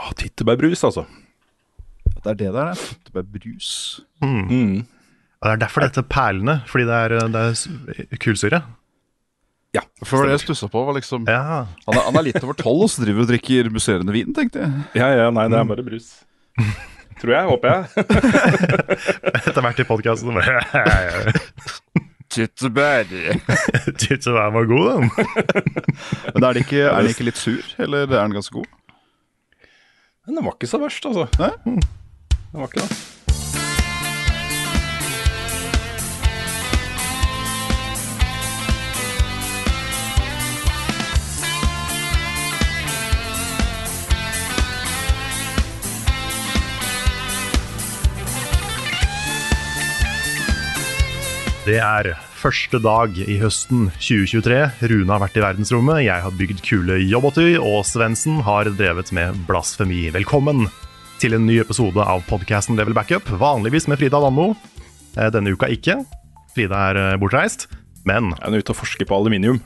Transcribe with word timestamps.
Ah, 0.00 0.12
Tyttebærbrus, 0.16 0.84
altså. 0.84 1.04
Det 2.22 2.30
er 2.30 2.34
det 2.38 2.52
der, 2.54 2.72
det. 2.74 2.96
Det 3.12 3.18
er 3.18 3.26
brus. 3.38 4.00
Mm. 4.22 4.84
Og 5.42 5.48
Det 5.48 5.52
er 5.52 5.56
derfor 5.64 5.80
det 5.82 5.90
heter 5.90 6.06
perlene, 6.08 6.60
fordi 6.70 6.84
det 6.86 6.94
er, 6.94 7.08
det 7.28 8.06
er 8.12 8.16
kulsyre. 8.22 8.62
Ja. 9.74 9.80
For 10.04 10.16
det 10.16 10.20
var 10.20 10.26
det 10.28 10.36
jeg 10.36 10.44
stussa 10.46 10.68
på. 10.68 10.84
var 10.84 10.94
liksom 10.98 11.24
Ja. 11.28 11.42
han, 11.64 11.96
er, 11.96 12.02
han 12.06 12.16
er 12.20 12.22
litt 12.28 12.42
over 12.44 12.52
tolv 12.58 12.82
og 12.86 12.90
så 12.92 13.02
driver 13.04 13.24
og 13.24 13.28
drikker 13.32 13.70
musserende 13.72 14.12
vin, 14.14 14.34
tenkte 14.36 14.60
jeg. 14.60 14.72
ja, 15.00 15.08
ja, 15.16 15.30
nei, 15.32 15.46
det 15.48 15.58
er 15.58 15.64
bare 15.64 15.82
brus. 15.86 16.10
Tror 17.22 17.32
jeg, 17.32 17.44
håper 17.48 17.68
jeg. 17.72 17.84
Etter 19.46 19.60
hvert 19.64 19.80
i 19.80 19.86
podkasten 19.88 20.36
Tyttebær. 22.32 23.04
Tyttebær 24.00 24.52
var 24.54 24.64
god, 24.68 24.86
den. 24.92 25.10
Men 26.34 26.44
er 26.44 26.52
den 26.56 26.62
ikke, 26.64 26.84
er 26.88 27.08
ikke 27.10 27.26
litt 27.28 27.36
sur, 27.40 27.60
eller 27.82 28.06
er 28.06 28.14
den 28.14 28.32
ganske 28.38 28.54
god? 28.56 28.68
Men 30.26 30.36
den 30.38 30.44
var 30.46 30.54
ikke 30.54 30.70
så 30.70 30.78
verst, 30.78 31.06
altså. 31.08 31.26
Nei? 31.40 31.50
Den 31.64 32.60
var 32.60 32.68
ikke 32.68 32.84
det. 32.84 32.98
Det 51.62 51.76
er 51.78 52.08
første 52.40 52.78
dag 52.82 53.14
i 53.22 53.36
høsten 53.38 53.84
2023. 54.02 54.56
Rune 54.90 55.12
har 55.14 55.20
vært 55.22 55.36
i 55.38 55.42
verdensrommet, 55.44 56.00
jeg 56.08 56.24
har 56.24 56.34
bygd 56.34 56.62
kule 56.66 56.96
jobbåtøy, 57.06 57.54
og 57.62 57.84
Svendsen 57.86 58.40
har 58.46 58.66
drevet 58.74 59.12
med 59.14 59.38
blasfemi. 59.46 60.08
Velkommen 60.14 60.64
til 61.22 61.36
en 61.38 61.46
ny 61.46 61.60
episode 61.62 62.02
av 62.02 62.24
podcasten 62.26 62.74
Level 62.78 62.96
Backup, 62.98 63.30
vanligvis 63.38 63.86
med 63.90 64.00
Frida 64.02 64.18
Danmo. 64.24 64.48
Eh, 65.14 65.30
Denne 65.30 65.54
uka 65.54 65.70
ikke. 65.70 66.00
Frida 66.56 66.82
er 66.90 66.98
eh, 67.04 67.14
bortreist. 67.22 67.68
Men 68.08 68.32
Jeg 68.34 68.48
er 68.48 68.58
ute 68.64 68.74
og 68.74 68.80
forsker 68.80 69.06
på 69.06 69.14
aluminium. 69.20 69.60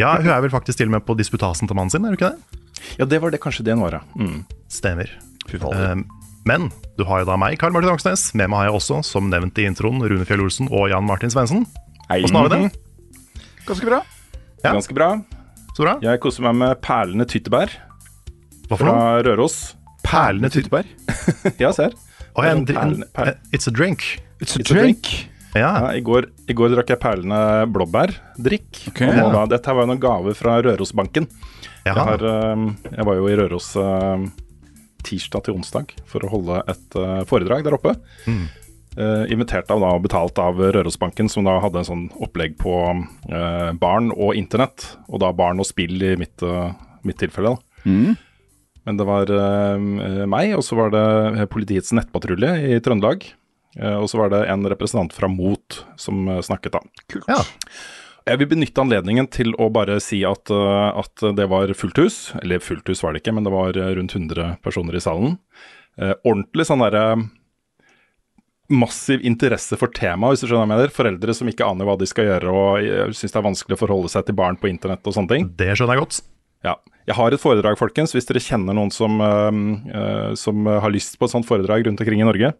ja, 0.00 0.14
hun 0.16 0.32
er 0.32 0.40
vel 0.40 0.54
faktisk 0.54 0.80
til 0.80 0.88
og 0.88 0.96
med 0.96 1.04
på 1.04 1.18
disputasen 1.20 1.68
til 1.68 1.76
mannen 1.76 1.92
sin, 1.92 2.06
er 2.08 2.14
hun 2.14 2.16
ikke 2.16 2.32
det? 2.32 2.62
Ja, 2.96 3.04
det 3.04 3.20
var 3.20 3.30
det 3.30 3.42
kanskje 3.44 3.66
det 3.68 3.76
hun 3.76 3.84
var, 3.84 4.00
ja. 4.00 4.02
Mm. 4.16 4.40
Stemmer. 4.72 5.12
Fy 5.50 5.60
faen. 5.60 6.06
Eh, 6.08 6.21
Men 6.48 6.70
du 6.98 7.04
har 7.06 7.22
jo 7.22 7.28
da 7.28 7.36
meg, 7.38 7.58
Karl 7.60 7.74
Martin 7.74 7.92
Aksnes. 7.92 8.30
Med 8.38 8.50
meg 8.50 8.58
har 8.62 8.70
jeg 8.70 8.78
også, 8.80 8.98
som 9.06 9.28
nevnt 9.30 9.58
i 9.62 9.66
introen, 9.68 10.02
Rune 10.02 10.26
Fjell 10.28 10.42
Olsen 10.42 10.70
og 10.72 10.88
Jan 10.90 11.06
Martin 11.06 11.30
Svendsen. 11.32 11.66
Åssen 12.10 12.36
har 12.38 12.48
vi 12.50 12.56
det? 12.66 12.72
Ganske 13.68 13.86
bra. 13.88 14.00
Ja. 14.64 14.72
Ganske 14.74 14.96
bra. 14.96 15.10
Så 15.76 15.86
bra. 15.86 15.96
Jeg 16.04 16.20
koser 16.20 16.44
meg 16.44 16.58
med 16.60 16.80
perlende 16.84 17.24
tyttebær 17.30 17.70
Hva 18.68 18.76
for 18.76 18.82
fra 18.84 18.92
noe? 18.92 19.22
Røros. 19.24 19.60
Perlende 20.04 20.50
tyttebær? 20.52 20.88
Ja, 21.62 21.70
ser. 21.72 21.94
her. 21.94 22.10
Oh, 22.34 22.44
en, 22.48 22.64
en, 22.68 23.04
It's 23.52 23.68
a 23.68 23.72
drink. 23.72 24.02
It's 24.40 24.56
a 24.56 24.60
It's 24.60 24.72
a 24.72 24.76
drink. 24.76 25.08
Ja. 25.54 25.70
Ja, 25.84 25.88
i, 25.92 26.00
går, 26.00 26.26
I 26.48 26.54
går 26.56 26.72
drakk 26.72 26.90
jeg 26.94 27.00
perlende 27.00 27.38
blåbærdrikk. 27.72 28.86
Okay, 28.88 29.10
ja. 29.12 29.26
da- 29.32 29.44
Dette 29.52 29.74
var 29.76 29.84
jo 29.84 29.90
noen 29.92 30.00
gave 30.00 30.32
fra 30.36 30.54
Rørosbanken. 30.64 31.26
Jeg, 31.84 31.94
har, 31.98 32.22
eh, 32.24 32.62
jeg 32.88 33.04
var 33.08 33.18
jo 33.18 33.28
i 33.28 33.36
Røros 33.36 33.68
eh, 33.76 34.24
tirsdag 35.06 35.46
til 35.46 35.56
onsdag 35.58 35.94
for 36.08 36.24
å 36.24 36.32
holde 36.32 36.62
et 36.70 36.98
eh, 36.98 37.22
foredrag 37.28 37.64
der 37.66 37.76
oppe. 37.78 37.96
Mm. 38.26 38.44
Uh, 38.92 39.24
invitert 39.32 39.70
av 39.72 39.80
da, 39.80 39.94
og 39.96 40.02
betalt 40.04 40.36
av 40.36 40.58
Rørosbanken, 40.60 41.30
som 41.32 41.46
da 41.46 41.54
hadde 41.64 41.80
en 41.80 41.86
sånn 41.88 42.02
opplegg 42.20 42.58
på 42.60 42.74
uh, 42.92 43.70
barn 43.80 44.10
og 44.12 44.36
internett. 44.36 44.84
Og 45.08 45.22
da 45.22 45.30
barn 45.32 45.62
og 45.64 45.64
spill 45.64 45.96
i 46.04 46.10
mitt, 46.20 46.44
uh, 46.44 46.74
mitt 47.00 47.16
tilfelle. 47.22 47.54
da. 47.54 47.88
Mm. 47.88 48.18
Men 48.84 48.98
det 48.98 49.06
var 49.06 49.30
meg, 50.26 50.56
og 50.58 50.64
så 50.66 50.74
var 50.74 50.90
det 50.90 51.46
politiets 51.52 51.92
nettpatrulje 51.94 52.50
i 52.66 52.80
Trøndelag. 52.82 53.28
eh, 53.78 53.94
og 53.94 54.08
så 54.10 54.18
var 54.18 54.32
det 54.32 54.40
en 54.50 54.66
representant 54.66 55.14
fra 55.14 55.30
Mot 55.30 55.84
som 55.96 56.26
snakket, 56.42 56.74
da. 56.74 57.04
Kult. 57.06 57.28
Ja. 57.30 57.38
Jeg 58.28 58.38
vil 58.38 58.50
benytte 58.52 58.82
anledningen 58.82 59.26
til 59.34 59.50
å 59.58 59.66
bare 59.74 59.98
si 60.02 60.20
at, 60.26 60.50
eh, 60.54 60.88
at 61.02 61.24
det 61.36 61.48
var 61.50 61.72
fullt 61.74 61.98
hus. 61.98 62.16
Eller 62.42 62.62
fullt 62.62 62.88
hus 62.88 63.02
var 63.02 63.12
det 63.12 63.22
ikke, 63.22 63.34
men 63.34 63.46
det 63.46 63.54
var 63.54 63.76
eh, 63.76 63.94
rundt 63.98 64.14
100 64.14 64.58
personer 64.62 64.98
i 64.98 65.02
salen. 65.02 65.38
Eh, 65.98 66.14
ordentlig 66.22 66.68
sånn 66.68 66.84
derre 66.84 67.06
massiv 68.72 69.24
interesse 69.26 69.76
for 69.76 69.92
temaet, 69.92 70.32
hvis 70.32 70.44
du 70.44 70.46
skjønner 70.46 70.62
hva 70.62 70.68
jeg 70.68 70.74
mener. 70.76 70.94
Foreldre 70.94 71.34
som 71.36 71.50
ikke 71.50 71.66
aner 71.66 71.88
hva 71.88 71.98
de 71.98 72.08
skal 72.08 72.30
gjøre 72.30 72.54
og 72.54 73.12
syns 73.12 73.34
det 73.34 73.40
er 73.40 73.48
vanskelig 73.50 73.76
å 73.76 73.82
forholde 73.82 74.12
seg 74.12 74.24
til 74.24 74.38
barn 74.38 74.56
på 74.56 74.70
internett 74.70 75.04
og 75.04 75.16
sånne 75.18 75.34
ting. 75.34 75.50
Det 75.58 75.74
skjønner 75.74 75.98
jeg 75.98 76.04
godt. 76.06 76.22
Ja. 76.62 76.76
Jeg 77.10 77.18
har 77.18 77.34
et 77.34 77.42
foredrag, 77.42 77.76
folkens. 77.76 78.14
Hvis 78.14 78.30
dere 78.30 78.40
kjenner 78.40 78.78
noen 78.78 78.94
som, 78.94 79.18
øh, 79.18 80.32
som 80.38 80.70
har 80.70 80.94
lyst 80.94 81.18
på 81.18 81.26
et 81.26 81.34
sånt 81.34 81.48
foredrag 81.48 81.84
rundt 81.84 82.00
omkring 82.00 82.22
i 82.22 82.28
Norge, 82.28 82.54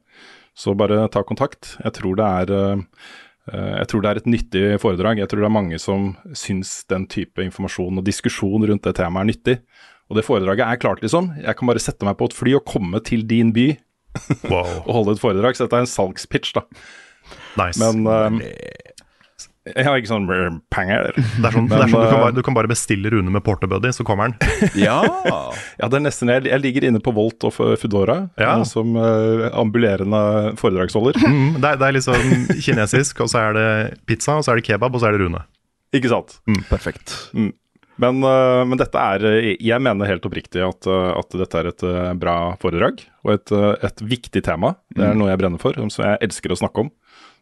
så 0.59 0.75
bare 0.77 1.07
ta 1.09 1.23
kontakt. 1.25 1.77
Jeg 1.81 1.95
tror 1.97 2.19
det 2.19 2.27
er 2.27 2.53
øh, 2.53 2.83
jeg 3.51 3.87
tror 3.91 4.03
det 4.05 4.11
er 4.11 4.19
et 4.21 4.29
nyttig 4.31 4.65
foredrag. 4.79 5.19
Jeg 5.19 5.31
tror 5.31 5.43
det 5.43 5.49
er 5.49 5.55
mange 5.57 5.79
som 5.83 6.13
syns 6.39 6.85
den 6.91 7.09
type 7.11 7.43
informasjon 7.43 7.99
og 7.99 8.05
diskusjon 8.07 8.63
rundt 8.69 8.85
det 8.87 8.95
temaet 9.01 9.25
er 9.25 9.31
nyttig. 9.33 9.57
Og 10.07 10.19
det 10.19 10.27
foredraget 10.27 10.63
er 10.67 10.79
klart, 10.79 11.03
liksom. 11.03 11.33
Jeg 11.41 11.57
kan 11.59 11.71
bare 11.71 11.83
sette 11.83 12.07
meg 12.07 12.19
på 12.21 12.29
et 12.29 12.37
fly 12.37 12.55
og 12.59 12.67
komme 12.69 13.01
til 13.03 13.27
din 13.27 13.51
by 13.57 13.73
Wow. 14.45 14.67
og 14.87 14.93
holde 14.95 15.15
et 15.17 15.23
foredrag. 15.23 15.57
Så 15.57 15.67
dette 15.67 15.79
er 15.79 15.87
en 15.87 15.91
salgspitch, 15.91 16.53
da. 16.57 16.67
Nice. 17.57 17.81
Men 17.81 18.07
øh, 18.07 18.41
jeg 19.63 19.85
har 19.87 19.99
ikke 20.01 20.11
sånn 20.11 20.27
penger. 20.75 21.13
det 21.41 21.47
er 21.47 21.55
sånn, 21.55 21.69
det 21.71 21.77
er 21.79 21.91
sånn 21.93 22.03
du, 22.03 22.09
kan 22.11 22.21
bare, 22.25 22.35
du 22.35 22.43
kan 22.47 22.57
bare 22.57 22.71
bestille 22.71 23.13
Rune 23.15 23.31
med 23.31 23.45
portabuddy, 23.47 23.93
så 23.95 24.07
kommer 24.07 24.31
han. 24.31 24.35
Ja. 24.79 24.99
Ja, 25.79 25.89
det 25.89 26.01
er 26.01 26.05
nesten 26.09 26.33
jeg, 26.33 26.49
jeg 26.51 26.63
ligger 26.65 26.89
inne 26.89 27.01
på 27.03 27.15
Volt 27.15 27.47
og 27.47 27.55
Foodora 27.55 28.19
Ja. 28.41 28.57
eh, 28.59 28.65
som 28.69 28.97
eh, 28.99 29.47
ambulerende 29.55 30.55
foredragsholder. 30.61 31.19
Mm, 31.33 31.55
det, 31.63 31.69
er, 31.71 31.79
det 31.81 31.87
er 31.87 31.95
liksom 31.97 32.59
kinesisk, 32.61 33.23
og 33.25 33.31
så 33.33 33.39
er 33.47 33.55
det 33.57 33.67
pizza, 34.11 34.35
og 34.37 34.45
så 34.45 34.53
er 34.53 34.59
det 34.61 34.67
kebab, 34.67 34.93
og 34.95 35.01
så 35.01 35.09
er 35.09 35.15
det 35.17 35.23
Rune. 35.23 35.41
Ikke 35.97 36.11
sant? 36.13 36.35
Perfekt. 36.69 37.15
Men, 38.03 38.23
eh, 38.27 38.63
men 38.69 38.81
dette 38.81 38.99
er 38.99 39.25
eh, 39.29 39.49
Jeg 39.61 39.83
mener 39.85 40.09
helt 40.09 40.25
oppriktig 40.29 40.63
at, 40.65 40.89
eh, 40.91 41.11
at 41.19 41.37
dette 41.39 41.61
er 41.61 41.71
et 41.71 41.85
eh, 41.87 42.13
bra 42.21 42.37
foredrag, 42.63 43.03
og 43.25 43.35
et, 43.37 43.53
eh, 43.55 43.75
et 43.89 44.05
viktig 44.15 44.43
tema. 44.45 44.75
Det 44.93 45.05
er 45.07 45.17
noe 45.19 45.31
jeg 45.33 45.41
brenner 45.43 45.63
for, 45.63 45.77
som 45.93 46.05
jeg 46.09 46.21
elsker 46.27 46.53
å 46.55 46.59
snakke 46.59 46.87
om. 46.87 46.93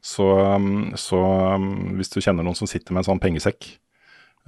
Så, 0.00 0.24
um, 0.24 0.90
så 0.96 1.20
um, 1.56 1.96
hvis 1.98 2.12
du 2.12 2.20
kjenner 2.22 2.46
noen 2.46 2.56
som 2.58 2.68
sitter 2.70 2.94
med 2.94 3.02
en 3.02 3.12
sånn 3.12 3.22
pengesekk, 3.22 3.66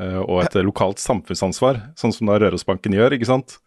eh, 0.00 0.20
og 0.22 0.42
et 0.46 0.56
lokalt 0.64 1.02
samfunnsansvar, 1.02 1.82
sånn 1.98 2.14
som 2.16 2.30
da 2.30 2.38
Rørosbanken 2.40 2.96
gjør, 2.96 3.18
ikke 3.18 3.28
sant. 3.28 3.58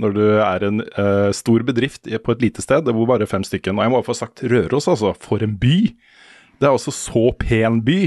Når 0.00 0.16
du 0.16 0.24
er 0.44 0.64
en 0.66 0.82
uh, 0.98 1.32
stor 1.32 1.62
bedrift 1.64 2.04
på 2.04 2.34
et 2.34 2.42
lite 2.44 2.60
sted 2.64 2.88
hvor 2.92 3.06
bare 3.08 3.24
fem 3.24 3.40
stykken 3.46 3.78
Og 3.78 3.86
jeg 3.86 3.92
må 3.94 4.02
få 4.04 4.12
sagt 4.12 4.42
Røros, 4.44 4.90
altså. 4.92 5.14
For 5.16 5.40
en 5.44 5.54
by! 5.60 5.78
Det 6.60 6.68
er 6.68 6.72
også 6.72 6.92
så 6.92 7.22
pen 7.36 7.82
by, 7.84 7.98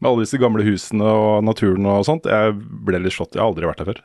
med 0.00 0.08
alle 0.10 0.24
disse 0.24 0.40
gamle 0.40 0.64
husene 0.64 1.04
og 1.08 1.44
naturen 1.44 1.86
og 1.88 2.04
sånt. 2.08 2.28
Jeg 2.28 2.56
ble 2.84 3.00
litt 3.00 3.16
slått. 3.16 3.32
Jeg 3.36 3.40
har 3.40 3.48
aldri 3.48 3.68
vært 3.68 3.80
der 3.80 3.92
før. 3.92 4.02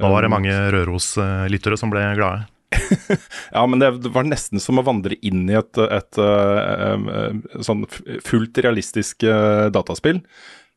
Da 0.00 0.10
var 0.10 0.24
det 0.26 0.32
mange 0.32 0.56
Røros-lyttere 0.74 1.78
som 1.80 1.92
ble 1.92 2.02
glade. 2.18 2.44
Ja, 3.54 3.64
men 3.70 3.78
det, 3.82 3.90
var 4.14 4.26
nesten 4.26 4.62
som 4.62 4.80
å 4.80 4.84
vandre 4.86 5.16
inn 5.22 5.46
i 5.50 5.56
et, 5.58 5.78
et, 5.78 6.18
et, 6.18 7.08
et 7.54 7.66
sånn 7.66 7.84
fullt 8.24 8.60
realistisk 8.64 9.26
eh, 9.28 9.66
dataspill. 9.74 10.22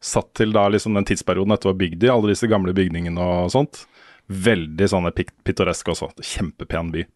Satt 0.04 0.34
til 0.38 0.54
da 0.54 0.68
liksom 0.70 0.98
den 0.98 1.08
tidsperioden 1.10 1.56
dette 1.56 1.70
var 1.70 1.80
bygd 1.80 2.06
i, 2.06 2.12
alle 2.14 2.34
disse 2.34 2.50
gamle 2.50 2.76
bygningene 2.78 3.22
og 3.22 3.54
sånt. 3.54 3.86
Veldig 4.28 4.90
sånn 4.92 5.10
pittoresk 5.16 5.94
også. 5.96 6.12
Kjempepen 6.22 6.92
by. 6.94 7.08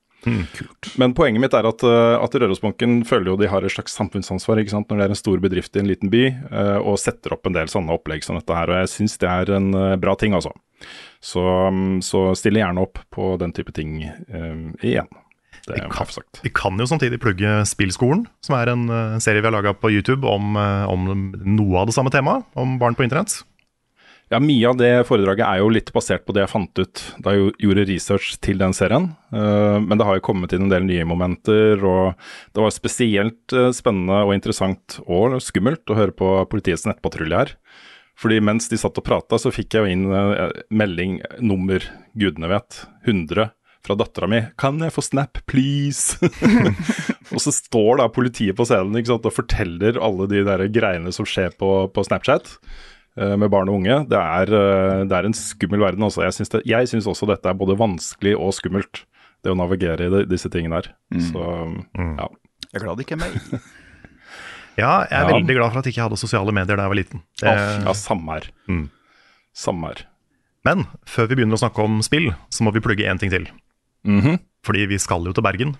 Men 1.01 1.15
poenget 1.17 1.41
mitt 1.41 1.55
er 1.57 1.65
at, 1.65 1.83
eh, 1.83 2.15
at 2.21 2.35
Rørosbanken 2.37 3.01
føler 3.09 3.31
jo 3.31 3.37
de 3.39 3.49
har 3.49 3.65
et 3.65 3.73
slags 3.73 3.95
samfunnsansvar 3.97 4.61
ikke 4.61 4.73
sant? 4.75 4.89
når 4.89 4.99
det 4.99 5.05
er 5.05 5.13
en 5.15 5.21
stor 5.21 5.41
bedrift 5.41 5.75
i 5.75 5.81
en 5.81 5.89
liten 5.89 6.11
by, 6.13 6.25
eh, 6.29 6.77
og 6.77 6.99
setter 7.01 7.33
opp 7.33 7.47
en 7.49 7.57
del 7.57 7.71
sånne 7.71 7.95
opplegg 7.95 8.25
som 8.25 8.37
dette 8.37 8.57
her. 8.57 8.69
Og 8.69 8.83
jeg 8.83 8.91
syns 8.93 9.17
det 9.21 9.29
er 9.29 9.55
en 9.57 9.73
eh, 9.73 9.97
bra 10.01 10.15
ting, 10.15 10.37
altså. 10.37 10.53
Så, 11.21 11.41
mm, 11.41 11.99
så 12.05 12.31
stille 12.37 12.63
gjerne 12.63 12.85
opp 12.85 13.01
på 13.13 13.35
den 13.41 13.53
type 13.55 13.73
ting 13.75 13.99
eh, 14.05 14.55
igjen. 14.81 15.11
Det 15.67 15.77
er 15.77 15.91
kan, 15.93 16.09
sagt. 16.09 16.41
vi 16.41 16.49
kan 16.53 16.79
jo 16.79 16.87
samtidig 16.89 17.19
plugge 17.21 17.59
Spillskolen, 17.69 18.25
som 18.41 18.57
er 18.57 18.71
en 18.71 18.87
uh, 18.89 19.19
serie 19.21 19.43
vi 19.43 19.45
har 19.45 19.53
laga 19.53 19.75
på 19.77 19.91
YouTube 19.93 20.25
om, 20.25 20.55
uh, 20.57 20.89
om 20.89 21.31
noe 21.37 21.81
av 21.81 21.89
det 21.89 21.93
samme 21.93 22.13
temaet, 22.13 22.47
om 22.57 22.79
barn 22.81 22.97
på 22.97 23.05
internett. 23.05 23.43
Ja, 24.31 24.39
Mye 24.39 24.69
av 24.69 24.77
det 24.79 24.89
foredraget 25.09 25.43
er 25.43 25.59
jo 25.59 25.69
litt 25.75 25.91
basert 25.93 26.23
på 26.23 26.33
det 26.33 26.45
jeg 26.45 26.53
fant 26.53 26.79
ut 26.79 27.01
da 27.19 27.33
jeg 27.35 27.51
gjorde 27.65 27.83
research 27.89 28.29
til 28.39 28.61
den 28.61 28.71
serien. 28.71 29.09
Men 29.27 29.99
det 29.99 30.05
har 30.07 30.15
jo 30.15 30.23
kommet 30.23 30.55
inn 30.55 30.69
en 30.69 30.71
del 30.71 30.85
nye 30.87 31.03
momenter, 31.03 31.83
og 31.83 32.13
det 32.55 32.63
var 32.63 32.71
spesielt 32.71 33.55
spennende 33.75 34.21
og 34.23 34.31
interessant 34.31 35.01
og 35.03 35.35
skummelt 35.43 35.83
å 35.91 35.97
høre 35.99 36.15
på 36.15 36.29
politiets 36.47 36.87
nettpatrulje 36.87 37.41
her. 37.41 37.51
Fordi 38.21 38.37
mens 38.43 38.69
de 38.69 38.77
satt 38.77 38.99
og 39.01 39.05
prata, 39.05 39.39
så 39.41 39.51
fikk 39.53 39.75
jeg 39.75 39.81
jo 39.81 39.95
inn 39.95 40.05
uh, 40.13 40.51
melding 40.69 41.19
nummer 41.41 41.83
gudene 42.17 42.51
vet, 42.51 42.83
100 43.07 43.49
fra 43.81 43.97
dattera 43.97 44.27
mi 44.29 44.43
'Kan 44.57 44.77
jeg 44.77 44.93
få 44.93 45.01
Snap, 45.01 45.39
please?' 45.49 46.17
og 47.33 47.41
så 47.41 47.49
står 47.49 47.97
da 47.97 48.09
politiet 48.13 48.57
på 48.57 48.65
scenen 48.67 48.99
ikke 48.99 49.13
sant, 49.13 49.25
og 49.25 49.33
forteller 49.33 49.97
alle 49.97 50.27
de 50.29 50.43
der 50.45 50.67
greiene 50.69 51.13
som 51.15 51.25
skjer 51.25 51.55
på, 51.57 51.89
på 51.89 52.05
Snapchat 52.05 52.51
uh, 53.17 53.35
med 53.41 53.49
barn 53.49 53.71
og 53.71 53.81
unge. 53.81 54.03
Det 54.11 54.21
er, 54.21 54.53
uh, 54.53 55.01
det 55.09 55.17
er 55.17 55.25
en 55.25 55.37
skummel 55.37 55.81
verden. 55.81 56.05
Også. 56.05 56.21
Jeg 56.27 56.37
syns, 56.37 56.53
det, 56.53 56.61
jeg 56.69 56.93
syns 56.93 57.09
også 57.09 57.29
dette 57.31 57.49
er 57.49 57.57
både 57.57 57.79
vanskelig 57.79 58.37
og 58.37 58.53
skummelt, 58.53 59.05
det 59.41 59.49
å 59.49 59.57
navigere 59.57 60.05
i 60.05 60.13
de, 60.13 60.25
disse 60.29 60.51
tingene 60.53 60.77
her. 60.77 60.93
Mm. 61.09 61.25
Så 61.31 61.45
ja. 61.97 62.29
Jeg 62.69 62.77
er 62.77 62.85
glad 62.85 62.99
det 62.99 63.07
ikke 63.07 63.17
er 63.17 63.25
meg. 63.25 63.61
Ja, 64.79 65.03
jeg 65.09 65.17
er 65.17 65.27
Ja. 65.29 65.33
veldig 65.35 65.55
glad 65.57 65.71
for 65.71 65.79
at 65.79 65.85
jeg 65.85 65.93
ikke 65.95 66.05
hadde 66.07 66.17
sosiale 66.21 66.51
medier 66.55 66.77
da 66.77 66.83
jeg 66.87 66.91
var 66.93 66.99
liten. 66.99 67.21
Det, 67.41 67.55
ja, 67.85 67.93
samme 67.93 68.37
her. 68.37 68.47
Mm. 68.67 68.89
Samme 69.53 69.87
her. 69.91 70.05
Men 70.65 70.85
før 71.05 71.27
vi 71.27 71.35
begynner 71.35 71.57
å 71.57 71.63
snakke 71.63 71.83
om 71.83 72.01
spill, 72.05 72.31
så 72.49 72.63
må 72.63 72.71
vi 72.73 72.79
plugge 72.79 73.07
én 73.09 73.19
ting 73.19 73.29
til. 73.33 73.47
Mhm. 74.05 74.39
Fordi 74.63 74.85
vi 74.87 74.97
skal 74.97 75.23
jo 75.25 75.33
til 75.33 75.43
Bergen. 75.43 75.75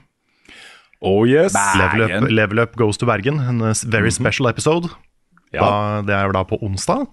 Oh 1.02 1.24
yes. 1.26 1.54
Level 1.78 2.02
up, 2.06 2.30
level 2.30 2.60
up 2.60 2.76
goes 2.76 2.98
to 2.98 3.06
Bergen. 3.06 3.40
En 3.40 3.62
uh, 3.62 3.74
very 3.86 4.10
special 4.10 4.48
episode. 4.48 4.90
Ja. 5.54 5.62
Da, 5.62 6.02
det 6.02 6.16
er 6.16 6.32
da 6.32 6.44
på 6.44 6.58
onsdag. 6.62 7.08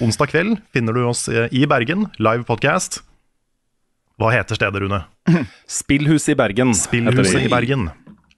Onsdag 0.00 0.28
kveld 0.30 0.60
finner 0.72 0.94
du 0.94 1.04
oss 1.06 1.28
eh, 1.28 1.48
i 1.52 1.66
Bergen, 1.66 2.06
live 2.18 2.44
podcast. 2.48 3.02
Hva 4.20 4.30
heter 4.32 4.54
stedet, 4.56 4.80
Rune? 4.82 5.02
Spillhuset 5.66 6.34
i 6.34 6.38
Bergen. 6.38 6.72
Spillhuset 6.74 7.44
i 7.46 7.50
Bergen. 7.52 7.90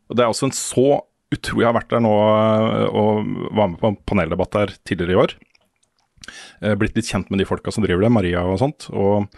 Og 0.09 0.17
det 0.17 0.25
er 0.25 0.33
også 0.33 0.49
en 0.49 0.57
så 0.57 1.01
utrolig 1.35 1.65
Jeg 1.65 1.71
har 1.71 1.77
vært 1.79 1.93
der 1.93 2.05
nå 2.05 2.15
øh, 2.15 2.87
og 2.91 3.35
var 3.57 3.73
med 3.73 3.81
på 3.81 3.91
en 3.91 4.01
paneldebatt 4.09 4.57
der 4.57 4.75
tidligere 4.87 5.15
i 5.15 5.21
år. 5.25 5.37
Eh, 6.63 6.75
Blitt 6.81 6.97
litt 6.99 7.11
kjent 7.11 7.31
med 7.33 7.43
de 7.43 7.49
folka 7.49 7.75
som 7.75 7.85
driver 7.85 8.07
det, 8.07 8.13
Maria 8.15 8.45
og 8.49 8.61
sånt. 8.63 8.89
Og 8.95 9.29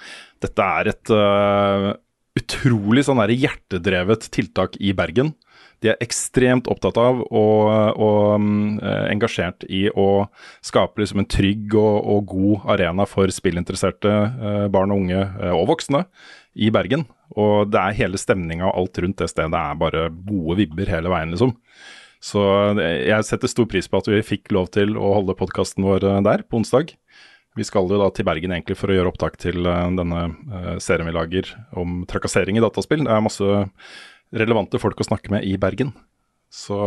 dette 0.44 0.68
er 0.80 0.92
et 0.92 1.14
uh, 1.14 1.94
utrolig 2.36 3.06
sånn 3.06 3.22
der 3.22 3.34
hjertedrevet 3.34 4.28
tiltak 4.34 4.76
i 4.78 4.92
Bergen. 4.96 5.34
De 5.84 5.90
er 5.92 6.00
ekstremt 6.00 6.68
opptatt 6.72 6.96
av 7.00 7.18
og, 7.26 8.00
og 8.00 8.46
eh, 8.80 9.02
engasjert 9.12 9.66
i 9.68 9.82
å 9.92 10.24
skape 10.64 11.02
liksom 11.02 11.20
en 11.20 11.28
trygg 11.28 11.76
og, 11.76 11.98
og 12.00 12.30
god 12.32 12.70
arena 12.76 13.04
for 13.08 13.28
spillinteresserte 13.32 14.08
uh, 14.08 14.64
barn 14.72 14.94
og 14.94 15.04
unge 15.04 15.20
uh, 15.20 15.52
og 15.52 15.68
voksne 15.74 16.06
i 16.56 16.70
Bergen. 16.72 17.04
Og 17.36 17.68
det 17.70 17.80
er 17.80 17.98
hele 18.00 18.20
stemninga 18.20 18.68
og 18.70 18.80
alt 18.80 19.00
rundt 19.04 19.20
det 19.20 19.30
stedet 19.30 19.60
er 19.60 19.78
bare 19.80 20.08
gode 20.10 20.58
vibber 20.62 20.90
hele 20.90 21.12
veien, 21.12 21.34
liksom. 21.34 21.54
Så 22.22 22.40
jeg 22.80 23.26
setter 23.28 23.50
stor 23.50 23.68
pris 23.70 23.88
på 23.90 24.00
at 24.00 24.08
vi 24.08 24.22
fikk 24.24 24.50
lov 24.56 24.70
til 24.74 24.96
å 24.96 25.12
holde 25.18 25.36
podkasten 25.38 25.84
vår 25.86 26.06
eh, 26.08 26.22
der 26.26 26.46
på 26.48 26.58
onsdag. 26.60 26.94
Vi 27.56 27.64
skal 27.64 27.88
jo 27.88 28.00
da 28.00 28.08
til 28.12 28.26
Bergen 28.28 28.52
egentlig 28.52 28.76
for 28.80 28.92
å 28.92 28.96
gjøre 28.96 29.12
opptak 29.12 29.38
til 29.40 29.68
eh, 29.68 29.84
denne 29.98 30.24
eh, 30.26 30.72
serien 30.82 31.08
vi 31.08 31.14
lager 31.16 31.52
om 31.76 32.02
trakassering 32.08 32.58
i 32.58 32.64
dataspill. 32.64 33.04
Det 33.06 33.12
er 33.12 33.24
masse 33.24 33.62
relevante 34.36 34.80
folk 34.82 35.00
å 35.00 35.08
snakke 35.08 35.32
med 35.36 35.46
i 35.46 35.54
Bergen. 35.60 35.92
Så, 36.52 36.78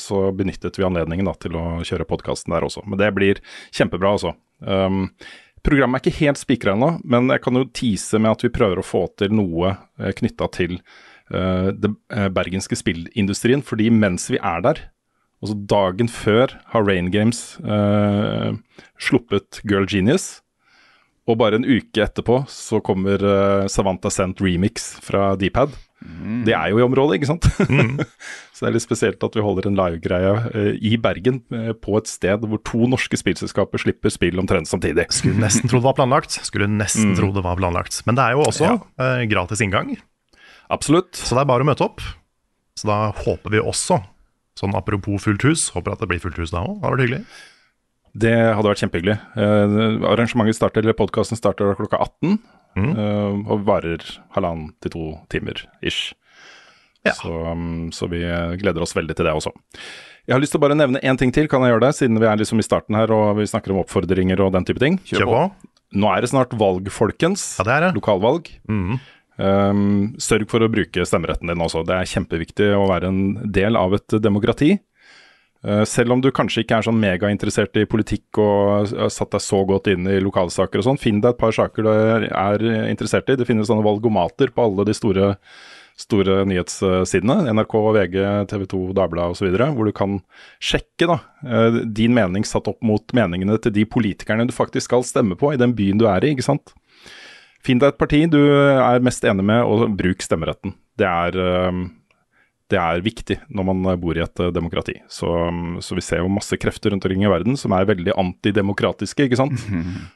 så 0.00 0.24
benyttet 0.34 0.78
vi 0.80 0.86
anledningen 0.86 1.28
da 1.28 1.34
til 1.38 1.56
å 1.58 1.64
kjøre 1.86 2.08
podkasten 2.08 2.54
der 2.54 2.66
også. 2.66 2.82
Men 2.88 2.98
det 3.00 3.12
blir 3.14 3.40
kjempebra, 3.70 4.16
altså. 4.16 4.32
Um, 4.58 5.12
programmet 5.66 6.00
er 6.00 6.10
ikke 6.10 6.24
helt 6.26 6.40
spikra 6.40 6.74
ennå, 6.76 6.96
men 7.04 7.30
jeg 7.32 7.42
kan 7.44 7.58
jo 7.58 7.68
tease 7.74 8.20
med 8.20 8.34
at 8.34 8.44
vi 8.44 8.52
prøver 8.54 8.80
å 8.80 8.86
få 8.86 9.06
til 9.20 9.34
noe 9.36 9.74
uh, 9.76 10.10
knytta 10.18 10.48
til 10.54 10.78
uh, 11.32 11.70
det 11.72 11.92
eh, 12.12 12.28
bergenske 12.34 12.78
spillindustrien. 12.78 13.64
Fordi 13.64 13.90
mens 13.94 14.28
vi 14.32 14.40
er 14.42 14.64
der, 14.66 14.84
altså 15.42 15.56
dagen 15.74 16.10
før, 16.12 16.56
har 16.74 16.86
Rain 16.88 17.12
Games 17.14 17.44
uh, 17.62 18.52
sluppet 19.00 19.62
Girl 19.68 19.86
Genius. 19.88 20.40
Og 21.30 21.38
bare 21.38 21.60
en 21.60 21.66
uke 21.68 22.02
etterpå 22.02 22.42
så 22.50 22.82
kommer 22.82 23.22
uh, 23.22 23.70
Savanta 23.70 24.10
Sent 24.10 24.42
remix 24.42 24.96
fra 25.06 25.32
Dpad. 25.38 25.78
Det 26.46 26.54
er 26.56 26.70
jo 26.72 26.78
i 26.80 26.84
området, 26.84 27.18
ikke 27.20 27.28
sant? 27.30 27.44
så 28.54 28.64
det 28.64 28.68
er 28.68 28.74
litt 28.76 28.84
spesielt 28.84 29.22
at 29.26 29.34
vi 29.38 29.42
holder 29.44 29.68
en 29.70 29.76
livegreie 29.78 30.32
uh, 30.54 30.72
i 30.82 30.96
Bergen, 31.02 31.42
uh, 31.54 31.72
på 31.78 31.96
et 32.00 32.10
sted 32.10 32.42
hvor 32.48 32.60
to 32.66 32.86
norske 32.90 33.18
spillselskaper 33.20 33.78
slipper 33.82 34.10
spill 34.14 34.40
omtrent 34.42 34.70
samtidig. 34.70 35.06
Skulle 35.14 35.38
nesten 35.42 35.70
tro 35.70 35.78
det 35.82 35.86
var 35.86 35.98
planlagt. 36.00 36.38
Skulle 36.46 36.66
nesten 36.70 37.12
Mm. 37.12 37.16
tro 37.18 37.30
det 37.36 37.44
var 37.44 37.56
planlagt. 37.60 38.00
Men 38.06 38.14
det 38.18 38.24
er 38.24 38.32
jo 38.38 38.44
også 38.46 38.64
Ja. 38.68 38.74
uh, 38.98 39.22
gratis 39.30 39.60
inngang, 39.64 39.96
Absolutt. 40.70 41.12
så 41.14 41.34
det 41.36 41.42
er 41.42 41.50
bare 41.52 41.62
å 41.62 41.68
møte 41.68 41.84
opp. 41.84 42.00
Så 42.78 42.86
da 42.88 43.12
håper 43.12 43.50
vi 43.52 43.60
også, 43.60 44.00
sånn 44.58 44.74
apropos 44.74 45.22
fullt 45.26 45.42
hus, 45.44 45.70
håper 45.74 45.92
at 45.92 46.00
det 46.00 46.08
blir 46.08 46.20
fullt 46.22 46.38
hus 46.40 46.50
da 46.54 46.62
òg. 46.64 46.80
Det 46.80 46.86
hadde 46.88 46.96
vært 46.96 47.04
hyggelig. 47.06 47.24
Det 48.12 48.32
hadde 48.56 48.68
vært 48.68 48.80
kjempehyggelig. 48.82 49.18
Arrangementet 50.08 50.56
starter, 50.58 50.82
eller 50.84 50.96
podkasten 50.96 51.36
starter 51.38 51.74
klokka 51.78 52.00
18. 52.00 52.38
eh, 52.78 53.36
og 53.52 53.66
varer 53.68 54.04
halvannen 54.36 54.72
til 54.82 54.94
to 54.94 55.04
timer 55.32 55.64
ish. 55.82 56.14
Ja. 57.02 57.16
Så, 57.18 57.30
um, 57.30 57.90
så 57.90 58.06
vi 58.06 58.22
gleder 58.60 58.84
oss 58.84 58.94
veldig 58.94 59.16
til 59.18 59.26
det 59.26 59.34
også. 59.34 59.50
Jeg 60.22 60.36
har 60.36 60.42
lyst 60.42 60.54
til 60.54 60.60
å 60.60 60.62
bare 60.62 60.76
nevne 60.78 61.00
én 61.02 61.18
ting 61.18 61.32
til, 61.34 61.48
kan 61.50 61.64
jeg 61.66 61.72
gjøre 61.74 61.88
det? 61.88 61.96
Siden 61.98 62.20
vi 62.22 62.28
er 62.30 62.38
liksom 62.38 62.62
i 62.62 62.66
starten 62.66 62.94
her 62.94 63.10
og 63.10 63.40
vi 63.40 63.48
snakker 63.50 63.74
om 63.74 63.80
oppfordringer 63.82 64.38
og 64.44 64.52
den 64.54 64.66
type 64.68 64.78
ting. 64.82 65.00
Kjør 65.08 65.26
på. 65.26 65.40
Nå 65.98 66.12
er 66.12 66.22
det 66.22 66.30
snart 66.30 66.54
valg, 66.56 66.86
folkens. 66.94 67.56
Ja, 67.58 67.66
det 67.66 67.74
er 67.74 67.84
det. 67.88 67.90
Lokalvalg. 67.98 68.48
Mm. 68.70 69.00
Um, 69.42 69.82
sørg 70.22 70.46
for 70.52 70.62
å 70.62 70.70
bruke 70.70 71.04
stemmeretten 71.08 71.50
din 71.50 71.64
også. 71.64 71.82
Det 71.88 71.96
er 71.96 72.10
kjempeviktig 72.10 72.70
å 72.76 72.86
være 72.90 73.10
en 73.10 73.22
del 73.52 73.78
av 73.80 73.96
et 73.98 74.18
demokrati. 74.22 74.76
Uh, 75.62 75.84
selv 75.86 76.14
om 76.14 76.22
du 76.22 76.32
kanskje 76.34 76.64
ikke 76.64 76.80
er 76.80 76.86
sånn 76.88 76.98
megainteressert 76.98 77.76
i 77.78 77.86
politikk 77.86 78.40
og 78.42 78.88
har 78.90 79.12
satt 79.14 79.34
deg 79.34 79.44
så 79.44 79.60
godt 79.68 79.92
inn 79.92 80.08
i 80.10 80.18
lokalsaker 80.22 80.82
og 80.82 80.88
sånn, 80.88 80.98
finn 80.98 81.20
deg 81.22 81.36
et 81.36 81.42
par 81.42 81.54
saker 81.54 81.86
du 81.86 81.92
er 81.92 82.66
interessert 82.90 83.30
i. 83.30 83.38
Det 83.38 83.46
finnes 83.46 83.70
sånne 83.70 83.86
valgomater 83.86 84.50
på 84.50 84.66
alle 84.66 84.88
de 84.88 84.96
store, 84.96 85.30
store 86.02 86.40
nyhetssidene. 86.50 87.38
NRK, 87.54 87.78
VG, 87.98 88.18
TV 88.50 88.66
2, 88.74 88.82
Dagbladet 88.98 89.38
osv. 89.38 89.54
Hvor 89.62 89.86
du 89.86 89.94
kan 89.94 90.18
sjekke 90.58 91.10
da, 91.14 91.20
uh, 91.46 91.82
din 91.86 92.16
mening 92.18 92.48
satt 92.48 92.70
opp 92.72 92.82
mot 92.82 93.14
meningene 93.14 93.60
til 93.62 93.76
de 93.78 93.86
politikerne 93.86 94.48
du 94.50 94.56
faktisk 94.56 94.90
skal 94.90 95.06
stemme 95.06 95.38
på 95.38 95.54
i 95.54 95.60
den 95.60 95.76
byen 95.78 96.02
du 96.02 96.08
er 96.10 96.26
i. 96.26 96.34
ikke 96.34 96.50
sant? 96.50 96.74
Finn 97.62 97.78
deg 97.78 97.92
et 97.92 98.00
parti 98.00 98.24
du 98.26 98.40
er 98.42 99.02
mest 99.06 99.22
enig 99.22 99.44
med, 99.46 99.62
og 99.62 99.92
bruk 99.94 100.24
stemmeretten. 100.24 100.74
Det 100.98 101.06
er, 101.06 101.38
um, 101.70 101.84
det 102.72 102.80
er 102.80 103.04
viktig 103.04 103.38
når 103.52 103.66
man 103.68 104.00
bor 104.00 104.16
i 104.16 104.22
et 104.24 104.42
uh, 104.42 104.50
demokrati. 104.54 104.96
Så, 105.12 105.28
um, 105.28 105.78
så 105.84 105.96
vi 105.98 106.04
ser 106.04 106.22
jo 106.22 106.32
masse 106.32 106.56
krefter 106.60 106.92
rundt 106.92 107.04
omkring 107.04 107.24
i 107.26 107.30
verden 107.32 107.58
som 107.60 107.74
er 107.76 107.88
veldig 107.88 108.16
antidemokratiske, 108.20 109.28
ikke 109.28 109.40
sant. 109.40 109.60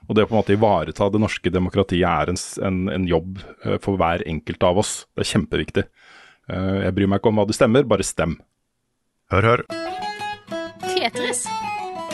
Og 0.08 0.16
det 0.16 0.26
å 0.26 0.30
på 0.30 0.36
en 0.36 0.40
måte 0.40 0.56
ivareta 0.56 1.10
det 1.12 1.22
norske 1.22 1.52
demokratiet 1.52 2.06
er 2.08 2.32
en, 2.32 2.40
en, 2.68 2.82
en 2.96 3.08
jobb 3.08 3.40
uh, 3.66 3.76
for 3.82 4.00
hver 4.00 4.24
enkelt 4.26 4.66
av 4.66 4.82
oss. 4.82 4.98
Det 5.14 5.26
er 5.26 5.32
kjempeviktig. 5.36 5.88
Jeg 6.46 6.94
bryr 6.94 7.08
meg 7.10 7.18
ikke 7.18 7.30
om 7.32 7.40
hva 7.40 7.44
du 7.48 7.50
stemmer, 7.56 7.82
bare 7.90 8.04
stem. 8.06 8.36
Hør, 9.34 9.48
hør. 9.50 9.62
Tetris. 10.86 11.40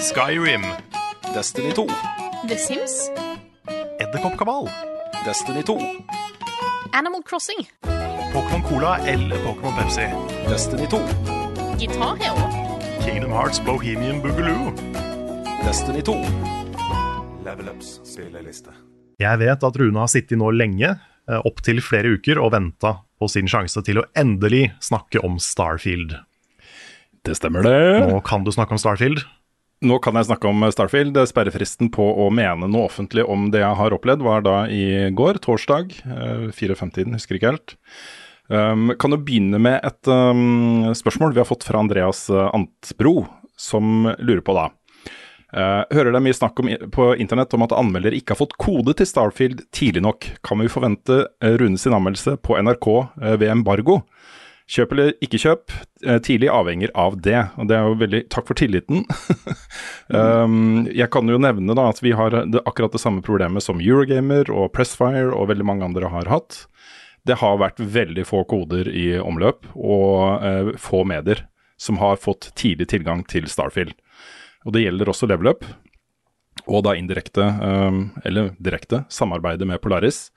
Skyrim. 0.00 0.64
Destiny 1.34 1.74
2. 1.76 1.84
The 2.48 2.56
Sims. 2.56 3.10
Edderkoppkabal. 4.00 4.70
Destiny 5.26 5.62
2. 5.62 5.76
Animal 6.92 7.22
Crossing. 7.28 7.68
Pokémon 8.32 8.62
Cola 8.62 8.98
eller 8.98 9.36
Pokémon 9.44 9.72
Pepsi. 9.78 10.06
Destiny 10.48 10.86
2. 10.86 10.98
Guitar 11.78 12.16
Hero. 12.16 12.46
Kingdom 13.04 13.30
Hearts 13.32 13.64
Bohemian 13.64 14.20
Boogaloo. 14.22 14.72
Destiny 15.64 16.02
2. 16.02 16.14
Level 17.44 17.68
Ups 17.68 18.00
spilleliste. 18.04 18.72
Jeg 19.20 19.38
vet 19.42 19.64
at 19.66 19.76
Rune 19.78 20.00
har 20.00 20.10
sittet 20.10 20.38
nå 20.40 20.48
lenge, 20.54 20.94
eh, 21.28 21.40
opptil 21.46 21.82
flere 21.84 22.14
uker, 22.16 22.40
og 22.42 22.52
venta 22.54 22.96
på 23.20 23.28
sin 23.30 23.46
sjanse 23.50 23.82
til 23.84 24.00
å 24.00 24.06
endelig 24.18 24.72
snakke 24.82 25.22
om 25.24 25.36
Starfield. 25.38 26.16
Det 27.22 27.36
stemmer 27.38 27.62
det. 27.62 28.08
Nå 28.08 28.22
kan 28.26 28.42
du 28.44 28.50
snakke 28.50 28.72
om 28.74 28.80
Starfield. 28.82 29.22
Nå 29.82 29.98
kan 30.02 30.14
jeg 30.14 30.26
snakke 30.30 30.48
om 30.48 30.62
Starfield. 30.70 31.14
Sperrefristen 31.26 31.90
på 31.90 32.02
å 32.02 32.30
mene 32.32 32.68
noe 32.70 32.88
offentlig 32.88 33.28
om 33.28 33.50
det 33.50 33.60
jeg 33.62 33.76
har 33.78 33.94
opplevd, 33.94 34.22
var 34.22 34.42
da 34.42 34.56
i 34.70 35.10
går, 35.10 35.38
torsdag. 35.42 35.92
eh, 36.06 36.50
4-5-tiden, 36.54 37.12
husker 37.18 37.36
ikke 37.38 37.50
helt. 37.52 37.76
Um, 38.50 38.92
kan 38.98 39.14
jo 39.14 39.20
begynne 39.22 39.58
med 39.62 39.80
et 39.86 40.08
um, 40.10 40.90
spørsmål 40.96 41.34
vi 41.34 41.40
har 41.40 41.48
fått 41.48 41.64
fra 41.64 41.78
Andreas 41.78 42.26
eh, 42.30 42.50
Antbro, 42.52 43.26
som 43.56 44.10
lurer 44.18 44.42
på 44.44 44.56
da. 44.56 44.68
Uh, 45.52 45.84
hører 45.92 46.14
det 46.14 46.22
mye 46.24 46.36
snakk 46.36 46.58
om, 46.62 46.70
på 46.92 47.10
internett 47.20 47.52
om 47.54 47.62
at 47.66 47.74
anmeldere 47.76 48.16
ikke 48.16 48.34
har 48.34 48.40
fått 48.40 48.56
kode 48.60 48.96
til 48.98 49.08
Starfield 49.08 49.66
tidlig 49.70 50.02
nok. 50.04 50.28
Kan 50.44 50.62
vi 50.64 50.70
forvente 50.72 51.26
eh, 51.44 51.56
Rune 51.60 51.78
sin 51.78 51.94
anmeldelse 51.94 52.38
på 52.42 52.58
NRK 52.58 52.88
ved 53.38 53.48
embargo? 53.52 54.00
Kjøp 54.72 54.92
eller 54.94 55.10
ikke 55.20 55.40
kjøp, 55.42 55.72
tidlig 56.24 56.48
avhenger 56.48 56.92
av 56.96 57.18
det. 57.20 57.36
Og 57.60 57.66
det 57.68 57.76
er 57.76 57.82
jo 57.84 57.96
veldig 58.00 58.20
Takk 58.32 58.46
for 58.48 58.56
tilliten. 58.56 59.02
um, 60.08 60.86
jeg 61.02 61.10
kan 61.12 61.28
jo 61.28 61.40
nevne 61.42 61.76
da 61.76 61.90
at 61.92 62.00
vi 62.00 62.14
har 62.16 62.32
det, 62.32 62.62
akkurat 62.62 62.94
det 62.94 63.02
samme 63.02 63.20
problemet 63.26 63.66
som 63.66 63.82
Eurogamer 63.82 64.48
og 64.54 64.70
Pressfire 64.72 65.34
og 65.34 65.50
veldig 65.50 65.66
mange 65.68 65.90
andre 65.90 66.08
har 66.14 66.30
hatt. 66.32 66.62
Det 67.26 67.38
har 67.38 67.60
vært 67.60 67.78
veldig 67.80 68.24
få 68.26 68.42
koder 68.50 68.88
i 68.90 69.12
omløp 69.20 69.68
og 69.76 70.42
eh, 70.42 70.72
få 70.80 71.04
medier 71.06 71.44
som 71.80 71.98
har 72.02 72.18
fått 72.22 72.50
tidlig 72.58 72.88
tilgang 72.92 73.22
til 73.30 73.46
Starfield. 73.50 73.94
Og 74.66 74.74
det 74.74 74.84
gjelder 74.84 75.10
også 75.10 75.28
Level 75.30 75.52
Up. 75.52 75.64
Og 76.66 76.82
da 76.86 76.96
indirekte, 76.98 77.46
eh, 77.46 78.02
eller 78.28 78.52
direkte, 78.58 79.04
samarbeidet 79.10 79.66
med 79.66 79.80
Polaris. 79.82 80.28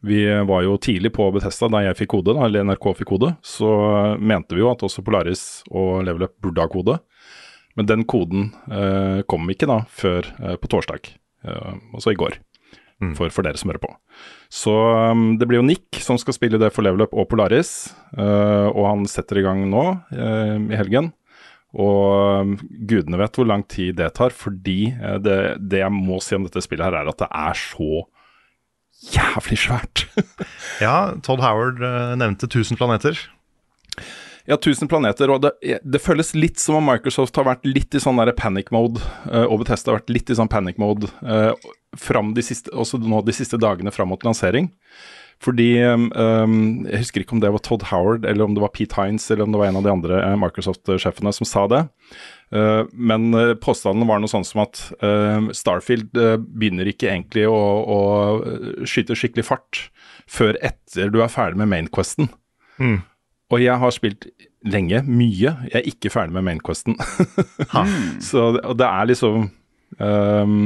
Vi 0.00 0.24
var 0.48 0.64
jo 0.64 0.78
tidlig 0.80 1.12
på 1.12 1.26
Betesta 1.32 1.68
da 1.68 1.82
jeg 1.84 1.98
fikk 1.98 2.14
kode, 2.14 2.32
da, 2.32 2.46
eller 2.46 2.64
NRK 2.64 2.86
fikk 3.02 3.12
kode. 3.12 3.34
Så 3.44 3.68
mente 4.16 4.56
vi 4.56 4.64
jo 4.64 4.70
at 4.72 4.84
også 4.86 5.04
Polaris 5.04 5.44
og 5.68 6.06
Level 6.08 6.24
Up 6.24 6.38
burde 6.40 6.64
ha 6.64 6.72
kode. 6.72 6.96
Men 7.76 7.86
den 7.86 8.04
koden 8.04 8.50
eh, 8.72 9.20
kom 9.28 9.50
ikke 9.52 9.68
da 9.70 9.82
før 9.88 10.26
eh, 10.40 10.56
på 10.60 10.70
torsdag, 10.72 11.12
eh, 11.44 11.74
altså 11.94 12.14
i 12.14 12.18
går. 12.18 12.40
For, 13.16 13.32
for, 13.32 13.46
dere 13.46 13.56
som 13.56 13.70
hører 13.72 13.80
på. 13.80 13.92
Så 14.52 14.74
um, 15.10 15.38
det 15.40 15.48
blir 15.48 15.60
jo 15.60 15.64
Nick 15.64 16.02
som 16.04 16.18
skal 16.20 16.36
spille 16.36 16.60
det 16.60 16.68
for 16.74 16.84
Level 16.84 17.06
Up 17.06 17.14
og 17.16 17.30
Polaris. 17.30 17.94
uh, 18.18 18.68
og 18.68 18.84
han 18.90 19.08
setter 19.08 19.40
i 19.40 19.46
gang 19.46 19.64
nå 19.72 19.84
uh, 20.12 20.58
i 20.68 20.76
helgen. 20.76 21.12
Og 21.70 22.44
um, 22.44 22.54
gudene 22.90 23.20
vet 23.20 23.38
hvor 23.38 23.48
lang 23.48 23.64
tid 23.70 23.96
det 24.00 24.10
tar, 24.18 24.34
fordi 24.36 24.92
uh, 24.98 25.16
det, 25.22 25.38
det 25.72 25.84
jeg 25.84 25.94
må 25.94 26.20
si 26.20 26.36
om 26.36 26.44
dette 26.44 26.62
spillet 26.66 26.90
her, 26.90 27.00
er 27.00 27.12
at 27.12 27.22
det 27.22 27.30
er 27.30 27.62
så 27.62 28.04
jævlig 29.08 29.58
svært. 29.64 30.06
Ja, 30.84 31.12
Todd 31.24 31.42
Howard 31.44 31.80
eh, 31.84 32.14
nevnte 32.20 32.48
1000 32.48 32.78
planeter. 32.80 33.18
Ja, 34.50 34.56
1000 34.58 34.88
planeter, 34.90 35.30
og 35.30 35.44
det, 35.44 35.52
det 35.62 36.00
føles 36.02 36.32
litt 36.34 36.58
som 36.58 36.80
om 36.80 36.88
Microsoft 36.90 37.36
har 37.38 37.46
vært 37.46 37.68
litt 37.68 37.94
i 37.94 38.00
sånn 38.02 38.18
der 38.18 38.32
panic 38.34 38.72
mode, 38.74 38.98
eh, 39.30 39.44
og 39.44 39.60
Bethesda 39.60 39.92
har 39.92 40.00
vært 40.00 40.10
litt 40.10 40.32
i 40.32 40.36
sånn 40.40 40.50
panic 40.50 40.80
mode 40.82 41.06
eh, 41.22 41.52
fram 41.94 42.32
de 42.34 42.42
siste, 42.42 42.72
også 42.74 42.98
nå 42.98 43.20
de 43.22 43.34
siste 43.36 43.60
dagene 43.62 43.92
fram 43.94 44.10
mot 44.10 44.26
lansering. 44.26 44.72
Fordi 45.40 45.68
um, 45.88 46.82
Jeg 46.84 47.00
husker 47.00 47.22
ikke 47.22 47.32
om 47.32 47.40
det 47.40 47.48
var 47.54 47.62
Todd 47.64 47.86
Howard 47.88 48.26
eller 48.28 48.44
om 48.44 48.52
det 48.52 48.60
var 48.60 48.74
Pete 48.74 48.92
Hines 48.92 49.24
eller 49.32 49.46
om 49.46 49.54
det 49.54 49.60
var 49.62 49.70
en 49.70 49.78
av 49.78 49.86
de 49.86 49.92
andre 49.94 50.18
Microsoft-sjefene 50.36 51.32
som 51.32 51.48
sa 51.48 51.62
det. 51.70 51.78
Uh, 52.52 52.84
men 52.92 53.32
påstanden 53.64 54.04
var 54.10 54.20
noe 54.20 54.28
sånn 54.28 54.44
som 54.44 54.60
at 54.66 54.82
uh, 55.00 55.48
Starfield 55.56 56.12
begynner 56.12 56.90
ikke 56.92 57.08
egentlig 57.08 57.46
å, 57.48 57.56
å, 57.56 58.00
skyte 58.84 59.16
skikkelig 59.16 59.46
fart 59.48 59.86
før 60.28 60.60
etter 60.60 61.08
du 61.08 61.22
er 61.24 61.32
ferdig 61.32 61.62
med 61.62 61.72
mainquesten. 61.72 62.28
Mm. 62.76 63.00
Og 63.50 63.62
jeg 63.62 63.76
har 63.82 63.94
spilt 63.94 64.28
lenge, 64.70 65.00
mye. 65.08 65.54
Jeg 65.70 65.76
er 65.80 65.88
ikke 65.88 66.12
ferdig 66.12 66.36
med 66.36 66.46
mainquesten. 66.46 66.98
Så 68.28 68.44
og 68.58 68.76
det 68.78 68.86
er 68.86 69.08
liksom 69.10 69.48
um, 69.98 70.60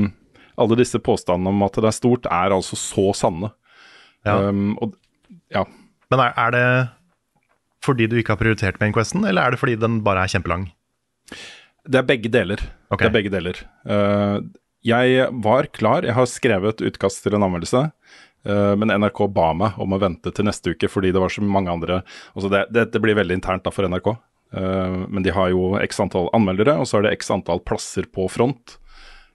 Alle 0.61 0.79
disse 0.79 1.01
påstandene 1.03 1.53
om 1.55 1.65
at 1.67 1.79
det 1.81 1.89
er 1.91 1.97
stort, 1.97 2.29
er 2.31 2.55
altså 2.55 2.79
så 2.79 3.09
sanne. 3.17 3.51
Ja. 4.27 4.37
Um, 4.49 4.77
og, 4.83 4.95
ja. 5.53 5.65
Men 6.13 6.23
er, 6.23 6.37
er 6.39 6.55
det 6.55 6.67
fordi 7.85 8.07
du 8.09 8.17
ikke 8.17 8.33
har 8.33 8.41
prioritert 8.41 8.79
mainquesten, 8.81 9.27
eller 9.29 9.45
er 9.45 9.55
det 9.55 9.61
fordi 9.61 9.75
den 9.77 9.99
bare 10.07 10.23
er 10.25 10.31
kjempelang? 10.33 10.69
Det 11.85 12.01
er 12.01 12.07
begge 12.09 12.31
deler. 12.33 12.63
Okay. 12.89 13.05
Det 13.05 13.11
er 13.11 13.17
begge 13.19 13.33
deler. 13.35 13.59
Uh, 13.85 14.39
jeg 14.85 15.29
var 15.45 15.69
klar, 15.73 16.05
jeg 16.05 16.17
har 16.17 16.29
skrevet 16.29 16.81
utkast 16.85 17.23
til 17.25 17.37
en 17.37 17.45
anmeldelse. 17.47 17.87
Uh, 18.49 18.75
men 18.79 18.93
NRK 18.93 19.27
ba 19.35 19.51
meg 19.57 19.81
om 19.83 19.97
å 19.97 20.01
vente 20.03 20.33
til 20.35 20.49
neste 20.49 20.75
uke 20.75 20.91
fordi 20.91 21.13
det 21.15 21.23
var 21.23 21.33
så 21.33 21.45
mange 21.45 21.73
andre 21.73 22.01
altså 22.35 22.51
det, 22.53 22.67
Dette 22.75 23.03
blir 23.03 23.19
veldig 23.19 23.39
internt 23.41 23.67
da 23.67 23.73
for 23.75 23.89
NRK. 23.89 24.15
Uh, 24.55 25.05
men 25.09 25.25
de 25.27 25.35
har 25.35 25.51
jo 25.53 25.75
x 25.83 26.01
antall 26.05 26.31
anmeldere, 26.37 26.79
og 26.79 26.89
så 26.89 27.01
er 27.01 27.09
det 27.09 27.19
x 27.19 27.33
antall 27.35 27.63
plasser 27.67 28.09
på 28.11 28.29
front. 28.31 28.79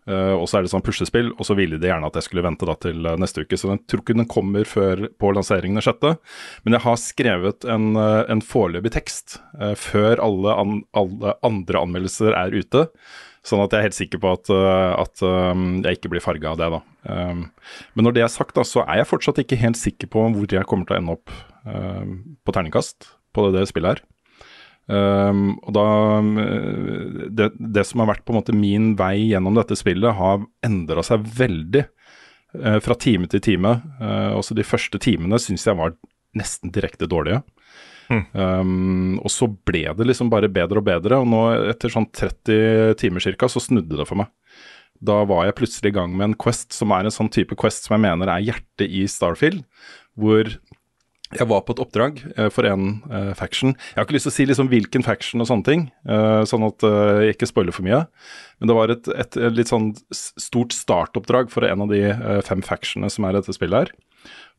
Uh, 0.09 0.33
og 0.39 0.47
så 0.49 0.57
er 0.57 0.65
det 0.65 0.71
sånn 0.71 0.83
puslespill, 0.85 1.33
og 1.35 1.45
så 1.45 1.53
ville 1.59 1.77
de 1.77 1.89
gjerne 1.89 2.07
at 2.07 2.15
jeg 2.17 2.29
skulle 2.29 2.45
vente 2.45 2.65
da 2.65 2.73
til 2.81 3.09
neste 3.21 3.43
uke. 3.43 3.59
Så 3.59 3.73
jeg 3.73 3.83
tror 3.89 4.01
ikke 4.01 4.17
den 4.17 4.29
kommer 4.31 4.65
før 4.65 5.03
på 5.21 5.33
lanseringen 5.35 5.77
den 5.77 5.85
sjette. 5.85 6.15
Men 6.63 6.77
jeg 6.77 6.85
har 6.87 7.01
skrevet 7.03 7.67
en, 7.69 7.91
en 7.99 8.41
foreløpig 8.45 8.93
tekst 8.95 9.37
før 9.77 10.23
alle, 10.23 10.55
an, 10.55 10.79
alle 10.97 11.35
andre 11.45 11.83
anmeldelser 11.83 12.33
er 12.33 12.55
ute. 12.55 12.87
Sånn 13.49 13.63
at 13.63 13.73
jeg 13.73 13.81
er 13.81 13.87
helt 13.87 13.97
sikker 13.97 14.21
på 14.21 14.33
at, 14.35 14.51
uh, 14.53 14.93
at 14.99 15.23
um, 15.25 15.79
jeg 15.81 15.97
ikke 15.97 16.11
blir 16.13 16.23
farga 16.23 16.51
av 16.51 16.59
det, 16.59 16.69
da. 16.75 16.79
Um, 17.09 17.43
men 17.97 18.05
når 18.05 18.17
det 18.17 18.23
er 18.25 18.31
sagt, 18.33 18.53
da, 18.57 18.65
så 18.67 18.83
er 18.85 19.01
jeg 19.01 19.09
fortsatt 19.09 19.41
ikke 19.41 19.57
helt 19.61 19.79
sikker 19.79 20.11
på 20.13 20.27
hvor 20.35 20.53
jeg 20.53 20.67
kommer 20.69 20.85
til 20.87 20.97
å 20.97 21.01
ende 21.01 21.17
opp 21.17 21.37
på 21.69 22.53
terningkast 22.55 23.09
på 23.35 23.43
det, 23.53 23.65
spillet 23.69 23.99
her. 23.99 23.99
Og 24.89 25.73
da 25.75 25.83
det, 27.35 27.49
det 27.59 27.83
som 27.85 28.01
har 28.01 28.09
vært 28.09 28.23
på 28.25 28.33
en 28.33 28.39
måte 28.39 28.55
min 28.55 28.93
vei 28.97 29.27
gjennom 29.27 29.59
dette 29.59 29.77
spillet, 29.77 30.15
har 30.17 30.39
endra 30.65 31.03
seg 31.05 31.27
veldig 31.37 31.83
fra 32.81 32.97
time 32.97 33.29
til 33.29 33.43
time. 33.45 33.75
Også 34.39 34.57
de 34.57 34.65
første 34.65 34.97
timene 35.03 35.37
syns 35.43 35.67
jeg 35.67 35.77
var 35.77 35.93
nesten 36.39 36.73
direkte 36.73 37.11
dårlige. 37.11 37.43
Um, 38.09 39.19
og 39.21 39.29
så 39.33 39.47
ble 39.69 39.85
det 39.95 40.07
liksom 40.07 40.31
bare 40.33 40.49
bedre 40.51 40.81
og 40.81 40.87
bedre, 40.87 41.21
og 41.21 41.29
nå 41.29 41.43
etter 41.69 41.93
sånn 41.93 42.09
30 42.09 42.97
timer 43.01 43.23
cirka, 43.23 43.49
så 43.51 43.61
snudde 43.63 43.99
det 43.99 44.07
for 44.09 44.21
meg. 44.23 44.31
Da 44.99 45.21
var 45.29 45.45
jeg 45.47 45.55
plutselig 45.59 45.93
i 45.93 45.95
gang 45.95 46.15
med 46.17 46.31
en 46.31 46.39
quest 46.39 46.75
som 46.75 46.91
er 46.95 47.07
en 47.07 47.15
sånn 47.15 47.31
type 47.31 47.55
quest 47.59 47.85
som 47.85 47.95
jeg 47.95 48.03
mener 48.09 48.31
er 48.31 48.43
hjertet 48.49 48.89
i 48.89 49.05
Starfield, 49.07 49.61
hvor 50.19 50.49
jeg 51.29 51.45
var 51.45 51.61
på 51.61 51.75
et 51.75 51.81
oppdrag 51.83 52.19
eh, 52.33 52.47
for 52.49 52.65
en 52.65 53.03
uh, 53.11 53.33
faction. 53.37 53.75
Jeg 53.91 53.99
har 53.99 54.07
ikke 54.07 54.15
lyst 54.15 54.25
til 54.25 54.33
å 54.33 54.37
si 54.39 54.45
liksom 54.49 54.69
hvilken 54.71 55.05
faction 55.05 55.43
og 55.43 55.49
sånne 55.49 55.67
ting, 55.67 55.83
uh, 56.09 56.41
sånn 56.49 56.65
at 56.65 56.85
uh, 56.87 57.21
jeg 57.21 57.35
ikke 57.35 57.49
spoiler 57.51 57.75
for 57.75 57.85
mye. 57.85 58.01
Men 58.57 58.71
det 58.71 58.77
var 58.79 58.93
et, 58.93 59.09
et, 59.13 59.37
et 59.37 59.57
litt 59.59 59.69
sånn 59.69 59.91
stort 60.09 60.73
startoppdrag 60.73 61.53
for 61.53 61.67
en 61.69 61.85
av 61.85 61.93
de 61.93 62.01
fem 62.47 62.65
factionene 62.65 63.13
som 63.13 63.27
er 63.27 63.37
i 63.37 63.39
dette 63.39 63.55
spillet 63.55 63.85
her. 63.85 63.93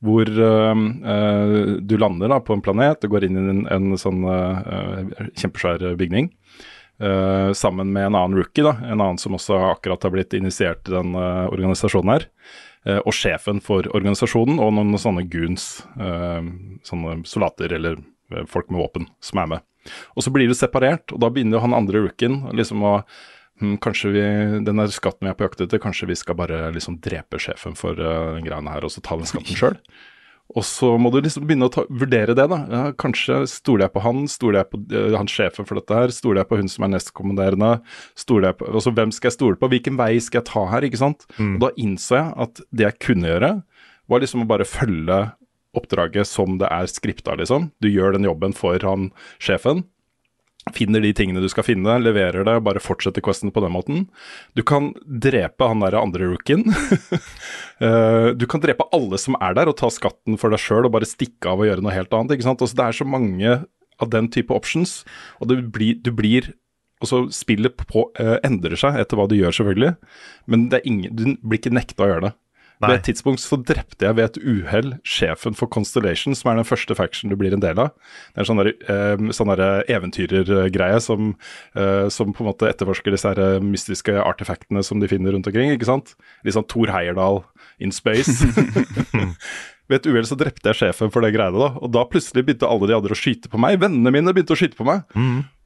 Hvor 0.04 0.24
eh, 0.24 0.82
eh, 1.12 1.56
du 1.84 1.96
lander 2.00 2.32
da 2.32 2.40
på 2.40 2.56
en 2.56 2.64
planet, 2.64 3.04
og 3.04 3.14
går 3.14 3.26
inn 3.26 3.36
i 3.36 3.46
en, 3.52 3.64
en 3.68 4.00
sånn 4.00 4.24
eh, 4.24 4.60
eh, 4.74 5.30
kjempesvær 5.42 5.90
bygning. 6.00 6.32
Uh, 7.00 7.54
sammen 7.56 7.94
med 7.94 8.10
en 8.10 8.16
annen 8.18 8.36
rookie, 8.36 8.60
da, 8.60 8.74
en 8.84 8.98
annen 9.00 9.16
som 9.16 9.32
også 9.32 9.56
akkurat 9.70 10.02
har 10.04 10.12
blitt 10.12 10.34
initiert 10.36 10.84
i 10.84 10.92
den 10.92 11.14
uh, 11.16 11.48
organisasjonen 11.48 12.16
her 12.16 12.28
Uh, 12.80 12.96
og 13.04 13.12
sjefen 13.12 13.58
for 13.60 13.84
organisasjonen, 13.92 14.56
og 14.56 14.70
noen 14.72 14.96
sånne 14.96 15.26
goons, 15.28 15.82
sånne 16.88 17.16
soldater 17.28 17.74
eller 17.76 17.98
folk 18.48 18.70
med 18.72 18.80
våpen, 18.80 19.04
som 19.20 19.42
er 19.42 19.50
med. 19.50 19.66
Og 20.16 20.24
så 20.24 20.32
blir 20.32 20.48
du 20.48 20.56
separert, 20.56 21.12
og 21.12 21.20
da 21.20 21.28
begynner 21.28 21.60
han 21.60 21.76
andre 21.76 22.00
rookien 22.06 22.38
liksom 22.56 22.80
å 22.88 22.94
hm, 23.60 23.76
Kanskje 23.84 24.12
vi, 24.14 24.22
den 24.66 24.80
der 24.80 24.94
skatten 24.94 25.26
vi 25.26 25.32
er 25.32 25.36
på 25.38 25.46
jakt 25.46 25.64
etter, 25.64 25.82
kanskje 25.82 26.10
vi 26.10 26.18
skal 26.18 26.38
bare 26.38 26.68
liksom 26.74 26.98
drepe 27.04 27.40
sjefen 27.42 27.76
for 27.78 27.98
uh, 27.98 28.36
den 28.36 28.46
greiene 28.46 28.72
her, 28.74 28.86
og 28.86 28.92
så 28.92 29.02
ta 29.04 29.18
den 29.18 29.28
skatten 29.30 29.58
sjøl? 29.60 29.78
Og 30.50 30.64
så 30.66 30.96
må 30.98 31.12
du 31.14 31.20
liksom 31.20 31.44
begynne 31.46 31.68
å 31.68 31.70
ta, 31.70 31.84
vurdere 31.86 32.34
det, 32.34 32.48
da. 32.50 32.56
Ja, 32.72 32.82
kanskje 32.98 33.44
stoler 33.46 33.86
jeg 33.86 33.94
på 33.94 34.02
han, 34.02 34.24
stoler 34.30 34.62
jeg 34.62 34.70
på 34.72 34.80
uh, 34.90 35.18
han 35.18 35.30
sjefen 35.30 35.68
for 35.68 35.78
dette 35.78 36.00
her, 36.00 36.14
stoler 36.14 36.42
jeg 36.42 36.50
på 36.50 36.58
hun 36.58 36.72
som 36.72 36.86
er 36.86 36.94
nestkommanderende, 36.96 37.72
stoler 38.18 38.50
jeg 38.50 38.60
på 38.60 38.70
Altså 38.72 38.94
hvem 38.96 39.14
skal 39.14 39.30
jeg 39.30 39.38
stole 39.38 39.60
på, 39.60 39.70
hvilken 39.70 40.00
vei 40.00 40.14
skal 40.18 40.42
jeg 40.42 40.50
ta 40.50 40.64
her, 40.72 40.88
ikke 40.88 41.04
sant. 41.04 41.28
Og 41.38 41.60
da 41.62 41.74
innså 41.78 42.18
jeg 42.18 42.32
at 42.46 42.64
det 42.70 42.88
jeg 42.88 42.98
kunne 43.06 43.30
gjøre, 43.30 43.52
var 44.10 44.24
liksom 44.24 44.42
å 44.42 44.50
bare 44.50 44.66
følge 44.66 45.20
oppdraget 45.76 46.26
som 46.26 46.58
det 46.58 46.68
er 46.72 46.90
skripta, 46.90 47.36
liksom. 47.38 47.70
Du 47.82 47.88
gjør 47.90 48.16
den 48.16 48.26
jobben 48.26 48.54
for 48.56 48.82
han 48.86 49.10
sjefen. 49.42 49.84
Finner 50.76 51.00
de 51.00 51.10
tingene 51.16 51.40
du 51.40 51.48
skal 51.48 51.64
finne, 51.64 51.94
leverer 52.02 52.44
det, 52.44 52.58
bare 52.66 52.82
fortsetter 52.84 53.24
questen 53.24 53.52
på 53.54 53.62
den 53.64 53.72
måten. 53.72 54.02
Du 54.52 54.60
kan 54.66 54.90
drepe 55.08 55.70
han 55.70 55.84
der 55.84 55.98
andre 56.00 56.32
rookien. 56.34 56.68
Eh, 57.80 58.34
du 58.36 58.42
kan 58.44 58.60
drepe 58.60 58.84
alle 58.92 59.16
som 59.16 59.38
er 59.40 59.54
der, 59.56 59.70
og 59.70 59.78
ta 59.80 59.88
skatten 59.88 60.34
for 60.36 60.52
deg 60.52 60.60
sjøl 60.60 60.84
og 60.84 60.92
bare 60.92 61.06
stikke 61.08 61.48
av 61.48 61.62
og 61.62 61.64
gjøre 61.64 61.80
noe 61.80 61.94
helt 61.96 62.12
annet. 62.12 62.34
ikke 62.34 62.44
sant? 62.44 62.60
Altså, 62.60 62.76
det 62.76 62.84
er 62.84 62.96
så 62.98 63.06
mange 63.08 63.54
av 64.04 64.10
den 64.12 64.28
type 64.28 64.52
options, 64.52 64.98
og 65.40 65.54
blir, 65.72 65.96
du 66.04 66.10
blir 66.12 66.50
Altså, 67.00 67.22
spillet 67.32 67.80
på, 67.88 68.02
uh, 68.20 68.36
endrer 68.44 68.76
seg 68.76 68.98
etter 69.00 69.16
hva 69.16 69.24
du 69.24 69.32
gjør, 69.38 69.54
selvfølgelig, 69.56 69.94
men 70.52 70.66
ingen, 70.84 71.14
du 71.16 71.22
blir 71.40 71.56
ikke 71.56 71.72
nekta 71.72 72.04
å 72.04 72.10
gjøre 72.10 72.26
det. 72.26 72.32
Nei. 72.80 72.94
Ved 72.94 72.98
et 72.98 73.06
tidspunkt 73.10 73.42
så 73.42 73.58
drepte 73.60 74.06
jeg 74.06 74.16
ved 74.16 74.24
et 74.24 74.38
uhell 74.40 74.94
sjefen 75.04 75.56
for 75.56 75.68
Constellation, 75.68 76.32
som 76.36 76.48
er 76.48 76.60
den 76.62 76.68
første 76.68 76.94
faction 76.96 77.28
du 77.28 77.36
blir 77.36 77.52
en 77.52 77.60
del 77.60 77.76
av. 77.82 77.90
Det 78.32 78.40
er 78.40 78.44
en 78.46 78.48
sånn 78.48 78.62
der, 78.62 78.70
eh, 78.88 79.24
sånn 79.36 79.52
der 79.52 79.84
eventyrergreie 79.92 81.00
som, 81.04 81.34
eh, 81.76 82.08
som 82.08 82.32
på 82.32 82.40
en 82.40 82.48
måte 82.48 82.70
etterforsker 82.70 83.12
disse 83.12 83.28
her 83.28 83.38
eh, 83.38 83.60
mystiske 83.60 84.16
artefaktene 84.16 84.82
som 84.82 85.00
de 85.00 85.10
finner 85.12 85.36
rundt 85.36 85.50
omkring, 85.50 85.74
ikke 85.76 85.90
sant? 85.92 86.14
Litt 86.42 86.56
sånn 86.56 86.68
Thor 86.68 86.88
Heyerdahl 86.88 87.44
in 87.78 87.92
space. 87.92 88.48
Ved 89.90 90.00
et 90.00 90.10
uhell 90.12 90.26
så 90.28 90.36
drepte 90.38 90.70
jeg 90.70 90.78
sjefen 90.78 91.10
for 91.10 91.24
det 91.24 91.32
greiene, 91.34 91.58
da. 91.58 91.72
Og 91.82 91.90
da 91.90 92.04
plutselig 92.06 92.44
begynte 92.46 92.68
alle 92.70 92.86
de 92.86 92.94
andre 92.94 93.16
å 93.16 93.18
skyte 93.18 93.50
på 93.50 93.58
meg. 93.58 93.80
Vennene 93.82 94.12
mine 94.14 94.34
begynte 94.36 94.54
å 94.54 94.60
skyte 94.60 94.78
på 94.78 94.86
meg. 94.86 95.02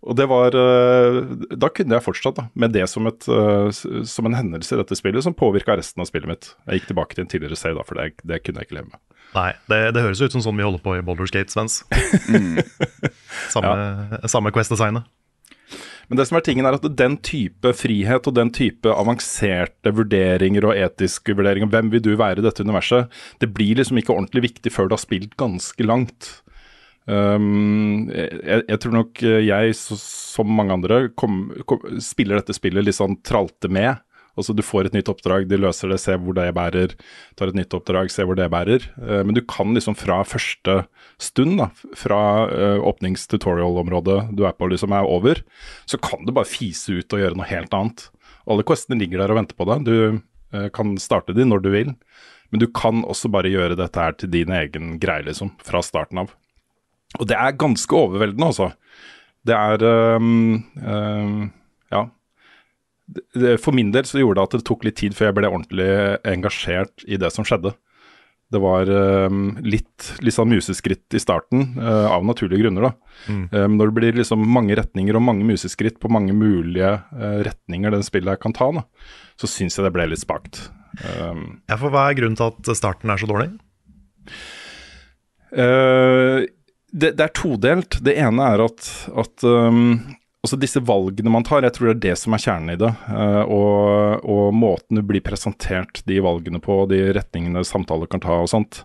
Og 0.04 0.16
det 0.18 0.26
var 0.28 0.52
eh, 0.52 1.18
Da 1.56 1.70
kunne 1.72 1.96
jeg 1.96 2.04
fortsatt 2.04 2.36
da, 2.36 2.46
med 2.60 2.74
det 2.76 2.84
som, 2.92 3.06
et, 3.08 3.24
eh, 3.28 3.68
som 4.08 4.28
en 4.28 4.36
hendelse 4.36 4.76
i 4.76 4.80
dette 4.80 4.96
spillet 4.98 5.24
som 5.24 5.36
påvirka 5.36 5.76
resten 5.76 6.04
av 6.04 6.08
spillet 6.08 6.30
mitt. 6.30 6.50
Jeg 6.68 6.80
gikk 6.80 6.92
tilbake 6.92 7.16
til 7.16 7.24
en 7.24 7.32
tidligere 7.32 7.60
save, 7.60 7.76
da, 7.78 7.84
for 7.88 8.00
det, 8.00 8.14
det 8.24 8.40
kunne 8.44 8.60
jeg 8.60 8.70
ikke 8.70 8.78
leve 8.80 8.92
med. 8.92 9.00
Nei, 9.34 9.50
det, 9.72 9.80
det 9.96 10.04
høres 10.04 10.22
ut 10.22 10.36
som 10.36 10.44
sånn 10.44 10.60
vi 10.60 10.66
holder 10.66 10.82
på 10.84 10.94
i 10.96 11.02
Boulder 11.04 11.28
Gate, 11.32 11.50
Svens. 11.50 11.80
samme, 13.54 14.20
samme 14.30 14.52
Quest-designet. 14.54 15.08
Men 16.08 16.20
det 16.20 16.26
som 16.28 16.38
er 16.38 16.44
tingen 16.46 16.68
er 16.68 16.76
at 16.76 16.86
den 16.98 17.16
type 17.24 17.72
frihet 17.76 18.28
og 18.28 18.36
den 18.36 18.52
type 18.54 18.92
avanserte 18.92 19.92
vurderinger 19.94 20.68
og 20.68 20.78
etiske 20.78 21.36
vurderinger, 21.36 21.70
hvem 21.72 21.92
vil 21.94 22.04
du 22.04 22.12
være 22.20 22.42
i 22.42 22.46
dette 22.46 22.64
universet, 22.66 23.12
det 23.40 23.52
blir 23.56 23.80
liksom 23.80 24.00
ikke 24.00 24.14
ordentlig 24.16 24.48
viktig 24.50 24.72
før 24.74 24.90
du 24.90 24.96
har 24.96 25.04
spilt 25.04 25.36
ganske 25.40 25.86
langt. 25.86 26.30
Um, 27.04 28.08
jeg, 28.08 28.64
jeg 28.64 28.80
tror 28.80 28.94
nok 28.96 29.20
jeg, 29.20 29.76
så, 29.76 29.98
som 30.00 30.52
mange 30.56 30.76
andre, 30.76 31.00
kom, 31.20 31.46
kom, 31.68 31.84
spiller 32.04 32.40
dette 32.40 32.56
spillet 32.56 32.86
litt 32.86 32.96
sånn 32.96 33.18
tralte 33.24 33.68
med. 33.72 34.00
Altså 34.34 34.54
Du 34.56 34.62
får 34.66 34.88
et 34.88 34.96
nytt 34.96 35.10
oppdrag, 35.12 35.46
de 35.48 35.58
løser 35.60 35.92
det, 35.92 36.00
ser 36.02 36.18
hvor 36.22 36.36
det 36.36 36.48
bærer. 36.56 36.96
Tar 37.38 37.52
et 37.52 37.58
nytt 37.58 37.74
oppdrag, 37.76 38.10
ser 38.12 38.28
hvor 38.28 38.38
det 38.38 38.50
bærer. 38.52 38.88
Eh, 38.98 39.22
men 39.26 39.36
du 39.36 39.42
kan 39.46 39.74
liksom 39.76 39.96
fra 39.98 40.22
første 40.26 40.80
stund, 41.22 41.56
da, 41.60 41.70
fra 41.96 42.20
uh, 42.50 42.82
åpnings-tutorial-området 42.90 44.18
du 44.34 44.44
er 44.48 44.54
på 44.58 44.68
liksom 44.70 44.94
er 44.96 45.06
over, 45.06 45.40
så 45.86 46.00
kan 46.02 46.26
du 46.26 46.34
bare 46.34 46.50
fise 46.50 46.98
ut 46.98 47.14
og 47.14 47.22
gjøre 47.22 47.38
noe 47.38 47.48
helt 47.48 47.74
annet. 47.76 48.08
Alle 48.50 48.66
questene 48.66 48.98
ligger 49.00 49.22
der 49.22 49.32
og 49.32 49.38
venter 49.40 49.58
på 49.58 49.66
deg. 49.70 49.86
Du 49.86 49.96
eh, 50.18 50.68
kan 50.74 50.96
starte 51.00 51.36
de 51.36 51.46
når 51.46 51.64
du 51.64 51.70
vil, 51.74 51.92
men 52.50 52.62
du 52.62 52.66
kan 52.70 53.04
også 53.06 53.30
bare 53.32 53.52
gjøre 53.52 53.78
dette 53.78 54.00
her 54.00 54.16
til 54.18 54.32
din 54.34 54.52
egen 54.54 54.96
greie, 55.02 55.24
liksom, 55.26 55.54
fra 55.64 55.82
starten 55.84 56.24
av. 56.24 56.34
Og 57.20 57.28
det 57.30 57.38
er 57.38 57.58
ganske 57.58 57.96
overveldende, 57.96 58.50
altså. 58.50 58.72
Det 59.44 59.54
er 59.54 59.82
um, 60.18 60.64
um, 60.80 61.40
for 63.60 63.76
min 63.76 63.90
del 63.92 64.06
så 64.08 64.20
gjorde 64.20 64.40
det 64.40 64.46
at 64.48 64.54
det 64.58 64.66
tok 64.68 64.86
litt 64.86 64.96
tid 65.00 65.16
før 65.16 65.28
jeg 65.28 65.36
ble 65.36 65.50
ordentlig 65.50 65.88
engasjert 66.28 67.04
i 67.04 67.18
det 67.20 67.30
som 67.34 67.46
skjedde. 67.46 67.74
Det 68.54 68.60
var 68.62 68.86
um, 68.86 69.56
litt, 69.64 70.10
litt 70.22 70.34
sånn 70.36 70.50
museskritt 70.52 71.16
i 71.16 71.20
starten, 71.22 71.72
uh, 71.80 72.12
av 72.12 72.26
naturlige 72.28 72.62
grunner. 72.62 72.86
da. 72.86 73.16
Mm. 73.26 73.44
Um, 73.50 73.76
når 73.80 73.90
det 73.90 73.96
blir 73.98 74.18
liksom 74.20 74.44
mange 74.46 74.76
retninger 74.78 75.16
og 75.16 75.24
mange 75.26 75.46
museskritt 75.48 75.98
på 76.02 76.10
mange 76.12 76.36
mulige 76.36 76.92
uh, 77.00 77.40
retninger 77.46 77.96
den 77.96 78.04
spillet 78.06 78.36
her 78.36 78.42
kan 78.42 78.54
ta, 78.54 78.68
da, 78.76 78.84
så 79.40 79.50
syns 79.50 79.78
jeg 79.78 79.88
det 79.88 79.94
ble 79.96 80.06
litt 80.12 80.22
spakt. 80.22 80.68
Um, 81.02 81.64
Ja, 81.70 81.80
for 81.80 81.90
Hva 81.90 82.06
er 82.10 82.18
grunnen 82.20 82.38
til 82.38 82.52
at 82.52 82.76
starten 82.78 83.10
er 83.10 83.18
så 83.18 83.30
dårlig? 83.30 83.48
Uh, 85.50 86.44
det, 86.94 87.16
det, 87.16 87.24
er 87.24 87.34
todelt. 87.34 87.98
Det 88.06 88.14
ene 88.22 88.52
er 88.54 88.62
at, 88.68 88.90
at 89.24 89.48
um, 89.48 89.96
altså 90.44 90.58
disse 90.60 90.82
valgene 90.84 91.32
man 91.32 91.46
tar, 91.46 91.64
jeg 91.64 91.74
tror 91.74 91.90
det 91.90 91.94
er 91.94 92.02
det 92.04 92.18
som 92.20 92.36
er 92.36 92.42
kjernen 92.44 92.74
i 92.74 92.80
det. 92.80 92.90
Uh, 93.08 93.42
og, 93.48 94.24
og, 94.28 94.46
måten 94.54 95.00
du 95.00 95.04
blir 95.06 95.24
presentert 95.24 96.02
de 96.08 96.20
valgene 96.24 96.60
på, 96.62 96.82
de 96.90 97.00
retningene 97.16 97.64
samtaler 97.64 98.10
kan 98.10 98.22
ta 98.22 98.36
og 98.42 98.50
sånt, 98.52 98.82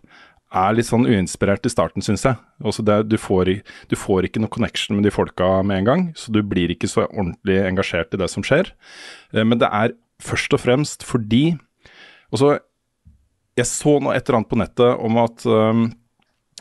er 0.55 0.73
litt 0.73 0.87
sånn 0.87 1.05
uinspirert 1.05 1.67
i 1.67 1.71
starten, 1.73 2.01
syns 2.01 2.23
jeg. 2.25 2.39
Altså 2.63 2.81
det, 2.87 2.95
du, 3.11 3.19
får, 3.21 3.51
du, 3.91 3.97
får, 3.99 4.25
ikke 4.25 4.41
noe 4.41 4.53
connection 4.55 4.97
med 4.97 5.05
de 5.05 5.13
folka 5.13 5.59
med 5.61 5.83
en 5.83 5.89
gang, 5.91 6.07
så 6.17 6.33
du 6.33 6.39
blir 6.41 6.71
ikke 6.73 6.89
så 6.89 7.05
ordentlig 7.09 7.59
engasjert 7.67 8.15
i 8.15 8.21
det 8.23 8.31
som 8.31 8.45
skjer. 8.45 8.71
Uh, 9.35 9.43
men 9.43 9.59
det 9.59 9.69
er 9.69 9.97
først 10.23 10.55
og 10.55 10.63
fremst 10.63 11.05
fordi 11.07 11.57
også, 12.35 12.59
Jeg 13.57 13.67
så 13.67 13.97
noe 13.99 14.13
et 14.15 14.23
eller 14.29 14.37
annet 14.37 14.51
på 14.51 14.57
nettet 14.59 15.01
om 15.03 15.17
at 15.19 15.43
um, 15.49 15.89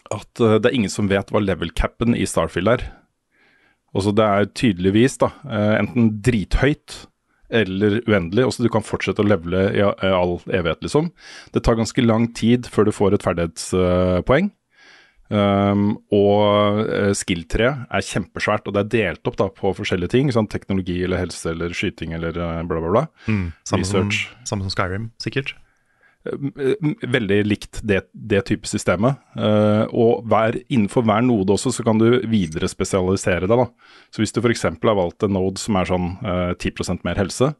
at 0.09 0.41
det 0.41 0.71
er 0.71 0.75
ingen 0.75 0.91
som 0.91 1.07
vet 1.11 1.29
hva 1.31 1.43
level 1.45 1.69
capen 1.77 2.17
i 2.17 2.25
Starfield 2.27 2.71
er. 2.73 2.85
Også 3.97 4.13
det 4.17 4.27
er 4.27 4.51
tydeligvis 4.59 5.17
da, 5.23 5.31
uh, 5.49 5.79
enten 5.79 6.13
drithøyt 6.25 7.05
eller 7.49 8.03
uendelig. 8.05 8.45
Også 8.45 8.65
du 8.65 8.69
kan 8.73 8.85
fortsette 8.85 9.25
å 9.25 9.29
levele 9.29 9.69
i 9.73 9.83
uh, 9.85 10.05
all 10.13 10.37
evighet, 10.47 10.83
liksom. 10.85 11.11
Det 11.55 11.65
tar 11.65 11.79
ganske 11.79 12.05
lang 12.05 12.29
tid 12.37 12.69
før 12.69 12.89
du 12.89 12.95
får 12.95 13.17
et 13.17 13.27
ferdighetspoeng. 13.27 14.53
Um, 15.29 15.89
og 16.17 16.87
skill-treet 17.17 17.89
er 17.93 18.05
kjempesvært, 18.05 18.69
og 18.69 18.77
det 18.77 18.85
er 18.85 18.93
delt 18.95 19.29
opp 19.29 19.37
da, 19.41 19.49
på 19.53 19.75
forskjellige 19.77 20.15
ting. 20.17 20.33
Sånn 20.33 20.49
teknologi 20.49 21.03
eller 21.05 21.21
helse 21.21 21.53
eller 21.53 21.73
skyting 21.77 22.15
eller 22.17 22.37
bla, 22.37 22.65
bla, 22.69 22.93
bla. 22.93 23.07
Mm, 23.29 23.49
samme, 23.69 23.89
som, 23.89 24.13
samme 24.49 24.65
som 24.69 24.73
Skyrim, 24.73 25.11
sikkert. 25.21 25.53
Veldig 26.27 27.39
likt 27.47 27.81
det, 27.87 28.03
det 28.13 28.43
type 28.49 28.69
systemet. 28.69 29.21
Uh, 29.39 29.87
og 29.95 30.27
hver, 30.29 30.59
innenfor 30.69 31.07
hver 31.07 31.23
node 31.25 31.55
også 31.55 31.73
så 31.75 31.85
kan 31.87 32.01
du 32.01 32.21
videre 32.29 32.69
spesialisere 32.71 33.47
deg. 33.47 33.55
da. 33.63 33.95
Så 34.13 34.23
hvis 34.23 34.35
du 34.35 34.43
f.eks. 34.43 34.67
har 34.67 34.99
valgt 34.99 35.25
en 35.25 35.37
node 35.37 35.61
som 35.63 35.79
er 35.79 35.89
sånn 35.89 36.11
uh, 36.25 36.53
10% 36.59 37.07
mer 37.07 37.21
helse, 37.21 37.53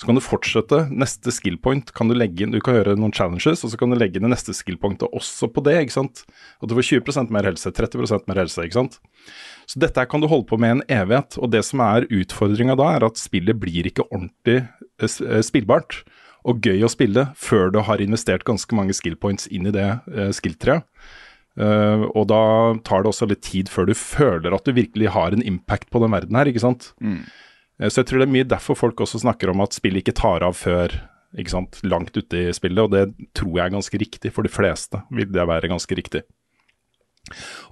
så 0.00 0.08
kan 0.08 0.18
du 0.18 0.22
fortsette. 0.24 0.78
Neste 0.92 1.32
skill 1.34 1.56
point 1.62 1.92
kan 1.96 2.10
du 2.10 2.16
legge 2.16 2.44
inn. 2.44 2.54
Du 2.54 2.60
kan 2.64 2.76
gjøre 2.76 2.96
noen 2.98 3.14
challenges, 3.14 3.64
og 3.64 3.72
så 3.72 3.80
kan 3.80 3.92
du 3.92 3.98
legge 3.98 4.18
inn 4.18 4.26
det 4.26 4.34
neste 4.34 4.54
skill 4.56 4.78
pointet 4.80 5.08
også 5.14 5.48
på 5.52 5.64
det. 5.64 5.78
ikke 5.80 5.96
sant? 5.96 6.24
At 6.60 6.68
du 6.68 6.76
får 6.76 6.88
20% 7.00 7.32
mer 7.32 7.48
helse, 7.48 7.72
30% 7.72 8.28
mer 8.28 8.42
helse. 8.44 8.66
ikke 8.66 8.80
sant? 8.80 8.98
Så 9.70 9.80
dette 9.82 10.04
kan 10.10 10.20
du 10.20 10.28
holde 10.28 10.48
på 10.50 10.58
med 10.60 10.76
en 10.76 10.86
evighet. 11.00 11.38
Og 11.40 11.52
det 11.54 11.64
som 11.68 11.84
er 11.84 12.08
utfordringa 12.10 12.76
da, 12.78 12.90
er 12.96 13.06
at 13.08 13.20
spillet 13.20 13.58
blir 13.62 13.88
ikke 13.88 14.08
ordentlig 14.10 14.66
spillbart 15.46 16.02
og 16.48 16.64
gøy 16.64 16.82
å 16.84 16.90
spille 16.90 17.28
før 17.38 17.70
du 17.74 17.80
har 17.86 18.02
investert 18.02 18.46
ganske 18.48 18.76
mange 18.76 18.94
skill 18.96 19.14
points 19.20 19.48
inn 19.52 19.68
i 19.68 19.74
det 19.74 19.88
uh, 20.10 20.30
skill-treet. 20.34 20.86
Uh, 21.52 22.08
og 22.16 22.30
da 22.30 22.42
tar 22.86 23.04
det 23.04 23.10
også 23.10 23.28
litt 23.28 23.42
tid 23.44 23.68
før 23.68 23.90
du 23.90 23.92
føler 23.98 24.54
at 24.56 24.64
du 24.64 24.72
virkelig 24.72 25.10
har 25.12 25.34
en 25.34 25.44
impact 25.44 25.90
på 25.92 26.00
den 26.00 26.14
verden 26.14 26.38
her, 26.38 26.48
ikke 26.48 26.64
sant. 26.64 26.92
Mm. 27.04 27.22
Uh, 27.78 27.88
så 27.88 28.00
jeg 28.00 28.10
tror 28.10 28.22
det 28.22 28.28
er 28.28 28.36
mye 28.38 28.50
derfor 28.54 28.78
folk 28.78 29.04
også 29.04 29.22
snakker 29.22 29.52
om 29.52 29.64
at 29.64 29.76
spillet 29.76 30.02
ikke 30.02 30.16
tar 30.18 30.46
av 30.46 30.56
før 30.58 30.96
ikke 31.38 31.54
sant, 31.54 31.78
langt 31.88 32.16
ute 32.16 32.48
i 32.48 32.52
spillet, 32.52 32.82
og 32.82 32.92
det 32.92 33.28
tror 33.36 33.54
jeg 33.56 33.64
er 33.64 33.74
ganske 33.76 34.00
riktig. 34.00 34.32
For 34.34 34.44
de 34.44 34.52
fleste 34.52 35.00
vil 35.14 35.30
det 35.32 35.48
være 35.48 35.70
ganske 35.72 35.96
riktig. 35.96 36.26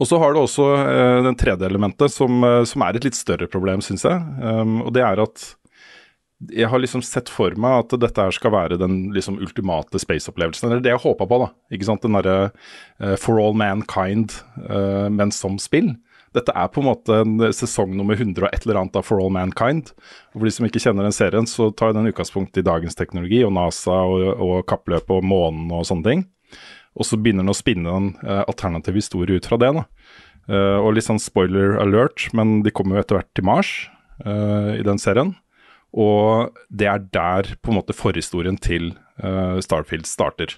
Og 0.01 0.09
så 0.09 0.17
har 0.23 0.33
du 0.33 0.41
også 0.41 0.69
uh, 0.79 1.19
den 1.27 1.37
tredje 1.37 1.67
elementet, 1.69 2.13
som, 2.15 2.45
som, 2.69 2.85
er 2.87 2.97
et 2.97 3.09
litt 3.09 3.19
større 3.19 3.49
problem, 3.51 3.83
syns 3.85 4.07
jeg. 4.07 4.21
Um, 4.41 4.79
og 4.87 4.95
det 4.97 5.05
er 5.05 5.21
at 5.21 5.51
jeg 6.49 6.71
har 6.73 6.81
liksom 6.81 7.03
sett 7.05 7.29
for 7.29 7.53
meg 7.61 7.83
at 7.85 7.95
dette 8.01 8.25
her 8.25 8.33
skal 8.33 8.55
være 8.55 8.79
den 8.81 9.11
liksom 9.13 9.39
ultimate 9.43 10.01
space-opplevelsen. 10.01 10.71
Eller 10.71 10.85
det 10.85 10.95
jeg 10.95 11.03
håpa 11.03 11.27
på, 11.29 11.41
da. 11.43 11.51
Ikke 11.75 11.89
sant? 11.89 12.05
Den 12.05 12.17
derre 12.17 12.37
uh, 13.03 13.17
For 13.21 13.41
all 13.43 13.57
mankind, 13.59 14.39
uh, 14.65 15.11
men 15.13 15.35
som 15.37 15.59
spill. 15.61 15.93
Dette 16.37 16.55
er 16.55 16.71
på 16.71 16.81
en 16.81 16.89
måte 16.89 17.19
en 17.25 17.43
sesong 17.53 17.93
nummer 17.99 18.15
100 18.15 18.47
og 18.47 18.55
et 18.55 18.65
eller 18.65 18.81
annet 18.81 18.97
av 18.97 19.05
For 19.05 19.21
all 19.21 19.33
mankind. 19.35 19.93
Og 20.33 20.41
For 20.41 20.49
de 20.49 20.55
som 20.57 20.69
ikke 20.69 20.83
kjenner 20.83 21.05
den 21.05 21.17
serien, 21.17 21.49
så 21.51 21.69
tar 21.77 21.93
den 21.97 22.09
utgangspunkt 22.09 22.57
i 22.57 22.65
dagens 22.65 22.97
teknologi 22.97 23.43
og 23.45 23.53
NASA 23.59 24.01
og, 24.09 24.25
og 24.41 24.65
kappløpet 24.71 25.19
og 25.19 25.27
månen 25.27 25.69
og 25.77 25.85
sånne 25.91 26.09
ting. 26.09 26.25
Og 26.97 27.07
så 27.07 27.21
begynner 27.21 27.45
den 27.45 27.53
å 27.53 27.59
spinne 27.59 27.99
en 27.99 28.11
uh, 28.25 28.43
alternativ 28.47 28.97
historie 28.97 29.37
ut 29.37 29.51
fra 29.51 29.61
det. 29.61 29.75
da. 29.77 29.85
og 30.81 30.95
litt 30.97 31.05
sånn 31.05 31.21
spoiler 31.21 31.77
alert, 31.79 32.31
men 32.35 32.63
de 32.65 32.73
kommer 32.75 32.97
jo 32.97 33.05
etter 33.05 33.21
hvert 33.21 33.35
til 33.37 33.45
Mars 33.47 33.69
i 34.21 34.83
den 34.83 34.99
serien. 34.99 35.31
Og 35.91 36.55
det 36.71 36.87
er 36.87 37.03
der 37.13 37.55
på 37.63 37.73
en 37.73 37.81
måte 37.81 37.97
forhistorien 37.97 38.59
til 38.63 38.93
uh, 39.23 39.59
Starfield 39.63 40.07
starter. 40.07 40.57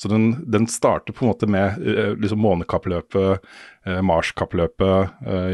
Så 0.00 0.08
den, 0.10 0.32
den, 0.50 0.66
starter 0.66 1.14
på 1.14 1.22
en 1.24 1.30
måte 1.30 1.46
med 1.46 1.78
uh, 1.78 2.18
liksom 2.18 2.42
månekappløpet, 2.42 3.44
uh, 3.86 4.00
Mars-kappløpet, 4.02 5.12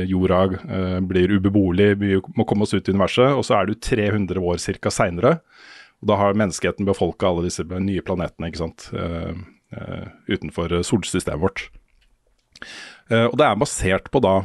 jorda 0.09 0.41
blir 1.09 1.35
ubeboelig, 1.37 1.91
vi 2.01 2.17
må 2.37 2.47
komme 2.49 2.64
oss 2.64 2.73
ut 2.77 2.88
i 2.88 2.95
universet. 2.95 3.35
Og 3.37 3.45
så 3.45 3.59
er 3.59 3.69
du 3.69 3.75
300 3.75 4.41
år 4.41 4.62
ca. 4.81 4.93
seinere, 4.93 5.38
og 6.01 6.12
da 6.12 6.21
har 6.21 6.38
menneskeheten 6.38 6.88
befolka 6.88 7.29
alle 7.29 7.49
disse 7.49 7.67
nye 7.69 8.05
planetene 8.05 8.51
ikke 8.51 8.64
sant? 8.64 8.91
utenfor 10.33 10.73
solsystemet 10.87 11.43
vårt. 11.43 11.62
og 13.12 13.35
det 13.37 13.45
er 13.45 13.59
basert 13.61 14.07
på 14.09 14.23
da 14.25 14.38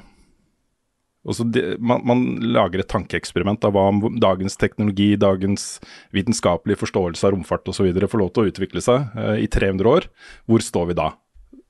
det, 1.24 1.78
man, 1.80 2.02
man, 2.04 2.24
lager 2.52 2.82
et 2.84 2.90
tankeeksperiment 2.92 3.64
av 3.64 3.76
hva 3.76 3.86
om 3.94 4.02
dagens 4.20 4.58
teknologi, 4.60 5.14
dagens 5.16 5.78
vitenskapelige 6.12 6.82
forståelse 6.82 7.28
av 7.28 7.32
romfart 7.32 7.72
osv. 7.72 7.88
får 7.88 8.20
lov 8.20 8.34
til 8.34 8.44
å 8.44 8.52
utvikle 8.52 8.84
seg 8.84 9.16
eh, 9.16 9.38
i 9.46 9.48
300 9.48 9.88
år. 9.88 10.10
Hvor 10.52 10.66
står 10.66 10.92
vi 10.92 10.98
da? 11.00 11.14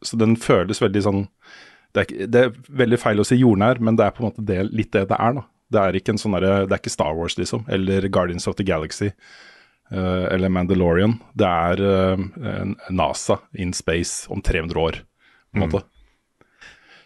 Så 0.03 0.17
den 0.17 0.35
føles 0.41 0.81
veldig 0.81 1.03
sånn 1.05 1.21
Det 1.93 2.01
er, 2.01 2.27
det 2.27 2.41
er 2.41 2.55
veldig 2.81 2.97
feil 2.99 3.21
å 3.21 3.27
si 3.27 3.37
jordnær, 3.37 3.77
men 3.77 3.95
det 3.99 4.07
er 4.07 4.15
på 4.15 4.23
en 4.23 4.31
måte 4.31 4.45
det, 4.47 4.63
litt 4.73 4.91
det 4.95 5.05
det 5.11 5.19
er. 5.21 5.37
da. 5.37 5.45
Det 5.73 5.81
er 5.81 5.97
ikke 5.97 6.17
sånn 6.17 6.37
der, 6.39 6.65
det 6.65 6.73
er 6.73 6.81
ikke 6.81 6.93
Star 6.93 7.13
Wars, 7.17 7.37
liksom, 7.37 7.67
eller 7.69 8.09
Guardians 8.09 8.49
of 8.49 8.57
the 8.57 8.65
Galaxy. 8.65 9.13
Uh, 9.93 10.25
eller 10.33 10.49
Mandalorian. 10.49 11.19
Det 11.37 11.45
er 11.45 11.81
uh, 11.85 12.71
NASA 12.89 13.37
in 13.61 13.75
space 13.77 14.25
om 14.33 14.41
300 14.41 14.79
år, 14.81 14.97
på 15.53 15.59
en 15.59 15.67
måte. 15.67 15.83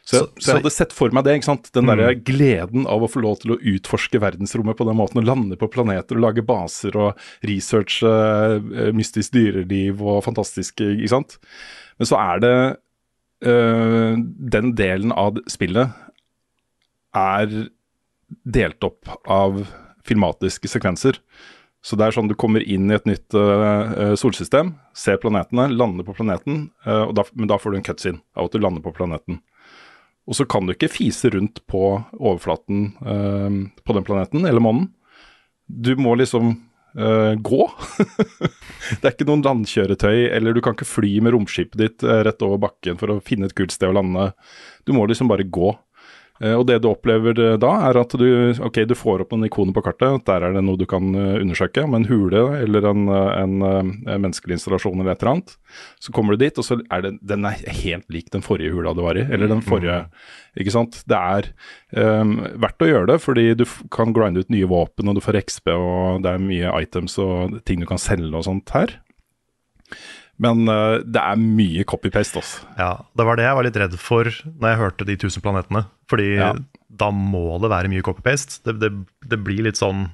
Så, 0.08 0.22
så, 0.22 0.28
så, 0.40 0.46
jeg 0.48 0.62
hadde 0.62 0.72
sett 0.72 0.94
for 0.96 1.12
meg 1.12 1.26
det. 1.28 1.34
ikke 1.36 1.50
sant? 1.50 1.66
Den 1.76 1.90
mm. 1.90 1.92
der 2.00 2.20
gleden 2.30 2.86
av 2.88 3.04
å 3.04 3.10
få 3.12 3.20
lov 3.26 3.42
til 3.42 3.58
å 3.58 3.60
utforske 3.74 4.22
verdensrommet 4.24 4.78
på 4.80 4.88
den 4.88 4.96
måten. 4.96 5.20
Å 5.20 5.28
lande 5.28 5.58
på 5.60 5.68
planeter 5.74 6.16
og 6.16 6.24
lage 6.24 6.46
baser 6.48 6.96
og 6.96 7.26
researche 7.48 8.08
uh, 8.08 8.94
mystisk 8.96 9.36
dyreliv 9.36 10.00
og 10.00 10.22
fantastisk 10.24 10.80
ikke 10.86 11.12
sant? 11.12 11.36
Men 12.00 12.08
så 12.08 12.22
er 12.22 12.44
det 12.46 12.54
uh, 13.50 14.16
Den 14.56 14.72
delen 14.80 15.12
av 15.12 15.42
spillet 15.52 15.92
er 17.18 17.52
delt 18.48 18.88
opp 18.88 19.12
av 19.28 19.60
filmatiske 20.08 20.72
sekvenser. 20.72 21.20
Så 21.84 22.00
det 22.00 22.08
er 22.08 22.16
sånn 22.16 22.32
du 22.32 22.36
kommer 22.40 22.64
inn 22.64 22.88
i 22.88 22.96
et 22.96 23.06
nytt 23.08 23.36
uh, 23.36 24.16
solsystem, 24.20 24.74
ser 24.98 25.20
planetene, 25.20 25.68
lander 25.76 26.08
på 26.08 26.16
planeten, 26.18 26.70
uh, 26.88 27.12
da, 27.16 27.28
men 27.36 27.52
da 27.52 27.60
får 27.60 27.76
du 27.76 27.80
en 27.82 27.88
cutscene 27.92 28.24
av 28.40 28.48
at 28.48 28.56
du 28.56 28.64
lander 28.64 28.84
på 28.84 28.96
planeten. 28.96 29.42
Og 30.28 30.36
så 30.36 30.46
kan 30.50 30.68
du 30.68 30.74
ikke 30.74 30.92
fise 30.92 31.32
rundt 31.32 31.62
på 31.72 31.84
overflaten 32.20 32.90
uh, 33.00 33.52
på 33.84 33.98
den 33.98 34.08
planeten, 34.08 34.46
eller 34.46 34.64
månen. 34.64 34.90
Du 35.68 35.96
må 36.00 36.16
liksom 36.18 36.58
gå. 36.98 37.58
det 39.04 39.04
er 39.06 39.12
ikke 39.12 39.28
noen 39.28 39.44
landkjøretøy, 39.46 40.32
eller 40.34 40.56
du 40.56 40.64
kan 40.66 40.74
ikke 40.74 40.88
fly 40.88 41.12
med 41.22 41.36
romskipet 41.36 41.78
ditt 41.78 42.06
rett 42.26 42.42
over 42.42 42.58
bakken 42.64 42.98
for 42.98 43.14
å 43.14 43.18
finne 43.22 43.46
et 43.46 43.54
kult 43.54 43.76
sted 43.76 43.92
å 43.92 43.98
lande. 44.00 44.32
Du 44.88 44.96
må 44.98 45.04
liksom 45.06 45.30
bare 45.30 45.46
gå. 45.46 45.76
Eh, 46.44 46.54
og 46.54 46.68
det 46.70 46.80
du 46.84 46.90
opplever 46.92 47.38
eh, 47.42 47.56
da, 47.62 47.72
er 47.88 47.98
at 48.02 48.14
du, 48.20 48.28
okay, 48.66 48.86
du 48.88 48.94
får 48.98 49.24
opp 49.24 49.34
noen 49.34 49.48
ikoner 49.48 49.76
på 49.76 49.84
kartet. 49.86 50.26
Der 50.28 50.46
er 50.46 50.56
det 50.56 50.64
noe 50.66 50.80
du 50.80 50.86
kan 50.90 51.10
eh, 51.18 51.40
undersøke, 51.42 51.86
om 51.88 51.98
en 51.98 52.08
hule 52.10 52.44
eller 52.60 52.90
en, 52.92 53.08
en, 53.10 53.56
en 53.66 53.94
menneskelig 54.28 54.58
installasjon 54.60 55.00
eller 55.00 55.16
et 55.16 55.24
eller 55.24 55.34
annet. 55.38 55.56
Så 56.04 56.14
kommer 56.16 56.36
du 56.36 56.46
dit, 56.46 56.60
og 56.60 56.68
så 56.68 56.80
er 56.94 57.06
det, 57.06 57.14
den 57.26 57.48
er 57.48 57.64
helt 57.82 58.08
lik 58.14 58.30
den 58.34 58.46
forrige 58.46 58.76
hula 58.76 58.94
du 58.98 59.04
var 59.06 59.20
i. 59.20 59.26
Eller 59.28 59.52
den 59.52 59.64
forrige 59.66 60.06
Ikke 60.58 60.74
sant. 60.74 61.02
Det 61.10 61.18
er 61.18 61.50
um, 61.94 62.38
verdt 62.58 62.82
å 62.82 62.88
gjøre 62.90 63.10
det, 63.12 63.18
fordi 63.22 63.44
du 63.60 63.66
kan 63.94 64.14
grinde 64.16 64.42
ut 64.42 64.54
nye 64.54 64.70
våpen, 64.70 65.10
og 65.10 65.18
du 65.18 65.22
får 65.22 65.38
XP, 65.44 65.70
og 65.74 66.24
det 66.26 66.34
er 66.34 66.42
mye 66.42 66.72
items 66.82 67.18
og 67.22 67.60
ting 67.68 67.84
du 67.84 67.86
kan 67.90 68.02
selge 68.02 68.34
og 68.34 68.48
sånt 68.48 68.74
her. 68.74 68.98
Men 70.44 70.70
uh, 70.70 71.00
det 71.02 71.22
er 71.22 71.40
mye 71.42 71.86
copy-paste. 71.90 72.42
Altså. 72.42 72.68
Ja, 72.78 72.92
Det 73.18 73.26
var 73.26 73.40
det 73.40 73.48
jeg 73.48 73.58
var 73.58 73.68
litt 73.68 73.80
redd 73.82 73.98
for 74.02 74.30
når 74.46 74.70
jeg 74.70 74.82
hørte 74.84 75.08
De 75.10 75.18
tusen 75.26 75.44
planetene. 75.46 75.88
Fordi 76.12 76.30
ja. 76.38 76.54
da 76.88 77.10
må 77.12 77.58
det 77.64 77.74
være 77.74 77.92
mye 77.92 78.06
copy-paste. 78.06 78.62
Det, 78.68 78.78
det, 78.84 78.94
det, 79.26 79.42
blir 79.44 79.66
litt 79.66 79.80
sånn 79.80 80.08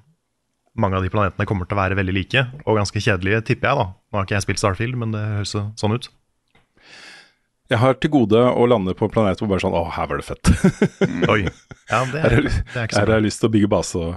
Mange 0.80 0.98
av 0.98 1.06
de 1.06 1.12
planetene 1.14 1.46
kommer 1.46 1.68
til 1.70 1.78
å 1.78 1.84
være 1.84 2.00
veldig 2.00 2.16
like 2.16 2.48
og 2.64 2.80
ganske 2.80 3.04
kjedelige, 3.04 3.44
tipper 3.52 3.70
jeg. 3.70 3.78
da. 3.84 3.88
Nå 3.94 4.18
har 4.18 4.26
ikke 4.26 4.40
jeg 4.40 4.46
spilt 4.48 4.62
Starfield, 4.64 4.98
men 4.98 5.14
det 5.14 5.22
høres 5.22 5.54
sånn 5.54 5.94
ut. 5.94 6.08
Jeg 7.72 7.80
har 7.80 7.96
til 8.02 8.12
gode 8.14 8.40
å 8.40 8.66
lande 8.68 8.96
på 8.98 9.08
en 9.08 9.14
planet 9.14 9.40
hvor 9.40 9.52
bare 9.52 9.64
sånn 9.64 9.76
Å, 9.78 9.84
her 9.96 10.10
var 10.10 10.20
det 10.20 10.26
fett. 10.28 10.50
Oi. 11.32 11.44
Ja, 11.92 12.02
det 12.10 12.24
er, 12.24 12.36
er. 12.40 12.50
Her 12.96 13.06
har 13.06 13.16
jeg 13.20 13.28
lyst 13.28 13.44
til 13.44 13.52
å 13.52 13.54
bygge 13.54 13.70
base 13.72 14.02
og 14.02 14.16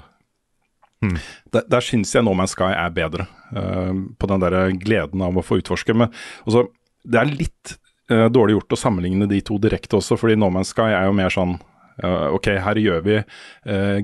Mm. 1.04 1.16
Der, 1.52 1.66
der 1.68 1.84
syns 1.84 2.14
jeg 2.14 2.24
No 2.24 2.34
Man's 2.36 2.54
Sky 2.56 2.70
er 2.72 2.92
bedre, 2.94 3.26
uh, 3.52 3.92
på 4.16 4.30
den 4.30 4.44
der 4.44 4.58
gleden 4.80 5.24
av 5.24 5.36
å 5.36 5.44
få 5.44 5.60
utforske. 5.60 5.96
Men 5.96 6.12
også, 6.46 6.66
det 7.06 7.20
er 7.20 7.32
litt 7.32 7.76
uh, 8.12 8.28
dårlig 8.32 8.56
gjort 8.56 8.76
å 8.76 8.80
sammenligne 8.80 9.28
de 9.30 9.42
to 9.44 9.58
direkte 9.62 9.98
også, 10.00 10.18
fordi 10.20 10.38
No 10.40 10.50
Man's 10.52 10.72
Sky 10.74 10.92
er 10.92 11.08
jo 11.08 11.16
mer 11.16 11.34
sånn 11.34 11.58
uh, 11.58 12.28
Ok, 12.36 12.50
her 12.62 12.80
gjør 12.80 13.04
vi 13.06 13.20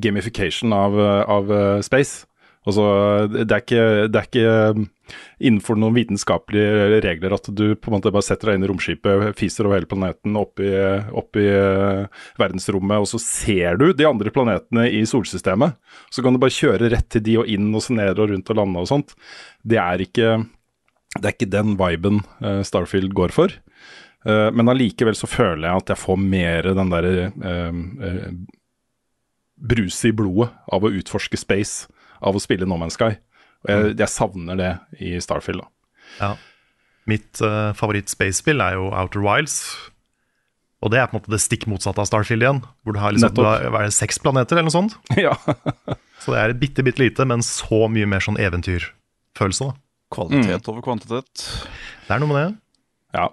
gamification 0.02 0.72
av, 0.72 0.94
av 1.28 1.50
space. 1.84 2.26
Altså, 2.62 2.84
det 3.32 3.50
er 3.50 3.62
ikke, 3.64 3.84
det 4.06 4.18
er 4.20 4.26
ikke 4.28 4.84
innenfor 5.42 5.78
noen 5.78 5.96
vitenskapelige 5.96 7.00
regler 7.02 7.34
at 7.34 7.48
du 7.50 7.64
på 7.74 7.90
en 7.90 7.96
måte 7.96 8.12
bare 8.14 8.24
setter 8.24 8.50
deg 8.50 8.58
inn 8.58 8.66
i 8.66 8.70
romskipet, 8.70 9.24
fiser 9.38 9.66
over 9.66 9.80
hele 9.80 9.90
planeten, 9.90 10.38
opp 10.38 10.62
i, 10.62 10.70
opp 11.10 11.38
i 11.40 11.48
uh, 11.50 12.22
verdensrommet, 12.40 13.02
og 13.02 13.08
så 13.10 13.20
ser 13.22 13.80
du 13.80 13.88
de 13.96 14.06
andre 14.06 14.30
planetene 14.34 14.86
i 14.94 15.02
solsystemet. 15.08 15.74
Så 16.14 16.22
kan 16.22 16.34
du 16.34 16.40
bare 16.42 16.54
kjøre 16.54 16.92
rett 16.92 17.10
til 17.12 17.24
de 17.26 17.38
og 17.42 17.50
inn 17.50 17.66
og 17.74 17.82
så 17.82 17.98
ned 17.98 18.14
og 18.14 18.30
rundt 18.30 18.54
og 18.54 18.60
lande 18.60 18.84
og 18.84 18.90
sånt. 18.92 19.16
Det 19.66 19.80
er 19.82 20.06
ikke, 20.06 20.38
det 21.18 21.24
er 21.26 21.34
ikke 21.34 21.52
den 21.52 21.74
viben 21.80 22.22
uh, 22.44 22.62
Starfield 22.66 23.10
går 23.18 23.34
for. 23.34 23.58
Uh, 24.22 24.54
men 24.54 24.70
allikevel 24.70 25.18
så 25.18 25.26
føler 25.26 25.66
jeg 25.66 25.82
at 25.82 25.96
jeg 25.96 26.04
får 26.04 26.26
mer 26.30 26.74
den 26.78 26.94
derre 26.94 27.30
bruset 29.62 30.08
i 30.10 30.14
blodet 30.16 30.48
av 30.74 30.82
å 30.82 30.90
utforske 30.90 31.38
space 31.38 31.90
av 32.22 32.38
å 32.38 32.42
spille 32.42 32.68
No 32.68 32.78
Man's 32.80 32.98
Sky. 32.98 33.14
Og 33.62 33.70
jeg, 33.70 33.84
mm. 33.84 33.92
jeg 34.00 34.10
savner 34.10 34.58
det 34.58 34.72
i 35.02 35.14
Starfield. 35.22 35.62
da. 35.62 35.70
Ja. 36.18 36.32
Mitt 37.10 37.42
uh, 37.42 37.72
favoritt-spacespill 37.78 38.62
er 38.62 38.78
jo 38.78 38.90
Outer 38.90 39.22
Wilds. 39.24 39.58
Og 40.82 40.90
det 40.90 40.98
er 40.98 41.06
på 41.10 41.14
en 41.14 41.20
måte 41.20 41.30
det 41.30 41.42
stikk 41.42 41.68
motsatte 41.70 42.02
av 42.02 42.08
Starfield 42.10 42.42
igjen. 42.42 42.62
Hvor 42.82 42.96
du 42.96 43.00
har 43.02 43.14
liksom, 43.14 43.34
du 43.36 43.44
har, 43.46 43.68
er 43.70 43.86
det 43.86 43.94
seks 43.94 44.18
planeter 44.22 44.58
eller 44.58 44.70
noe 44.70 44.74
sånt. 44.74 44.98
Ja. 45.18 45.36
så 46.22 46.34
det 46.34 46.40
er 46.40 46.54
et 46.54 46.62
bitte, 46.62 46.84
bitte 46.86 47.02
lite, 47.02 47.26
men 47.28 47.44
så 47.46 47.86
mye 47.90 48.08
mer 48.10 48.24
sånn 48.24 48.40
eventyrfølelse. 48.42 49.70
da. 49.70 49.78
Kvalitet 50.12 50.58
mm. 50.58 50.72
over 50.74 50.84
kvantitet. 50.84 51.46
Det 52.08 52.16
er 52.16 52.22
noe 52.22 52.30
med 52.30 52.40
det. 52.40 52.50
Ja. 53.16 53.30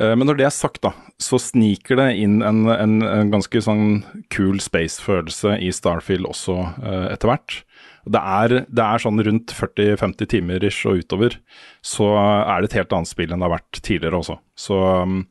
Eh, 0.00 0.14
men 0.16 0.26
når 0.28 0.40
det 0.40 0.48
er 0.48 0.54
sagt, 0.54 0.80
da, 0.84 0.94
så 1.22 1.38
sniker 1.40 2.00
det 2.00 2.08
inn 2.24 2.40
en, 2.42 2.64
en, 2.72 2.96
en 3.06 3.32
ganske 3.32 3.62
sånn 3.62 4.02
cool 4.34 4.58
space-følelse 4.62 5.58
i 5.62 5.70
Starfield 5.74 6.26
også 6.30 6.56
uh, 6.80 7.06
etter 7.12 7.30
hvert. 7.30 7.60
Det 8.04 8.20
er, 8.20 8.54
det 8.68 8.84
er 8.84 9.02
sånn 9.02 9.22
rundt 9.24 9.54
40-50 9.56 10.30
timer 10.34 10.64
ish 10.66 10.84
og 10.88 11.00
utover, 11.00 11.38
så 11.84 12.10
er 12.18 12.60
det 12.60 12.70
et 12.70 12.78
helt 12.82 12.94
annet 12.96 13.10
spill 13.10 13.32
enn 13.32 13.40
det 13.40 13.48
har 13.48 13.56
vært 13.56 13.80
tidligere 13.80 14.20
også. 14.20 14.38
Så 14.60 14.78
um, 15.04 15.22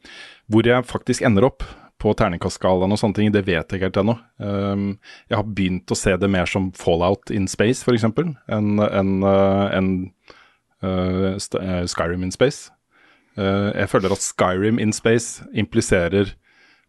hvor 0.51 0.67
jeg 0.67 0.89
faktisk 0.89 1.25
ender 1.27 1.47
opp 1.49 1.65
på 2.03 2.11
terningkastskalaen 2.19 2.91
og 2.91 2.99
sånne 2.99 3.19
ting, 3.19 3.31
det 3.31 3.45
vet 3.47 3.63
jeg 3.63 3.79
ikke 3.79 3.87
helt 3.87 3.99
ennå. 4.01 4.17
Um, 4.43 4.87
jeg 5.31 5.39
har 5.39 5.51
begynt 5.55 5.93
å 5.93 5.97
se 5.97 6.15
det 6.19 6.29
mer 6.31 6.49
som 6.49 6.71
Fallout 6.75 7.31
in 7.31 7.47
Space, 7.51 7.85
f.eks., 7.85 8.07
enn 8.09 8.73
en, 8.83 9.13
en, 9.23 9.91
uh, 10.83 11.37
Skyrim 11.39 12.25
in 12.25 12.33
Space. 12.35 12.73
Uh, 13.37 13.71
jeg 13.71 13.89
føler 13.93 14.13
at 14.13 14.25
Skyrim 14.25 14.81
in 14.83 14.91
Space 14.95 15.45
impliserer 15.55 16.35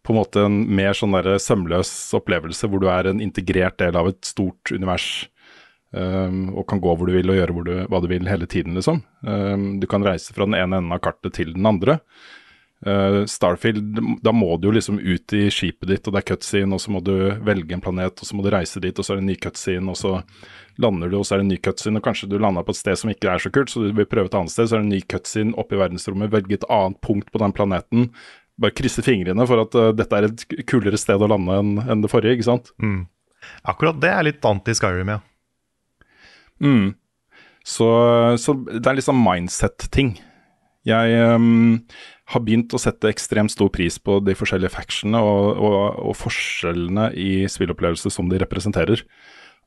på 0.05 0.13
en 0.13 0.19
måte 0.19 0.43
en 0.45 0.59
mer 0.77 0.97
sånn 0.97 1.15
der 1.17 1.39
sømløs 1.41 1.93
opplevelse, 2.17 2.69
hvor 2.69 2.83
du 2.83 2.91
er 2.93 3.09
en 3.09 3.23
integrert 3.25 3.79
del 3.81 3.97
av 3.97 4.11
et 4.11 4.21
stort 4.29 4.73
univers 4.75 5.29
Um, 5.95 6.49
og 6.59 6.65
kan 6.67 6.81
gå 6.83 6.91
hvor 6.91 7.07
du 7.07 7.15
vil 7.15 7.31
og 7.31 7.37
gjøre 7.39 7.65
du, 7.67 7.75
hva 7.87 8.01
du 8.03 8.09
vil 8.11 8.27
hele 8.27 8.49
tiden, 8.51 8.75
liksom. 8.75 9.05
Um, 9.23 9.77
du 9.79 9.87
kan 9.87 10.03
reise 10.03 10.35
fra 10.35 10.49
den 10.49 10.57
ene 10.59 10.81
enden 10.81 10.95
av 10.95 11.03
kartet 11.05 11.37
til 11.37 11.53
den 11.55 11.69
andre. 11.71 12.01
Uh, 12.85 13.23
Starfield, 13.31 14.01
da 14.21 14.33
må 14.35 14.57
du 14.59 14.67
jo 14.69 14.75
liksom 14.75 14.99
ut 14.99 15.35
i 15.39 15.45
skipet 15.55 15.89
ditt, 15.89 16.09
og 16.09 16.17
det 16.17 16.25
er 16.25 16.27
cutscene, 16.33 16.75
og 16.75 16.83
så 16.83 16.93
må 16.93 17.01
du 17.05 17.15
velge 17.47 17.77
en 17.77 17.85
planet, 17.85 18.19
og 18.19 18.27
så 18.27 18.35
må 18.35 18.43
du 18.43 18.51
reise 18.53 18.83
dit, 18.83 18.99
og 18.99 19.07
så 19.07 19.15
er 19.15 19.21
det 19.21 19.25
en 19.25 19.31
ny 19.31 19.37
cutscene, 19.47 19.93
og 19.93 20.01
så 20.01 20.17
lander 20.83 21.13
du, 21.13 21.21
og 21.21 21.25
så 21.25 21.37
er 21.37 21.41
det 21.41 21.47
en 21.47 21.53
ny 21.55 21.61
cutscene, 21.63 22.03
og 22.03 22.09
kanskje 22.09 22.29
du 22.33 22.37
lander 22.43 22.67
på 22.67 22.75
et 22.75 22.81
sted 22.81 22.99
som 23.01 23.13
ikke 23.13 23.31
er 23.31 23.45
så 23.45 23.53
kult, 23.55 23.71
så 23.71 23.85
du 23.85 23.95
vil 23.95 24.09
prøve 24.11 24.29
et 24.33 24.39
annet 24.41 24.53
sted, 24.53 24.69
så 24.69 24.77
er 24.77 24.83
det 24.83 24.89
en 24.89 24.97
ny 24.97 25.03
cutscene 25.15 25.55
oppe 25.63 25.79
i 25.79 25.81
verdensrommet, 25.81 26.33
velge 26.35 26.59
et 26.59 26.67
annet 26.75 26.99
punkt 27.07 27.31
på 27.31 27.41
den 27.45 27.55
planeten. 27.57 28.11
Bare 28.61 28.75
krysse 28.75 29.03
fingrene 29.07 29.47
for 29.47 29.63
at 29.63 29.79
uh, 29.79 29.93
dette 29.95 30.19
er 30.19 30.29
et 30.29 30.45
kulere 30.71 30.99
sted 31.01 31.23
å 31.23 31.31
lande 31.31 31.57
enn 31.63 31.77
en 31.87 32.03
det 32.03 32.11
forrige, 32.11 32.37
ikke 32.37 32.51
sant? 32.51 32.75
Mm. 32.83 33.05
Akkurat 33.71 33.97
det 34.03 34.11
er 34.11 34.27
litt 34.27 34.51
anti-Skyrim, 34.51 35.15
ja. 35.15 35.23
Mm. 36.65 36.95
Så, 37.65 37.89
så, 38.41 38.57
det 38.69 38.85
er 38.85 39.01
sånn 39.05 39.23
mindset-ting. 39.23 40.17
Jeg 40.85 41.31
um, 41.33 41.79
har 42.33 42.43
begynt 42.45 42.75
å 42.77 42.81
sette 42.81 43.09
ekstremt 43.09 43.53
stor 43.55 43.71
pris 43.73 43.97
på 43.97 44.19
de 44.25 44.35
forskjellige 44.37 44.75
factionene 44.75 45.23
og, 45.25 45.47
og, 45.57 45.79
og 46.11 46.19
forskjellene 46.21 47.09
i 47.17 47.31
spillopplevelse 47.49 48.13
som 48.13 48.29
de 48.29 48.41
representerer. 48.43 49.05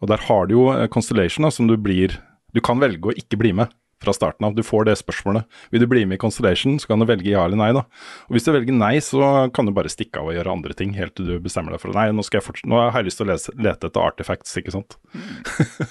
Og 0.01 0.11
der 0.11 0.21
har 0.27 0.45
du 0.45 0.53
jo 0.59 0.67
eh, 0.75 0.85
Constellation, 0.93 1.47
da, 1.47 1.53
som 1.53 1.65
du 1.69 1.73
blir 1.81 2.19
Du 2.53 2.61
kan 2.61 2.77
velge 2.77 3.09
å 3.09 3.15
ikke 3.17 3.39
bli 3.41 3.49
med 3.57 3.73
fra 4.03 4.13
starten 4.13 4.45
av. 4.45 4.55
Du 4.55 4.63
får 4.63 4.85
det 4.87 4.97
spørsmålet. 4.99 5.47
Vil 5.73 5.81
du 5.81 5.87
bli 5.89 6.05
med 6.05 6.19
i 6.19 6.21
Constellation, 6.21 6.77
så 6.79 6.91
kan 6.91 7.01
du 7.01 7.07
velge 7.09 7.31
ja 7.31 7.45
eller 7.45 7.59
nei. 7.59 7.71
da. 7.75 7.83
Og 8.27 8.37
Hvis 8.37 8.45
du 8.45 8.51
velger 8.53 8.77
nei, 8.77 8.97
så 9.03 9.47
kan 9.53 9.67
du 9.67 9.73
bare 9.75 9.91
stikke 9.91 10.21
av 10.21 10.29
og 10.29 10.37
gjøre 10.37 10.53
andre 10.53 10.77
ting, 10.77 10.93
helt 10.97 11.15
til 11.17 11.29
du 11.29 11.37
bestemmer 11.43 11.73
deg 11.73 11.81
for 11.83 11.95
nei, 11.97 12.09
nå, 12.13 12.25
skal 12.25 12.41
jeg 12.41 12.67
nå 12.69 12.79
har 12.79 13.01
jeg 13.01 13.09
lyst 13.09 13.21
til 13.21 13.27
å 13.27 13.31
lese, 13.31 13.55
lete 13.57 13.89
etter 13.89 14.05
artifacts, 14.05 14.53
ikke 14.61 14.75
sant. 14.75 14.99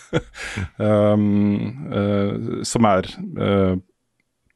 um, 0.83 1.27
uh, 1.90 2.62
som 2.66 2.87
er 2.88 3.09
uh, 3.40 3.75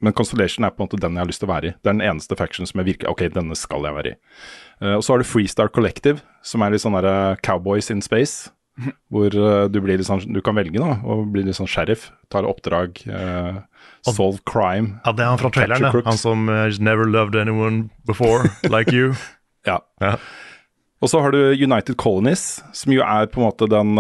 Men 0.01 0.15
Constellation 0.17 0.65
er 0.65 0.73
på 0.73 0.81
en 0.81 0.89
måte 0.89 1.01
den 1.01 1.17
jeg 1.17 1.25
har 1.25 1.29
lyst 1.29 1.43
til 1.43 1.51
å 1.51 1.53
være 1.53 1.73
i. 1.73 1.75
Det 1.77 1.91
er 1.91 1.99
den 1.99 2.07
eneste 2.07 2.39
faction 2.39 2.69
som 2.69 2.81
jeg 2.81 2.93
virker 2.95 3.11
Ok, 3.11 3.27
denne 3.35 3.59
skal 3.59 3.85
jeg 3.85 3.97
være 3.99 4.15
i. 4.15 4.17
Uh, 4.81 4.95
og 4.95 5.05
så 5.05 5.15
har 5.15 5.21
du 5.21 5.29
Freestar 5.29 5.73
Collective, 5.75 6.23
som 6.47 6.63
er 6.63 6.73
litt 6.73 6.87
sånn 6.87 6.97
derre 6.97 7.37
Cowboys 7.45 7.91
in 7.93 8.05
space. 8.05 8.53
Hvor 9.12 9.35
uh, 9.35 9.66
du 9.71 9.81
blir 9.83 10.01
litt 10.01 10.09
sånn, 10.09 10.23
du 10.33 10.40
kan 10.45 10.57
velge 10.59 10.81
da, 10.81 10.99
å 11.05 11.21
bli 11.29 11.45
litt 11.47 11.59
sånn 11.59 11.71
sheriff. 11.71 12.09
Tar 12.33 12.49
oppdrag. 12.49 13.03
Uh, 13.07 13.61
solve 14.07 14.40
crime. 14.49 15.01
Ja, 15.05 15.12
Det 15.12 15.25
er 15.25 15.33
han 15.33 15.43
fra 15.43 15.53
traileren, 15.55 16.07
han 16.07 16.21
som 16.21 16.49
uh, 16.49 16.66
never 16.81 17.09
loved 17.09 17.37
anyone 17.38 17.90
before 18.09 18.51
like 18.71 18.95
you. 18.95 19.14
ja. 19.71 19.81
ja. 20.01 20.16
Og 21.01 21.12
så 21.12 21.23
har 21.25 21.37
du 21.37 21.40
United 21.53 21.97
Colonies, 22.01 22.61
som 22.77 22.93
jo 22.93 23.05
er 23.05 23.31
på 23.33 23.40
en 23.40 23.49
måte 23.49 23.69
den 23.71 23.95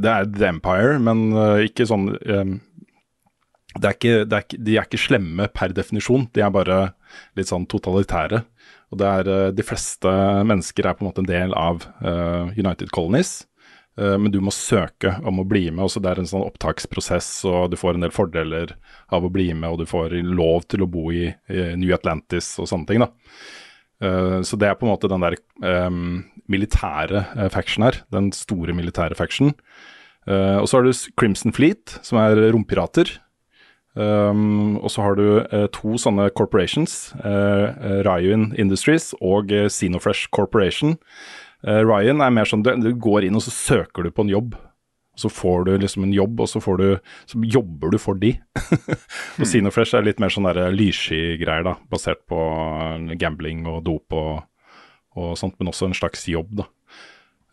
Det 0.00 0.08
er 0.08 0.24
The 0.32 0.46
Empire, 0.48 0.96
men 0.96 1.28
ikke 1.60 1.84
sånn 1.84 2.14
um, 2.16 2.54
det 3.76 3.84
er 3.84 3.96
ikke, 3.96 4.14
det 4.24 4.36
er 4.36 4.44
ikke, 4.46 4.60
De 4.64 4.76
er 4.76 4.86
ikke 4.88 5.00
slemme 5.02 5.48
per 5.52 5.74
definisjon, 5.76 6.24
de 6.34 6.42
er 6.44 6.54
bare 6.54 6.78
litt 7.38 7.50
sånn 7.50 7.66
totalitære. 7.68 8.42
Og 8.92 9.00
det 9.00 9.08
er, 9.08 9.28
eh, 9.28 9.50
De 9.52 9.66
fleste 9.66 10.08
mennesker 10.48 10.86
er 10.86 10.96
på 10.96 11.04
en 11.04 11.10
måte 11.10 11.24
en 11.24 11.28
del 11.30 11.54
av 11.54 11.84
uh, 12.04 12.50
United 12.56 12.90
Colonies. 12.94 13.46
Uh, 13.98 14.16
men 14.16 14.32
du 14.32 14.40
må 14.40 14.54
søke 14.54 15.16
om 15.26 15.42
å 15.42 15.46
bli 15.48 15.66
med. 15.70 15.84
Også 15.84 16.00
det 16.00 16.12
er 16.12 16.22
en 16.22 16.30
sånn 16.30 16.46
opptaksprosess, 16.46 17.30
og 17.50 17.72
du 17.72 17.76
får 17.80 17.98
en 17.98 18.06
del 18.06 18.14
fordeler 18.14 18.76
av 19.12 19.26
å 19.26 19.32
bli 19.32 19.50
med. 19.52 19.68
Og 19.70 19.82
du 19.82 19.88
får 19.90 20.16
lov 20.24 20.68
til 20.70 20.84
å 20.84 20.90
bo 20.90 21.10
i, 21.12 21.28
New 21.48 21.92
Atlantis 21.94 22.54
og 22.62 22.70
sånne 22.70 22.88
ting. 22.88 23.04
da. 23.04 23.12
Eh, 23.98 24.40
så 24.46 24.58
det 24.58 24.68
er 24.68 24.76
på 24.78 24.86
en 24.86 24.92
måte 24.92 25.10
den 25.10 25.24
der 25.24 25.34
um, 25.88 26.24
militære 26.50 27.24
faction 27.52 27.86
her. 27.86 28.02
Den 28.14 28.30
store 28.36 28.76
militære 28.76 29.18
faction. 29.18 29.54
Uh, 30.28 30.60
og 30.60 30.68
så 30.68 30.78
har 30.78 30.86
du 30.86 30.92
Crimson 31.18 31.54
Fleet, 31.56 31.98
som 32.04 32.20
er 32.20 32.50
rompirater. 32.52 33.16
Um, 33.98 34.78
og 34.78 34.92
så 34.94 35.02
har 35.02 35.18
du 35.18 35.24
uh, 35.42 35.66
to 35.74 35.96
sånne 35.98 36.28
corporations, 36.38 37.10
uh, 37.24 37.74
Ryan 38.06 38.52
Industries 38.54 39.10
og 39.18 39.50
uh, 39.50 39.66
Xenofresh 39.66 40.30
Corporation. 40.34 40.98
Ryan 41.66 42.20
er 42.22 42.30
mer 42.30 42.46
sånn 42.46 42.60
du, 42.62 42.68
du 42.78 42.92
går 43.02 43.24
inn 43.26 43.34
og 43.34 43.42
så 43.42 43.50
søker 43.50 44.06
du 44.06 44.12
på 44.14 44.22
en 44.22 44.30
jobb. 44.30 44.52
Så 45.18 45.26
får 45.34 45.64
du 45.66 45.72
liksom 45.82 46.04
en 46.06 46.12
jobb, 46.14 46.38
og 46.44 46.46
så, 46.46 46.60
får 46.62 46.76
du, 46.78 46.84
så 47.26 47.40
jobber 47.42 47.90
du 47.90 47.98
for 47.98 48.14
de. 48.22 48.36
og 49.40 49.42
Xenofresh 49.42 49.98
er 49.98 50.06
litt 50.06 50.22
mer 50.22 50.30
sånn 50.30 50.46
lyssky-greier, 50.70 51.66
da, 51.66 51.74
basert 51.90 52.22
på 52.30 52.38
gambling 53.18 53.66
og 53.66 53.80
dop 53.88 54.14
og, 54.14 54.44
og 55.18 55.34
sånt, 55.40 55.58
men 55.58 55.72
også 55.72 55.88
en 55.88 55.98
slags 55.98 56.22
jobb, 56.30 56.60
da. 56.60 56.68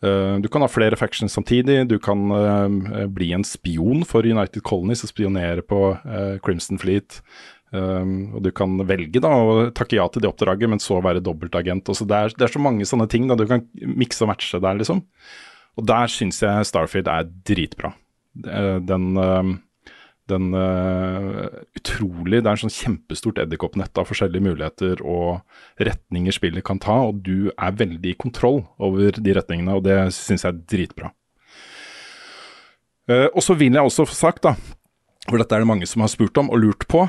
Uh, 0.04 0.36
du 0.44 0.48
kan 0.52 0.60
ha 0.60 0.68
flere 0.68 0.96
factions 0.98 1.32
samtidig. 1.32 1.80
Du 1.88 1.98
kan 2.02 2.30
uh, 2.30 3.06
bli 3.08 3.32
en 3.32 3.44
spion 3.46 4.04
for 4.08 4.26
United 4.28 4.64
Colonies 4.66 5.04
og 5.06 5.12
spionere 5.12 5.64
på 5.64 5.80
uh, 5.96 6.36
Crimson 6.44 6.80
Fleet. 6.80 7.20
Um, 7.74 8.36
og 8.36 8.44
du 8.44 8.52
kan 8.54 8.76
velge 8.88 9.20
da 9.20 9.32
å 9.32 9.68
takke 9.74 9.98
ja 9.98 10.06
til 10.12 10.22
det 10.22 10.30
oppdraget, 10.30 10.70
men 10.70 10.82
så 10.82 11.00
være 11.04 11.24
dobbeltagent. 11.24 11.88
Det 11.88 12.06
er, 12.06 12.32
det, 12.36 12.46
er, 12.46 12.52
så 12.52 12.62
mange 12.62 12.86
sånne 12.88 13.08
ting 13.10 13.26
da 13.28 13.36
du 13.38 13.46
kan 13.48 13.64
mikse 13.74 14.24
og 14.24 14.32
matche 14.32 14.60
der, 14.62 14.78
liksom. 14.80 15.02
Og 15.76 15.88
der 15.88 16.12
syns 16.12 16.40
jeg 16.44 16.68
Starfield 16.68 17.08
er 17.12 17.26
dritbra. 17.44 17.90
Den 18.36 19.16
den 20.30 20.54
uh, 20.54 21.46
utrolig 21.78 22.40
Det 22.42 22.48
er 22.48 22.56
en 22.56 22.62
sånn 22.64 22.74
kjempestort 22.74 23.38
edderkoppnett 23.42 23.98
av 24.00 24.08
forskjellige 24.08 24.46
muligheter 24.46 25.02
og 25.06 25.42
retninger 25.78 26.34
spillet 26.34 26.66
kan 26.66 26.80
ta, 26.82 26.98
og 27.08 27.22
du 27.26 27.52
er 27.54 27.78
veldig 27.78 28.12
i 28.12 28.18
kontroll 28.18 28.64
over 28.82 29.20
de 29.20 29.36
retningene, 29.36 29.76
og 29.78 29.86
det 29.86 29.98
syns 30.16 30.46
jeg 30.46 30.52
er 30.52 30.64
dritbra. 30.74 31.12
Uh, 33.06 33.28
og 33.30 33.42
så 33.44 33.54
vil 33.58 33.78
jeg 33.78 33.86
også 33.86 34.08
få 34.10 34.18
sagt, 34.18 34.46
da, 34.48 34.56
for 35.28 35.38
dette 35.38 35.54
er 35.54 35.62
det 35.62 35.70
mange 35.70 35.86
som 35.88 36.02
har 36.02 36.10
spurt 36.10 36.38
om 36.42 36.50
og 36.50 36.62
lurt 36.62 36.86
på 36.90 37.06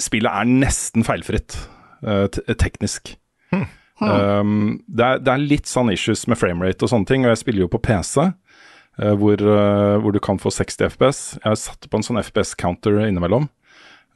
Spillet 0.00 0.32
er 0.32 0.48
nesten 0.48 1.04
feilfritt 1.04 1.58
uh, 2.06 2.24
teknisk. 2.56 3.10
Hmm. 3.52 3.66
Um, 4.00 4.52
det, 4.88 5.04
er, 5.04 5.18
det, 5.20 5.32
er, 5.32 5.42
litt 5.44 5.68
sånn 5.68 5.90
issues 5.92 6.22
med 6.30 6.38
framerate 6.40 6.86
og 6.86 6.92
sånne 6.92 7.10
ting, 7.10 7.26
og 7.26 7.34
jeg 7.34 7.40
spiller 7.42 7.66
jo 7.66 7.72
på 7.74 7.82
PC. 7.84 8.30
Eh, 9.00 9.16
hvor, 9.16 9.40
eh, 9.40 9.96
hvor, 10.02 10.12
du 10.12 10.20
kan 10.20 10.38
få 10.38 10.52
60 10.52 10.92
FPS. 10.92 11.20
Jeg 11.40 11.48
har 11.48 11.58
satt 11.58 11.88
på 11.88 11.98
en 11.98 12.04
sånn 12.04 12.20
FPS-counter 12.20 13.00
innimellom. 13.06 13.48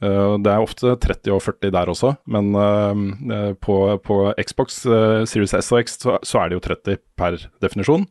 Uh, 0.03 0.35
det 0.43 0.51
er 0.51 0.59
ofte 0.59 0.91
30 0.99 1.31
og 1.31 1.39
40 1.39 1.71
der 1.71 1.87
også, 1.87 2.09
men 2.27 2.49
på, 3.63 3.75
på, 4.03 4.17
Xbox 4.43 4.81
Series 4.83 5.53
S 5.55 5.71
og 5.71 5.79
X 5.85 5.95
så, 6.03 6.17
så, 6.19 6.41
er 6.41 6.51
det 6.51 6.57
jo 6.57 6.63
30 6.65 6.99
per 7.15 7.37
definisjon. 7.63 8.03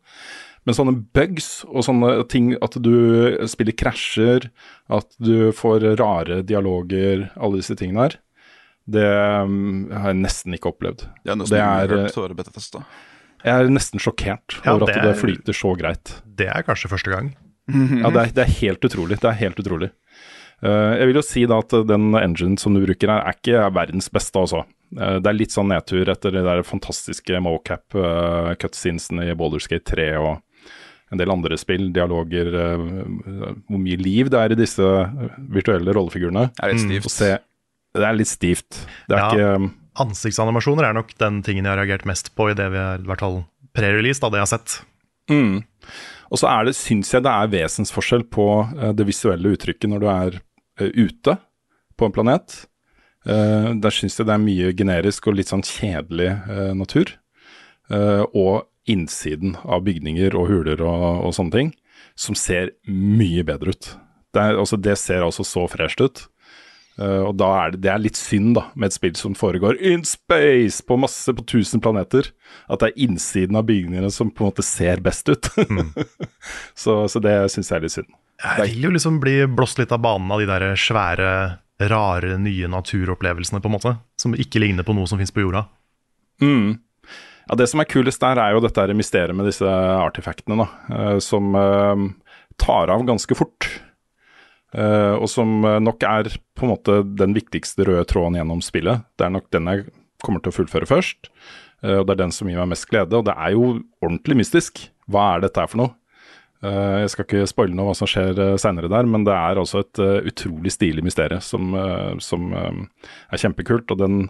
Men 0.65 0.79
sånne 0.79 0.97
bugs 1.15 1.51
og 1.69 1.85
sånne 1.85 2.15
ting, 2.33 2.55
at 2.65 2.81
du 2.81 3.37
spiller 3.53 3.77
krasjer, 3.77 4.49
at 4.89 5.13
du 5.21 5.53
får 5.53 5.85
rare 6.01 6.41
dialoger, 6.49 7.29
alle 7.37 7.61
disse 7.61 7.77
tingene 7.77 8.09
her, 8.09 8.17
det 8.89 9.05
um, 9.45 9.93
har 9.93 10.15
jeg 10.15 10.23
nesten 10.25 10.57
ikke 10.57 10.73
opplevd. 10.73 11.05
Det 11.21 11.37
er 11.37 11.41
nesten 11.43 11.59
det 11.59 11.67
er, 11.69 11.93
hørt 11.93 12.17
å 12.17 12.25
være 12.25 12.41
beta-testa. 12.41 12.87
Jeg 13.45 13.61
er 13.61 13.73
nesten 13.73 14.01
sjokkert 14.01 14.57
ja, 14.63 14.73
over 14.73 14.87
at 14.87 14.95
det, 14.95 15.01
er, 15.03 15.11
det, 15.11 15.21
flyter 15.21 15.57
så 15.57 15.75
greit. 15.77 16.15
Det 16.25 16.49
er 16.49 16.65
kanskje 16.65 16.91
første 16.93 17.13
gang. 17.13 17.35
Ja, 17.69 18.11
det 18.13 18.23
er, 18.23 18.33
det 18.37 18.43
er, 18.45 18.55
helt 18.61 18.85
utrolig. 18.85 19.19
Det 19.21 19.29
er 19.29 19.37
helt 19.41 19.61
utrolig. 19.61 19.91
Uh, 20.65 20.97
jeg 20.97 21.11
vil 21.11 21.19
jo 21.19 21.25
si 21.25 21.43
da 21.49 21.59
at 21.61 21.75
den 21.89 22.15
engine 22.17 22.57
som 22.61 22.77
du 22.77 22.81
bruker 22.85 23.13
her, 23.13 23.21
er 23.29 23.37
ikke 23.37 23.67
verdens 23.77 24.09
beste, 24.13 24.41
altså. 24.41 24.65
Uh, 24.97 25.19
det 25.21 25.29
er 25.29 25.37
litt 25.37 25.53
sånn 25.53 25.69
nedtur 25.73 26.09
etter 26.09 26.33
de 26.33 26.45
der 26.47 26.65
fantastiske 26.65 27.41
mocap 27.45 27.97
uh, 27.99 28.55
cutscenesene 28.61 29.29
i 29.29 29.37
Boulderskate 29.37 29.85
3 29.93 30.09
og 30.23 30.35
en 31.13 31.21
del 31.21 31.31
andre 31.31 31.57
spill, 31.61 31.91
dialoger, 31.95 32.49
hvor 32.49 33.79
mye 33.79 33.99
liv 34.01 34.31
det 34.33 34.39
er 34.41 34.55
i 34.55 34.57
disse 34.59 34.87
virtuelle 35.53 35.93
rollefigurene. 35.95 36.49
Det 36.57 36.65
er 36.65 36.73
litt 36.73 36.83
stivt. 36.83 37.13
Se, 37.13 37.29
det 37.95 38.07
er 38.09 38.17
litt 38.17 38.31
stivt. 38.31 38.81
Det 39.07 39.15
er 39.15 39.21
ja. 39.21 39.29
ikke 39.29 39.84
ansiktsanimasjoner 40.01 40.89
er 40.89 40.97
nok 40.97 41.15
den 41.21 41.41
tingen 41.47 41.67
jeg 41.67 41.73
har 41.73 41.81
reagert 41.83 42.09
mest 42.09 42.33
på 42.37 42.51
i 42.51 42.57
det 42.59 42.67
vi 42.73 42.81
har 42.81 43.03
i 43.03 43.09
hvert 43.09 43.23
fall 43.25 43.41
pre-release, 43.75 44.23
da 44.23 44.31
det 44.31 44.41
jeg 44.41 44.47
har 44.47 44.53
sett. 44.55 44.77
Mm. 45.31 45.63
Og 46.31 46.41
så 46.41 46.51
er 46.51 46.69
det, 46.69 46.77
syns 46.79 47.13
jeg 47.15 47.25
det 47.25 47.33
er 47.33 47.51
vesensforskjell 47.53 48.27
på 48.33 48.47
uh, 48.67 48.93
det 48.97 49.07
visuelle 49.09 49.55
uttrykket 49.55 49.91
når 49.91 50.03
du 50.03 50.09
er 50.11 50.39
uh, 50.83 50.89
ute 50.89 51.37
på 51.95 52.09
en 52.09 52.15
planet. 52.15 52.65
Uh, 53.25 53.73
der 53.81 53.95
syns 53.95 54.19
jeg 54.19 54.29
det 54.29 54.37
er 54.37 54.45
mye 54.45 54.73
generisk 54.77 55.31
og 55.31 55.39
litt 55.39 55.53
sånn 55.53 55.65
kjedelig 55.65 56.33
natur. 56.77 57.19
og 58.35 58.65
innsiden 58.89 59.59
av 59.65 59.83
bygninger 59.85 60.33
og 60.37 60.49
huler 60.49 60.81
og, 60.85 61.25
og, 61.27 61.35
sånne 61.37 61.53
ting, 61.53 61.73
som 62.17 62.37
ser 62.37 62.73
mye 62.89 63.45
bedre 63.45 63.75
ut. 63.75 63.91
Det, 64.33 64.41
er, 64.41 64.57
altså, 64.57 64.79
det 64.81 64.97
ser 65.01 65.25
altså 65.25 65.45
så 65.45 65.67
fresht 65.69 66.01
ut. 66.01 66.25
Uh, 66.95 67.27
og 67.27 67.33
da 67.41 67.49
er 67.59 67.73
det, 67.75 67.81
det 67.83 67.91
er 67.91 68.03
litt 68.03 68.19
synd 68.19 68.53
da, 68.55 68.69
med 68.79 68.93
et 68.93 68.97
spill 68.97 69.17
som 69.19 69.35
foregår 69.39 69.81
in 69.83 70.05
space, 70.07 70.85
på 70.87 70.99
masse, 71.01 71.33
på 71.35 71.43
1000 71.43 71.83
planeter. 71.83 72.31
At 72.71 72.83
det 72.83 72.93
er 72.93 73.07
innsiden 73.09 73.59
av 73.59 73.67
bygningene 73.69 74.13
som 74.15 74.31
på 74.31 74.45
en 74.45 74.53
måte 74.53 74.67
ser 74.67 75.03
best 75.05 75.31
ut. 75.33 75.51
mm. 75.59 75.91
så, 76.83 77.05
så, 77.11 77.23
det 77.25 77.35
syns 77.55 77.73
jeg 77.73 77.81
er 77.81 77.87
litt 77.87 77.97
synd. 77.97 78.15
Jeg 78.45 78.75
vil 78.75 78.89
jo 78.89 78.95
liksom 78.95 79.21
bli 79.23 79.37
blåst 79.51 79.81
litt 79.81 79.93
av 79.95 80.03
banen 80.05 80.31
av 80.35 80.43
de 80.43 80.49
der 80.51 80.67
svære, 80.79 81.31
rare, 81.91 82.39
nye 82.39 82.71
naturopplevelsene, 82.71 83.63
på 83.63 83.71
en 83.71 83.77
måte. 83.77 83.97
Som 84.21 84.37
ikke 84.39 84.63
ligner 84.63 84.87
på 84.87 84.95
noe 84.95 85.11
som 85.11 85.19
fins 85.19 85.35
på 85.35 85.43
jorda. 85.43 85.67
Mm. 86.43 86.77
Ja, 87.49 87.57
Det 87.59 87.69
som 87.71 87.83
er 87.83 87.91
kulest 87.91 88.23
der, 88.23 88.39
er 88.41 88.55
jo 88.55 88.63
dette 88.65 88.87
mysteriet 88.97 89.37
med 89.37 89.51
disse 89.51 89.67
artefaktene, 89.67 90.63
da. 90.63 90.69
Uh, 90.95 91.19
som 91.23 91.55
uh, 91.59 92.07
tar 92.61 92.93
av 92.95 93.03
ganske 93.09 93.35
fort. 93.39 93.69
Uh, 94.75 95.15
og 95.23 95.29
som 95.31 95.61
eh, 95.63 95.81
nok 95.83 96.03
er 96.03 96.33
på 96.59 96.67
en 96.67 96.73
måte 96.73 96.97
den 97.15 97.35
viktigste 97.37 97.87
røde 97.87 98.07
tråden 98.11 98.41
gjennom 98.41 98.63
spillet. 98.65 99.05
Det 99.15 99.29
er 99.29 99.35
nok 99.37 99.47
den 99.55 99.71
jeg 99.71 99.85
kommer 100.25 100.43
til 100.43 100.51
å 100.51 100.57
fullføre 100.57 100.89
først, 100.91 101.29
uh, 101.85 102.01
og 102.01 102.09
det 102.09 102.17
er 102.17 102.23
den 102.25 102.35
som 102.35 102.51
gir 102.51 102.59
meg 102.59 102.73
mest 102.73 102.89
glede. 102.91 103.15
Og 103.15 103.29
det 103.29 103.37
er 103.39 103.55
jo 103.55 103.77
ordentlig 104.03 104.41
mystisk. 104.43 104.89
Hva 105.07 105.35
er 105.35 105.45
dette 105.45 105.63
her 105.63 105.71
for 105.71 105.85
noe? 105.85 105.95
Jeg 106.65 107.11
skal 107.13 107.27
ikke 107.27 107.45
spoile 107.45 107.77
noe 107.77 107.91
hva 107.91 107.95
som 107.99 108.09
skjer 108.09 108.39
uh, 108.41 108.55
seinere 108.57 108.89
der, 108.89 109.05
men 109.05 109.27
det 109.27 109.35
er 109.37 109.59
altså 109.61 109.83
et 109.83 110.01
utrolig 110.31 110.73
stilig 110.73 111.03
mysterium 111.05 111.43
som, 111.45 111.75
som 112.25 112.47
er 112.57 113.43
kjempekult. 113.43 113.93
Og 113.93 114.01
den 114.01 114.23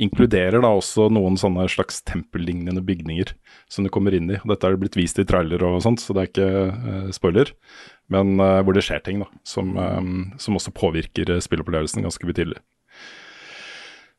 inkluderer 0.00 0.64
da 0.64 0.70
også 0.72 1.10
noen 1.12 1.36
sånne 1.38 1.66
slags 1.70 2.00
tempellignende 2.08 2.80
bygninger 2.88 3.34
som 3.70 3.84
du 3.84 3.92
kommer 3.92 4.16
inn 4.16 4.32
i. 4.32 4.40
Dette 4.40 4.64
har 4.64 4.80
blitt 4.80 4.96
vist 4.96 5.20
i 5.20 5.26
trailer 5.28 5.62
og 5.68 5.82
sånt, 5.84 6.00
så 6.00 6.16
det 6.16 6.24
er 6.24 6.32
ikke 6.32 7.12
spoiler 7.14 7.52
men 8.12 8.36
uh, 8.40 8.60
hvor 8.64 8.76
det 8.76 8.84
skjer 8.86 9.02
ting 9.04 9.22
da, 9.22 9.28
som, 9.46 9.74
um, 9.76 10.30
som 10.40 10.58
også 10.58 10.74
påvirker 10.76 11.34
spillopplevelsen 11.42 12.04
ganske 12.04 12.28
betydelig. 12.28 12.60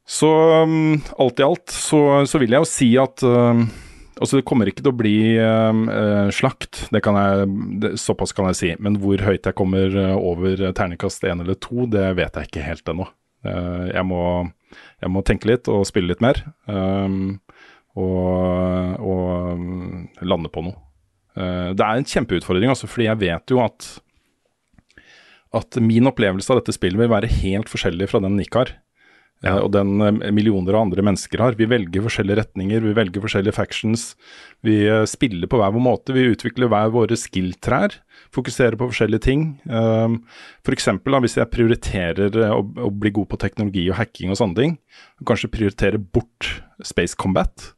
Så 0.04 0.28
alt 0.28 1.40
i 1.40 1.46
alt 1.46 1.72
så, 1.72 2.00
så, 2.28 2.40
vil 2.42 2.52
jeg 2.52 2.60
jo 2.66 2.68
si 2.68 2.90
at 3.00 3.24
uh, 3.24 3.64
Altså, 4.14 4.38
det 4.38 4.46
kommer 4.46 4.70
ikke 4.70 4.84
til 4.84 4.92
å 4.92 4.96
bli 4.96 5.16
uh, 5.42 6.28
slakt, 6.32 6.84
det 6.94 7.00
kan 7.04 7.18
jeg, 7.18 7.48
det, 7.82 7.90
såpass 8.00 8.32
kan 8.38 8.46
jeg 8.52 8.60
si. 8.60 8.70
Men 8.78 9.00
hvor 9.02 9.20
høyt 9.26 9.50
jeg 9.50 9.58
kommer 9.58 9.96
over 10.14 10.62
terningkast 10.78 11.26
én 11.26 11.42
eller 11.42 11.58
to, 11.58 11.88
det 11.90 12.12
vet 12.20 12.38
jeg 12.38 12.52
ikke 12.52 12.64
helt 12.68 12.92
ennå. 12.94 13.08
Jeg, 13.44 14.06
jeg, 14.06 15.12
må 15.18 15.24
tenke 15.26 15.50
litt 15.50 15.68
og 15.68 15.82
spille 15.90 16.14
litt 16.14 16.22
mer. 16.24 16.44
Um, 16.70 17.42
og, 17.98 19.02
og 19.02 20.24
lande 20.30 20.54
på 20.54 20.64
noe. 20.70 20.78
Eh, 21.34 21.70
det 21.74 21.86
er 21.86 22.00
en 22.00 22.10
kjempeutfordring, 22.10 22.72
altså, 22.74 22.90
fordi 22.90 23.10
jeg 23.10 23.22
vet 23.24 23.54
jo 23.54 23.62
at, 23.64 23.90
at 25.58 25.82
min 25.82 26.10
opplevelse 26.10 26.54
av 26.54 26.62
dette 26.62 26.76
spillet 26.76 27.02
vil 27.02 27.12
være 27.14 27.32
helt 27.42 27.72
forskjellig 27.72 28.10
fra 28.12 28.24
den 28.24 28.38
Nick 28.40 28.58
har. 28.60 28.78
Ja. 29.44 29.58
og 29.60 29.74
den 29.74 30.00
eh, 30.00 30.32
millioner 30.32 30.78
av 30.78 30.86
andre 30.86 31.04
mennesker 31.04 31.42
har. 31.44 31.58
Vi 31.60 31.68
velger 31.68 32.06
forskjellige 32.06 32.38
retninger, 32.40 32.80
vi 32.86 32.94
velger 32.96 33.26
forskjellige 33.26 33.58
factions. 33.58 34.14
Vi 34.64 34.78
eh, 34.88 35.04
spiller 35.10 35.52
på 35.52 35.60
hver 35.60 35.74
vår 35.76 35.84
måte, 35.84 36.16
vi 36.16 36.30
utvikler 36.32 36.72
hver 36.72 36.94
våre 36.94 37.18
skill-trær. 37.20 37.98
Fokuserer 38.34 38.78
på 38.80 38.88
forskjellige 38.90 39.26
ting. 39.28 39.44
F.eks. 39.68 40.88
hvis 40.96 41.36
jeg 41.38 41.52
prioriterer 41.52 42.40
å, 42.56 42.88
bli 42.90 43.12
god 43.14 43.30
på 43.30 43.38
teknologi 43.44 43.84
og 43.92 44.00
hacking 44.00 44.32
og 44.34 44.40
sånne 44.40 44.58
ting, 44.58 44.78
og 45.22 45.28
kanskje 45.30 45.52
prioriterer 45.54 46.02
bort 46.02 46.50
Space 46.82 47.20
Combat, 47.20 47.74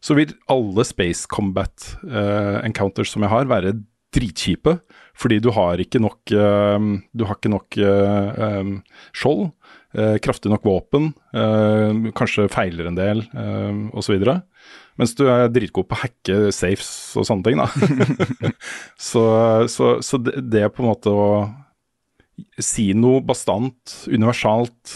så 0.00 0.16
vil 0.16 0.34
alle 0.50 0.84
Space 0.88 1.28
Combat 1.30 1.94
uh, 2.08 2.60
encounters 2.64 3.12
som 3.12 3.24
jeg 3.26 3.32
har, 3.32 3.48
være 3.50 3.76
dritkjipe. 4.14 4.78
Fordi 5.20 5.38
du 5.44 5.50
har 5.52 5.80
ikke 5.82 6.00
nok 6.02 6.32
uh, 6.32 6.78
Du 7.12 7.26
har 7.28 7.36
ikke 7.36 7.52
nok 7.52 7.76
uh, 7.78 8.60
um, 8.60 8.78
skjold, 9.12 9.50
kraftig 10.22 10.52
nok 10.52 10.62
våpen, 10.62 11.08
kanskje 12.14 12.44
feiler 12.52 12.86
en 12.86 12.94
del, 12.94 13.24
uh, 13.34 13.88
osv. 13.98 14.22
Mens 15.00 15.16
du 15.18 15.24
er 15.26 15.48
dritgod 15.50 15.88
på 15.90 15.96
å 15.96 16.02
hacke 16.04 16.36
safes 16.54 17.16
og 17.18 17.26
sånne 17.26 17.46
ting, 17.48 17.58
da. 17.58 17.66
så, 19.10 19.24
så, 19.72 19.96
så 20.04 20.20
det, 20.22 20.36
det 20.52 20.68
på 20.76 20.84
en 20.84 20.90
måte 20.92 21.10
å 21.10 21.26
si 22.62 22.90
noe 22.96 23.22
bastant, 23.24 23.96
universalt, 24.08 24.94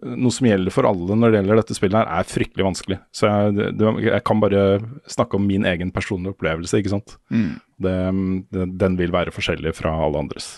noe 0.00 0.32
som 0.34 0.48
gjelder 0.48 0.72
for 0.74 0.88
alle 0.88 1.16
når 1.18 1.32
det 1.32 1.40
gjelder 1.40 1.60
dette 1.60 1.76
spillet, 1.76 1.98
her, 2.00 2.08
er 2.20 2.28
fryktelig 2.28 2.66
vanskelig. 2.66 2.98
Så 3.14 3.28
jeg, 3.28 3.72
det, 3.78 3.92
jeg 4.06 4.24
kan 4.28 4.42
bare 4.42 4.62
snakke 5.10 5.38
om 5.38 5.46
min 5.46 5.66
egen 5.68 5.92
personlige 5.94 6.36
opplevelse, 6.36 6.80
ikke 6.80 6.94
sant. 6.94 7.16
Mm. 7.32 7.50
Det, 7.82 7.96
det, 8.56 8.68
den 8.80 8.98
vil 9.00 9.14
være 9.14 9.34
forskjellig 9.34 9.74
fra 9.78 9.94
alle 10.06 10.24
andres. 10.24 10.54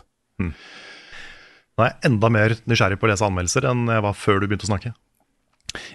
Nå 1.75 1.85
er 1.85 1.91
jeg 1.91 2.11
enda 2.11 2.31
mer 2.31 2.55
nysgjerrig 2.71 3.01
på 3.01 3.09
å 3.09 3.11
lese 3.11 3.27
anmeldelser 3.27 3.67
enn 3.71 3.89
jeg 3.91 4.05
var 4.07 4.19
før 4.19 4.41
du 4.41 4.47
begynte 4.47 4.69
å 4.69 4.71
snakke. 4.71 4.95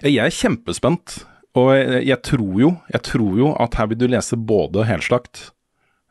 Jeg 0.04 0.20
er 0.20 0.34
kjempespent, 0.36 1.22
og 1.56 1.72
jeg, 1.72 2.02
jeg, 2.10 2.20
tror 2.28 2.60
jo, 2.60 2.74
jeg 2.92 3.04
tror 3.08 3.40
jo 3.40 3.54
at 3.64 3.80
her 3.80 3.88
vil 3.90 4.02
du 4.02 4.06
lese 4.12 4.36
både 4.36 4.84
helslakt 4.88 5.48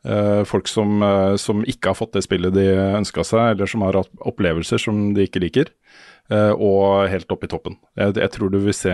Uh, 0.00 0.46
Folk 0.48 0.64
som, 0.64 1.02
uh, 1.04 1.36
som 1.36 1.60
ikke 1.68 1.90
har 1.90 1.98
fått 1.98 2.14
det 2.16 2.22
spillet 2.24 2.54
de 2.56 2.62
ønska 2.96 3.20
seg, 3.26 3.52
eller 3.52 3.68
som 3.68 3.82
har 3.84 3.98
hatt 4.00 4.22
opplevelser 4.24 4.80
som 4.80 5.10
de 5.12 5.26
ikke 5.28 5.42
liker. 5.44 5.68
Eh, 6.30 6.52
og 6.54 7.08
helt 7.12 7.32
opp 7.34 7.44
i 7.44 7.50
toppen. 7.50 7.76
Jeg, 7.98 8.14
jeg 8.20 8.32
tror 8.34 8.50
du 8.52 8.58
vil 8.62 8.76
se 8.76 8.92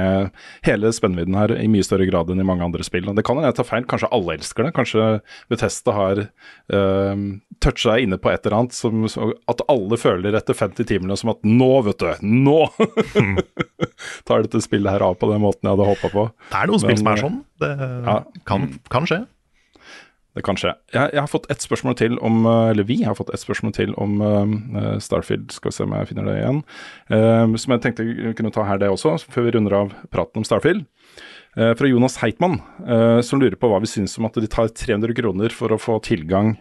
hele 0.66 0.92
spennvidden 0.96 1.36
her 1.38 1.54
i 1.56 1.68
mye 1.70 1.84
større 1.86 2.06
grad 2.08 2.30
enn 2.32 2.40
i 2.42 2.46
mange 2.48 2.64
andre 2.66 2.84
spill. 2.86 3.08
Det 3.16 3.24
kan 3.26 3.38
hende 3.38 3.50
jeg 3.52 3.58
tar 3.60 3.68
feil, 3.68 3.86
kanskje 3.88 4.10
alle 4.16 4.36
elsker 4.38 4.66
det. 4.68 4.72
Kanskje 4.76 5.08
Bethesda 5.52 5.94
har 5.96 6.22
uh, 6.26 7.24
toucha 7.64 7.98
inne 8.02 8.18
på 8.20 8.32
et 8.32 8.44
eller 8.46 8.58
annet 8.62 8.76
som, 8.76 9.06
som, 9.12 9.32
at 9.50 9.62
alle 9.72 9.98
føler 10.00 10.36
etter 10.38 10.56
50 10.56 10.88
timene 10.90 11.16
som 11.20 11.32
at 11.32 11.44
nå, 11.46 11.70
vet 11.86 12.02
du, 12.02 12.26
nå 12.26 12.58
tar 14.26 14.44
dette 14.46 14.60
spillet 14.64 14.92
her 14.96 15.04
av 15.06 15.16
på 15.20 15.30
den 15.30 15.42
måten 15.44 15.66
jeg 15.66 15.76
hadde 15.76 15.88
håpa 15.92 16.12
på. 16.12 16.26
Det 16.50 16.60
er 16.62 16.70
noen 16.72 16.82
spill 16.82 17.00
som 17.00 17.10
er 17.12 17.16
eh, 17.18 17.24
sånn. 17.26 17.40
Det 17.62 17.72
Ja. 18.06 18.16
kan, 18.48 18.68
kan 18.92 19.06
skje. 19.08 19.22
Det 20.36 20.44
kan 20.44 20.58
skje. 20.60 20.74
Jeg, 20.92 21.14
jeg 21.14 21.22
har 21.22 21.30
fått 21.32 21.48
ett 21.52 21.64
spørsmål 21.64 21.96
til 21.96 22.18
om 22.24 22.44
eh, 22.44 22.72
Eller 22.74 22.84
vi 22.88 22.98
har 23.06 23.16
fått 23.16 23.32
ett 23.32 23.40
spørsmål 23.40 23.72
til 23.76 23.94
om 24.00 24.18
uh, 24.20 24.98
Starfield. 25.00 25.48
Skal 25.54 25.72
vi 25.72 25.76
se 25.78 25.86
om 25.86 25.94
jeg 25.96 26.10
finner 26.10 26.28
det 26.28 26.36
igjen. 26.42 26.60
Uh, 27.08 27.56
som 27.56 27.72
jeg 27.72 27.84
tenkte 27.84 28.04
vi 28.04 28.34
kunne 28.36 28.52
ta 28.52 28.66
her, 28.68 28.82
det 28.82 28.92
også, 28.92 29.16
før 29.32 29.48
vi 29.48 29.56
runder 29.56 29.78
av 29.80 29.96
praten 30.12 30.42
om 30.42 30.46
Starfield. 30.46 30.84
Uh, 31.56 31.72
fra 31.78 31.88
Jonas 31.88 32.18
Heitmann, 32.20 32.58
som 33.24 33.40
lurer 33.40 33.56
på 33.56 33.70
hva 33.70 33.78
vi 33.80 33.88
syns 33.88 34.18
om 34.20 34.26
at 34.28 34.36
de 34.36 34.48
tar 34.52 34.68
300 34.68 35.16
kroner 35.16 35.54
for 35.56 35.72
å 35.72 35.80
få 35.80 35.96
tilgang 36.04 36.52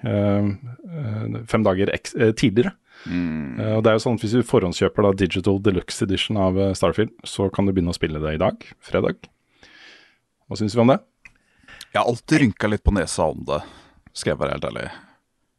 fem 1.52 1.66
dager 1.68 1.92
tidligere. 2.40 2.72
Eh, 3.06 3.74
og 3.76 3.84
det 3.86 3.92
er 3.92 3.98
jo 3.98 4.02
sånn 4.02 4.16
at 4.18 4.24
Hvis 4.26 4.34
du 4.34 4.48
forhåndskjøper 4.48 5.06
da 5.06 5.12
Digital 5.20 5.60
Deluxe 5.62 6.06
Edition 6.08 6.40
av 6.42 6.58
Starfield, 6.78 7.14
så 7.28 7.50
kan 7.54 7.68
du 7.68 7.74
begynne 7.74 7.94
å 7.94 7.98
spille 7.98 8.22
det 8.24 8.38
i 8.38 8.42
dag, 8.42 8.66
fredag. 8.82 9.20
Hva 10.50 10.58
syns 10.60 10.78
vi 10.78 10.82
om 10.82 10.94
det? 10.94 11.00
Jeg 11.96 12.04
har 12.04 12.12
alltid 12.12 12.42
rynka 12.42 12.68
litt 12.68 12.84
på 12.84 12.92
nesa 12.92 13.30
om 13.32 13.44
det, 13.48 13.62
skal 14.12 14.34
jeg 14.34 14.40
være 14.42 14.58
helt 14.58 14.66
ærlig. 14.68 14.88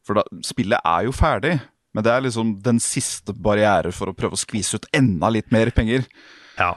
For 0.05 0.19
da, 0.19 0.23
spillet 0.45 0.85
er 0.85 1.07
jo 1.07 1.13
ferdig, 1.17 1.55
men 1.97 2.05
det 2.05 2.11
er 2.13 2.21
liksom 2.27 2.51
den 2.61 2.77
siste 2.83 3.33
barriere 3.33 3.89
for 3.89 4.11
å 4.11 4.13
prøve 4.13 4.37
å 4.37 4.39
skvise 4.39 4.77
ut 4.77 4.85
enda 4.93 5.31
litt 5.33 5.49
mer 5.55 5.71
penger. 5.73 6.05
Ja. 6.59 6.75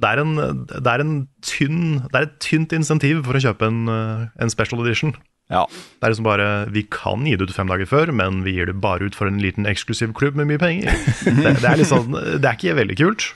Det 0.00 0.10
er, 0.10 0.24
en, 0.24 0.34
det, 0.72 0.90
er 0.90 1.04
en 1.04 1.14
tynn, 1.46 2.00
det 2.08 2.18
er 2.18 2.26
et 2.26 2.36
tynt 2.42 2.74
insentiv 2.74 3.22
for 3.28 3.38
å 3.38 3.44
kjøpe 3.46 3.70
en, 3.70 3.80
eh, 3.94 4.26
en 4.42 4.50
special 4.50 4.82
edition. 4.82 5.14
Ja. 5.54 5.62
Det 5.70 6.06
er 6.06 6.12
liksom 6.12 6.26
bare 6.26 6.50
Vi 6.70 6.84
kan 6.90 7.24
gi 7.26 7.36
det 7.38 7.46
ut 7.46 7.54
fem 7.54 7.70
dager 7.70 7.86
før, 7.86 8.10
men 8.14 8.42
vi 8.42 8.56
gir 8.58 8.70
det 8.70 8.78
bare 8.82 9.06
ut 9.06 9.18
for 9.18 9.30
en 9.30 9.38
liten 9.42 9.70
eksklusiv 9.70 10.16
klubb 10.18 10.38
med 10.38 10.50
mye 10.50 10.62
penger. 10.62 10.90
Det, 11.30 11.56
det, 11.62 11.66
er, 11.66 11.78
liksom, 11.78 12.10
det 12.18 12.42
er 12.42 12.58
ikke 12.58 12.78
veldig 12.82 12.98
kult. 12.98 13.30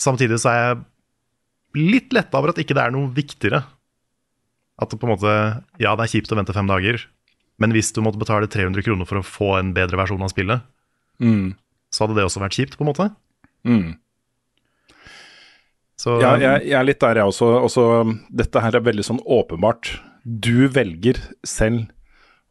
Samtidig 0.00 0.40
så 0.40 0.52
er 0.52 0.60
jeg 0.62 0.84
litt 1.92 2.14
letta 2.16 2.40
over 2.40 2.54
at 2.54 2.60
ikke 2.64 2.76
det 2.76 2.84
er 2.86 2.96
noe 2.96 3.12
viktigere. 3.12 3.66
At 4.78 4.92
det 4.92 4.98
på 5.00 5.08
en 5.08 5.14
måte 5.14 5.34
Ja, 5.80 5.94
det 5.96 6.04
er 6.04 6.12
kjipt 6.12 6.32
å 6.32 6.38
vente 6.38 6.52
fem 6.56 6.68
dager, 6.68 7.00
men 7.62 7.72
hvis 7.72 7.92
du 7.96 8.02
måtte 8.04 8.20
betale 8.20 8.48
300 8.52 8.84
kroner 8.84 9.08
for 9.08 9.20
å 9.20 9.24
få 9.24 9.54
en 9.60 9.70
bedre 9.76 9.96
versjon 9.96 10.24
av 10.24 10.32
spillet, 10.32 10.64
så 11.90 12.04
hadde 12.04 12.18
det 12.18 12.26
også 12.28 12.42
vært 12.42 12.58
kjipt, 12.58 12.76
på 12.76 12.84
en 12.84 12.90
måte. 12.90 13.06
Mm. 13.64 13.94
Så 15.96 16.18
Ja, 16.20 16.34
jeg, 16.36 16.66
jeg 16.68 16.76
er 16.76 16.84
litt 16.84 17.00
der, 17.00 17.22
jeg 17.22 17.32
også. 17.32 17.48
også. 17.64 17.84
Dette 18.28 18.60
her 18.60 18.76
er 18.76 18.84
veldig 18.84 19.04
sånn 19.06 19.22
åpenbart. 19.24 19.94
Du 20.24 20.68
velger 20.68 21.22
selv 21.46 21.86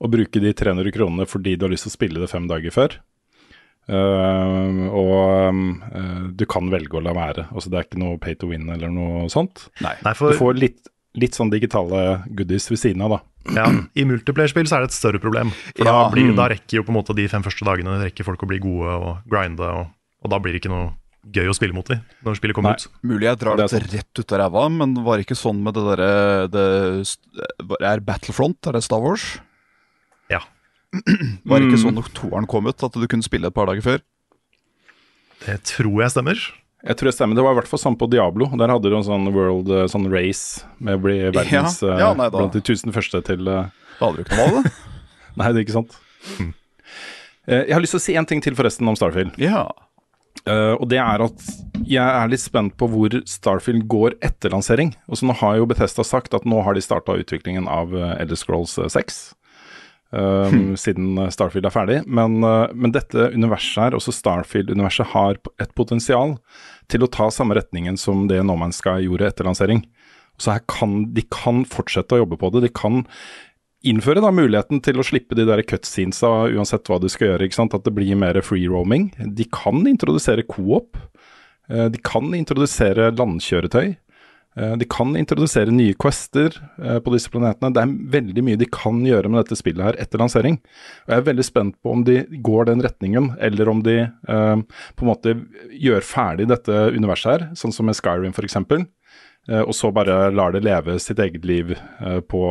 å 0.01 0.09
bruke 0.11 0.41
de 0.41 0.51
300 0.57 0.91
kronene 0.95 1.27
fordi 1.29 1.53
du 1.55 1.67
har 1.67 1.73
lyst 1.73 1.85
til 1.87 1.93
å 1.93 1.97
spille 1.99 2.23
det 2.23 2.31
fem 2.31 2.49
dager 2.49 2.73
før. 2.73 2.97
Uh, 3.85 4.89
og 4.89 5.59
uh, 5.93 6.25
du 6.33 6.41
kan 6.49 6.71
velge 6.73 6.97
å 6.97 7.03
la 7.05 7.13
være. 7.13 7.45
Altså, 7.53 7.69
det 7.69 7.77
er 7.77 7.85
ikke 7.85 8.01
noe 8.01 8.17
pay 8.21 8.33
to 8.33 8.49
win 8.49 8.65
eller 8.73 8.89
noe 8.89 9.27
sånt. 9.29 9.67
Nei. 9.85 9.93
Nei, 10.01 10.15
Du 10.15 10.23
for 10.23 10.39
får 10.39 10.57
litt, 10.57 10.89
litt 11.15 11.37
sånn 11.37 11.51
digitale 11.53 12.21
goodies 12.35 12.67
ved 12.71 12.81
siden 12.81 13.05
av, 13.05 13.15
da. 13.15 13.19
ja, 13.59 13.65
I 13.95 14.05
multiplayer-spill 14.09 14.67
så 14.69 14.79
er 14.79 14.85
det 14.85 14.91
et 14.91 14.97
større 14.97 15.21
problem. 15.23 15.53
For 15.75 15.87
Ja, 15.87 15.95
da, 15.95 16.11
blir, 16.13 16.31
mm. 16.31 16.37
da 16.39 16.49
rekker 16.51 16.79
jo 16.79 16.85
på 16.87 16.93
en 16.93 16.99
måte 16.99 17.15
de 17.17 17.27
fem 17.31 17.45
første 17.45 17.67
dagene 17.67 17.97
rekker 18.01 18.27
folk 18.27 18.43
å 18.43 18.49
bli 18.49 18.61
gode 18.63 18.99
og 18.99 19.25
grinde, 19.31 19.67
og, 19.69 19.91
og 20.25 20.33
da 20.33 20.41
blir 20.41 20.55
det 20.55 20.63
ikke 20.63 20.73
noe 20.73 20.93
gøy 21.33 21.49
å 21.49 21.55
spille 21.57 21.73
mot 21.73 21.87
dem 21.89 22.03
når 22.25 22.37
spillet 22.37 22.57
kommer 22.57 22.75
Nei. 22.75 22.81
ut. 22.81 22.99
Mulig 23.05 23.25
jeg 23.25 23.39
drar 23.41 23.57
Det 23.57 23.81
rett 23.81 24.21
ut 24.21 24.33
av 24.35 24.41
ræva, 24.43 24.65
men 24.69 24.93
var 25.05 25.17
det 25.17 25.25
ikke 25.25 25.37
sånn 25.39 25.63
med 25.65 25.77
det 25.77 25.85
derre 25.87 27.79
Er 27.81 28.03
Battlefront, 28.05 28.59
er 28.69 28.77
det 28.77 28.83
Star 28.85 29.01
Wars? 29.01 29.25
Ja. 30.31 30.43
Var 31.49 31.59
det 31.59 31.71
ikke 31.71 31.81
sånn 31.81 31.97
når 31.97 32.11
toeren 32.15 32.45
kom 32.49 32.69
ut, 32.69 32.85
at 32.85 32.93
du 32.95 33.07
kunne 33.09 33.25
spille 33.25 33.49
et 33.49 33.55
par 33.55 33.67
dager 33.67 33.83
før? 33.83 34.03
Det 35.45 35.57
tror 35.67 36.05
jeg 36.05 36.13
stemmer. 36.13 36.39
Jeg 36.85 36.97
tror 36.99 37.09
det 37.09 37.15
stemmer. 37.17 37.37
Det 37.37 37.43
var 37.45 37.55
i 37.55 37.57
hvert 37.59 37.69
fall 37.71 37.81
sånn 37.81 37.95
på 37.97 38.07
Diablo. 38.11 38.45
Der 38.61 38.69
hadde 38.69 38.91
du 38.91 38.95
en 38.97 39.05
sånn 39.07 39.25
world 39.33 39.71
eh, 39.73 39.87
sånn 39.89 40.05
race 40.13 40.61
med 40.77 40.99
å 40.99 41.01
bli 41.01 41.15
verdens 41.33 41.79
Ja, 41.81 41.95
eh, 41.95 42.01
ja, 42.03 42.09
nei 42.19 42.27
blant 42.33 42.53
de 42.53 42.61
tusen 42.65 42.93
første 42.93 43.23
til 43.25 43.47
eh, 43.49 43.71
Da 43.97 44.03
hadde 44.09 44.21
du 44.21 44.25
ikke 44.27 44.37
noe 44.37 44.51
valg, 44.59 44.67
da. 44.67 44.91
Nei, 45.41 45.47
det 45.51 45.57
er 45.59 45.65
ikke 45.65 45.75
sant. 45.79 45.95
Eh, 47.47 47.63
Jeg 47.67 47.73
har 47.75 47.81
lyst 47.83 47.95
til 47.97 48.01
å 48.03 48.05
si 48.05 48.15
en 48.19 48.27
ting 48.29 48.43
til 48.45 48.55
forresten 48.57 48.87
om 48.87 48.95
Starfield. 48.99 49.33
Ja. 49.41 49.65
Uh, 50.45 50.75
og 50.77 50.85
det 50.91 50.99
er 51.01 51.23
at 51.25 51.45
jeg 51.89 52.03
er 52.05 52.27
litt 52.29 52.43
spent 52.43 52.75
på 52.77 52.85
hvor 52.91 53.13
Starfield 53.25 53.87
går 53.89 54.17
etter 54.25 54.53
lansering. 54.53 54.91
Og 55.09 55.17
så 55.17 55.25
Nå 55.25 55.33
har 55.39 55.55
jo 55.57 55.65
Bethesda 55.69 56.05
sagt 56.05 56.35
at 56.37 56.45
nå 56.45 56.59
har 56.67 56.77
de 56.77 56.83
starta 56.85 57.15
utviklingen 57.17 57.65
av 57.71 57.95
uh, 57.95 58.11
Elder 58.19 58.37
Scrolls 58.37 58.75
eh, 58.77 58.91
6. 58.93 59.17
eh, 60.13 60.57
Siden 60.77 61.17
eh, 61.23 61.31
Starfield 61.33 61.65
er 61.65 61.73
ferdig. 61.73 61.97
Men, 62.05 62.37
uh, 62.45 62.67
men 62.77 62.93
dette 62.93 63.31
universet 63.33 63.87
her, 63.87 63.97
også 63.97 64.13
Starfield-universet, 64.13 65.09
har 65.15 65.39
et 65.57 65.73
potensial 65.79 66.35
til 66.91 67.05
å 67.05 67.09
ta 67.11 67.29
samme 67.33 67.57
retningen 67.57 67.97
som 67.97 68.27
det 68.29 68.41
No 68.45 68.57
Man's 68.59 68.81
Sky 68.81 69.05
gjorde 69.05 69.27
etter 69.31 69.47
lansering. 69.47 69.83
Så 70.37 70.51
her 70.51 70.63
kan, 70.67 71.13
De 71.15 71.23
kan 71.31 71.63
fortsette 71.65 72.15
å 72.17 72.23
jobbe 72.23 72.37
på 72.41 72.51
det. 72.53 72.65
De 72.67 72.71
kan 72.75 73.03
innføre 73.85 74.21
da 74.23 74.31
muligheten 74.33 74.81
til 74.83 74.99
å 74.99 75.05
slippe 75.05 75.37
de 75.37 75.45
der 75.47 75.61
cutscenesa 75.67 76.49
uansett 76.51 76.87
hva 76.89 76.97
du 76.99 77.07
skal 77.11 77.33
gjøre. 77.33 77.45
ikke 77.47 77.59
sant? 77.59 77.75
At 77.77 77.85
det 77.85 77.93
blir 77.95 78.17
mer 78.19 78.39
free 78.41 78.67
roaming. 78.67 79.11
De 79.17 79.45
kan 79.45 79.85
introdusere 79.87 80.43
co-op. 80.47 80.97
Eh, 81.69 81.87
De 81.93 82.01
kan 82.03 82.33
introdusere 82.33 83.11
landkjøretøy. 83.15 83.95
Eh, 84.57 84.75
De 84.79 84.85
kan 84.89 85.15
introdusere 85.19 85.73
nye 85.73 85.95
quester 85.99 86.55
eh, 86.81 86.99
på 87.03 87.13
disse 87.13 87.31
planetene. 87.31 87.73
Det 87.75 87.81
er 87.83 87.95
veldig 88.17 88.43
mye 88.47 88.59
de 88.59 88.67
kan 88.71 89.01
gjøre 89.05 89.31
med 89.31 89.43
dette 89.43 89.57
spillet 89.59 89.83
her 89.83 89.99
etter 90.01 90.21
lansering. 90.21 90.59
Og 91.05 91.13
Jeg 91.13 91.21
er 91.21 91.29
veldig 91.29 91.47
spent 91.47 91.79
på 91.83 91.91
om 91.95 92.03
de 92.07 92.21
går 92.45 92.69
den 92.71 92.83
retningen, 92.85 93.33
eller 93.43 93.71
om 93.71 93.83
de 93.85 93.97
eh, 94.05 94.55
på 94.95 95.05
en 95.05 95.11
måte 95.11 95.35
gjør 95.71 96.05
ferdig 96.05 96.49
dette 96.51 96.85
universet 96.95 97.31
her, 97.33 97.47
sånn 97.59 97.75
som 97.75 97.89
med 97.89 97.99
Skyrim 97.99 98.35
f.eks. 98.35 98.59
Eh, 98.61 99.61
og 99.61 99.73
så 99.77 99.91
bare 99.93 100.31
lar 100.33 100.55
det 100.55 100.63
leve 100.65 100.97
sitt 101.03 101.19
eget 101.21 101.45
liv 101.45 101.75
på 102.31 102.45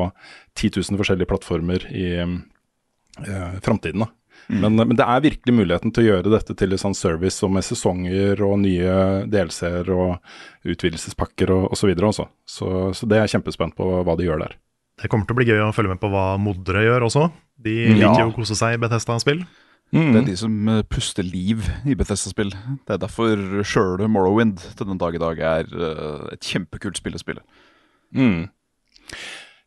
10 0.54 0.76
000 0.78 1.00
forskjellige 1.00 1.30
plattformer 1.32 1.88
i 1.90 2.10
eh, 2.22 3.56
framtiden. 3.64 4.04
da. 4.04 4.12
Men, 4.48 4.76
men 4.76 4.96
det 4.98 5.06
er 5.06 5.22
virkelig 5.24 5.54
muligheten 5.56 5.92
til 5.94 6.04
å 6.04 6.08
gjøre 6.08 6.32
dette 6.34 6.56
til 6.58 6.74
en 6.74 6.82
sånn 6.82 6.96
service 6.98 7.40
og 7.46 7.54
med 7.54 7.64
sesonger 7.64 8.42
og 8.44 8.58
nye 8.62 8.96
delseere 9.30 9.94
og 9.94 10.68
utvidelsespakker 10.74 11.52
og 11.54 11.72
osv. 11.76 11.94
også. 11.94 12.28
Så, 12.44 12.68
så 12.96 13.08
det 13.08 13.18
er 13.18 13.26
jeg 13.26 13.38
kjempespent 13.38 13.76
på 13.78 13.88
hva 14.04 14.16
de 14.18 14.28
gjør 14.28 14.44
der. 14.44 14.56
Det 15.00 15.10
kommer 15.10 15.26
til 15.26 15.34
å 15.34 15.40
bli 15.40 15.48
gøy 15.48 15.64
å 15.64 15.72
følge 15.74 15.94
med 15.94 16.02
på 16.02 16.10
hva 16.12 16.34
moddere 16.40 16.84
gjør 16.86 17.08
også. 17.08 17.28
De 17.64 17.76
liker 17.96 18.26
jo 18.26 18.32
å 18.32 18.36
kose 18.36 18.56
seg 18.58 18.76
i 18.76 18.82
Bethesda-spill. 18.82 19.44
Det 19.94 20.18
er 20.18 20.26
de 20.26 20.34
som 20.38 20.54
eh, 20.72 20.82
puster 20.90 21.26
liv 21.26 21.62
i 21.86 21.94
Bethesda-spill. 21.98 22.50
Det 22.86 22.96
er 22.96 23.02
derfor 23.02 23.38
sjøle 23.66 24.08
Morrowind 24.10 24.58
til 24.74 24.88
den 24.88 24.98
dag 24.98 25.14
i 25.14 25.22
dag 25.22 25.42
er 25.50 25.70
eh, 25.70 26.24
et 26.34 26.48
kjempekult 26.50 26.98
spill 26.98 27.14
å 27.14 27.22
spille. 27.22 27.44
Mm. 28.14 28.48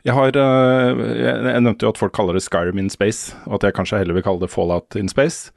Jeg 0.07 0.15
har 0.15 0.37
eh, 0.39 1.01
jeg, 1.19 1.63
nevnte 1.65 1.83
jo 1.83 1.91
at 1.91 1.99
folk 1.99 2.13
kaller 2.15 2.37
det 2.37 2.45
Skyrim 2.45 2.79
in 2.79 2.91
space, 2.93 3.35
og 3.45 3.59
at 3.59 3.67
jeg 3.67 3.75
kanskje 3.75 3.99
heller 4.01 4.15
vil 4.15 4.23
kalle 4.23 4.43
det 4.43 4.51
Fallout 4.53 4.95
in 4.99 5.11
space. 5.11 5.51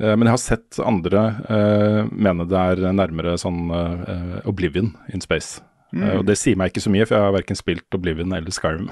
Eh, 0.00 0.12
men 0.12 0.28
jeg 0.28 0.36
har 0.36 0.42
sett 0.42 0.80
andre 0.84 1.22
uh, 1.48 2.00
mene 2.10 2.48
det 2.50 2.64
er 2.74 2.90
nærmere 2.92 3.38
sånn 3.40 3.70
uh, 3.72 4.42
Oblivion 4.50 4.92
in 5.14 5.24
space. 5.24 5.62
Eh, 5.94 6.14
og 6.18 6.24
det 6.26 6.36
sier 6.40 6.58
meg 6.58 6.72
ikke 6.72 6.82
så 6.82 6.92
mye, 6.92 7.06
for 7.06 7.16
jeg 7.16 7.26
har 7.28 7.36
verken 7.36 7.58
spilt 7.58 7.96
Oblivion 7.96 8.34
eller 8.34 8.54
Skyrim. 8.54 8.90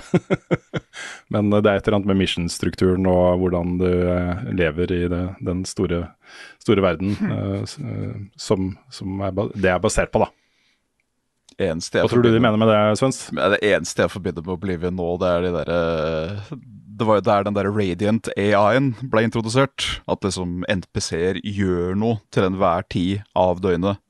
men 1.35 1.51
det 1.55 1.65
er 1.65 1.81
et 1.81 1.89
eller 1.89 1.99
annet 1.99 2.11
med 2.13 2.21
mission-strukturen 2.21 3.09
og 3.11 3.43
hvordan 3.43 3.79
du 3.81 3.89
lever 4.55 4.95
i 4.95 5.01
det, 5.11 5.23
den 5.43 5.65
store, 5.69 6.05
store 6.63 6.85
verden 6.85 7.17
eh, 7.29 7.75
som, 8.39 8.73
som 8.93 9.25
er, 9.27 9.35
det 9.57 9.75
er 9.75 9.83
basert 9.83 10.15
på, 10.15 10.23
da. 10.23 10.31
Eneste 11.63 12.01
jeg 12.01 12.07
Hva 12.07 12.13
tror 12.13 12.25
du 12.27 12.31
de 12.35 12.43
mener 12.43 12.61
med 12.61 12.71
det, 12.73 12.81
Svens? 13.01 13.23
Det 13.33 13.61
eneste 13.63 14.05
jeg 14.05 14.13
forbinder 14.13 14.45
med 14.47 14.55
Oblivion 14.57 14.97
nå, 14.99 15.09
det 15.23 15.31
er 15.31 15.47
de 15.47 15.53
derre 15.57 15.81
Det 16.99 17.09
var 17.09 17.21
jo 17.21 17.25
der 17.29 17.47
den 17.49 17.57
der 17.57 17.71
Radiant 17.73 18.29
AI-en 18.37 18.93
ble 19.13 19.25
introdusert. 19.27 19.89
At 20.11 20.25
liksom 20.27 20.63
NPC-er 20.69 21.41
gjør 21.43 21.97
noe 21.99 22.21
til 22.35 22.47
enhver 22.49 22.85
tid 22.93 23.23
av 23.39 23.63
døgnet. 23.65 24.01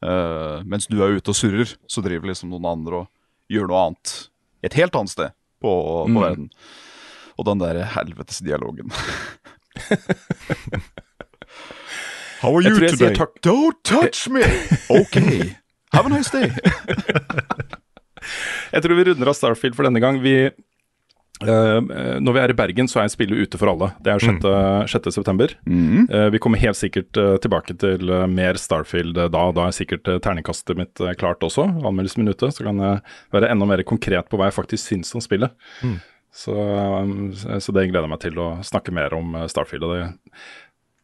Uh, 0.00 0.62
mens 0.64 0.88
du 0.88 0.96
er 1.04 1.18
ute 1.18 1.34
og 1.34 1.36
surrer, 1.36 1.74
så 1.90 2.00
driver 2.02 2.30
liksom 2.32 2.54
noen 2.54 2.70
andre 2.70 3.02
og 3.04 3.52
gjør 3.52 3.68
noe 3.68 3.82
annet. 3.90 4.14
Et 4.64 4.78
helt 4.80 4.96
annet 4.96 5.12
sted 5.12 5.34
på, 5.60 5.74
på 5.74 6.06
Mm. 6.08 6.22
verden. 6.24 6.48
Og 7.40 7.46
den 7.48 7.60
der 7.60 7.82
helvetes 7.94 8.40
dialogen. 8.44 8.90
How 12.40 12.54
are 12.56 12.62
you 12.62 12.74
today? 12.88 13.14
Don't 13.42 13.82
touch 13.84 14.28
me! 14.28 14.42
Ok. 14.90 15.16
Have 15.92 16.06
a 16.06 16.12
nice 16.12 16.30
day. 16.30 16.50
Jeg 18.74 18.82
tror 18.84 18.98
vi 18.98 19.04
runder 19.08 19.30
av 19.30 19.34
Starfield 19.34 19.74
for 19.74 19.88
denne 19.88 19.98
gang. 20.02 20.20
Vi, 20.22 20.34
uh, 20.46 21.78
når 22.22 22.36
vi 22.36 22.42
er 22.42 22.52
i 22.52 22.56
Bergen, 22.60 22.86
så 22.90 23.00
er 23.02 23.10
spillet 23.10 23.42
ute 23.42 23.58
for 23.58 23.72
alle. 23.72 23.88
Det 24.04 24.12
er 24.12 24.22
6. 24.22 24.44
6. 24.92 25.08
september. 25.16 25.54
Uh, 25.66 26.28
vi 26.30 26.38
kommer 26.42 26.62
helt 26.62 26.78
sikkert 26.78 27.18
uh, 27.18 27.34
tilbake 27.42 27.74
til 27.80 28.12
mer 28.30 28.60
Starfield 28.60 29.18
da. 29.18 29.42
Da 29.56 29.66
er 29.66 29.74
sikkert 29.74 30.06
terningkastet 30.22 30.78
mitt 30.78 31.02
klart 31.18 31.42
også. 31.46 31.66
anmeldelsesminuttet. 31.80 32.54
Så 32.54 32.68
kan 32.68 32.78
jeg 32.84 33.02
være 33.34 33.50
enda 33.50 33.66
mer 33.72 33.82
konkret 33.88 34.30
på 34.30 34.38
hva 34.38 34.50
jeg 34.50 34.58
faktisk 34.60 34.92
syns 34.92 35.10
om 35.18 35.24
spillet. 35.24 35.50
Så, 36.30 36.54
eh, 36.54 37.58
så 37.58 37.72
det 37.74 37.88
gleder 37.90 38.04
jeg 38.06 38.10
meg 38.12 38.20
til 38.22 38.36
å 38.38 38.60
snakke 38.62 38.92
mer 38.94 39.10
om 39.16 39.32
Starfield. 39.50 39.82
Og 39.88 39.96
det, 39.96 40.04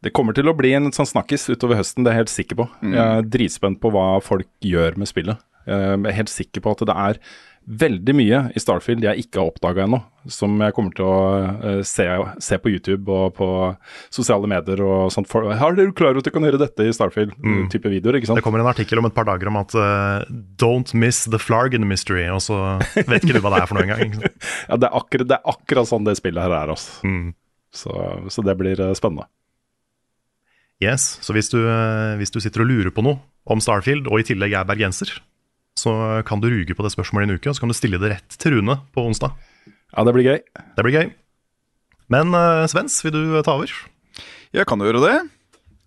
det 0.06 0.14
kommer 0.14 0.36
til 0.36 0.46
å 0.50 0.54
bli 0.56 0.70
en 0.78 0.92
sånn 0.94 1.08
snakkis 1.10 1.48
utover 1.50 1.80
høsten, 1.82 2.06
det 2.06 2.12
er 2.12 2.18
jeg 2.20 2.24
helt 2.24 2.34
sikker 2.36 2.60
på. 2.62 2.68
Jeg 2.86 3.02
er 3.02 3.26
dritspent 3.36 3.82
på 3.82 3.90
hva 3.94 4.06
folk 4.22 4.48
gjør 4.62 4.96
med 5.02 5.10
spillet. 5.10 5.42
Eh, 5.66 5.92
Jeg 5.98 6.06
er 6.12 6.20
helt 6.22 6.30
sikker 6.32 6.62
på 6.62 6.76
at 6.76 6.86
det 6.86 6.94
er 6.94 7.20
veldig 7.66 8.14
mye 8.14 8.38
i 8.54 8.60
Starfield 8.62 9.02
jeg 9.02 9.24
ikke 9.24 9.40
har 9.40 9.48
oppdaga 9.50 9.82
ennå, 9.88 9.98
som 10.30 10.52
jeg 10.62 10.74
kommer 10.76 10.94
til 10.94 11.06
å 11.10 11.16
eh, 11.66 11.80
se, 11.82 12.04
se 12.46 12.58
på 12.62 12.70
YouTube 12.70 13.10
og 13.10 13.32
på 13.34 13.48
sosiale 14.14 14.46
medier 14.52 14.78
og 14.86 15.08
sånt. 15.10 15.26
For, 15.26 15.48
Har 15.58 15.74
dere 15.74 15.90
klar 15.98 16.12
over 16.14 16.22
at 16.22 16.28
du 16.28 16.30
kan 16.36 16.46
gjøre 16.46 16.60
dette 16.62 16.86
i 16.86 16.92
Starfield-type 16.94 17.90
videoer, 17.90 18.20
ikke 18.20 18.30
sant? 18.30 18.38
Det 18.38 18.44
kommer 18.46 18.62
en 18.62 18.70
artikkel 18.70 19.02
om 19.02 19.08
et 19.10 19.16
par 19.16 19.26
dager 19.26 19.50
om 19.50 19.58
at 19.58 19.74
uh, 19.74 20.22
'don't 20.62 20.94
miss 20.94 21.24
the 21.26 21.40
Flargen 21.42 21.88
mystery', 21.90 22.28
og 22.30 22.38
så 22.46 22.60
vet 22.94 23.26
ikke 23.26 23.40
du 23.40 23.42
hva 23.42 23.56
det 23.56 23.64
er 23.64 23.66
for 23.72 23.80
noe 23.80 23.88
engang. 23.88 24.14
Ja, 24.70 24.78
det 24.78 24.86
er 24.86 24.94
akkurat, 25.02 25.26
det 25.26 25.40
er 25.40 25.50
akkurat 25.56 25.90
sånn 25.90 26.06
det 26.06 26.14
spillet 26.20 26.46
her 26.46 26.54
er, 26.54 26.70
altså. 26.76 27.02
Mm. 27.02 27.34
Så, 27.74 27.90
så 28.30 28.42
det 28.46 28.54
blir 28.62 28.78
eh, 28.80 28.94
spennende. 28.94 29.26
Yes, 30.82 31.18
Så 31.24 31.32
hvis 31.32 31.48
du, 31.48 31.56
eh, 31.64 32.16
hvis 32.20 32.32
du 32.32 32.36
sitter 32.40 32.60
og 32.60 32.68
lurer 32.68 32.92
på 32.92 33.04
noe 33.04 33.16
om 33.48 33.62
Starfield, 33.62 34.08
og 34.10 34.20
i 34.20 34.26
tillegg 34.28 34.52
er 34.52 34.66
bergenser, 34.68 35.08
så 35.76 36.22
kan 36.28 36.40
du 36.40 36.50
ruge 36.52 36.74
på 36.76 36.84
det 36.84 36.92
spørsmålet 36.92 37.24
i 37.24 37.30
en 37.30 37.38
uke, 37.38 37.48
og 37.48 37.56
så 37.56 37.64
kan 37.64 37.72
du 37.72 37.76
stille 37.76 38.00
det 38.00 38.10
rett 38.12 38.36
til 38.36 38.56
Rune 38.56 38.76
på 38.92 39.04
onsdag. 39.08 39.32
Ja, 39.94 40.04
det 40.04 40.12
blir 40.16 40.26
gøy. 40.28 40.40
Det 40.76 40.84
blir 40.84 40.96
gøy. 40.96 41.08
Men 42.12 42.34
eh, 42.36 42.66
Svens, 42.68 42.98
vil 43.04 43.14
du 43.14 43.40
ta 43.40 43.56
over? 43.56 43.72
Jeg 44.52 44.68
kan 44.68 44.80
jo 44.80 44.88
gjøre 44.88 45.04
det. 45.04 45.16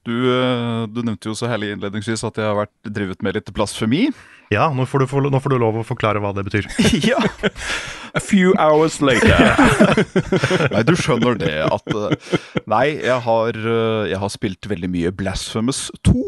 Du, 0.09 0.15
eh, 0.25 0.83
du 0.89 1.03
nevnte 1.03 1.29
jo 1.29 1.37
så 1.37 1.49
herlig 1.51 1.75
innledningsvis 1.75 2.25
at 2.25 2.41
jeg 2.41 2.49
har 2.49 2.57
vært 2.57 2.89
drevet 2.89 3.21
med 3.25 3.37
litt 3.37 3.53
blasfemi. 3.53 4.07
Ja, 4.49 4.71
nå 4.73 4.85
får, 4.89 5.05
du, 5.05 5.29
nå 5.29 5.39
får 5.43 5.53
du 5.53 5.59
lov 5.61 5.77
å 5.77 5.85
forklare 5.85 6.21
hva 6.23 6.31
det 6.33 6.43
betyr. 6.47 6.65
ja. 7.11 7.19
A 8.17 8.21
few 8.21 8.55
hours 8.57 8.97
later. 9.01 9.37
Nei, 10.73 10.81
du 10.87 10.95
skjønner 10.97 11.37
det 11.37 11.53
at 11.67 11.93
eh, 11.93 12.33
Nei, 12.65 12.85
jeg 12.97 13.19
har, 13.27 13.59
eh, 13.59 14.09
jeg 14.09 14.21
har 14.23 14.33
spilt 14.33 14.69
veldig 14.71 14.89
mye 14.89 15.13
Blasphemous 15.13 15.91
2. 16.09 16.23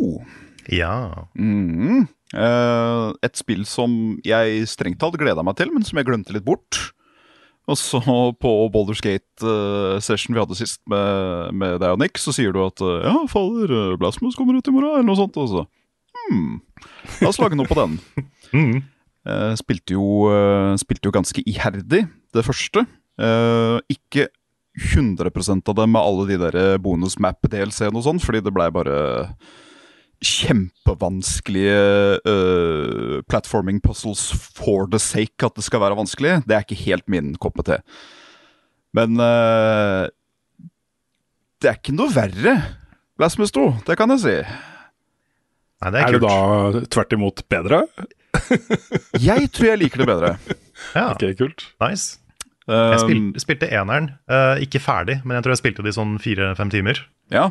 Ja. 0.69 0.93
Eh, 1.34 3.07
et 3.26 3.41
spill 3.41 3.65
som 3.65 3.97
jeg 4.28 4.69
strengt 4.69 5.01
tatt 5.01 5.17
gleda 5.17 5.41
meg 5.41 5.57
til, 5.57 5.74
men 5.74 5.88
som 5.88 5.97
jeg 5.97 6.11
glemte 6.11 6.38
litt 6.38 6.45
bort. 6.45 6.78
Og 7.69 7.78
så 7.78 8.01
på 8.41 8.51
Baldur's 8.74 9.01
Gate-session 9.01 10.36
vi 10.36 10.41
hadde 10.41 10.57
sist 10.59 10.82
med, 10.89 11.53
med 11.57 11.82
deg 11.82 11.93
og 11.93 12.01
Nick, 12.01 12.22
så 12.22 12.34
sier 12.36 12.53
du 12.53 12.61
at 12.67 12.82
ja, 12.82 13.17
fader, 13.32 13.95
Blasphemous 14.01 14.38
kommer 14.38 14.57
ut 14.57 14.69
i 14.69 14.74
morgen, 14.76 14.99
eller 14.99 15.09
noe 15.09 15.17
sånt. 15.17 15.38
Og 15.41 15.65
hmm, 16.32 16.59
la 17.21 17.29
oss 17.29 17.39
lage 17.41 17.57
noe 17.59 17.69
på 17.69 17.77
den. 17.77 17.97
mm. 18.55 18.75
uh, 19.27 19.53
spilte, 19.59 19.97
jo, 19.97 20.32
uh, 20.32 20.73
spilte 20.79 21.09
jo 21.09 21.15
ganske 21.15 21.43
iherdig, 21.43 22.05
det 22.32 22.45
første. 22.47 22.86
Uh, 23.19 23.84
ikke 23.91 24.29
100% 24.95 25.67
av 25.67 25.75
det 25.75 25.89
med 25.91 25.99
alle 25.99 26.29
de 26.29 26.38
der 26.39 26.79
bonus-map-DLC-ene 26.79 27.99
og 27.99 28.07
sånn, 28.07 28.23
fordi 28.23 28.39
det 28.45 28.55
blei 28.55 28.69
bare 28.71 28.95
kjempevanskelige 30.21 31.77
uh, 32.29 33.21
platforming 33.29 33.82
puzzles 33.82 34.29
for 34.32 34.86
the 34.91 34.99
sake 35.01 35.45
at 35.45 35.57
det 35.57 35.65
skal 35.65 35.82
være 35.82 35.97
vanskelig. 35.97 36.41
Det 36.45 36.55
er 36.55 36.65
ikke 36.65 36.84
helt 36.86 37.07
min 37.09 37.34
koppe 37.41 37.65
te. 37.65 37.82
Men 38.93 39.17
uh, 39.17 40.05
det 41.61 41.71
er 41.71 41.79
ikke 41.79 41.97
noe 41.97 42.13
verre, 42.13 42.55
Blasmus 43.19 43.53
2, 43.53 43.65
det 43.86 43.97
kan 43.99 44.13
jeg 44.15 44.23
si. 44.23 44.38
Nei, 45.82 45.91
det 45.91 46.01
er 46.01 46.07
Er 46.07 46.11
det 46.15 46.21
kult. 46.21 46.29
da 46.29 46.82
tvert 46.95 47.13
imot 47.17 47.43
bedre? 47.49 47.79
Jeg 49.29 49.49
tror 49.51 49.67
jeg 49.71 49.79
liker 49.86 50.03
det 50.03 50.07
bedre. 50.11 50.34
Ja, 50.97 51.11
Ok, 51.13 51.23
kult. 51.38 51.67
nice. 51.82 52.17
Jeg 52.67 52.77
Um, 52.95 52.99
spilte, 53.01 53.41
spilte 53.41 53.67
eneren, 53.73 54.05
eh, 54.32 54.61
ikke 54.63 54.79
ferdig, 54.79 55.17
men 55.25 55.36
jeg 55.36 55.43
tror 55.43 55.51
jeg 55.55 55.59
spilte 55.59 55.84
det 55.84 55.91
i 55.91 55.95
sånn 55.97 56.13
fire-fem 56.21 56.69
timer. 56.71 56.99
ja, 57.34 57.47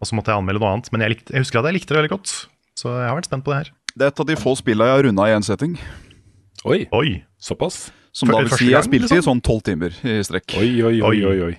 Og 0.00 0.08
så 0.08 0.16
måtte 0.16 0.32
jeg 0.32 0.40
anmelde 0.40 0.58
noe 0.60 0.70
annet. 0.72 0.88
Men 0.90 1.04
jeg, 1.04 1.10
likte, 1.12 1.32
jeg 1.36 1.44
husker 1.44 1.60
at 1.60 1.68
jeg 1.68 1.76
likte 1.76 1.94
det 1.94 2.00
veldig 2.00 2.10
godt. 2.14 2.32
Så 2.74 2.88
jeg 2.90 3.06
har 3.08 3.14
vært 3.14 3.28
spent 3.28 3.44
på 3.44 3.52
det 3.52 3.58
her. 3.60 3.70
Det 3.94 4.02
er 4.02 4.10
et 4.10 4.20
av 4.24 4.26
de 4.26 4.36
få 4.40 4.54
spillene 4.58 4.88
jeg 4.88 4.96
har 4.96 5.04
runda 5.06 5.26
i 5.30 5.34
én 5.36 5.44
setting. 5.46 5.76
Oi, 6.64 6.80
Oi! 6.96 7.12
såpass? 7.38 7.92
Som 8.16 8.32
da 8.32 8.40
vil 8.40 8.50
si 8.56 8.72
jeg 8.72 8.82
spilte 8.82 8.88
spilte 8.88 9.14
i 9.14 9.18
liksom? 9.20 9.28
sånn 9.28 9.44
tolv 9.44 9.62
timer 9.68 9.94
i 10.02 10.16
strekk. 10.26 10.56
Oi, 10.58 10.70
oi, 10.82 10.96
oi, 11.04 11.18
oi. 11.28 11.38
oi. 11.52 11.54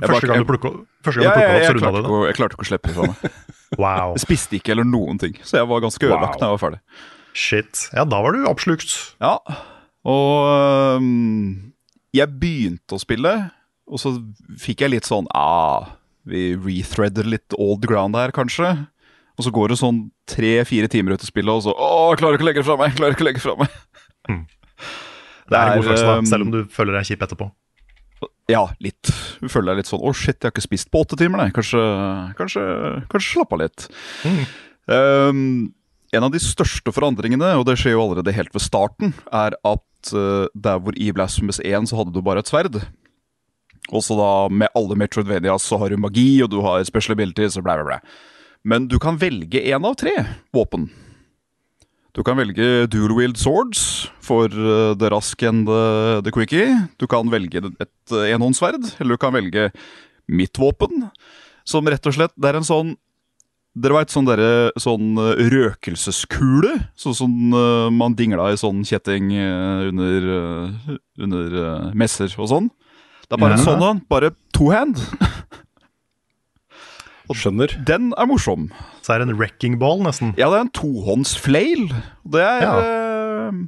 Første 0.00 0.30
gang 0.30 0.40
du 0.40 0.48
plukka 0.48 0.72
første 1.04 1.20
gang 1.20 1.26
Ja, 1.26 1.34
du 1.34 1.38
plukket 1.38 1.50
opp, 1.50 1.60
så 1.60 1.66
jeg, 1.66 1.76
runda 1.76 1.90
du 1.92 2.08
det? 2.08 2.22
jeg 2.30 2.38
klarte 2.40 2.56
ikke 2.56 2.64
å 2.64 2.70
slippe 2.70 2.88
det 2.88 2.96
fra 2.96 3.10
meg. 3.10 3.53
Wow. 3.80 4.14
Jeg 4.16 4.24
spiste 4.26 4.58
ikke 4.58 4.72
eller 4.76 4.86
noen 4.88 5.18
ting, 5.20 5.36
så 5.42 5.58
jeg 5.60 5.68
var 5.70 5.82
ganske 5.84 6.06
ødelagt 6.06 6.36
Wow. 6.36 6.40
da 6.40 6.46
jeg 6.48 6.56
var 6.56 6.62
ferdig. 6.64 6.80
Shit. 7.34 7.84
Ja, 7.96 8.04
da 8.06 8.20
var 8.22 8.32
du 8.36 8.44
oppslukt. 8.46 8.92
Ja, 9.24 9.36
og 10.04 10.98
um, 11.00 11.72
jeg 12.14 12.28
begynte 12.38 12.94
å 12.94 13.00
spille, 13.02 13.32
og 13.90 14.00
så 14.00 14.12
fikk 14.60 14.84
jeg 14.84 14.92
litt 14.94 15.08
sånn 15.08 15.26
ah, 15.34 15.90
Vi 16.28 16.54
rethreader 16.56 17.26
litt 17.28 17.52
old 17.60 17.82
ground 17.88 18.16
her, 18.16 18.30
kanskje. 18.32 18.70
Og 19.34 19.44
så 19.44 19.50
går 19.52 19.72
det 19.74 19.80
sånn 19.80 19.98
tre-fire 20.30 20.86
timer 20.88 21.16
ut 21.16 21.24
i 21.24 21.28
spillet, 21.28 21.50
og 21.52 21.64
så 21.66 21.72
Å, 21.74 21.88
jeg 22.14 22.20
klarer 22.22 22.38
ikke 22.38 22.46
å 22.46 22.48
legge 22.48 22.62
det 22.62 22.68
fra 22.68 22.76
meg! 22.80 22.94
klarer 22.96 23.16
ikke 23.16 23.24
å 23.24 23.28
legge 23.28 23.40
det 23.42 23.44
fra 23.44 23.56
meg 23.58 24.46
Det 25.50 25.58
er 25.58 25.72
en 25.72 25.80
god 25.80 25.88
følelse, 25.88 26.06
da, 26.06 26.14
selv 26.30 26.46
om 26.46 26.52
du 26.54 26.60
føler 26.72 26.96
deg 26.96 27.08
kjip 27.10 27.24
etterpå. 27.26 27.48
Ja, 28.50 28.66
litt. 28.84 29.08
Du 29.40 29.48
føler 29.48 29.72
deg 29.72 29.82
litt 29.82 29.88
sånn 29.88 30.02
Å, 30.04 30.12
shit, 30.16 30.36
jeg 30.36 30.48
har 30.48 30.52
ikke 30.52 30.66
spist 30.66 30.90
på 30.92 31.00
åtte 31.04 31.16
timer, 31.20 31.40
nei. 31.40 31.54
Kanskje, 31.54 31.80
kanskje, 32.38 32.64
kanskje 33.12 33.30
slappe 33.30 33.56
av 33.56 33.62
litt. 33.62 33.86
Um, 34.84 35.72
en 36.14 36.26
av 36.26 36.34
de 36.34 36.40
største 36.42 36.92
forandringene, 36.94 37.54
og 37.58 37.64
det 37.68 37.78
skjer 37.80 37.96
jo 37.96 38.04
allerede 38.04 38.34
helt 38.36 38.52
ved 38.54 38.64
starten, 38.64 39.14
er 39.32 39.56
at 39.64 40.12
uh, 40.12 40.44
der 40.52 40.82
hvor 40.84 40.96
i 41.00 41.08
Blasphemous 41.16 41.62
1 41.64 41.88
så 41.90 41.98
hadde 42.00 42.14
du 42.14 42.20
bare 42.24 42.44
et 42.44 42.52
sverd. 42.52 42.82
Også 43.92 44.16
da 44.16 44.30
med 44.52 44.72
alle 44.76 44.96
Metroidvanias 45.00 45.66
så 45.68 45.80
har 45.80 45.92
du 45.92 46.00
magi, 46.00 46.28
og 46.44 46.52
du 46.52 46.60
har 46.64 46.84
special 46.88 47.16
abilities 47.16 47.58
og 47.60 47.66
bla, 47.66 47.78
bla, 47.80 47.96
bla. 47.96 48.20
Men 48.64 48.88
du 48.88 48.96
kan 49.00 49.18
velge 49.20 49.60
én 49.60 49.84
av 49.84 49.96
tre 50.00 50.14
våpen. 50.56 50.88
Du 52.14 52.22
kan 52.22 52.38
velge 52.38 52.86
dual 52.92 53.10
wield 53.16 53.38
swords 53.40 54.06
for 54.22 54.46
the 54.46 54.94
det 55.00 55.10
raske 55.10 55.48
and 55.48 55.66
the, 55.66 56.20
the 56.22 56.30
quickie. 56.34 56.68
Du 57.00 57.08
kan 57.10 57.26
velge 57.32 57.58
et 57.58 58.12
uh, 58.14 58.26
enhåndssverd, 58.30 58.86
eller 59.02 59.16
du 59.16 59.20
kan 59.20 59.34
velge 59.34 59.72
mitt 60.30 60.54
våpen, 60.58 61.08
som 61.66 61.84
rett 61.90 62.06
og 62.06 62.14
slett 62.16 62.32
Det 62.36 62.48
er 62.48 62.60
en 62.60 62.64
sånn 62.66 62.94
Dere 63.74 63.96
veit 63.96 64.12
sånn 64.14 64.28
sånn 64.78 65.18
uh, 65.18 65.34
røkelseskule? 65.50 66.76
Sånn 66.94 67.16
som 67.18 67.32
sånn, 67.50 67.88
man 67.90 68.14
dingla 68.14 68.52
i 68.54 68.60
sånn 68.60 68.84
kjetting 68.86 69.32
under, 69.34 70.28
under 71.18 71.56
messer 71.98 72.30
og 72.38 72.52
sånn. 72.52 72.70
Det 73.26 73.34
er 73.34 73.42
bare 73.42 73.58
Ja. 73.58 73.64
sånn 73.64 73.82
en, 73.82 74.04
bare 74.06 74.30
two 74.54 74.70
hand. 74.70 75.02
Skjønner. 77.34 77.74
Den 77.82 78.12
er 78.14 78.30
morsom. 78.30 78.68
Så 79.04 79.12
er 79.12 79.20
det 79.20 79.28
en 79.28 79.36
wrecking 79.36 79.76
ball, 79.80 80.00
nesten. 80.04 80.32
Ja, 80.40 80.48
det 80.48 80.56
er 80.56 80.64
en 80.64 80.74
tohåndsflail. 80.76 81.90
Det 82.32 82.40
er 82.40 82.62
eh, 82.64 83.58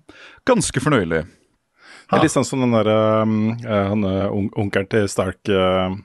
ganske 0.48 0.80
fornøyelig. 0.80 1.26
Det 2.06 2.16
er 2.16 2.22
litt 2.22 2.32
sånn 2.32 2.46
som 2.46 2.62
den 2.62 2.72
der 2.72 2.88
um, 2.88 3.34
eh, 3.60 3.88
han 3.90 4.06
eh, 4.08 4.30
onkelen 4.32 4.88
til 4.88 5.08
Stark 5.10 5.50
øh, 5.52 5.98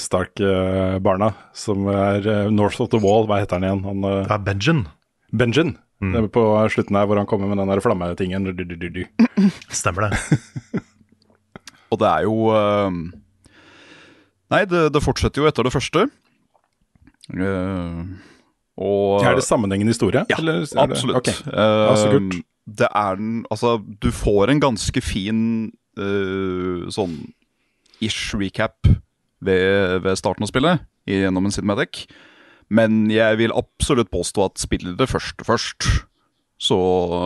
Stark-barna, 0.00 1.32
som 1.54 1.86
er 1.90 2.26
North 2.54 2.82
of 2.82 2.90
the 2.92 2.98
Wall. 3.02 3.26
Hva 3.26 3.40
heter 3.42 3.58
han 3.58 3.66
igjen? 3.66 3.84
Han, 3.86 4.04
Det 4.06 4.34
er 4.34 4.44
Benjen. 4.46 4.84
Benjen. 5.34 5.72
Det 6.00 6.22
er 6.22 6.28
På 6.32 6.44
slutten 6.72 6.96
her 6.96 7.08
hvor 7.10 7.18
han 7.20 7.28
kommer 7.28 7.50
med 7.50 7.58
den 7.60 7.70
der 7.70 7.82
flammetingen. 7.82 8.46
Stemmer 9.68 10.08
det. 10.08 10.38
Og 11.90 11.98
det 12.00 12.06
er 12.06 12.22
jo 12.26 12.36
Nei, 14.50 14.62
det, 14.66 14.88
det 14.94 15.02
fortsetter 15.02 15.42
jo 15.42 15.50
etter 15.50 15.66
det 15.66 15.74
første. 15.74 16.06
Eh, 17.38 18.02
og 18.80 19.24
Er 19.26 19.36
det 19.36 19.44
sammenhengende 19.44 19.92
historie? 19.92 20.24
Ja, 20.30 20.38
eller 20.40 20.62
er 20.62 20.64
det- 20.64 20.78
absolutt. 20.86 21.16
ok. 21.20 21.28
Eh, 21.28 21.96
så 22.00 22.10
kult. 22.14 22.38
det 22.66 22.88
er 22.94 23.16
den 23.16 23.44
Altså, 23.50 23.76
du 24.00 24.10
får 24.10 24.50
en 24.50 24.60
ganske 24.60 25.02
fin 25.02 25.72
uh, 25.98 26.88
sånn 26.88 27.32
ish 28.00 28.32
recap 28.34 28.86
ved, 29.42 30.00
ved 30.02 30.16
starten 30.16 30.42
av 30.46 30.48
spillet 30.48 30.80
gjennom 31.06 31.44
en 31.44 31.52
cinematic. 31.52 32.06
Men 32.70 33.10
jeg 33.10 33.36
vil 33.40 33.52
absolutt 33.52 34.10
påstå 34.12 34.46
at 34.46 34.62
spiller 34.62 34.96
det 34.96 35.08
først 35.10 35.42
først. 35.44 36.06
så 36.60 36.76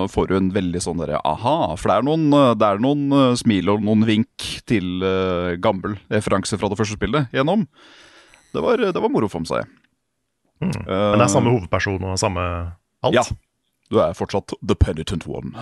får 0.08 0.28
du 0.30 0.36
en 0.36 0.50
veldig 0.54 0.80
sånn 0.80 1.00
derre 1.02 1.18
aha. 1.26 1.74
For 1.76 1.90
det 1.90 1.96
er 1.98 2.04
noen, 2.06 2.28
det 2.58 2.66
er 2.68 2.78
noen 2.78 3.08
eh, 3.12 3.34
smil 3.34 3.68
og 3.72 3.82
noen 3.82 4.04
vink 4.06 4.44
til 4.70 5.02
uh, 5.02 5.56
gammel 5.58 5.96
referanse 6.08 6.54
fra 6.56 6.70
det 6.70 6.78
første 6.78 6.94
spillet 6.94 7.34
gjennom. 7.34 7.66
Det 8.54 8.62
var, 8.62 8.78
det 8.78 8.94
var 9.02 9.10
moro 9.10 9.26
for 9.28 9.42
seg. 9.50 9.66
Mm. 10.64 10.84
Men 10.88 11.18
det 11.20 11.26
er 11.26 11.32
samme 11.32 11.52
hovedperson 11.54 12.04
og 12.08 12.18
samme 12.20 12.44
alt? 13.04 13.16
Ja. 13.16 13.24
Du 13.92 14.00
er 14.02 14.14
fortsatt 14.16 14.54
the 14.64 14.76
penitent 14.78 15.26
one. 15.28 15.52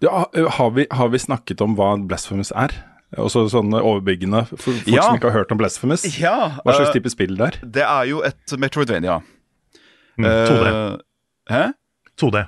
Ja, 0.00 0.24
har, 0.56 0.70
vi, 0.72 0.86
har 0.90 1.10
vi 1.12 1.20
snakket 1.20 1.60
om 1.60 1.74
hva 1.76 1.92
Blasphemous 2.08 2.52
er? 2.56 2.72
Også 3.18 3.42
sånne 3.50 3.80
overbyggende 3.82 4.44
for 4.52 4.62
folk 4.68 4.86
Ja. 4.88 5.02
som 5.08 5.18
ikke 5.18 5.30
har 5.32 5.42
hørt 5.42 5.52
om 5.52 5.58
Blasphemous. 5.58 6.04
Ja, 6.20 6.62
Hva 6.62 6.76
slags 6.76 6.92
uh, 6.92 6.94
type 6.94 7.10
spill 7.10 7.34
det 7.36 7.46
er? 7.48 7.58
Det 7.78 7.82
er 7.84 8.08
jo 8.08 8.22
et 8.26 8.54
Metroidvania. 8.56 9.18
Mm, 10.16 10.26
2D. 10.26 10.70
Uh, 10.70 10.98
hæ? 11.50 11.62
2D. 12.22 12.44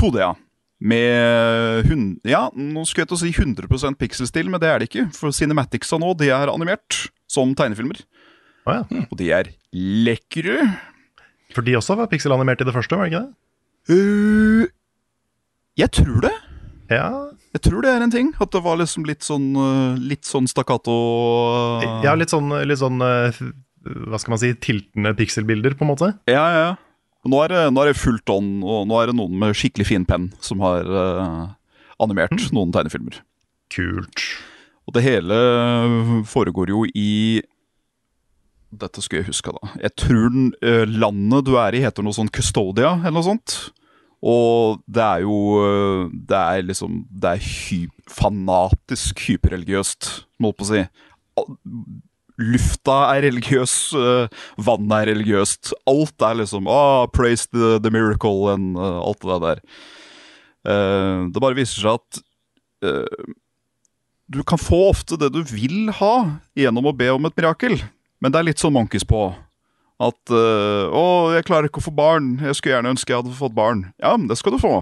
2D, 0.00 0.20
ja. 0.22 0.32
Med 0.78 1.88
hun, 1.88 2.20
Ja, 2.28 2.46
nå 2.54 2.84
skulle 2.86 3.06
jeg 3.06 3.10
til 3.10 3.16
å 3.16 3.22
si 3.24 3.32
100 3.32 3.96
pixel-stil, 3.98 4.50
men 4.52 4.60
det 4.62 4.68
er 4.70 4.78
det 4.78 4.90
ikke. 4.90 5.08
For 5.16 5.34
cinematics 5.34 5.90
nå, 5.96 6.12
de 6.20 6.30
er 6.30 6.52
animert 6.52 7.08
som 7.26 7.54
tegnefilmer. 7.56 8.04
Å 8.66 8.78
ja. 8.78 8.82
Og 9.10 9.16
de 9.18 9.30
er 9.32 9.50
lekre. 9.76 10.56
For 11.54 11.64
de 11.66 11.76
også 11.78 11.96
var 11.98 12.08
pikselanimert 12.12 12.62
i 12.62 12.66
det 12.68 12.74
første, 12.74 12.96
var 12.96 13.08
det 13.08 13.14
ikke 13.14 13.24
det? 13.26 13.34
Uh, 13.86 14.66
jeg 15.78 15.92
tror 15.94 16.20
det. 16.24 16.34
Ja, 16.90 17.32
Jeg 17.56 17.62
tror 17.66 17.82
det 17.82 17.90
er 17.90 18.02
en 18.04 18.12
ting. 18.12 18.32
At 18.40 18.52
det 18.54 18.62
var 18.62 18.78
liksom 18.78 19.06
litt 19.08 19.24
sånn 19.26 19.48
uh, 19.58 19.98
Litt 19.98 20.26
sånn 20.28 20.46
stakkato 20.46 20.94
uh, 21.82 22.02
ja 22.04 22.14
litt 22.14 22.30
sånn, 22.30 22.52
litt 22.68 22.78
sånn 22.78 23.02
eh, 23.02 23.38
Hva 24.06 24.20
skal 24.22 24.34
man 24.34 24.40
si, 24.42 24.52
tiltende 24.62 25.14
pikselbilder, 25.18 25.74
på 25.78 25.86
en 25.86 25.90
måte. 25.90 26.12
Ja, 26.30 26.44
ja, 26.50 26.64
ja. 26.68 26.74
Nå 27.26 27.40
er, 27.42 27.50
det, 27.50 27.62
nå 27.74 27.82
er 27.82 27.90
det 27.90 27.98
fullt 27.98 28.30
on, 28.30 28.50
og 28.62 28.84
nå 28.86 29.00
er 29.00 29.10
det 29.10 29.16
noen 29.18 29.34
med 29.40 29.56
skikkelig 29.58 29.88
fin 29.88 30.04
penn 30.06 30.28
som 30.44 30.60
har 30.62 30.86
uh, 30.86 31.48
animert 32.02 32.38
noen 32.54 32.70
tegnefilmer. 32.74 33.18
Kult. 33.74 34.22
Og 34.86 34.94
det 34.94 35.02
hele 35.02 35.38
foregår 36.30 36.70
jo 36.70 36.84
i 36.94 37.42
Dette 38.74 39.02
skulle 39.02 39.22
jeg 39.22 39.30
huske, 39.30 39.52
da. 39.54 39.72
Jeg 39.84 39.94
tror 40.00 40.30
den, 40.34 40.46
eh, 40.62 40.84
landet 40.86 41.46
du 41.46 41.54
er 41.60 41.74
i, 41.74 41.84
heter 41.84 42.04
noe 42.04 42.16
sånn 42.16 42.32
Custodia, 42.32 42.96
eller 42.98 43.18
noe 43.18 43.28
sånt. 43.28 43.56
Og 44.26 44.80
det 44.88 45.02
er 45.04 45.22
jo 45.26 45.38
eh, 45.60 46.06
Det 46.08 46.38
er 46.38 46.62
liksom 46.64 47.02
Det 47.12 47.34
er 47.36 47.42
hy 47.44 47.80
fanatisk 48.08 49.20
hyperreligiøst, 49.26 50.08
må 50.40 50.52
jeg 50.52 50.56
på 50.56 50.66
å 50.66 50.70
si. 50.70 50.82
Lufta 52.36 52.96
er 53.14 53.24
religiøs, 53.26 53.74
eh, 53.96 54.44
vannet 54.60 54.94
er 54.98 55.10
religiøst. 55.12 55.72
Alt 55.90 56.22
er 56.22 56.38
liksom 56.42 56.68
ah, 56.70 57.06
Praise 57.10 57.48
the, 57.50 57.80
the 57.82 57.90
miracle 57.90 58.52
and 58.52 58.76
uh, 58.76 59.00
alt 59.00 59.24
det 59.24 59.40
der. 59.42 59.62
Uh, 60.66 61.26
det 61.32 61.42
bare 61.42 61.58
viser 61.58 61.82
seg 61.82 61.98
at 61.98 62.22
uh, 62.86 63.34
du 64.26 64.42
kan 64.46 64.58
få 64.60 64.88
ofte 64.90 65.18
det 65.18 65.32
du 65.34 65.42
vil 65.46 65.90
ha 65.98 66.14
gjennom 66.58 66.90
å 66.90 66.94
be 66.96 67.08
om 67.14 67.28
et 67.28 67.36
mirakel. 67.38 67.78
Men 68.26 68.34
det 68.34 68.40
er 68.40 68.46
litt 68.48 68.58
sånn 68.58 68.74
monkeys 68.74 69.04
på. 69.06 69.28
At 70.02 70.32
øh, 70.34 70.90
'Å, 70.90 71.02
jeg 71.36 71.46
klarer 71.46 71.70
ikke 71.70 71.78
å 71.78 71.84
få 71.84 71.92
barn. 71.94 72.32
Jeg 72.42 72.56
skulle 72.58 72.74
gjerne 72.74 72.90
ønske 72.90 73.12
jeg 73.12 73.20
hadde 73.22 73.36
fått 73.38 73.54
barn.' 73.54 73.84
Ja, 74.02 74.16
men 74.18 74.26
det 74.26 74.34
skal 74.40 74.56
du 74.56 74.58
få. 74.58 74.80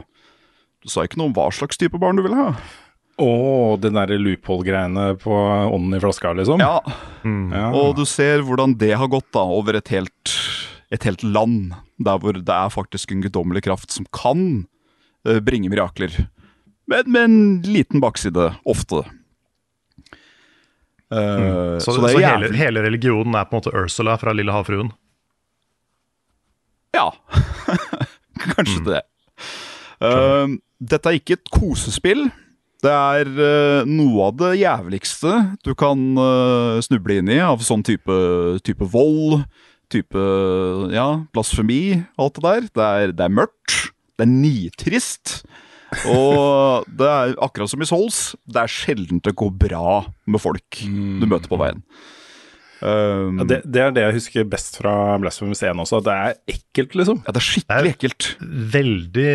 Du 0.81 0.89
sa 0.89 1.05
ikke 1.05 1.21
noe 1.21 1.29
om 1.29 1.35
hva 1.37 1.51
slags 1.53 1.77
type 1.77 2.01
barn 2.01 2.17
du 2.17 2.25
ville 2.25 2.39
ha. 2.39 2.55
Å, 3.21 3.29
den 3.79 3.99
derre 4.01 4.17
loophole-greiene 4.17 5.11
på 5.21 5.37
ånden 5.37 5.99
i 5.99 6.01
flaska, 6.01 6.33
liksom? 6.33 6.65
Ja, 6.65 6.81
Ja. 7.29 7.69
Og 7.77 7.95
du 8.01 8.07
ser 8.09 8.41
hvordan 8.49 8.79
det 8.81 8.95
har 8.97 9.13
gått 9.13 9.29
da 9.37 9.45
over 9.45 9.77
et 9.77 9.93
helt, 9.93 10.33
et 10.91 11.05
helt 11.05 11.23
land. 11.23 11.77
Der 12.01 12.17
hvor 12.19 12.33
det 12.41 12.49
er 12.49 12.73
faktisk 12.73 13.13
en 13.13 13.23
guddommelig 13.23 13.67
kraft 13.69 13.93
som 13.93 14.09
kan 14.09 14.65
øh, 15.29 15.41
bringe 15.45 15.69
mirakler. 15.69 16.17
Men 16.89 17.13
med 17.13 17.29
en 17.29 17.39
liten 17.69 18.01
bakside, 18.01 18.55
ofte. 18.65 19.05
Eh, 21.15 21.79
Så, 21.79 21.95
så, 21.95 22.01
det 22.03 22.15
er 22.19 22.35
hele, 22.35 22.53
hele 22.59 22.85
religionen 22.85 23.37
er 23.39 23.47
på 23.49 23.55
en 23.55 23.63
måte 23.63 23.75
Ursula 23.75 24.17
fra 24.21 24.35
Lille 24.35 24.55
havfruen? 24.55 24.91
Ja, 26.95 27.11
kanskje 28.55 28.83
det. 28.87 29.03
Uh, 30.03 30.57
dette 30.83 31.11
er 31.11 31.19
ikke 31.19 31.39
et 31.39 31.53
kosespill. 31.55 32.27
Det 32.85 32.93
er 32.93 33.31
uh, 33.31 33.89
noe 33.89 34.29
av 34.29 34.37
det 34.43 34.53
jævligste 34.61 35.33
du 35.65 35.73
kan 35.79 36.03
uh, 36.21 36.83
snuble 36.85 37.19
inn 37.19 37.31
i 37.33 37.41
av 37.43 37.65
sånn 37.65 37.83
type, 37.87 38.19
type 38.67 38.87
vold, 38.93 39.43
type 39.93 40.27
ja, 40.95 41.09
blasfemi, 41.35 42.05
alt 42.21 42.39
det 42.39 42.45
der. 42.47 42.69
Det 42.69 42.87
er, 42.87 43.15
det 43.17 43.27
er 43.27 43.37
mørkt. 43.43 43.79
Det 44.15 44.27
er 44.27 44.31
nitrist. 44.31 45.41
Og 46.11 46.89
det 46.89 47.09
er 47.09 47.35
akkurat 47.45 47.71
som 47.71 47.83
i 47.85 47.89
Souls, 47.89 48.21
det 48.47 48.61
er 48.65 48.71
sjelden 48.71 49.23
det 49.25 49.35
går 49.39 49.55
bra 49.67 50.03
med 50.27 50.43
folk 50.43 50.83
du 50.85 51.27
møter 51.31 51.51
på 51.51 51.61
veien. 51.61 51.83
Um, 52.85 53.39
Ja, 53.41 53.45
det, 53.49 53.59
det 53.65 53.81
er 53.81 53.93
det 53.97 54.03
jeg 54.05 54.17
husker 54.19 54.49
best 54.51 54.77
fra 54.77 55.17
Blasphemous 55.23 55.63
1 55.65 55.79
også. 55.81 56.03
at 56.03 56.09
Det 56.09 56.15
er 56.15 56.57
ekkelt, 56.57 56.97
liksom. 57.01 57.23
ja, 57.25 57.33
det 57.33 57.41
er 57.41 57.47
skikkelig 57.49 57.93
ekkelt. 57.95 58.31
Veldig 58.75 59.31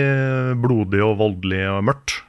blodig 0.61 1.01
og 1.05 1.15
voldelig 1.23 1.63
og 1.71 1.85
mørkt. 1.89 2.19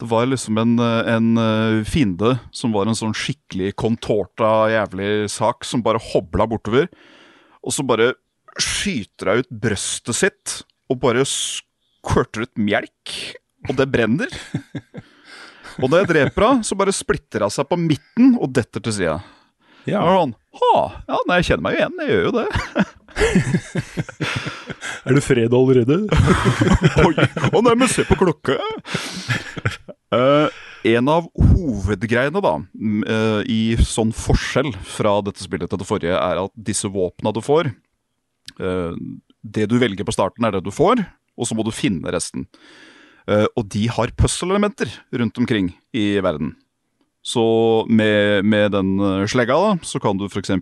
Det 0.00 0.08
var 0.10 0.26
liksom 0.26 0.56
en, 0.58 0.72
en 0.82 1.28
eh, 1.38 1.84
fiende 1.86 2.32
som 2.50 2.72
var 2.74 2.88
en 2.90 2.96
sånn 2.98 3.14
skikkelig 3.14 3.74
kontorta 3.78 4.70
jævlig 4.72 5.28
sak, 5.30 5.62
som 5.68 5.84
bare 5.84 6.00
hobla 6.10 6.48
bortover. 6.50 6.88
Og 7.62 7.76
så 7.76 7.84
bare 7.86 8.14
skyter 8.58 9.30
hun 9.30 9.44
ut 9.44 9.52
brøstet 9.62 10.18
sitt 10.18 10.56
og 10.90 10.98
bare 11.04 11.22
skvørter 12.02 12.46
ut 12.46 12.58
melk, 12.58 13.14
og 13.68 13.76
det 13.78 13.86
brenner. 13.92 14.32
Og 15.80 15.88
da 15.88 16.02
jeg 16.02 16.10
dreper 16.10 16.48
henne, 16.48 16.66
så 16.66 16.76
bare 16.78 16.92
splitter 16.94 17.46
hun 17.46 17.52
seg 17.54 17.68
på 17.70 17.78
midten 17.80 18.34
og 18.36 18.52
detter 18.56 18.82
til 18.82 18.96
sida. 18.98 19.20
Ja. 19.88 20.02
Og 20.02 20.10
han, 20.14 20.34
ha, 20.60 20.74
ja, 21.08 21.20
nei, 21.26 21.38
jeg 21.40 21.48
kjenner 21.50 21.64
meg 21.64 21.74
jo 21.74 21.78
igjen, 21.80 22.02
jeg 22.02 22.08
gjør 22.12 22.26
jo 22.26 22.34
det. 22.38 22.48
Er 25.02 25.16
du 25.16 25.22
fred 25.24 25.54
allerede? 25.56 25.96
Oi, 27.06 27.14
å 27.50 27.62
nei, 27.64 27.74
men 27.78 27.90
se 27.90 28.04
på 28.06 28.18
klokka! 28.20 28.58
Uh, 30.12 30.46
en 30.86 31.10
av 31.10 31.26
hovedgreiene 31.38 32.42
da, 32.42 32.52
eh, 33.06 33.40
i 33.50 33.60
sånn 33.86 34.10
forskjell 34.14 34.72
fra 34.86 35.16
dette 35.22 35.44
spillet 35.44 35.70
til 35.70 35.78
det 35.78 35.86
forrige, 35.86 36.18
er 36.18 36.40
at 36.42 36.54
disse 36.54 36.90
våpna 36.90 37.30
du 37.34 37.38
får 37.42 37.70
uh, 38.58 38.90
Det 39.42 39.68
du 39.70 39.76
velger 39.78 40.06
på 40.06 40.14
starten, 40.14 40.44
er 40.46 40.56
det 40.56 40.64
du 40.66 40.72
får, 40.74 41.04
og 41.38 41.48
så 41.48 41.56
må 41.56 41.64
du 41.66 41.72
finne 41.74 42.12
resten. 42.12 42.46
Eh, 43.30 43.46
og 43.56 43.68
de 43.72 43.86
har 43.92 44.12
puzzle-elementer 44.18 44.90
rundt 45.20 45.38
omkring 45.38 45.72
i 45.94 46.18
verden. 46.24 46.56
Så 47.22 47.42
med, 47.86 48.42
med 48.44 48.72
den 48.74 48.96
eh, 48.98 49.24
slegga 49.30 49.56
da, 49.56 49.72
så 49.86 50.02
kan 50.02 50.18
du 50.18 50.26
f.eks. 50.26 50.52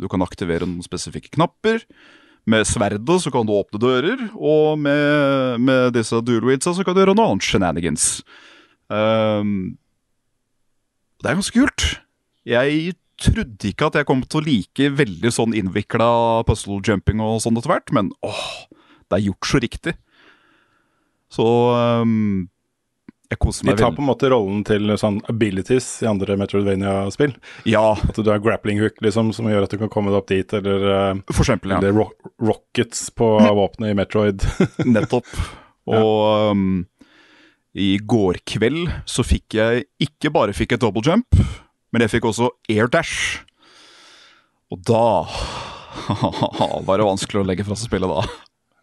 Du 0.00 0.08
kan 0.10 0.24
aktivere 0.24 0.68
noen 0.68 0.84
spesifikke 0.84 1.34
knapper. 1.36 1.84
Med 2.48 2.66
sverdet 2.66 3.20
så 3.22 3.30
kan 3.30 3.46
du 3.46 3.52
åpne 3.54 3.78
dører, 3.78 4.24
og 4.34 4.80
med, 4.82 5.60
med 5.62 5.92
disse 5.94 6.18
duelweedsa 6.26 6.72
så 6.74 6.82
kan 6.82 6.96
du 6.96 7.04
gjøre 7.04 7.14
noe 7.14 7.28
annet 7.30 7.46
shenanigans. 7.46 8.06
Ehm, 8.90 9.76
det 11.22 11.30
er 11.30 11.38
ganske 11.38 11.54
kult. 11.54 11.84
Jeg 12.42 12.96
trodde 13.22 13.70
ikke 13.70 13.86
at 13.86 14.00
jeg 14.00 14.08
kom 14.08 14.24
til 14.26 14.40
å 14.40 14.46
like 14.48 14.90
veldig 14.98 15.30
sånn 15.30 15.54
innvikla 15.54 16.42
puzzle 16.48 16.80
jumping 16.82 17.22
og 17.22 17.38
sånn 17.44 17.60
etter 17.60 17.76
hvert, 17.76 17.94
men 17.94 18.10
åh, 18.26 18.42
det 19.12 19.20
er 19.20 19.28
gjort 19.28 19.52
så 19.52 19.60
riktig. 19.62 19.94
Så 21.32 21.46
um, 22.04 22.48
jeg 23.32 23.40
koser 23.40 23.64
meg 23.64 23.72
De 23.72 23.80
meg 23.80 23.86
tar 23.86 23.94
på 23.96 24.02
en 24.02 24.08
måte 24.10 24.28
rollen 24.32 24.60
til 24.68 24.92
sånn 25.00 25.22
abilities 25.32 25.86
i 26.04 26.08
andre 26.10 26.36
Metroidvania-spill. 26.40 27.32
Ja, 27.70 27.94
At 27.96 28.18
du 28.20 28.28
har 28.28 28.42
grappling 28.44 28.82
hook 28.82 29.00
liksom, 29.04 29.32
som 29.36 29.48
gjør 29.48 29.64
at 29.64 29.72
du 29.72 29.78
kan 29.80 29.92
komme 29.92 30.12
deg 30.12 30.20
opp 30.20 30.28
dit, 30.28 30.52
eller, 30.58 30.84
eh, 30.92 31.22
for 31.32 31.44
eksempel. 31.46 31.72
Ja. 31.72 31.80
eller 31.80 31.96
ro 31.96 32.08
rockets 32.42 33.06
på 33.16 33.30
våpenet 33.40 33.94
i 33.94 33.96
Metroid. 33.96 34.44
Nettopp. 34.96 35.30
Og 35.88 36.52
um, 36.52 36.82
i 37.72 37.96
går 37.96 38.42
kveld 38.44 38.90
så 39.08 39.24
fikk 39.24 39.56
jeg 39.56 39.86
ikke 40.02 40.32
bare 40.34 40.52
fikk 40.56 40.76
et 40.76 40.84
double 40.84 41.04
jump, 41.06 41.40
men 41.92 42.04
jeg 42.04 42.18
fikk 42.18 42.28
også 42.28 42.52
air 42.72 42.90
dash. 42.92 43.40
Og 44.72 44.84
da 44.88 45.24
var 46.86 47.00
det 47.00 47.08
vanskelig 47.08 47.40
å 47.40 47.48
legge 47.48 47.64
fra 47.64 47.76
seg 47.78 47.88
spillet 47.88 48.12
da. 48.12 48.26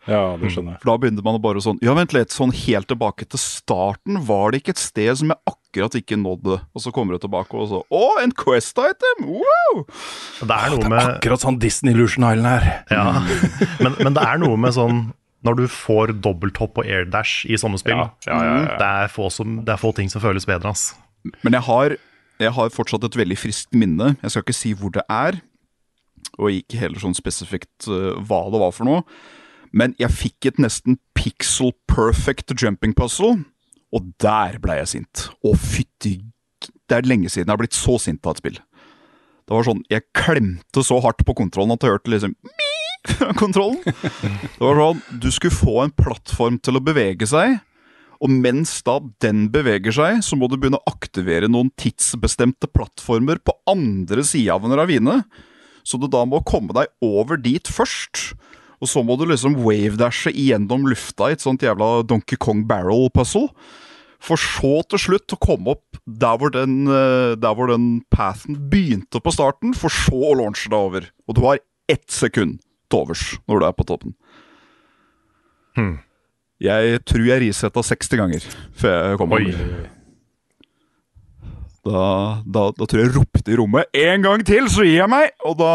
Ja, 0.09 0.23
det 0.41 0.49
skjønner 0.53 0.75
jeg. 0.75 0.81
For 0.81 0.91
da 0.91 0.95
begynte 1.01 1.23
man 1.25 1.37
å 1.37 1.41
bare 1.43 1.61
sånn 1.63 1.79
Ja, 1.85 1.93
vent 1.97 2.13
litt, 2.15 2.33
sånn 2.35 2.53
helt 2.55 2.89
tilbake 2.89 3.27
til 3.29 3.41
starten 3.41 4.19
var 4.27 4.51
det 4.51 4.63
ikke 4.63 4.73
et 4.75 4.81
sted 4.81 5.21
som 5.21 5.33
jeg 5.33 5.53
akkurat 5.53 5.95
ikke 5.99 6.17
nådde. 6.19 6.57
Og 6.73 6.83
så 6.83 6.93
kommer 6.95 7.15
du 7.15 7.23
tilbake 7.23 7.53
og 7.57 7.69
så 7.69 7.81
Å, 7.85 8.03
en 8.23 8.33
Quest 8.35 8.79
item! 8.81 9.27
Wow! 9.29 9.83
Det 10.41 10.57
er 10.57 10.73
noe 10.73 10.91
med 10.91 11.01
Akkurat 11.03 11.45
sånn 11.45 11.59
Disney 11.61 11.93
Illusion 11.95 12.25
Island 12.25 12.49
her. 12.49 12.69
Ja, 12.91 13.05
men, 13.83 13.97
men 14.01 14.17
det 14.17 14.25
er 14.25 14.41
noe 14.41 14.57
med 14.59 14.75
sånn 14.77 15.03
Når 15.47 15.59
du 15.61 15.65
får 15.71 16.15
dobbelthopp 16.25 16.81
og 16.81 16.89
airdash 16.89 17.45
i 17.47 17.59
sånne 17.59 17.79
spill, 17.81 17.99
Ja, 17.99 18.09
ja, 18.27 18.39
ja, 18.43 18.55
ja. 18.65 18.79
Det, 18.81 18.93
er 19.05 19.13
få 19.13 19.29
som, 19.33 19.61
det 19.63 19.75
er 19.75 19.81
få 19.81 19.93
ting 19.95 20.09
som 20.11 20.23
føles 20.23 20.47
bedre. 20.49 20.73
ass. 20.73 20.89
Men 21.43 21.55
jeg 21.55 21.63
har, 21.67 21.95
jeg 22.41 22.55
har 22.57 22.73
fortsatt 22.73 23.05
et 23.07 23.17
veldig 23.21 23.37
friskt 23.39 23.75
minne. 23.77 24.15
Jeg 24.23 24.33
skal 24.33 24.43
ikke 24.43 24.57
si 24.57 24.73
hvor 24.75 24.91
det 24.95 25.05
er, 25.11 25.39
og 26.39 26.55
ikke 26.55 26.79
heller 26.81 27.01
sånn 27.01 27.15
spesifikt 27.17 27.87
uh, 27.87 28.15
hva 28.19 28.41
det 28.51 28.61
var 28.61 28.73
for 28.75 28.87
noe. 28.87 29.03
Men 29.71 29.93
jeg 30.01 30.13
fikk 30.13 30.49
et 30.49 30.61
nesten 30.61 30.97
pixel 31.17 31.73
perfect 31.89 32.53
jumping 32.57 32.95
puzzle, 32.97 33.43
og 33.93 34.09
der 34.21 34.57
ble 34.61 34.79
jeg 34.81 34.91
sint. 34.93 35.27
Å, 35.43 35.53
fytti 35.57 36.19
Det 36.89 36.97
er 36.97 37.07
lenge 37.07 37.29
siden 37.29 37.47
jeg 37.47 37.53
har 37.53 37.61
blitt 37.61 37.77
så 37.77 37.97
sint 38.01 38.25
av 38.25 38.35
et 38.35 38.41
spill. 38.41 38.59
Det 39.49 39.55
var 39.55 39.65
sånn, 39.65 39.81
Jeg 39.89 40.05
klemte 40.13 40.83
så 40.85 40.99
hardt 41.01 41.23
på 41.25 41.33
kontrollen 41.37 41.73
at 41.73 41.85
jeg 41.85 41.95
hørte 41.95 42.13
liksom 42.13 42.35
kontrollen. 43.41 43.79
Det 43.85 44.61
var 44.61 44.77
sånn, 44.77 45.01
Du 45.21 45.29
skulle 45.33 45.55
få 45.55 45.79
en 45.85 45.95
plattform 45.97 46.59
til 46.61 46.77
å 46.77 46.83
bevege 46.85 47.25
seg, 47.29 47.57
og 48.19 48.33
mens 48.33 48.81
da 48.83 48.97
den 49.23 49.45
beveger 49.53 49.95
seg, 49.95 50.19
så 50.27 50.35
må 50.35 50.49
du 50.51 50.57
begynne 50.59 50.81
å 50.81 50.91
aktivere 50.91 51.47
noen 51.47 51.71
tidsbestemte 51.79 52.67
plattformer 52.67 53.39
på 53.39 53.55
andre 53.71 54.25
sida 54.27 54.57
av 54.57 54.67
en 54.67 54.75
ravine. 54.75 55.21
Så 55.87 55.97
du 55.97 56.09
da 56.11 56.25
må 56.27 56.41
komme 56.43 56.75
deg 56.75 56.91
over 57.05 57.39
dit 57.39 57.71
først. 57.71 58.33
Og 58.79 58.89
så 58.91 59.03
må 59.03 59.17
du 59.19 59.25
liksom 59.27 59.57
wavedashe 59.59 60.31
gjennom 60.35 60.87
lufta 60.87 61.29
i 61.29 61.35
et 61.35 61.43
sånt 61.43 61.63
jævla 61.65 61.99
Donkey 62.07 62.39
Kong 62.39 62.65
Barrel-puzzle. 62.69 63.49
For 64.19 64.39
så 64.39 64.81
til 64.91 64.99
slutt 64.99 65.35
å 65.35 65.39
komme 65.39 65.75
opp 65.75 65.99
der 66.03 66.39
hvor, 66.39 66.51
den, 66.51 66.81
eh, 66.91 67.35
der 67.39 67.55
hvor 67.55 67.71
den 67.71 68.01
pathen 68.11 68.57
begynte 68.71 69.21
på 69.23 69.31
starten, 69.35 69.75
for 69.77 69.93
så 69.93 70.15
å 70.31 70.35
launche 70.39 70.71
deg 70.71 70.79
over. 70.79 71.07
Og 71.27 71.37
du 71.37 71.43
har 71.45 71.61
ett 71.91 72.07
sekund 72.11 72.59
til 72.89 73.03
overs 73.03 73.23
når 73.47 73.61
du 73.61 73.67
er 73.69 73.77
på 73.77 73.87
toppen. 73.87 74.15
Jeg 76.59 76.99
tror 77.07 77.23
jeg 77.23 77.43
risetta 77.45 77.83
60 77.85 78.19
ganger 78.19 78.47
før 78.75 78.97
jeg 78.97 79.19
kom 79.21 79.35
Oi. 79.37 79.45
Da, 81.89 82.05
da, 82.45 82.67
da 82.75 82.85
tror 82.85 83.01
jeg 83.01 83.07
jeg 83.07 83.15
ropte 83.15 83.49
i 83.49 83.57
rommet 83.57 83.89
'En 83.97 84.21
gang 84.21 84.43
til, 84.45 84.67
så 84.69 84.85
gir 84.85 84.99
jeg 84.99 85.09
meg!' 85.09 85.31
Og 85.47 85.57
da, 85.57 85.71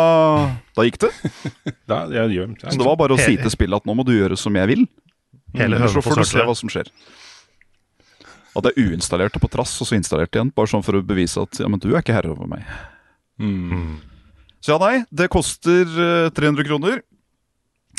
da 0.77 0.87
gikk 0.87 1.01
det. 1.07 1.11
Da, 1.91 2.05
jeg 2.13 2.37
gjør, 2.39 2.55
Så 2.63 2.79
det 2.79 2.87
var 2.87 2.97
bare 3.01 3.17
å 3.17 3.21
si 3.21 3.35
til 3.37 3.51
spillet 3.51 3.83
at 3.83 3.89
nå 3.89 3.97
må 3.99 4.07
du 4.07 4.15
gjøre 4.15 4.39
som 4.39 4.55
jeg 4.55 4.71
vil. 4.71 4.87
Hele 5.55 5.77
Ellers 5.77 5.95
så 5.95 6.03
får 6.03 6.23
du 6.23 6.27
se 6.29 6.45
hva 6.47 6.55
som 6.57 6.71
skjer. 6.71 6.89
At 8.55 8.69
jeg 8.71 8.87
uinstallerte 8.87 9.43
på 9.43 9.51
trass, 9.51 9.75
og 9.83 9.89
så 9.89 9.99
installerte 9.99 10.39
igjen. 10.39 10.53
Bare 10.55 10.71
sånn 10.71 10.85
for 10.87 10.97
å 10.99 11.03
bevise 11.05 11.43
at 11.43 11.59
ja, 11.59 11.69
men 11.71 11.83
du 11.83 11.91
er 11.93 12.01
ikke 12.01 12.15
herre 12.15 12.31
over 12.31 12.47
meg. 12.51 12.63
Mm. 13.43 13.99
Så 14.63 14.75
ja, 14.75 14.79
nei, 14.81 15.03
det 15.11 15.29
koster 15.35 15.91
uh, 15.99 16.31
300 16.35 16.67
kroner. 16.69 17.03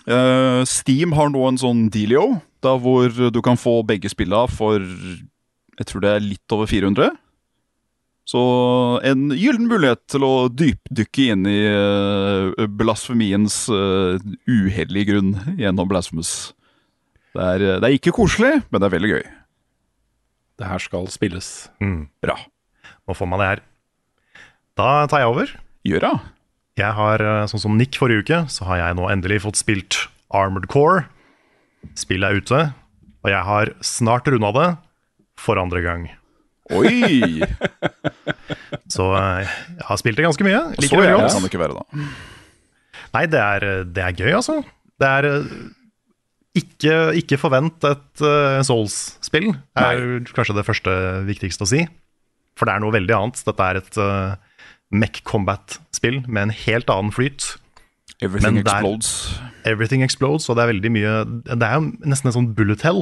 Uh, 0.08 0.64
Steam 0.68 1.16
har 1.18 1.30
nå 1.34 1.44
en 1.50 1.60
sånn 1.60 1.86
dealio, 1.92 2.40
da 2.64 2.76
hvor 2.80 3.12
du 3.12 3.42
kan 3.46 3.60
få 3.60 3.82
begge 3.88 4.10
spilla 4.12 4.46
for 4.52 4.80
Jeg 4.80 5.88
tror 5.90 6.04
det 6.04 6.12
er 6.14 6.24
litt 6.24 6.56
over 6.56 6.70
400. 6.72 7.12
Så 8.26 8.42
en 9.06 9.30
gyllen 9.38 9.68
mulighet 9.70 10.02
til 10.10 10.26
å 10.26 10.48
dypdykke 10.50 11.28
inn 11.30 11.46
i 11.46 11.60
uh, 11.70 12.66
blasfemiens 12.74 13.68
uh, 13.70 14.18
uhellige 14.50 15.12
grunn 15.12 15.36
gjennom 15.62 15.90
Blasphemous. 15.92 16.34
Det 17.36 17.44
er, 17.44 17.62
eh, 17.62 17.80
det 17.84 17.88
er 17.90 17.98
ikke 17.98 18.16
koselig, 18.16 18.64
men 18.72 18.80
det 18.80 18.88
er 18.88 18.94
veldig 18.96 19.12
gøy. 19.12 19.26
Det 20.56 20.70
her 20.70 20.82
skal 20.82 21.10
spilles. 21.12 21.50
Mm. 21.84 22.08
Bra. 22.24 22.38
Nå 23.06 23.14
får 23.18 23.30
man 23.30 23.44
det 23.44 23.50
her. 23.50 23.62
Da 24.80 24.88
tar 25.12 25.22
jeg 25.22 25.34
over. 25.34 25.52
Gjør 25.86 26.06
det. 26.08 26.14
Jeg 26.80 26.96
har, 26.96 27.24
sånn 27.52 27.62
som 27.62 27.76
Nick 27.76 28.00
forrige 28.00 28.24
uke, 28.24 28.40
så 28.52 28.66
har 28.72 28.80
jeg 28.80 28.98
nå 28.98 29.10
endelig 29.12 29.44
fått 29.44 29.60
spilt 29.60 30.00
Armored 30.32 30.70
Core. 30.72 31.06
Spillet 32.00 32.26
er 32.26 32.40
ute, 32.40 32.62
og 33.22 33.32
jeg 33.36 33.44
har 33.52 33.74
snart 33.84 34.32
runda 34.32 34.56
det 34.56 34.70
for 35.40 35.60
andre 35.60 35.84
gang. 35.84 36.08
Oi! 36.74 37.44
Så 38.92 39.06
eh, 39.14 39.56
jeg 39.76 39.86
har 39.90 40.00
spilt 40.02 40.18
det 40.18 40.26
ganske 40.26 40.46
mye. 40.48 40.62
Så 40.76 40.86
Liker 40.86 41.02
det 41.02 41.10
jævlig 41.12 41.32
kan 41.34 41.44
det 41.46 41.52
ikke 41.52 41.62
være, 41.62 41.82
da. 41.82 42.06
Nei, 43.16 43.26
det 43.32 43.42
er, 43.42 43.66
det 43.96 44.04
er 44.04 44.16
gøy, 44.18 44.32
altså. 44.40 44.60
Det 45.02 45.10
er 45.10 45.28
eh, 45.30 45.52
ikke, 46.56 46.96
ikke 47.20 47.40
forvent 47.42 47.84
et 47.90 48.24
uh, 48.24 48.62
Souls-spill, 48.64 49.52
Det 49.52 49.84
er 49.84 50.34
kanskje 50.36 50.56
det 50.58 50.66
første 50.68 50.96
viktigste 51.28 51.68
å 51.68 51.70
si. 51.70 51.84
For 52.56 52.68
det 52.68 52.78
er 52.78 52.84
noe 52.84 52.96
veldig 52.96 53.16
annet. 53.18 53.42
Dette 53.44 53.68
er 53.68 53.82
et 53.82 54.00
uh, 54.00 54.62
Mech 54.96 55.20
Combat-spill 55.28 56.22
med 56.30 56.48
en 56.48 56.56
helt 56.56 56.92
annen 56.94 57.12
flyt. 57.16 57.58
Everything 58.24 58.62
der- 58.64 58.80
explodes. 58.80 59.10
Everything 59.68 60.06
explodes, 60.06 60.48
og 60.48 60.56
det 60.56 60.64
er 60.64 60.70
veldig 60.72 60.92
mye 60.94 61.14
Det 61.50 61.66
er 61.66 61.74
jo 61.80 61.88
nesten 62.08 62.30
en 62.30 62.36
sånn 62.38 62.52
bullet 62.56 62.84
hell, 62.88 63.02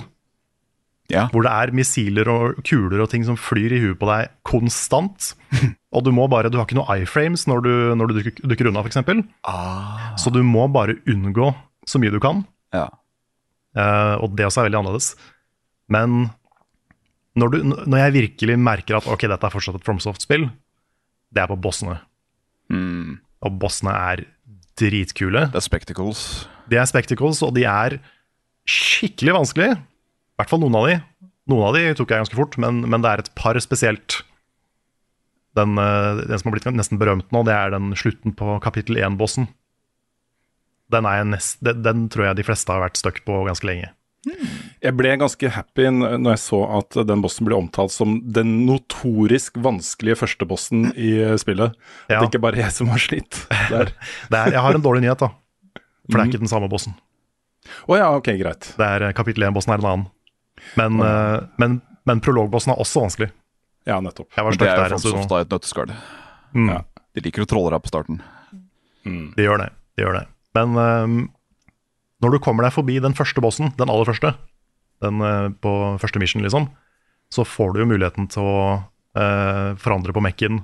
Ja. 1.12 1.26
hvor 1.34 1.44
det 1.44 1.52
er 1.52 1.74
missiler 1.76 2.30
og 2.32 2.62
kuler 2.64 3.02
og 3.04 3.10
ting 3.12 3.26
som 3.28 3.36
flyr 3.38 3.74
i 3.76 3.82
huet 3.84 4.00
på 4.00 4.08
deg 4.08 4.32
konstant. 4.48 5.34
Og 5.94 6.06
du 6.06 6.14
må 6.16 6.30
bare 6.32 6.50
Du 6.50 6.56
har 6.58 6.66
ikke 6.66 6.78
noe 6.80 6.96
iframes 7.04 7.44
når 7.46 7.66
du, 7.66 7.74
når 8.00 8.10
du 8.10 8.14
dukker, 8.18 8.38
dukker 8.50 8.70
unna, 8.72 8.82
f.eks. 8.82 9.02
Ah. 9.46 10.14
Så 10.18 10.32
du 10.34 10.40
må 10.48 10.66
bare 10.72 10.96
unngå 11.12 11.52
så 11.86 12.00
mye 12.02 12.14
du 12.14 12.20
kan. 12.24 12.46
ja. 12.74 12.90
Uh, 13.74 14.22
og 14.22 14.36
det 14.38 14.46
også 14.46 14.62
er 14.62 14.68
veldig 14.68 14.84
annerledes. 14.84 15.14
Men 15.90 16.28
når, 17.34 17.50
du, 17.50 17.72
når 17.90 17.98
jeg 18.04 18.14
virkelig 18.20 18.58
merker 18.62 19.00
at 19.00 19.08
ok, 19.10 19.26
dette 19.32 19.48
er 19.48 19.54
fortsatt 19.54 19.80
et 19.80 19.88
FromSoft-spill, 19.88 20.46
det 21.34 21.42
er 21.42 21.50
på 21.50 21.58
bossene. 21.58 21.96
Mm. 22.70 23.18
Og 23.44 23.56
bossene 23.62 23.96
er 24.14 24.26
dritkule. 24.80 25.48
Det 25.54 25.58
er 25.58 25.66
spectacles. 25.66 26.22
De 26.70 26.78
er 26.78 26.86
spectacles, 26.90 27.42
og 27.46 27.56
de 27.58 27.66
er 27.70 27.98
skikkelig 28.70 29.36
vanskelige. 29.40 29.80
I 30.44 30.46
hvert 30.46 30.52
fall 30.52 30.64
noen 30.66 30.76
av 30.76 30.86
de. 30.90 31.00
Noen 31.52 31.66
av 31.70 31.76
de 31.78 31.82
tok 31.96 32.12
jeg 32.12 32.24
ganske 32.24 32.36
fort, 32.40 32.56
men, 32.60 32.82
men 32.92 33.04
det 33.04 33.10
er 33.14 33.24
et 33.24 33.34
par 33.40 33.56
spesielt. 33.64 34.20
Den, 35.56 35.78
eh, 35.80 36.24
den 36.28 36.40
som 36.42 36.50
har 36.50 36.58
blitt 36.58 36.68
nesten 36.76 37.00
berømt 37.00 37.32
nå, 37.32 37.44
det 37.48 37.54
er 37.56 37.72
den 37.76 37.92
slutten 38.00 38.34
på 38.36 38.58
kapittel 38.64 39.00
1-bossen. 39.00 39.48
Den, 40.94 41.08
den, 41.08 41.84
den 41.86 42.08
tror 42.12 42.28
jeg 42.30 42.40
de 42.42 42.46
fleste 42.48 42.74
har 42.74 42.84
vært 42.84 43.00
stuck 43.00 43.22
på 43.26 43.40
ganske 43.48 43.66
lenge. 43.70 43.92
Jeg 44.84 44.96
ble 44.96 45.14
ganske 45.20 45.50
happy 45.52 45.88
når 45.92 46.30
jeg 46.32 46.42
så 46.46 46.60
at 46.78 46.96
den 47.10 47.24
bossen 47.24 47.48
ble 47.48 47.58
omtalt 47.58 47.92
som 47.92 48.18
den 48.36 48.54
notorisk 48.68 49.58
vanskelige 49.64 50.20
første 50.22 50.48
bossen 50.48 50.90
i 50.96 51.16
eh, 51.24 51.36
spillet. 51.42 51.76
At 52.08 52.14
Ja. 52.16 52.20
det 52.24 52.32
ikke 52.32 52.44
bare 52.46 52.60
er 52.60 52.66
jeg 52.70 52.78
som 52.80 52.92
har 52.94 53.04
slitt 53.04 53.42
der. 53.72 53.92
Det 54.32 54.40
er, 54.40 54.56
jeg 54.58 54.64
har 54.64 54.76
en 54.80 54.86
dårlig 54.86 55.04
nyhet, 55.08 55.24
da. 55.24 55.32
For 56.10 56.18
det 56.20 56.24
er 56.26 56.32
ikke 56.34 56.44
den 56.44 56.52
samme 56.52 56.68
bossen. 56.72 56.96
Å 57.88 57.96
ja, 57.96 58.10
ok, 58.16 58.28
greit. 58.40 58.74
Det 58.80 58.88
er 58.90 59.10
eh, 59.10 59.14
Kapittel 59.16 59.46
1-bossen 59.48 59.72
er 59.76 59.84
en 59.84 59.90
annen. 59.92 60.10
Men, 60.80 61.00
uh, 61.02 61.44
men, 61.62 61.80
men 62.10 62.22
prologbossen 62.24 62.74
er 62.74 62.82
også 62.82 63.04
vanskelig. 63.06 63.30
Ja, 63.90 64.00
nettopp. 64.04 64.30
Jeg 64.36 64.48
var 64.48 64.58
Det 64.58 64.70
er 64.70 64.82
der 64.82 64.98
stund. 64.98 65.20
FromSoft 65.20 65.42
et 65.42 65.54
nøtteskall. 65.54 65.94
Mm. 66.56 66.70
Ja. 66.72 66.82
De 67.14 67.24
liker 67.26 67.46
å 67.46 67.50
trolle 67.50 67.74
deg 67.76 67.84
på 67.84 67.92
starten. 67.92 68.22
De 69.04 69.44
gjør 69.44 69.60
det. 69.60 69.70
De 69.98 70.06
gjør 70.06 70.20
det. 70.22 70.24
Men 70.56 70.78
uh, 70.80 71.18
når 72.24 72.36
du 72.38 72.42
kommer 72.44 72.66
deg 72.66 72.76
forbi 72.76 73.02
den 73.04 73.18
første 73.18 73.44
bossen, 73.44 73.74
den 73.80 73.92
aller 73.92 74.08
første, 74.08 74.34
den 75.04 75.20
uh, 75.20 75.52
på 75.62 75.74
første 76.02 76.22
mission, 76.24 76.46
liksom, 76.46 76.70
så 77.34 77.46
får 77.48 77.74
du 77.74 77.84
jo 77.84 77.90
muligheten 77.90 78.30
til 78.30 78.46
å 78.46 78.58
eh, 79.18 79.74
forandre 79.82 80.14
på 80.14 80.22
Mac-en 80.22 80.60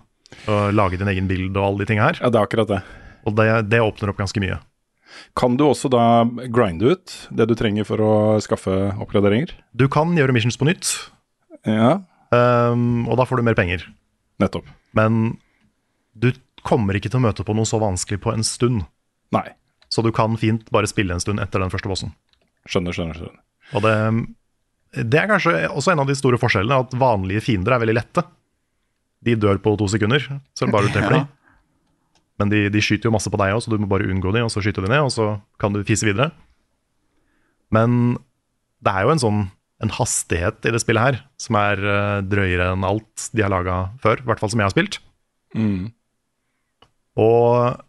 og 0.45 0.74
lage 0.78 1.00
din 1.02 1.10
egen 1.10 1.30
bild 1.30 1.56
og 1.58 1.64
alle 1.66 1.82
de 1.82 1.89
tingene 1.89 2.12
her. 2.12 2.20
Ja, 2.22 2.30
det 2.30 2.38
er 2.38 2.45
akkurat 2.45 2.70
det. 2.70 2.82
Og 3.26 3.34
det, 3.39 3.47
det 3.72 3.82
åpner 3.82 4.12
opp 4.12 4.20
ganske 4.22 4.41
mye. 4.43 4.60
Kan 5.38 5.57
du 5.57 5.66
også 5.68 5.89
da 5.91 6.03
grinde 6.53 6.93
ut 6.93 7.14
det 7.36 7.47
du 7.49 7.55
trenger 7.57 7.86
for 7.88 8.01
å 8.03 8.12
skaffe 8.43 8.74
oppgraderinger? 9.01 9.51
Du 9.76 9.88
kan 9.91 10.12
gjøre 10.18 10.36
missions 10.36 10.57
på 10.60 10.68
nytt, 10.70 10.91
Ja, 11.68 11.99
um, 12.32 13.07
og 13.10 13.18
da 13.20 13.26
får 13.28 13.41
du 13.41 13.43
mer 13.49 13.57
penger. 13.57 13.84
nettopp. 14.39 14.66
Men 14.95 15.38
du 16.16 16.32
kommer 16.64 16.95
ikke 16.95 17.10
til 17.12 17.20
å 17.20 17.26
møte 17.28 17.43
på 17.43 17.55
noe 17.55 17.68
så 17.68 17.80
vanskelig 17.82 18.22
på 18.24 18.32
en 18.34 18.43
stund. 18.43 18.86
Nei. 19.36 19.45
Så 19.89 20.03
du 20.05 20.12
kan 20.16 20.38
fint 20.38 20.70
bare 20.72 20.88
spille 20.88 21.14
en 21.16 21.20
stund 21.24 21.39
etter 21.43 21.60
den 21.60 21.72
første 21.74 21.89
bossen. 21.89 22.14
Skjønner, 22.70 22.93
skjønner. 22.93 23.16
skjønner. 23.18 23.39
Og 23.74 23.84
det, 23.84 25.05
det 25.10 25.20
er 25.20 25.28
kanskje 25.32 25.53
også 25.70 25.91
en 25.93 26.03
av 26.03 26.07
de 26.10 26.16
store 26.16 26.38
forskjellene, 26.41 26.80
at 26.86 26.93
vanlige 26.99 27.41
fiender 27.47 27.74
er 27.76 27.82
veldig 27.84 27.95
lette. 27.97 28.24
De 29.26 29.36
dør 29.36 29.57
på 29.60 29.74
to 29.80 29.88
sekunder, 29.91 30.24
selv 30.55 30.72
bare 30.72 30.88
du 30.88 30.93
treffer 30.95 31.18
dem. 31.18 31.28
Men 32.40 32.52
de, 32.52 32.66
de 32.72 32.82
skyter 32.84 33.10
jo 33.10 33.14
masse 33.16 33.32
på 33.32 33.40
deg 33.42 33.56
òg, 33.56 33.64
så 33.64 33.72
du 33.72 33.78
må 33.82 33.90
bare 33.92 34.08
unngå 34.08 34.32
dem, 34.36 34.48
og 34.48 34.54
så 34.54 34.64
skyter 34.64 34.86
de 34.86 34.92
ned, 34.94 35.04
og 35.04 35.12
så 35.14 35.34
kan 35.60 35.76
du 35.76 35.84
fise 35.88 36.08
videre. 36.08 36.32
Men 37.76 38.18
det 38.84 38.94
er 38.94 39.06
jo 39.06 39.14
en 39.14 39.24
sånn 39.24 39.42
en 39.80 39.92
hastighet 39.96 40.66
i 40.68 40.74
det 40.76 40.82
spillet 40.84 41.06
her 41.06 41.20
som 41.40 41.56
er 41.60 41.80
eh, 41.80 42.24
drøyere 42.28 42.74
enn 42.74 42.84
alt 42.88 43.30
de 43.36 43.44
har 43.46 43.52
laga 43.52 43.78
før, 44.04 44.20
i 44.20 44.28
hvert 44.28 44.42
fall 44.42 44.52
som 44.52 44.60
jeg 44.60 44.68
har 44.68 44.74
spilt. 44.76 44.98
Mm. 45.56 45.92
Og 47.20 47.80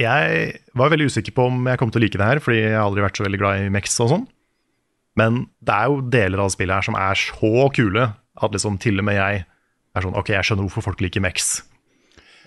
jeg 0.00 0.52
var 0.78 0.92
veldig 0.92 1.10
usikker 1.10 1.34
på 1.36 1.48
om 1.50 1.66
jeg 1.68 1.80
kom 1.80 1.90
til 1.92 2.00
å 2.00 2.04
like 2.06 2.20
det 2.20 2.28
her, 2.28 2.42
fordi 2.42 2.62
jeg 2.62 2.76
har 2.76 2.86
aldri 2.86 3.04
vært 3.04 3.18
så 3.18 3.26
veldig 3.26 3.40
glad 3.42 3.64
i 3.64 3.72
Mex 3.74 3.98
og 4.02 4.12
sånn. 4.14 4.28
Men 5.18 5.42
det 5.58 5.74
er 5.74 5.90
jo 5.90 6.04
deler 6.14 6.44
av 6.44 6.52
spillet 6.54 6.78
her 6.78 6.86
som 6.86 6.96
er 6.96 7.18
så 7.18 7.66
kule 7.74 8.06
at 8.14 8.54
liksom 8.54 8.78
til 8.80 9.02
og 9.02 9.08
med 9.10 9.18
jeg 9.18 9.42
er 9.44 10.04
sånn 10.06 10.14
Ok, 10.16 10.30
jeg 10.30 10.46
skjønner 10.46 10.68
hvorfor 10.68 10.86
folk 10.86 11.02
liker 11.02 11.22
Mex. 11.24 11.50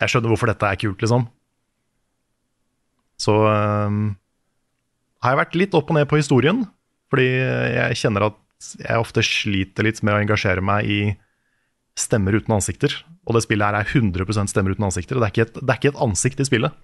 Jeg 0.04 0.14
skjønner 0.14 0.34
hvorfor 0.34 0.52
dette 0.52 0.68
er 0.70 0.80
kult, 0.80 1.02
liksom. 1.04 1.26
Så 3.24 3.34
øhm, 3.48 4.06
har 5.24 5.34
jeg 5.34 5.40
vært 5.40 5.60
litt 5.60 5.76
opp 5.78 5.92
og 5.92 5.98
ned 5.98 6.10
på 6.12 6.20
historien, 6.20 6.64
fordi 7.14 7.30
jeg 7.30 8.00
kjenner 8.02 8.28
at 8.28 8.40
jeg 8.80 9.00
ofte 9.00 9.24
sliter 9.26 9.86
litt 9.86 10.02
med 10.04 10.16
å 10.16 10.22
engasjere 10.24 10.64
meg 10.64 10.90
i 10.90 11.00
stemmer 12.00 12.36
uten 12.36 12.56
ansikter. 12.56 12.96
Og 13.28 13.38
det 13.38 13.44
spillet 13.46 13.70
her 13.70 13.78
er 13.80 13.88
100% 13.88 14.52
stemmer 14.52 14.76
uten 14.76 14.88
ansikter. 14.88 15.20
Det 15.20 15.28
er 15.28 15.34
ikke 15.34 15.46
et, 15.46 15.60
det 15.60 15.70
er 15.70 15.80
ikke 15.80 15.94
et 15.94 16.04
ansikt 16.04 16.44
i 16.44 16.48
spillet. 16.48 16.76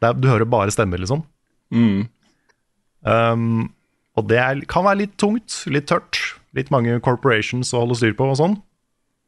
Det 0.00 0.10
er, 0.10 0.16
du 0.16 0.28
hører 0.30 0.48
bare 0.48 0.74
stemmer, 0.74 1.00
liksom. 1.00 1.24
Mm. 1.74 2.08
Um, 3.06 3.70
og 4.18 4.26
det 4.30 4.38
er, 4.42 4.62
kan 4.70 4.86
være 4.86 5.04
litt 5.04 5.16
tungt, 5.20 5.62
litt 5.70 5.88
tørt. 5.90 6.20
Litt 6.56 6.72
mange 6.74 6.96
corporations 7.04 7.70
å 7.74 7.84
holde 7.84 7.98
styr 7.98 8.14
på 8.18 8.26
og 8.26 8.38
sånn. 8.40 8.56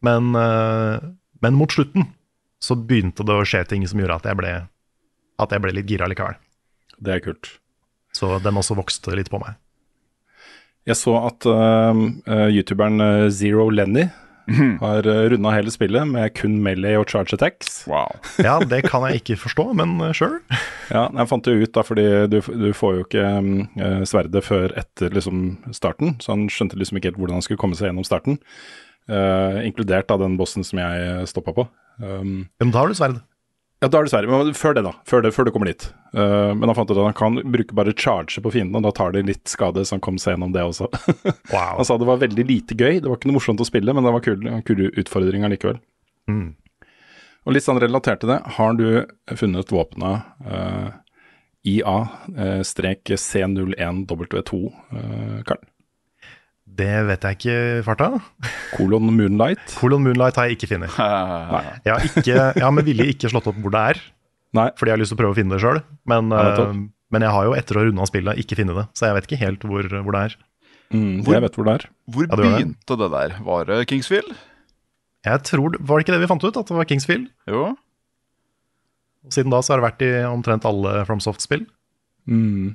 Men, 0.06 0.32
uh, 0.34 0.98
men 1.44 1.58
mot 1.58 1.72
slutten 1.72 2.08
så 2.62 2.78
begynte 2.78 3.26
det 3.26 3.34
å 3.34 3.46
skje 3.46 3.64
ting 3.68 3.84
som 3.90 4.00
gjorde 4.00 4.20
at 4.20 4.30
jeg 4.30 4.38
ble, 4.38 4.54
at 5.42 5.54
jeg 5.54 5.64
ble 5.64 5.74
litt 5.74 5.90
gira 5.90 6.08
likevel. 6.10 6.38
Det 7.02 7.16
er 7.16 7.24
kult. 7.24 7.56
Så 8.14 8.36
den 8.44 8.58
også 8.60 8.76
vokste 8.78 9.16
litt 9.18 9.32
på 9.32 9.40
meg. 9.42 9.56
Jeg 10.88 10.98
så 10.98 11.14
at 11.28 11.46
uh, 11.46 11.94
youtuberen 12.50 12.98
uh, 13.02 13.30
Zero 13.30 13.68
Lenny 13.70 14.08
har 14.82 15.06
uh, 15.06 15.20
runda 15.30 15.52
hele 15.54 15.70
spillet 15.70 16.08
med 16.10 16.32
kun 16.34 16.56
melee 16.62 16.98
og 16.98 17.06
charge 17.10 17.36
attacks. 17.38 17.84
Wow. 17.90 18.18
Ja, 18.46 18.56
det 18.58 18.82
kan 18.88 19.06
jeg 19.06 19.22
ikke 19.22 19.38
forstå, 19.44 19.68
men 19.78 19.94
sure. 20.14 20.40
Ja, 20.90 21.06
jeg 21.06 21.30
fant 21.30 21.46
det 21.46 21.54
ut 21.62 21.74
da, 21.74 21.86
fordi 21.86 22.06
du, 22.30 22.40
du 22.42 22.70
får 22.74 22.96
jo 22.98 23.06
ikke 23.06 23.28
um, 23.38 23.52
sverdet 24.08 24.42
før 24.46 24.74
etter 24.78 25.14
liksom, 25.14 25.44
starten, 25.74 26.16
så 26.22 26.34
han 26.34 26.48
skjønte 26.50 26.78
liksom 26.78 26.98
ikke 26.98 27.12
helt 27.12 27.22
hvordan 27.22 27.38
han 27.38 27.46
skulle 27.46 27.62
komme 27.62 27.78
seg 27.78 27.90
gjennom 27.90 28.06
starten. 28.06 28.42
Uh, 29.10 29.62
inkludert 29.66 30.10
da 30.10 30.18
den 30.18 30.34
bossen 30.38 30.66
som 30.66 30.82
jeg 30.82 31.30
stoppa 31.30 31.54
på. 31.54 31.70
Um, 32.02 32.48
Men 32.58 32.70
da 32.74 32.78
har 32.82 32.88
du 32.90 32.94
sverd. 32.98 33.20
ja, 33.82 33.88
da 33.88 33.98
er 33.98 34.02
det 34.06 34.10
Sverige, 34.12 34.30
men 34.30 34.54
før 34.58 34.72
det, 34.74 34.82
da. 34.86 34.92
Før 35.06 35.22
det, 35.24 35.32
før 35.34 35.44
det 35.46 35.52
kommer 35.54 35.66
dit. 35.70 35.84
Uh, 36.14 36.52
men 36.54 36.68
han 36.68 36.74
fant 36.78 36.90
ut 36.90 36.98
at 36.98 37.06
han 37.08 37.14
kan 37.18 37.34
bruke 37.54 37.74
bare 37.78 37.94
charge 37.98 38.40
på 38.42 38.52
fienden, 38.54 38.76
og 38.78 38.84
da 38.86 38.92
tar 38.94 39.10
de 39.14 39.22
litt 39.26 39.46
skade, 39.50 39.82
så 39.86 39.92
han 39.96 40.02
kom 40.04 40.18
seg 40.22 40.30
gjennom 40.36 40.52
det 40.54 40.62
også. 40.66 40.86
Wow. 41.52 41.74
han 41.78 41.84
sa 41.86 41.92
det 42.00 42.08
var 42.08 42.22
veldig 42.22 42.44
lite 42.48 42.74
gøy, 42.78 42.94
det 43.02 43.08
var 43.10 43.16
ikke 43.18 43.28
noe 43.30 43.38
morsomt 43.38 43.62
å 43.62 43.66
spille, 43.68 43.92
men 43.94 44.04
det 44.06 44.14
var 44.14 44.22
kul, 44.24 44.40
kul 44.68 44.80
utfordringer 44.90 45.48
likevel. 45.52 45.78
Mm. 46.30 46.50
Og 47.42 47.50
litt 47.56 47.66
sånn 47.66 47.82
relatert 47.82 48.20
til 48.22 48.30
det, 48.30 48.40
har 48.56 48.72
du 48.78 48.86
funnet 49.34 49.72
våpenet 49.74 50.16
uh, 50.46 50.88
IA-C01W2, 51.66 54.52
uh, 54.94 55.38
Karl? 55.48 55.62
Det 56.72 56.88
vet 57.08 57.24
jeg 57.26 57.36
ikke 57.36 57.54
i 57.54 57.82
farta. 57.84 58.06
Kolon 58.76 59.10
Moonlight? 59.12 59.74
Kolon 59.76 60.02
Moonlight 60.06 60.38
har 60.40 60.48
jeg 60.48 60.56
ikke 60.56 60.70
funnet. 60.70 60.94
Jeg 61.86 61.92
har, 61.92 62.04
ikke, 62.08 62.36
jeg 62.56 62.62
har 62.64 62.72
med 62.72 62.86
vilje 62.88 63.06
ikke 63.12 63.28
slått 63.32 63.48
opp 63.50 63.58
hvor 63.60 63.74
det 63.74 63.82
er, 63.92 64.00
Nei. 64.56 64.68
fordi 64.78 64.90
jeg 64.92 64.96
har 64.96 65.00
lyst 65.02 65.12
til 65.12 65.18
å 65.18 65.20
prøve 65.22 65.34
å 65.34 65.38
finne 65.38 65.56
det 65.56 65.60
sjøl. 65.64 65.80
Men, 66.08 66.32
eh, 66.32 66.72
men 67.12 67.24
jeg 67.26 67.34
har 67.34 67.44
jo 67.48 67.52
etter 67.58 67.76
å 67.76 67.82
ha 67.82 67.86
runda 67.90 68.06
spillet 68.08 68.40
ikke 68.40 68.56
funnet 68.62 68.78
det, 68.80 68.86
så 68.96 69.08
jeg 69.10 69.16
vet 69.18 69.28
ikke 69.28 69.40
helt 69.42 69.66
hvor, 69.68 69.88
hvor 70.06 70.16
det 70.16 70.22
er. 70.30 70.36
Mm, 70.92 71.22
Hvor- 71.24 71.36
jeg 71.36 71.44
vet 71.46 71.54
hvor 71.56 71.68
det 71.68 71.74
er. 71.78 71.84
Hvor 72.12 72.26
Ja, 72.28 72.36
det 72.36 72.48
begynte 72.48 72.98
det 73.02 73.10
der? 73.16 73.36
Var 73.46 73.64
det 73.70 73.78
Kingsfield? 73.88 74.32
Jeg 75.24 75.42
tror, 75.48 75.76
Var 75.80 75.98
det 75.98 76.04
ikke 76.06 76.14
det 76.16 76.20
vi 76.24 76.30
fant 76.32 76.44
ut, 76.44 76.56
at 76.60 76.66
det 76.72 76.76
var 76.76 76.88
Kingsfield? 76.90 77.28
Jo. 77.48 77.62
Og 79.22 79.32
Siden 79.36 79.52
da 79.54 79.60
så 79.62 79.72
har 79.74 79.80
det 79.80 79.86
vært 79.90 80.02
i 80.04 80.10
omtrent 80.28 80.64
alle 80.68 81.04
FromSoft-spill. 81.08 81.64
Mm. 82.28 82.74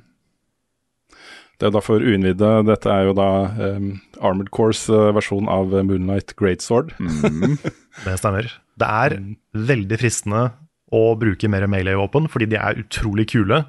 Det 1.58 1.66
er 1.66 1.72
da 1.74 1.80
for 1.82 1.98
uinnvidde, 1.98 2.48
dette 2.68 2.86
er 2.92 3.02
jo 3.08 3.14
da 3.18 3.50
um, 3.58 3.98
Armored 4.22 4.52
Course 4.54 4.86
uh, 4.94 5.10
versjon 5.16 5.48
av 5.50 5.74
Moonlight 5.74 6.36
Greatsword. 6.38 6.88
Mm. 7.02 7.58
Det 8.04 8.14
stemmer. 8.20 8.46
Det 8.78 8.86
er 8.86 9.18
veldig 9.58 9.98
fristende 9.98 10.52
å 10.94 11.18
bruke 11.18 11.50
mer 11.50 11.66
melee-våpen, 11.70 12.28
fordi 12.30 12.46
de 12.52 12.58
er 12.62 12.78
utrolig 12.84 13.26
kule. 13.32 13.64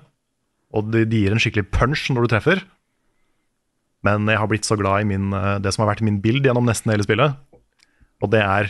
Og 0.69 0.91
de, 0.93 1.01
de 1.09 1.17
gir 1.23 1.33
en 1.33 1.41
skikkelig 1.41 1.71
punch 1.73 2.01
når 2.13 2.21
du 2.23 2.29
treffer. 2.35 2.59
Men 4.05 4.29
jeg 4.29 4.37
har 4.39 4.47
blitt 4.51 4.67
så 4.67 4.75
glad 4.79 5.01
i 5.03 5.09
min, 5.09 5.25
eh, 5.35 5.59
det 5.59 5.71
som 5.73 5.81
har 5.83 5.91
vært 5.93 6.05
min 6.05 6.21
bild 6.23 6.45
gjennom 6.45 6.67
nesten 6.69 6.91
hele 6.93 7.07
spillet. 7.07 7.31
Og 8.23 8.27
det 8.31 8.43
er 8.45 8.65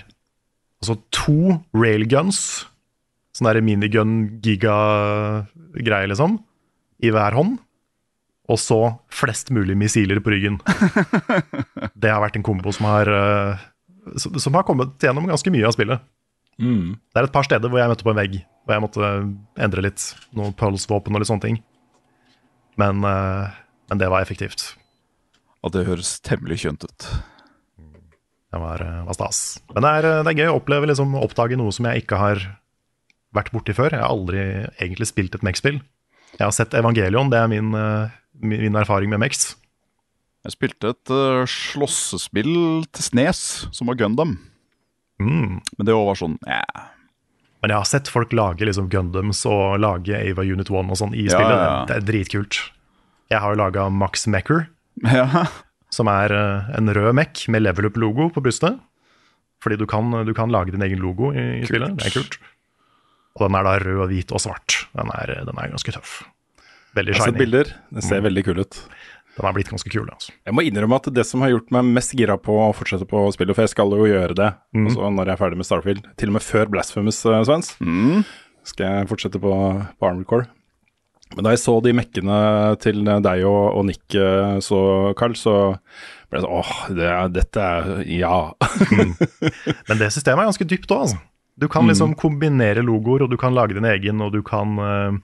altså 0.79 0.95
to 1.13 1.39
railguns, 1.75 2.39
sånn 3.35 3.49
der 3.49 3.65
minigun-giga-greie, 3.65 6.07
liksom, 6.09 6.31
i 7.03 7.09
hver 7.13 7.33
hånd. 7.37 7.53
Og 8.49 8.57
så 8.57 8.79
flest 9.13 9.51
mulig 9.53 9.75
missiler 9.77 10.21
på 10.23 10.33
ryggen. 10.33 10.57
Det 12.01 12.09
har 12.09 12.23
vært 12.23 12.39
en 12.39 12.45
kombo 12.45 12.73
som 12.73 12.87
har 12.89 13.11
eh, 13.13 13.67
som 14.17 14.55
har 14.57 14.65
kommet 14.65 14.97
gjennom 15.03 15.27
ganske 15.29 15.51
mye 15.53 15.67
av 15.67 15.75
spillet. 15.75 16.01
Mm. 16.59 16.97
Det 16.97 17.19
er 17.21 17.27
et 17.27 17.35
par 17.35 17.45
steder 17.47 17.71
hvor 17.71 17.79
jeg 17.79 17.91
møtte 17.91 18.05
på 18.07 18.11
en 18.11 18.19
vegg, 18.19 18.39
hvor 18.65 18.75
jeg 18.75 18.83
måtte 18.83 19.09
endre 19.61 19.85
litt. 19.85 20.05
Noen 20.35 20.55
pulse-våpen 20.57 21.15
og 21.15 21.21
litt 21.21 21.29
sånne 21.29 21.45
ting. 21.45 21.59
Men, 22.79 23.03
eh, 23.05 23.59
men 23.91 24.01
det 24.01 24.09
var 24.11 24.25
effektivt. 24.25 24.71
At 25.65 25.75
det 25.75 25.87
høres 25.87 26.17
temmelig 26.25 26.61
kjønt 26.63 26.87
ut. 26.87 27.09
Det 28.49 28.59
var, 28.59 28.81
eh, 28.81 29.03
var 29.05 29.17
stas. 29.17 29.59
Men 29.75 29.85
det 29.85 29.93
er, 29.99 30.09
det 30.23 30.33
er 30.33 30.41
gøy 30.41 30.51
å 30.53 30.59
oppleve, 30.59 30.89
liksom, 30.89 31.13
oppdage 31.19 31.59
noe 31.59 31.75
som 31.75 31.85
jeg 31.85 32.03
ikke 32.03 32.17
har 32.17 32.41
vært 33.35 33.51
borti 33.53 33.75
før. 33.77 33.93
Jeg 33.93 34.01
har 34.01 34.09
aldri 34.09 34.43
egentlig 34.79 35.09
spilt 35.11 35.35
et 35.37 35.45
Mex-spill. 35.45 35.81
Jeg 36.37 36.45
har 36.45 36.53
sett 36.55 36.73
Evangelion, 36.77 37.29
det 37.29 37.39
er 37.39 37.49
min, 37.51 37.73
eh, 37.75 38.15
min 38.41 38.75
erfaring 38.79 39.11
med 39.11 39.21
Mex. 39.23 39.53
Jeg 40.47 40.55
spilte 40.55 40.93
et 40.93 41.11
uh, 41.11 41.43
slåssespill 41.49 42.53
til 42.95 43.03
Snes, 43.03 43.41
som 43.75 43.89
var 43.91 43.97
Gundam. 43.99 44.37
Mm. 45.19 45.59
Men 45.77 45.87
det 45.87 45.95
òg 45.95 46.05
var 46.13 46.19
sånn 46.19 46.37
ja. 46.47 46.63
Men 47.59 47.73
jeg 47.73 47.81
har 47.81 47.87
sett 47.89 48.07
folk 48.07 48.31
lage 48.31 48.63
liksom 48.63 48.87
Gundams 48.87 49.41
og 49.49 49.81
lage 49.83 50.15
Ava 50.15 50.45
Unit 50.47 50.69
1 50.71 50.93
og 50.93 50.95
sånn 50.95 51.11
i 51.11 51.25
Ja, 51.27 51.33
spillet. 51.35 51.57
ja, 51.57 51.65
ja. 51.65 51.81
Det 51.89 51.97
er 51.97 52.05
dritkult. 52.07 52.59
Jeg 53.29 53.43
har 53.43 53.51
jo 53.51 53.59
laga 53.59 53.89
Max 53.91 54.23
Mecker, 54.31 54.69
ja. 55.03 55.43
som 55.91 56.07
er 56.07 56.31
uh, 56.31 56.69
en 56.79 56.87
rød 56.95 57.11
Mech 57.19 57.43
med 57.51 57.65
level 57.65 57.89
up-logo 57.91 58.29
på 58.31 58.45
brystet. 58.45 58.79
Fordi 59.59 59.75
du 59.75 59.83
kan, 59.91 60.07
du 60.23 60.31
kan 60.31 60.47
lage 60.55 60.71
din 60.71 60.85
egen 60.87 61.01
logo 61.03 61.33
i, 61.35 61.59
i 61.59 61.67
spillet. 61.67 61.97
Det 61.99 62.07
er 62.07 62.15
kult. 62.15 62.39
Og 63.35 63.43
den 63.43 63.57
er 63.59 63.67
da 63.67 63.73
rød, 63.83 64.05
hvit 64.07 64.31
og 64.31 64.39
svart. 64.39 64.85
Den 64.95 65.11
er, 65.11 65.33
den 65.43 65.59
er 65.59 65.73
ganske 65.75 65.91
tøff. 65.91 66.21
Veldig 66.97 67.13
Jeg 67.13 67.21
har 67.21 67.31
sett 67.31 67.39
bilder, 67.39 67.71
det 67.93 68.03
ser 68.05 68.21
veldig 68.25 68.43
kul 68.47 68.61
ut. 68.63 68.79
Den 69.39 69.45
har 69.45 69.55
blitt 69.55 69.69
ganske 69.71 69.91
kul. 69.93 70.07
Altså. 70.09 70.33
Jeg 70.47 70.55
må 70.57 70.65
innrømme 70.67 70.97
at 70.99 71.09
det 71.15 71.23
som 71.27 71.43
har 71.45 71.53
gjort 71.53 71.69
meg 71.71 71.91
mest 71.95 72.15
gira 72.17 72.35
på 72.41 72.57
å 72.59 72.69
fortsette 72.75 73.07
på 73.07 73.21
spillet, 73.35 73.55
for 73.55 73.63
jeg 73.63 73.71
skal 73.71 73.93
jo 73.95 74.09
gjøre 74.09 74.35
det 74.35 74.49
altså 74.81 75.11
når 75.15 75.29
jeg 75.29 75.35
er 75.35 75.41
ferdig 75.43 75.59
med 75.61 75.69
Starfield, 75.69 76.07
til 76.19 76.31
og 76.31 76.35
med 76.35 76.43
før 76.43 76.71
Blasphemous, 76.73 77.21
uh, 77.29 77.39
Svens, 77.47 77.69
skal 78.67 78.89
jeg 78.89 79.11
fortsette 79.11 79.41
på, 79.41 79.53
på 79.53 80.09
Armored 80.09 80.27
Core. 80.27 80.49
Men 81.37 81.45
da 81.45 81.53
jeg 81.53 81.61
så 81.61 81.75
de 81.85 81.93
mekkene 81.93 82.35
til 82.81 83.03
deg 83.05 83.43
og, 83.45 83.63
og 83.77 83.83
Nick 83.85 84.15
eh, 84.17 84.55
så, 84.65 84.79
Carl, 85.17 85.35
så 85.37 85.55
ble 86.29 86.39
jeg 86.39 86.45
sånn 86.45 86.55
åh, 86.57 86.71
det 86.97 87.05
er, 87.05 87.27
dette 87.35 87.65
er 87.65 87.99
ja. 88.09 88.39
Men 89.87 90.01
det 90.01 90.09
systemet 90.15 90.41
er 90.41 90.49
ganske 90.49 90.67
dypt 90.73 90.89
òg, 90.89 91.05
altså. 91.05 91.21
Du 91.59 91.67
kan 91.69 91.85
liksom 91.85 92.13
kombinere 92.15 92.81
logoer, 92.87 93.25
og 93.25 93.33
du 93.33 93.37
kan 93.37 93.53
lage 93.53 93.75
din 93.75 93.85
egen, 93.85 94.21
og 94.23 94.31
du 94.33 94.39
kan 94.47 94.77
eh, 94.79 95.17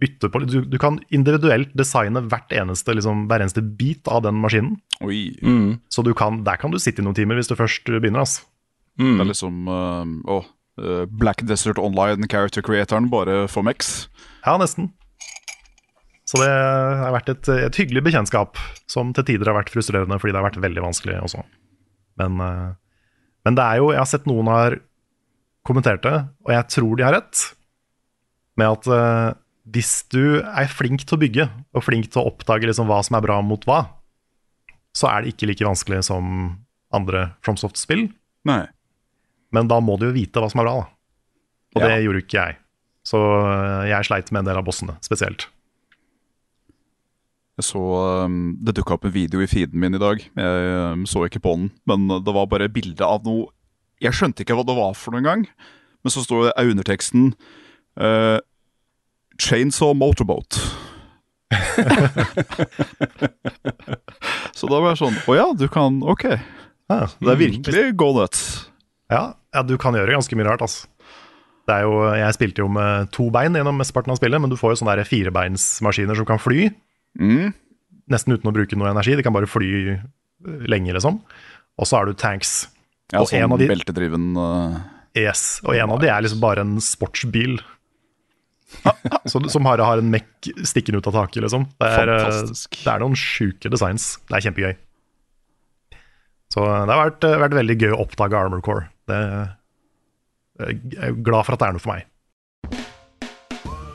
bytte 0.00 0.28
på 0.32 0.40
du, 0.42 0.56
du 0.66 0.76
kan 0.80 0.98
individuelt 1.14 1.70
designe 1.78 2.24
hvert 2.26 2.52
eneste, 2.54 2.96
liksom, 2.96 3.26
hver 3.30 3.44
eneste 3.44 3.62
bit 3.62 4.10
av 4.10 4.24
den 4.26 4.40
maskinen. 4.42 4.74
Oi. 5.04 5.36
Mm. 5.42 5.78
Så 5.92 6.02
du 6.06 6.12
kan, 6.18 6.42
der 6.46 6.58
kan 6.60 6.74
du 6.74 6.80
sitte 6.82 7.02
i 7.02 7.06
noen 7.06 7.16
timer 7.16 7.38
hvis 7.38 7.50
du 7.50 7.56
først 7.58 7.86
begynner. 7.86 8.24
Altså. 8.24 8.44
Det 8.98 9.22
er 9.24 9.30
liksom 9.30 9.70
uh, 9.70 10.04
oh, 10.30 10.46
uh, 10.82 11.04
Black 11.10 11.42
Desert 11.46 11.80
Online 11.82 12.28
character 12.30 12.62
creatoren 12.62 13.08
bare 13.10 13.44
for 13.50 13.66
Mex. 13.66 14.08
Ja, 14.44 14.56
nesten. 14.60 14.92
Så 16.24 16.40
det 16.40 16.48
har 16.48 17.12
vært 17.14 17.28
et, 17.32 17.50
et 17.68 17.76
hyggelig 17.78 18.06
bekjentskap, 18.06 18.58
som 18.90 19.12
til 19.14 19.26
tider 19.28 19.50
har 19.50 19.58
vært 19.58 19.72
frustrerende 19.74 20.16
fordi 20.20 20.32
det 20.32 20.40
har 20.40 20.48
vært 20.48 20.62
veldig 20.62 20.84
vanskelig 20.86 21.18
også. 21.20 21.42
Men, 22.20 22.40
eh, 22.40 22.70
men 23.44 23.58
det 23.58 23.64
er 23.64 23.80
jo 23.82 23.90
Jeg 23.90 24.00
har 24.00 24.08
sett 24.08 24.28
noen 24.30 24.48
har 24.48 24.78
kommentert 25.68 26.04
det, 26.06 26.14
og 26.46 26.52
jeg 26.54 26.68
tror 26.72 26.96
de 26.96 27.04
har 27.04 27.16
rett, 27.18 27.42
med 28.60 28.72
at 28.72 28.88
hvis 29.64 30.02
du 30.12 30.40
er 30.42 30.68
flink 30.68 31.06
til 31.06 31.16
å 31.16 31.20
bygge, 31.22 31.46
og 31.72 31.84
flink 31.86 32.10
til 32.12 32.20
å 32.20 32.28
oppdage 32.32 32.68
liksom 32.68 32.90
hva 32.90 33.00
som 33.06 33.16
er 33.16 33.24
bra 33.24 33.38
mot 33.44 33.62
hva, 33.68 33.80
så 34.94 35.08
er 35.10 35.24
det 35.24 35.34
ikke 35.34 35.48
like 35.50 35.66
vanskelig 35.66 36.02
som 36.06 36.26
andre 36.94 37.30
FromSoft-spill. 37.42 38.06
Nei. 38.46 38.62
Men 39.54 39.70
da 39.70 39.80
må 39.82 39.96
du 39.98 40.08
jo 40.10 40.14
vite 40.14 40.42
hva 40.42 40.50
som 40.52 40.60
er 40.62 40.68
bra, 40.68 40.76
da. 40.82 40.90
Og 41.74 41.82
Ja. 41.82 41.88
det 41.88 42.04
gjorde 42.04 42.22
ikke 42.22 42.38
jeg. 42.38 42.58
Så 43.04 43.18
øh, 43.18 43.88
jeg 43.88 44.06
sleit 44.06 44.30
med 44.32 44.44
en 44.44 44.52
del 44.52 44.60
av 44.60 44.64
bossene, 44.64 44.94
spesielt. 45.04 45.48
Jeg 47.54 47.66
så 47.68 47.80
um, 48.26 48.56
Det 48.58 48.74
dukka 48.74 48.96
opp 48.96 49.04
en 49.06 49.14
video 49.14 49.42
i 49.42 49.46
feeden 49.50 49.78
min 49.78 49.94
i 49.94 50.00
dag. 50.02 50.18
Jeg 50.18 50.94
um, 50.94 51.04
så 51.06 51.26
ikke 51.26 51.42
på 51.44 51.54
den, 51.54 51.68
men 51.86 52.08
det 52.24 52.34
var 52.34 52.48
bare 52.50 52.70
bilde 52.72 53.06
av 53.06 53.22
noe 53.26 53.52
Jeg 54.02 54.16
skjønte 54.16 54.42
ikke 54.42 54.56
hva 54.58 54.64
det 54.66 54.74
var 54.74 54.96
for 54.98 55.14
noen 55.14 55.24
gang, 55.28 55.44
men 56.02 56.10
så 56.12 56.24
står 56.24 56.48
det 56.50 56.64
underteksten 56.72 57.30
uh, 58.00 58.38
Chainsaw 59.40 59.94
Motorboat. 59.98 60.58
så 64.54 64.66
da 64.70 64.78
var 64.80 64.90
jeg 64.94 65.00
sånn 65.02 65.16
Å 65.30 65.36
ja, 65.36 65.44
du 65.56 65.66
kan 65.72 66.00
Ok. 66.02 66.24
Ja, 66.90 67.06
Det 67.20 67.30
er 67.32 67.38
virkelig 67.40 67.84
go 68.00 68.10
nuts. 68.16 68.40
Ja, 69.12 69.34
ja, 69.54 69.62
du 69.64 69.76
kan 69.80 69.94
gjøre 69.96 70.12
ganske 70.16 70.36
mye 70.36 70.46
rart, 70.48 70.64
altså. 70.64 70.88
Det 71.64 71.72
er 71.78 71.86
jo, 71.86 71.94
jeg 72.12 72.34
spilte 72.36 72.60
jo 72.60 72.68
med 72.72 73.08
to 73.14 73.30
bein 73.32 73.56
gjennom 73.56 73.78
mesteparten 73.80 74.12
av 74.12 74.18
spillet, 74.20 74.40
men 74.42 74.52
du 74.52 74.56
får 74.60 74.74
jo 74.74 74.80
sånne 74.82 75.04
firebeinsmaskiner 75.08 76.18
som 76.18 76.26
kan 76.28 76.40
fly. 76.42 76.66
Mm. 77.16 77.54
Nesten 78.12 78.34
uten 78.36 78.50
å 78.50 78.52
bruke 78.52 78.76
noe 78.76 78.90
energi. 78.92 79.14
De 79.16 79.24
kan 79.24 79.32
bare 79.32 79.48
fly 79.48 79.70
lenge, 80.68 80.92
liksom. 80.92 81.22
Og 81.80 81.88
så 81.88 81.96
har 82.02 82.10
du 82.10 82.12
tanks. 82.20 82.66
Ja, 83.14 83.22
Og 83.22 83.30
sånn 83.30 83.46
en 83.46 83.54
av 83.56 83.62
de- 83.62 83.70
beltedriven 83.70 84.26
uh, 84.36 84.76
Yes, 85.16 85.60
Og 85.64 85.76
en 85.78 85.92
av 85.94 86.00
de 86.02 86.08
er 86.10 86.24
liksom 86.26 86.40
bare 86.42 86.64
en 86.66 86.76
sportsbil. 86.84 87.56
Så, 89.26 89.40
som 89.54 89.66
bare 89.66 89.86
har 89.86 90.00
en 90.00 90.10
mekk 90.12 90.50
stikkende 90.66 91.00
ut 91.00 91.10
av 91.10 91.18
taket, 91.20 91.42
liksom. 91.46 91.68
Det 91.80 91.90
er, 91.90 92.14
eh, 92.16 92.40
det 92.52 92.90
er 92.90 93.04
noen 93.04 93.18
sjuke 93.18 93.72
designs. 93.72 94.14
Det 94.28 94.38
er 94.38 94.48
kjempegøy. 94.48 94.74
Så 96.54 96.64
det 96.64 96.94
har 96.94 97.04
vært, 97.10 97.24
eh, 97.26 97.38
vært 97.42 97.60
veldig 97.60 97.78
gøy 97.80 97.94
å 97.94 98.02
oppdage 98.06 98.38
Armor 98.38 98.64
Core. 98.64 98.88
Det, 99.10 99.20
jeg 100.60 100.82
er 101.02 101.16
glad 101.26 101.46
for 101.46 101.56
at 101.56 101.62
det 101.62 101.68
er 101.68 101.78
noe 101.78 101.82
for 101.82 101.96
meg. 101.96 102.10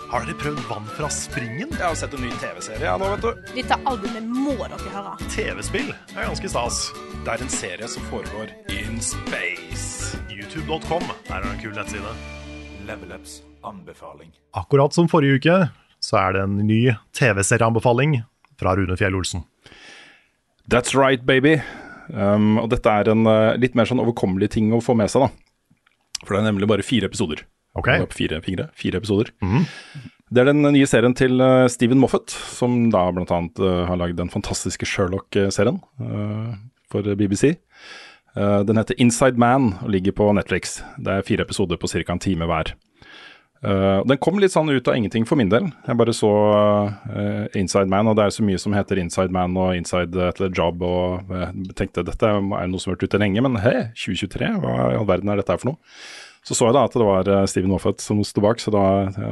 Har 0.09 0.25
dere 0.25 0.39
prøvd 0.41 0.61
Vann 0.65 0.88
fra 0.97 1.07
springen? 1.13 1.69
Jeg 1.69 1.86
har 1.86 1.97
sett 1.97 2.15
en 2.17 2.23
ny 2.25 2.32
TV-serie 2.41 2.82
ja, 2.82 2.95
nå, 2.97 3.11
vet 3.13 3.27
du. 3.27 3.51
Dette 3.53 3.77
albumet 3.91 4.25
må 4.25 4.55
dere 4.63 4.93
høre. 4.95 5.11
TV-spill 5.30 5.91
er 5.93 6.23
ganske 6.23 6.49
stas. 6.49 6.80
Det 7.27 7.36
er 7.36 7.45
en 7.45 7.53
serie 7.53 7.91
som 7.93 8.07
foregår 8.09 8.49
in 8.73 8.97
space. 9.05 10.17
YouTube.com 10.34 11.05
der 11.27 11.38
er 11.38 11.45
det 11.45 11.53
en 11.53 11.61
kul 11.61 11.77
nettside. 11.77 12.17
Level 12.89 13.13
Ups 13.19 13.43
anbefaling. 13.66 14.32
Akkurat 14.57 14.95
som 14.95 15.10
forrige 15.12 15.39
uke, 15.39 15.60
så 16.03 16.20
er 16.22 16.36
det 16.36 16.45
en 16.45 16.57
ny 16.68 16.82
TV-serieanbefaling 17.18 18.22
fra 18.60 18.76
Rune 18.78 18.97
Fjell 18.99 19.18
Olsen. 19.18 19.45
That's 20.70 20.95
right, 20.97 21.26
baby. 21.26 21.57
Um, 22.10 22.57
og 22.62 22.70
dette 22.74 22.89
er 22.89 23.12
en 23.12 23.26
uh, 23.28 23.57
litt 23.60 23.76
mer 23.78 23.89
sånn 23.89 24.01
overkommelig 24.01 24.51
ting 24.55 24.72
å 24.74 24.82
få 24.84 24.95
med 24.97 25.12
seg, 25.12 25.28
da. 25.28 26.24
For 26.26 26.36
det 26.36 26.41
er 26.41 26.49
nemlig 26.49 26.70
bare 26.70 26.86
fire 26.86 27.10
episoder. 27.10 27.45
Ok. 27.78 27.91
Fire 28.14 28.41
fingre, 28.43 28.68
fire 28.78 28.99
episoder. 28.99 29.32
Det 30.30 30.41
er 30.41 30.49
den 30.51 30.62
nye 30.62 30.89
serien 30.89 31.16
til 31.18 31.41
uh, 31.41 31.66
Steven 31.72 32.01
Moffat, 32.01 32.34
som 32.34 32.89
da 32.93 33.07
blant 33.14 33.32
annet 33.34 33.62
uh, 33.64 33.86
har 33.89 33.97
lagd 34.01 34.20
den 34.20 34.30
fantastiske 34.34 34.86
Sherlock-serien 34.89 35.80
uh, 36.01 36.51
for 36.91 37.05
BBC. 37.18 37.55
Uh, 38.38 38.62
den 38.68 38.78
heter 38.78 38.99
Inside 39.01 39.41
Man 39.41 39.74
og 39.82 39.89
ligger 39.95 40.14
på 40.20 40.30
Netflix. 40.38 40.80
Det 41.01 41.16
er 41.16 41.26
fire 41.26 41.47
episoder 41.47 41.82
på 41.82 41.89
ca. 41.89 42.05
en 42.14 42.22
time 42.22 42.49
hver. 42.49 42.76
Uh, 43.60 43.99
den 44.07 44.20
kom 44.24 44.38
litt 44.39 44.53
sånn 44.53 44.72
ut 44.72 44.88
av 44.88 44.95
ingenting 44.95 45.26
for 45.28 45.39
min 45.39 45.49
del. 45.51 45.66
Jeg 45.84 45.99
bare 45.99 46.16
så 46.16 46.30
uh, 46.32 47.45
Inside 47.60 47.91
Man, 47.91 48.07
og 48.07 48.16
det 48.16 48.28
er 48.28 48.36
så 48.36 48.45
mye 48.47 48.62
som 48.62 48.76
heter 48.76 49.01
Inside 49.01 49.36
Man 49.36 49.57
og 49.60 49.74
Inside 49.76 50.16
et 50.30 50.39
eller 50.39 50.55
Job, 50.55 50.80
og 50.86 51.34
jeg 51.34 51.76
tenkte 51.76 52.05
dette 52.07 52.32
er 52.32 52.39
noe 52.39 52.80
som 52.80 52.93
har 52.93 52.97
vært 52.97 53.10
ute 53.10 53.22
lenge, 53.22 53.43
men 53.43 53.60
hei, 53.60 53.89
2023, 53.99 54.53
hva 54.64 54.78
i 54.93 54.97
all 55.01 55.10
verden 55.10 55.34
er 55.34 55.41
dette 55.41 55.55
her 55.55 55.62
for 55.62 55.74
noe? 55.74 55.99
Så 56.47 56.55
så 56.55 56.70
jeg 56.70 56.78
da 56.78 56.86
at 56.88 56.95
det 56.95 57.03
var 57.03 57.28
Steven 57.51 57.74
Moffat 57.74 57.99
som 58.01 58.22
sto 58.26 58.41
bak, 58.41 58.62
så 58.64 58.72
da 58.72 58.84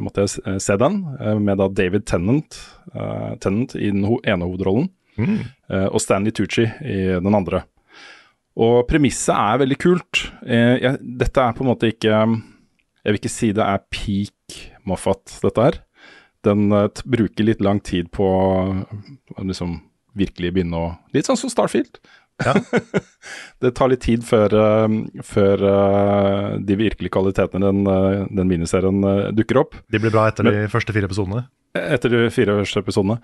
måtte 0.04 0.26
jeg 0.26 0.60
se 0.62 0.76
den, 0.78 1.00
med 1.40 1.58
da 1.58 1.70
David 1.72 2.04
Tennant, 2.10 2.60
uh, 2.92 3.32
Tennant 3.42 3.78
i 3.80 3.88
den 3.94 4.04
ho 4.10 4.20
ene 4.28 4.44
hovedrollen, 4.44 4.92
uh, 5.24 5.88
og 5.88 6.04
Stanley 6.04 6.36
Tucci 6.36 6.68
i 6.68 7.00
den 7.16 7.40
andre. 7.40 7.64
Og 8.58 8.82
premisset 8.90 9.36
er 9.36 9.60
veldig 9.62 9.78
kult. 9.80 10.24
Eh, 10.46 10.78
jeg, 10.82 10.98
dette 11.20 11.44
er 11.44 11.54
på 11.54 11.64
en 11.64 11.70
måte 11.70 11.92
ikke 11.94 12.24
Jeg 13.08 13.16
vil 13.16 13.22
ikke 13.22 13.32
si 13.32 13.54
det 13.56 13.64
er 13.64 13.84
peak 13.88 14.56
Moffat, 14.84 15.38
dette 15.40 15.64
her. 15.64 15.78
Den 16.44 16.68
t 16.92 17.06
bruker 17.08 17.48
litt 17.48 17.64
lang 17.64 17.80
tid 17.80 18.10
på 18.12 18.28
å 18.28 19.46
liksom 19.48 19.78
virkelig 20.18 20.52
begynne 20.58 20.80
å 20.82 20.90
Litt 21.16 21.30
sånn 21.30 21.40
som 21.40 21.52
Starfield. 21.52 22.02
det 23.64 23.72
tar 23.80 23.90
litt 23.90 24.04
tid 24.04 24.28
før, 24.28 24.54
eh, 24.60 24.98
før 25.26 25.64
eh, 25.72 26.50
de 26.68 26.78
virkelige 26.84 27.16
kvalitetene 27.16 27.72
den, 27.72 28.28
den 28.28 28.52
miniserien 28.52 29.00
dukker 29.40 29.64
opp. 29.64 29.80
De 29.88 30.04
blir 30.04 30.12
bra 30.12 30.28
etter 30.28 30.52
de 30.52 30.68
første 30.72 30.92
fire 30.92 31.08
episodene. 31.08 31.48
Etter 31.78 32.12
de 32.12 32.28
fire 32.34 32.60
første 32.60 32.84
episodene. 32.84 33.18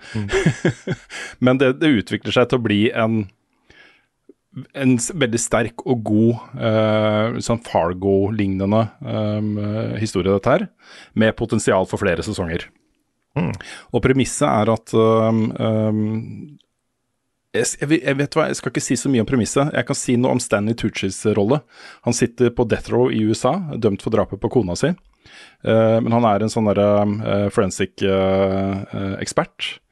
Men 1.44 1.60
det, 1.60 1.74
det 1.84 1.92
utvikler 2.00 2.40
seg 2.40 2.48
til 2.48 2.62
å 2.62 2.66
bli 2.66 2.80
en 2.90 3.26
en 4.74 4.94
veldig 4.98 5.40
sterk 5.40 5.84
og 5.84 6.02
god 6.06 6.60
eh, 6.68 7.38
sånn 7.44 7.62
Fargo-lignende 7.66 8.82
eh, 9.02 9.98
historie, 10.02 10.32
dette 10.32 10.54
her. 10.54 10.66
Med 11.18 11.36
potensial 11.38 11.88
for 11.90 12.02
flere 12.02 12.24
sesonger. 12.26 12.68
Og 13.34 14.02
premisset 14.02 14.46
er 14.46 14.70
at 14.70 14.92
um, 14.94 15.40
um, 15.58 16.58
jeg, 17.54 17.66
jeg, 17.90 18.16
vet 18.18 18.36
hva, 18.36 18.48
jeg 18.50 18.58
skal 18.58 18.72
ikke 18.72 18.82
si 18.82 18.96
så 18.98 19.10
mye 19.10 19.22
om 19.24 19.28
premisset. 19.28 19.72
Jeg 19.74 19.88
kan 19.88 19.98
si 19.98 20.16
noe 20.18 20.34
om 20.34 20.42
Stanley 20.42 20.76
Tuccis 20.78 21.20
rolle. 21.38 21.60
Han 22.06 22.16
sitter 22.16 22.50
på 22.54 22.66
death 22.70 22.90
row 22.94 23.10
i 23.14 23.22
USA, 23.26 23.56
dømt 23.78 24.02
for 24.02 24.14
drapet 24.14 24.42
på 24.42 24.50
kona 24.54 24.78
si. 24.78 24.90
Eh, 25.64 25.98
men 26.02 26.12
han 26.14 26.26
er 26.28 26.44
en 26.44 26.52
sånn 26.52 26.68
derre 26.68 26.88
uh, 27.06 27.46
forensic 27.54 28.02
eh, 28.04 28.82
eh, 28.84 29.14
ekspert. 29.22 29.70
eh, 29.70 29.83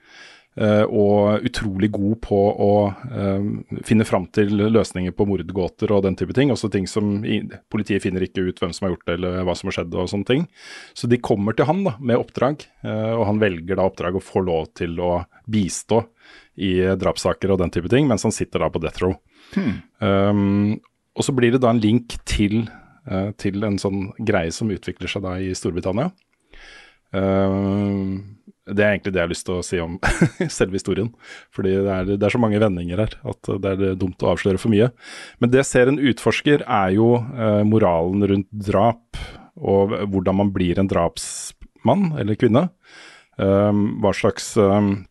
og 0.53 1.47
utrolig 1.49 1.89
god 1.95 2.19
på 2.27 2.39
å 2.61 2.73
eh, 2.93 3.45
finne 3.89 4.05
fram 4.05 4.27
til 4.37 4.53
løsninger 4.53 5.15
på 5.17 5.25
mordgåter 5.25 5.95
og 5.97 6.03
den 6.05 6.19
type 6.19 6.37
ting. 6.37 6.53
Også 6.53 6.69
ting 6.73 6.85
som 6.91 7.23
Politiet 7.73 8.05
finner 8.05 8.27
ikke 8.27 8.45
ut 8.45 8.61
hvem 8.61 8.75
som 8.77 8.87
har 8.87 8.93
gjort 8.93 9.07
det, 9.09 9.17
eller 9.17 9.47
hva 9.49 9.55
som 9.57 9.71
har 9.71 9.79
skjedd. 9.79 9.97
og 9.97 10.11
sånne 10.13 10.29
ting. 10.29 10.45
Så 10.93 11.09
de 11.09 11.21
kommer 11.25 11.57
til 11.57 11.71
han 11.71 11.81
da, 11.87 11.97
med 12.01 12.21
oppdrag, 12.21 12.67
eh, 12.85 13.15
og 13.17 13.25
han 13.31 13.41
velger 13.41 13.81
da 13.81 13.89
oppdrag 13.89 14.21
og 14.21 14.27
får 14.27 14.47
lov 14.51 14.69
til 14.77 15.01
å 15.01 15.13
bistå 15.49 16.03
i 16.61 16.75
drapssaker 17.01 17.55
og 17.55 17.63
den 17.63 17.73
type 17.73 17.89
ting, 17.89 18.05
mens 18.11 18.27
han 18.27 18.35
sitter 18.35 18.61
da 18.61 18.69
på 18.73 18.83
death 18.83 19.01
row. 19.03 19.17
Um, 19.57 20.81
og 21.17 21.27
så 21.27 21.35
blir 21.37 21.55
det 21.55 21.63
da 21.65 21.73
en 21.73 21.81
link 21.81 22.17
til, 22.29 22.67
eh, 23.09 23.31
til 23.41 23.65
en 23.65 23.79
sånn 23.81 24.11
greie 24.21 24.53
som 24.53 24.71
utvikler 24.73 25.11
seg 25.11 25.25
da 25.25 25.37
i 25.41 25.53
Storbritannia. 25.57 26.13
Um, 27.13 28.39
det 28.71 28.83
er 28.85 28.93
egentlig 28.93 29.13
det 29.15 29.19
jeg 29.19 29.27
har 29.27 29.33
lyst 29.33 29.47
til 29.49 29.57
å 29.59 29.65
si 29.67 29.79
om 29.83 29.97
selve 30.59 30.79
historien. 30.79 31.11
Fordi 31.55 31.73
det 31.75 31.95
er, 31.95 32.11
det 32.15 32.27
er 32.27 32.35
så 32.35 32.41
mange 32.43 32.61
vendinger 32.63 33.03
her 33.05 33.17
at 33.33 33.53
det 33.65 33.73
er 33.73 33.97
dumt 33.99 34.23
å 34.23 34.33
avsløre 34.35 34.61
for 34.63 34.73
mye. 34.73 34.93
Men 35.43 35.53
det 35.55 35.65
serien 35.67 35.99
utforsker, 35.99 36.63
er 36.63 36.93
jo 36.95 37.15
eh, 37.19 37.63
moralen 37.67 38.23
rundt 38.31 38.51
drap, 38.53 39.19
og 39.59 39.97
hvordan 40.13 40.39
man 40.39 40.53
blir 40.55 40.79
en 40.81 40.91
drapsmann 40.91 42.13
eller 42.21 42.39
-kvinne. 42.39 42.69
Um, 43.41 43.99
hva 44.05 44.13
slags 44.13 44.57
um, 44.61 45.07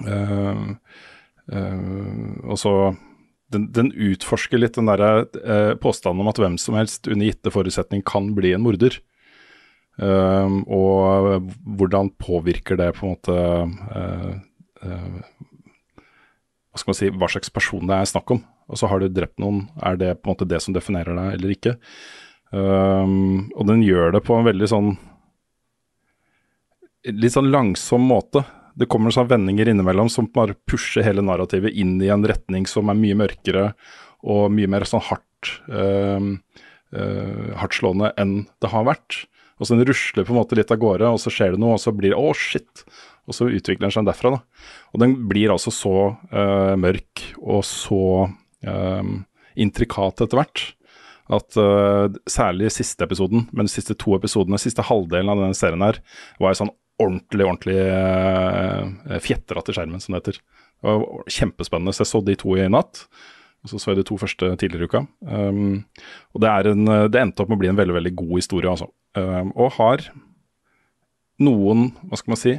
um, 0.00 0.78
um, 1.52 2.40
Og 2.48 2.56
så 2.58 2.72
den, 3.52 3.66
den 3.74 3.90
utforsker 3.92 4.58
litt 4.58 4.78
den 4.78 4.88
derre 4.88 5.26
uh, 5.44 5.74
påstanden 5.76 6.22
om 6.24 6.30
at 6.30 6.40
hvem 6.40 6.56
som 6.58 6.78
helst 6.78 7.06
under 7.10 7.26
gitte 7.26 7.52
forutsetning 7.52 8.02
kan 8.02 8.32
bli 8.34 8.54
en 8.54 8.64
morder. 8.64 8.96
Um, 10.00 10.62
og 10.72 11.50
hvordan 11.76 12.08
påvirker 12.16 12.78
det 12.80 12.94
på 12.96 13.04
en 13.04 13.10
måte 13.12 13.34
eh, 13.36 14.30
eh, 14.86 15.18
Hva 16.70 16.80
skal 16.80 16.88
man 16.88 16.96
si, 16.96 17.10
hva 17.12 17.28
slags 17.28 17.52
person 17.52 17.84
det 17.90 17.98
er 17.98 18.08
snakk 18.08 18.32
om. 18.32 18.40
Og 18.70 18.80
så 18.80 18.88
har 18.88 19.02
du 19.02 19.10
drept 19.12 19.42
noen, 19.42 19.66
er 19.82 19.98
det 20.00 20.14
på 20.20 20.30
en 20.30 20.32
måte 20.36 20.48
det 20.48 20.62
som 20.64 20.72
definerer 20.72 21.18
deg 21.18 21.36
eller 21.36 21.52
ikke? 21.52 21.74
Um, 22.50 23.50
og 23.58 23.66
den 23.68 23.82
gjør 23.84 24.14
det 24.14 24.22
på 24.26 24.38
en 24.38 24.46
veldig 24.46 24.68
sånn 24.70 24.90
litt 27.10 27.34
sånn 27.34 27.50
langsom 27.52 28.06
måte. 28.08 28.44
Det 28.78 28.88
kommer 28.90 29.12
sånne 29.12 29.34
vendinger 29.34 29.70
innimellom 29.72 30.08
som 30.12 30.30
bare 30.32 30.56
pusher 30.68 31.04
hele 31.04 31.24
narrativet 31.26 31.74
inn 31.76 31.98
i 32.02 32.10
en 32.12 32.24
retning 32.26 32.68
som 32.70 32.88
er 32.90 32.98
mye 32.98 33.18
mørkere 33.18 33.66
og 34.20 34.48
mye 34.54 34.70
mer 34.70 34.86
sånn 34.88 35.04
hardt 35.10 35.52
uh, 35.72 36.20
uh, 36.94 37.50
hardtslående 37.60 38.14
enn 38.20 38.38
det 38.62 38.72
har 38.72 38.88
vært. 38.88 39.24
Og 39.60 39.68
så 39.68 39.76
den 39.76 39.86
rusler 39.88 40.24
på 40.24 40.32
en 40.32 40.40
måte 40.40 40.56
litt 40.56 40.72
av 40.72 40.80
gårde, 40.80 41.12
og 41.12 41.20
så 41.20 41.32
skjer 41.32 41.54
det 41.54 41.60
noe, 41.60 41.76
og 41.76 41.82
så 41.82 41.92
blir 41.92 42.14
det 42.14 42.18
å, 42.18 42.32
shit. 42.36 42.84
Og 43.28 43.36
så 43.36 43.50
utvikler 43.52 43.86
den 43.86 43.94
seg 43.94 44.08
derfra, 44.08 44.32
da. 44.38 44.68
Og 44.94 45.02
den 45.02 45.14
blir 45.30 45.52
altså 45.52 45.72
så 45.74 45.96
uh, 46.32 46.74
mørk 46.80 47.24
og 47.38 47.60
så 47.68 48.04
uh, 48.26 49.10
intrikat 49.60 50.24
etter 50.24 50.40
hvert 50.40 50.64
at 51.30 51.58
uh, 51.60 52.10
særlig 52.26 52.72
siste 52.74 53.06
episoden, 53.06 53.44
men 53.54 53.68
de 53.68 53.72
siste 53.72 53.94
to 54.00 54.16
episodene, 54.16 54.58
siste 54.58 54.82
halvdelen 54.88 55.30
av 55.30 55.44
denne 55.44 55.58
serien 55.58 55.84
her, 55.84 56.00
var 56.42 56.56
sånn 56.58 56.72
ordentlig, 57.00 57.46
ordentlig 57.46 57.76
uh, 57.86 59.20
fjetra 59.22 59.62
til 59.64 59.76
skjermen, 59.76 60.02
som 60.02 60.16
det 60.16 60.22
heter. 60.24 60.40
Det 60.80 60.88
var 60.88 61.28
kjempespennende. 61.36 61.94
Så 61.94 62.02
jeg 62.02 62.10
så 62.10 62.22
de 62.24 62.36
to 62.40 62.56
i 62.56 62.66
natt. 62.72 63.04
Og 63.60 63.70
så 63.70 63.78
så 63.78 63.92
jeg 63.92 64.00
de 64.00 64.06
to 64.08 64.16
første 64.16 64.48
tidligere 64.60 64.88
uka. 64.88 65.04
Um, 65.20 65.82
og 66.32 66.42
det, 66.42 66.52
en, 66.72 66.92
det 67.12 67.20
endte 67.20 67.44
opp 67.44 67.50
med 67.52 67.58
å 67.58 67.62
bli 67.62 67.70
en 67.72 67.78
veldig 67.78 67.96
veldig 67.98 68.12
god 68.16 68.34
historie, 68.40 68.72
altså. 68.72 68.88
Og 69.18 69.72
har 69.74 70.04
noen, 71.40 71.88
hva 72.06 72.18
skal 72.20 72.34
man 72.34 72.38
si, 72.40 72.52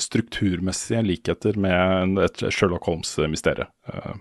strukturmessige 0.00 1.02
likheter 1.04 1.58
med 1.60 2.20
et 2.24 2.44
Sherlock 2.54 2.86
Holmes-mysterium. 2.88 3.68
Uh, 3.90 4.14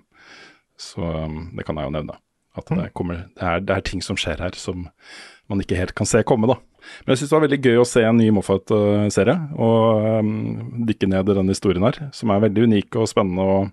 så 0.77 1.11
det 1.53 1.65
kan 1.65 1.77
jeg 1.77 1.89
jo 1.89 1.93
nevne. 1.95 2.17
At 2.57 2.71
det, 2.73 2.89
kommer, 2.97 3.27
det, 3.37 3.43
er, 3.43 3.61
det 3.61 3.75
er 3.75 3.85
ting 3.85 4.01
som 4.01 4.17
skjer 4.17 4.41
her 4.41 4.57
som 4.57 4.87
man 5.47 5.61
ikke 5.61 5.77
helt 5.77 5.93
kan 5.97 6.09
se 6.09 6.23
komme, 6.27 6.49
da. 6.49 6.57
Men 7.03 7.13
jeg 7.13 7.21
syns 7.21 7.31
det 7.31 7.37
var 7.37 7.45
veldig 7.45 7.59
gøy 7.63 7.81
å 7.81 7.87
se 7.87 8.03
en 8.07 8.17
ny 8.17 8.29
Moffat-serie, 8.35 9.35
og 9.61 10.07
um, 10.23 10.85
dykke 10.89 11.09
ned 11.11 11.31
i 11.31 11.37
den 11.37 11.51
historien 11.53 11.85
her, 11.87 11.99
som 12.15 12.33
er 12.33 12.45
veldig 12.47 12.67
unik 12.71 12.97
og 12.99 13.11
spennende 13.11 13.45
og 13.45 13.67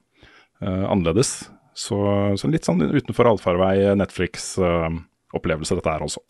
uh, 0.61 0.85
annerledes. 0.91 1.37
Så, 1.75 1.99
så 2.39 2.51
litt 2.51 2.69
sånn 2.69 2.85
utenfor 2.85 3.33
allfarvei 3.33 3.97
Netflix-opplevelse, 3.99 5.81
dette 5.81 5.97
her 5.97 6.05
også. 6.07 6.23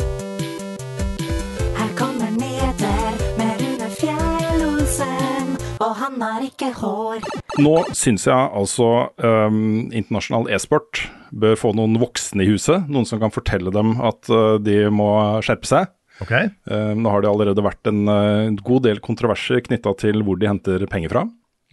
Han 6.14 6.38
er 6.38 6.46
ikke 6.48 6.70
hår. 6.78 7.24
Nå 7.62 7.74
syns 7.96 8.26
jeg 8.28 8.34
altså 8.34 8.88
um, 9.18 9.90
internasjonal 9.90 10.48
e-sport 10.54 11.04
bør 11.34 11.58
få 11.58 11.74
noen 11.76 11.98
voksne 12.02 12.44
i 12.44 12.50
huset. 12.52 12.86
Noen 12.90 13.08
som 13.08 13.20
kan 13.22 13.34
fortelle 13.34 13.72
dem 13.74 13.96
at 14.04 14.30
uh, 14.30 14.56
de 14.62 14.84
må 14.94 15.08
skjerpe 15.44 15.68
seg. 15.68 15.90
Okay. 16.22 16.50
Um, 16.70 17.02
nå 17.02 17.10
har 17.10 17.24
det 17.24 17.30
allerede 17.30 17.64
vært 17.64 17.90
en 17.90 18.04
uh, 18.06 18.54
god 18.62 18.86
del 18.86 19.02
kontroverser 19.02 19.64
knytta 19.66 19.96
til 20.04 20.22
hvor 20.26 20.38
de 20.38 20.50
henter 20.50 20.86
penger 20.90 21.16
fra. 21.16 21.24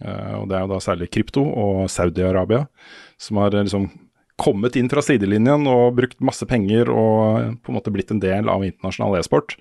Uh, 0.02 0.40
og 0.42 0.48
Det 0.50 0.58
er 0.58 0.64
jo 0.64 0.72
da 0.72 0.80
særlig 0.82 1.12
krypto 1.14 1.44
og 1.46 1.84
Saudi-Arabia 1.92 2.64
som 3.22 3.38
har 3.38 3.54
liksom 3.54 3.86
kommet 4.42 4.74
inn 4.80 4.88
fra 4.90 5.04
sidelinjen 5.04 5.68
og 5.70 5.92
brukt 5.94 6.18
masse 6.24 6.46
penger 6.50 6.88
og 6.90 7.60
på 7.62 7.70
en 7.70 7.76
måte 7.76 7.92
blitt 7.94 8.10
en 8.10 8.22
del 8.22 8.48
av 8.50 8.64
internasjonal 8.66 9.20
e-sport. 9.20 9.54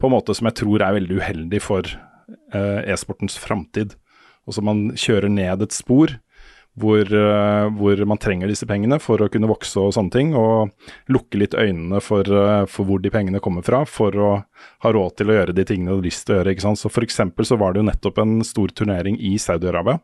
På 0.00 0.08
en 0.08 0.14
måte 0.14 0.32
som 0.38 0.48
jeg 0.48 0.62
tror 0.62 0.80
er 0.86 0.96
veldig 0.96 1.18
uheldig 1.20 1.60
for 1.60 1.90
e-sportens 2.54 3.36
framtid. 3.42 3.92
Og 4.46 4.56
så 4.56 4.64
man 4.64 4.90
kjører 4.98 5.30
ned 5.32 5.62
et 5.62 5.74
spor 5.76 6.18
hvor, 6.80 7.04
eh, 7.04 7.66
hvor 7.76 8.00
man 8.08 8.20
trenger 8.20 8.48
disse 8.48 8.64
pengene 8.68 8.96
for 9.02 9.20
å 9.20 9.28
kunne 9.28 9.50
vokse 9.50 9.76
og 9.76 9.92
sånne 9.92 10.14
ting, 10.14 10.30
og 10.32 10.72
lukke 11.12 11.36
litt 11.42 11.52
øynene 11.52 12.00
for, 12.00 12.24
eh, 12.24 12.64
for 12.64 12.88
hvor 12.88 13.02
de 13.02 13.12
pengene 13.12 13.42
kommer 13.44 13.62
fra, 13.62 13.82
for 13.84 14.10
å 14.12 14.30
ha 14.80 14.92
råd 14.92 15.16
til 15.16 15.28
å 15.28 15.36
gjøre 15.36 15.54
de 15.54 15.66
tingene 15.68 15.92
du 15.92 15.98
har 16.00 16.06
lyst 16.08 16.24
til 16.26 16.36
å 16.36 16.38
gjøre. 16.40 16.54
ikke 16.54 16.64
sant? 16.64 16.80
Så 16.80 16.90
For 16.90 17.04
eksempel 17.04 17.44
så 17.44 17.58
var 17.58 17.74
det 17.74 17.82
jo 17.82 17.90
nettopp 17.90 18.18
en 18.18 18.40
stor 18.42 18.68
turnering 18.68 19.20
i 19.20 19.36
Saudi-Arabia, 19.36 20.00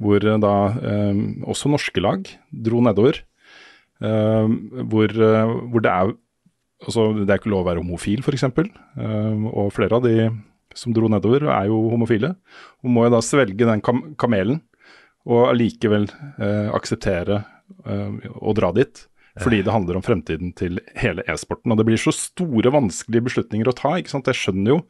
hvor 0.00 0.16
eh, 0.24 0.38
da 0.40 0.54
eh, 0.80 1.12
også 1.44 1.68
norske 1.68 2.00
lag 2.00 2.24
dro 2.50 2.80
nedover. 2.80 3.20
eh, 4.00 4.48
hvor, 4.88 5.12
hvor 5.12 5.80
det 5.80 5.92
er 5.92 6.16
altså 6.82 7.12
Det 7.14 7.30
er 7.30 7.38
ikke 7.38 7.52
lov 7.52 7.62
å 7.62 7.70
være 7.70 7.82
homofil, 7.84 8.22
f.eks. 8.24 8.42
Eh, 8.42 9.44
og 9.52 9.72
flere 9.74 9.98
av 9.98 10.02
de 10.02 10.30
som 10.78 10.94
dro 10.96 11.10
nedover, 11.12 11.48
er 11.52 11.70
jo 11.70 11.78
homofile. 11.92 12.34
Og 12.82 12.92
må 12.92 13.06
jo 13.06 13.14
da 13.14 13.22
svelge 13.24 13.68
den 13.68 13.82
kam 13.84 14.12
kamelen 14.20 14.62
og 15.28 15.52
allikevel 15.52 16.08
eh, 16.10 16.68
akseptere 16.74 17.42
eh, 17.86 18.30
å 18.38 18.54
dra 18.58 18.72
dit. 18.76 19.06
Fordi 19.40 19.62
det 19.64 19.72
handler 19.72 19.96
om 19.96 20.04
fremtiden 20.04 20.50
til 20.58 20.80
hele 20.98 21.24
e-sporten. 21.30 21.72
Og 21.72 21.78
det 21.80 21.86
blir 21.88 22.00
så 22.00 22.12
store, 22.12 22.72
vanskelige 22.74 23.30
beslutninger 23.30 23.70
å 23.70 23.76
ta. 23.76 23.94
ikke 23.96 24.12
sant? 24.12 24.28
Jeg 24.28 24.36
skjønner 24.36 24.74
jo, 24.74 24.80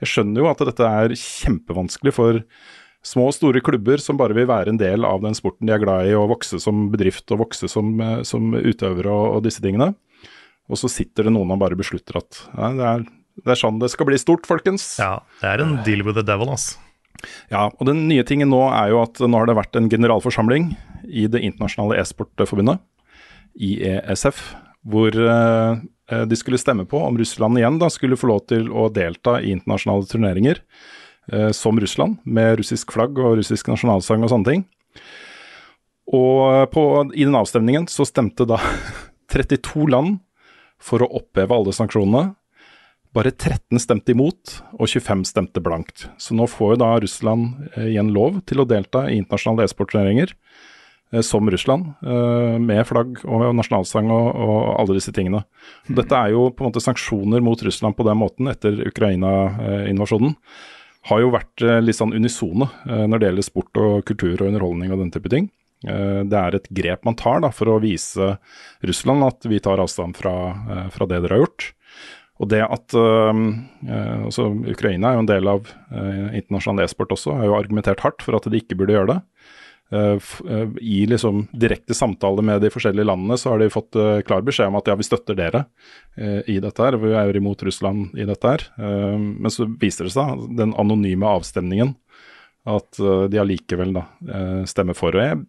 jeg 0.00 0.12
skjønner 0.14 0.40
jo 0.40 0.48
at 0.48 0.62
dette 0.70 0.92
er 1.02 1.16
kjempevanskelig 1.20 2.14
for 2.16 2.40
små 3.04 3.28
og 3.28 3.36
store 3.36 3.62
klubber 3.64 4.00
som 4.00 4.18
bare 4.20 4.36
vil 4.36 4.48
være 4.48 4.72
en 4.72 4.80
del 4.80 5.06
av 5.08 5.22
den 5.24 5.36
sporten 5.36 5.68
de 5.68 5.72
er 5.76 5.82
glad 5.82 6.08
i, 6.08 6.16
og 6.16 6.30
vokse 6.34 6.60
som 6.60 6.88
bedrift 6.92 7.32
og 7.32 7.42
vokse 7.46 7.68
som, 7.72 7.92
eh, 8.00 8.20
som 8.28 8.54
utøvere 8.56 9.12
og, 9.12 9.36
og 9.36 9.44
disse 9.44 9.64
tingene. 9.64 9.92
Og 10.70 10.78
så 10.80 10.88
sitter 10.92 11.26
det 11.26 11.34
noen 11.34 11.52
og 11.52 11.60
bare 11.60 11.78
beslutter 11.78 12.20
at 12.20 12.44
nei, 12.56 12.72
det, 12.78 12.88
er, 12.88 13.06
det 13.44 13.54
er 13.54 13.60
sånn 13.60 13.80
det 13.80 13.90
skal 13.92 14.08
bli 14.08 14.18
stort, 14.20 14.46
folkens. 14.48 14.92
Ja, 15.00 15.20
det 15.40 15.50
er 15.50 15.64
en 15.64 15.78
deal 15.86 16.04
with 16.06 16.18
the 16.18 16.24
devil, 16.26 16.52
ass. 16.52 16.74
Ja, 17.52 17.68
og 17.68 17.84
den 17.88 18.06
nye 18.08 18.24
tingen 18.26 18.52
nå 18.52 18.62
er 18.72 18.92
jo 18.92 19.02
at 19.02 19.20
nå 19.20 19.36
har 19.36 19.48
det 19.48 19.58
vært 19.58 19.76
en 19.76 19.90
generalforsamling 19.92 20.70
i 21.04 21.26
det 21.30 21.42
internasjonale 21.44 21.98
e-sportforbundet, 22.00 22.80
IESF, 23.60 24.40
hvor 24.88 25.12
eh, 25.12 25.82
de 26.30 26.38
skulle 26.38 26.60
stemme 26.60 26.86
på 26.88 27.00
om 27.02 27.18
Russland 27.18 27.58
igjen 27.60 27.80
da 27.80 27.90
skulle 27.92 28.18
få 28.18 28.30
lov 28.30 28.44
til 28.50 28.70
å 28.72 28.88
delta 28.94 29.36
i 29.40 29.52
internasjonale 29.52 30.08
turneringer 30.08 30.62
eh, 31.32 31.50
som 31.56 31.80
Russland, 31.80 32.20
med 32.24 32.60
russisk 32.62 32.94
flagg 32.94 33.18
og 33.20 33.40
russisk 33.40 33.68
nasjonalsang 33.68 34.24
og 34.24 34.32
sånne 34.32 34.48
ting. 34.48 34.64
Og 36.10 36.66
på, 36.72 36.84
i 37.14 37.26
den 37.26 37.38
avstemningen 37.38 37.86
så 37.90 38.06
stemte 38.08 38.48
da 38.48 38.58
32 39.34 39.90
land 39.92 40.18
for 40.80 41.04
å 41.04 41.10
oppheve 41.20 41.54
alle 41.54 41.74
sanksjonene. 41.76 42.32
Bare 43.10 43.32
13 43.34 43.80
stemte 43.82 44.14
imot, 44.14 44.60
og 44.78 44.86
25 44.86 45.24
stemte 45.26 45.62
blankt. 45.62 46.04
Så 46.22 46.34
nå 46.38 46.46
får 46.46 46.76
jo 46.76 46.80
da 46.84 46.90
Russland 47.02 47.70
eh, 47.74 47.88
igjen 47.90 48.12
lov 48.14 48.38
til 48.46 48.62
å 48.62 48.66
delta 48.70 49.08
i 49.10 49.16
internasjonale 49.18 49.66
e-sportturneringer 49.66 50.30
eh, 50.30 51.22
som 51.26 51.50
Russland, 51.50 51.88
eh, 52.06 52.58
med 52.62 52.84
flagg 52.86 53.18
og 53.26 53.48
nasjonalsang 53.58 54.12
og, 54.14 54.28
og 54.30 54.60
alle 54.76 54.98
disse 55.00 55.14
tingene. 55.16 55.42
Dette 55.90 56.20
er 56.20 56.36
jo 56.36 56.52
på 56.54 56.62
en 56.62 56.70
måte 56.70 56.82
sanksjoner 56.84 57.42
mot 57.42 57.64
Russland 57.66 57.98
på 57.98 58.06
den 58.06 58.20
måten 58.20 58.52
etter 58.52 58.78
Ukraina-invasjonen. 58.92 60.36
Har 61.10 61.24
jo 61.24 61.32
vært 61.34 61.64
litt 61.80 61.96
sånn 61.96 62.12
unisone 62.12 62.66
når 62.84 63.16
det 63.16 63.28
gjelder 63.30 63.46
sport 63.46 63.78
og 63.80 64.02
kultur 64.04 64.34
og 64.36 64.50
underholdning 64.50 64.90
og 64.92 65.00
den 65.00 65.12
type 65.14 65.30
ting. 65.32 65.46
Det 65.80 66.36
er 66.36 66.58
et 66.58 66.66
grep 66.76 67.08
man 67.08 67.16
tar 67.16 67.40
da, 67.40 67.48
for 67.56 67.72
å 67.72 67.78
vise 67.80 68.34
Russland 68.84 69.24
at 69.24 69.48
vi 69.48 69.62
tar 69.64 69.80
avstand 69.80 70.18
fra, 70.20 70.34
fra 70.92 71.08
det 71.08 71.22
dere 71.24 71.38
har 71.38 71.46
gjort. 71.46 71.70
Og 72.40 72.48
det 72.48 72.62
at 72.64 72.96
øh, 72.96 73.40
altså 74.24 74.48
Ukraina 74.72 75.10
er 75.10 75.18
jo 75.18 75.24
en 75.24 75.28
del 75.28 75.48
av 75.50 75.66
øh, 75.68 76.28
internasjonal 76.38 76.86
e-sport 76.86 77.12
også, 77.12 77.36
har 77.36 77.50
jo 77.50 77.58
argumentert 77.58 78.00
hardt 78.00 78.24
for 78.24 78.38
at 78.38 78.48
de 78.48 78.62
ikke 78.62 78.78
burde 78.80 78.96
gjøre 78.96 79.10
det. 79.12 79.18
Eh, 79.90 80.18
eh, 80.48 80.68
I 80.80 81.06
liksom 81.10 81.48
direkte 81.52 81.94
samtale 81.94 82.42
med 82.46 82.62
de 82.62 82.70
forskjellige 82.70 83.08
landene 83.08 83.36
så 83.40 83.52
har 83.52 83.62
de 83.62 83.70
fått 83.74 83.98
eh, 83.98 84.20
klar 84.26 84.44
beskjed 84.46 84.70
om 84.70 84.78
at 84.78 84.86
ja, 84.86 84.94
vi 84.94 85.06
støtter 85.06 85.38
dere 85.38 85.64
eh, 86.14 86.40
i 86.46 86.60
dette 86.62 86.84
her, 86.84 86.96
vi 87.02 87.10
er 87.18 87.36
imot 87.36 87.64
Russland 87.66 88.14
i 88.14 88.26
dette 88.28 88.54
her. 88.54 88.66
Eh, 88.78 89.18
men 89.18 89.50
så 89.50 89.66
viser 89.80 90.06
det 90.06 90.14
seg, 90.14 90.46
den 90.58 90.76
anonyme 90.78 91.26
avstemningen, 91.28 91.96
at 92.70 93.02
eh, 93.02 93.24
de 93.32 93.42
allikevel 93.42 93.98
eh, 93.98 94.62
stemmer 94.70 94.96
for. 94.98 95.16
Og 95.18 95.26
jeg, 95.26 95.42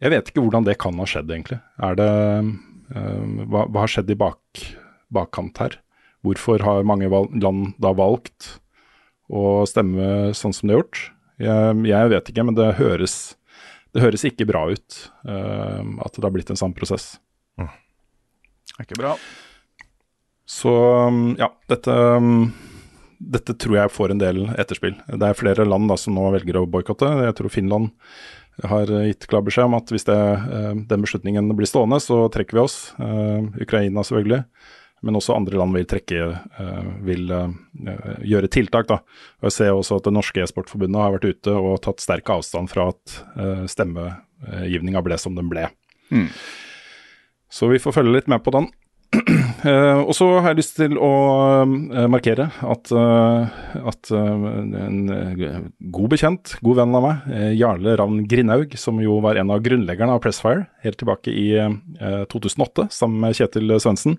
jeg 0.00 0.16
vet 0.16 0.32
ikke 0.32 0.46
hvordan 0.46 0.66
det 0.66 0.78
kan 0.80 0.98
ha 0.98 1.08
skjedd, 1.10 1.28
egentlig. 1.30 1.60
Er 1.84 2.00
det 2.00 2.08
eh, 2.08 3.44
hva, 3.52 3.68
hva 3.68 3.84
har 3.84 3.92
skjedd 3.92 4.16
i 4.16 4.18
bak, 4.18 4.64
bakkant 5.12 5.60
her? 5.60 5.76
Hvorfor 6.28 6.62
har 6.64 6.86
mange 6.88 7.08
land 7.08 7.72
da 7.80 7.94
valgt 7.96 8.58
å 9.28 9.64
stemme 9.68 10.34
sånn 10.36 10.54
som 10.56 10.68
det 10.68 10.76
er 10.76 10.82
gjort? 10.82 11.02
Jeg, 11.38 11.82
jeg 11.88 12.12
vet 12.12 12.30
ikke, 12.32 12.44
men 12.48 12.56
det 12.58 12.72
høres, 12.80 13.16
det 13.94 14.02
høres 14.02 14.26
ikke 14.26 14.48
bra 14.48 14.66
ut 14.72 15.02
uh, 15.28 15.82
at 16.04 16.16
det 16.16 16.26
har 16.26 16.34
blitt 16.34 16.50
en 16.52 16.60
sånn 16.60 16.74
prosess. 16.76 17.16
Er 18.78 18.86
ikke 18.86 19.00
bra. 19.00 19.16
Så 20.48 20.72
ja, 21.36 21.50
dette, 21.68 21.94
dette 23.18 23.56
tror 23.60 23.76
jeg 23.80 23.92
får 23.92 24.14
en 24.14 24.20
del 24.22 24.44
etterspill. 24.54 24.94
Det 25.10 25.28
er 25.28 25.38
flere 25.38 25.66
land 25.68 25.90
da 25.90 25.98
som 26.00 26.14
nå 26.16 26.30
velger 26.32 26.60
å 26.60 26.68
boikotte. 26.70 27.10
Jeg 27.26 27.36
tror 27.36 27.52
Finland 27.52 27.90
har 28.70 28.90
gitt 29.06 29.26
klar 29.30 29.44
beskjed 29.46 29.68
om 29.68 29.76
at 29.78 29.90
hvis 29.92 30.06
det, 30.08 30.16
eh, 30.16 30.72
den 30.90 31.04
beslutningen 31.04 31.50
blir 31.58 31.68
stående, 31.68 32.00
så 32.02 32.24
trekker 32.32 32.58
vi 32.58 32.64
oss. 32.64 32.78
Eh, 32.98 33.50
Ukraina 33.62 34.02
selvfølgelig. 34.06 34.44
Men 35.06 35.18
også 35.18 35.36
andre 35.36 35.60
land 35.60 35.76
vil 35.76 35.86
trekke, 35.88 36.22
eh, 36.60 36.88
vil 37.06 37.30
eh, 37.34 37.52
gjøre 38.26 38.50
tiltak. 38.50 38.88
da. 38.90 39.00
Og 39.40 39.50
Jeg 39.50 39.56
ser 39.58 39.74
også 39.74 40.00
at 40.00 40.08
det 40.08 40.14
norske 40.16 40.42
e-sportforbundet 40.42 41.02
har 41.02 41.14
vært 41.16 41.28
ute 41.28 41.54
og 41.54 41.82
tatt 41.86 42.02
sterk 42.02 42.30
avstand 42.34 42.70
fra 42.70 42.90
at 42.94 43.18
stemmegivninga 43.70 45.02
ble 45.02 45.18
som 45.18 45.34
den 45.38 45.50
ble. 45.50 45.68
Mm. 46.10 46.28
Så 47.48 47.68
vi 47.70 47.80
får 47.80 47.96
følge 47.96 48.18
litt 48.18 48.28
med 48.28 48.42
på 48.44 48.52
den. 48.54 48.68
Eh, 49.66 50.00
og 50.04 50.14
så 50.14 50.28
har 50.38 50.52
jeg 50.52 50.60
lyst 50.60 50.76
til 50.78 50.94
å 51.02 51.10
eh, 51.64 52.06
markere 52.10 52.48
at, 52.62 52.92
eh, 52.94 53.56
at 53.90 54.12
en 54.14 55.00
god 55.94 56.12
bekjent, 56.12 56.54
god 56.62 56.78
venn 56.82 56.94
av 56.98 57.06
meg, 57.06 57.26
Jarle 57.58 57.96
Ravn 57.98 58.22
Grindhaug, 58.30 58.76
som 58.78 59.00
jo 59.02 59.18
var 59.24 59.40
en 59.40 59.50
av 59.54 59.64
grunnleggerne 59.64 60.14
av 60.14 60.22
Pressfire 60.22 60.68
helt 60.84 61.00
tilbake 61.00 61.34
i 61.34 61.50
eh, 61.58 62.24
2008, 62.30 62.88
sammen 62.94 63.20
med 63.24 63.38
Kjetil 63.38 63.74
Svendsen, 63.82 64.18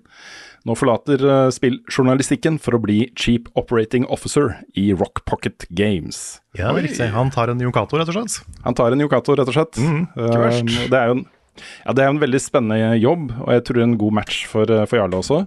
nå 0.68 0.76
forlater 0.76 1.22
spilljournalistikken 1.56 2.58
for 2.60 2.76
å 2.76 2.82
bli 2.84 3.06
Chief 3.16 3.46
Operating 3.56 4.04
Officer 4.12 4.58
i 4.76 4.90
Rock 4.92 5.22
Pocket 5.24 5.64
Games. 5.72 6.42
Ja, 6.58 6.74
riktig. 6.76 7.06
Han 7.14 7.32
tar 7.32 7.48
en 7.48 7.62
Yokato, 7.64 7.96
rett 7.96 8.10
og 8.12 8.18
slett. 8.18 8.56
Han 8.66 8.76
tar 8.76 8.92
en 8.92 9.00
Yokato, 9.00 9.38
rett 9.40 9.48
og 9.48 9.56
slett. 9.56 9.80
verst. 10.18 10.66
Um, 10.66 10.90
det 10.92 10.98
er 11.00 11.08
jo 11.08 11.16
en, 11.16 11.24
ja, 11.60 11.94
det 11.94 12.04
er 12.04 12.10
en 12.12 12.22
veldig 12.22 12.40
spennende 12.42 12.96
jobb, 13.00 13.30
og 13.42 13.54
jeg 13.56 13.66
tror 13.68 13.84
en 13.84 14.00
god 14.00 14.18
match 14.22 14.42
for, 14.50 14.70
uh, 14.70 14.86
for 14.90 15.00
Jarle 15.00 15.22
også. 15.22 15.44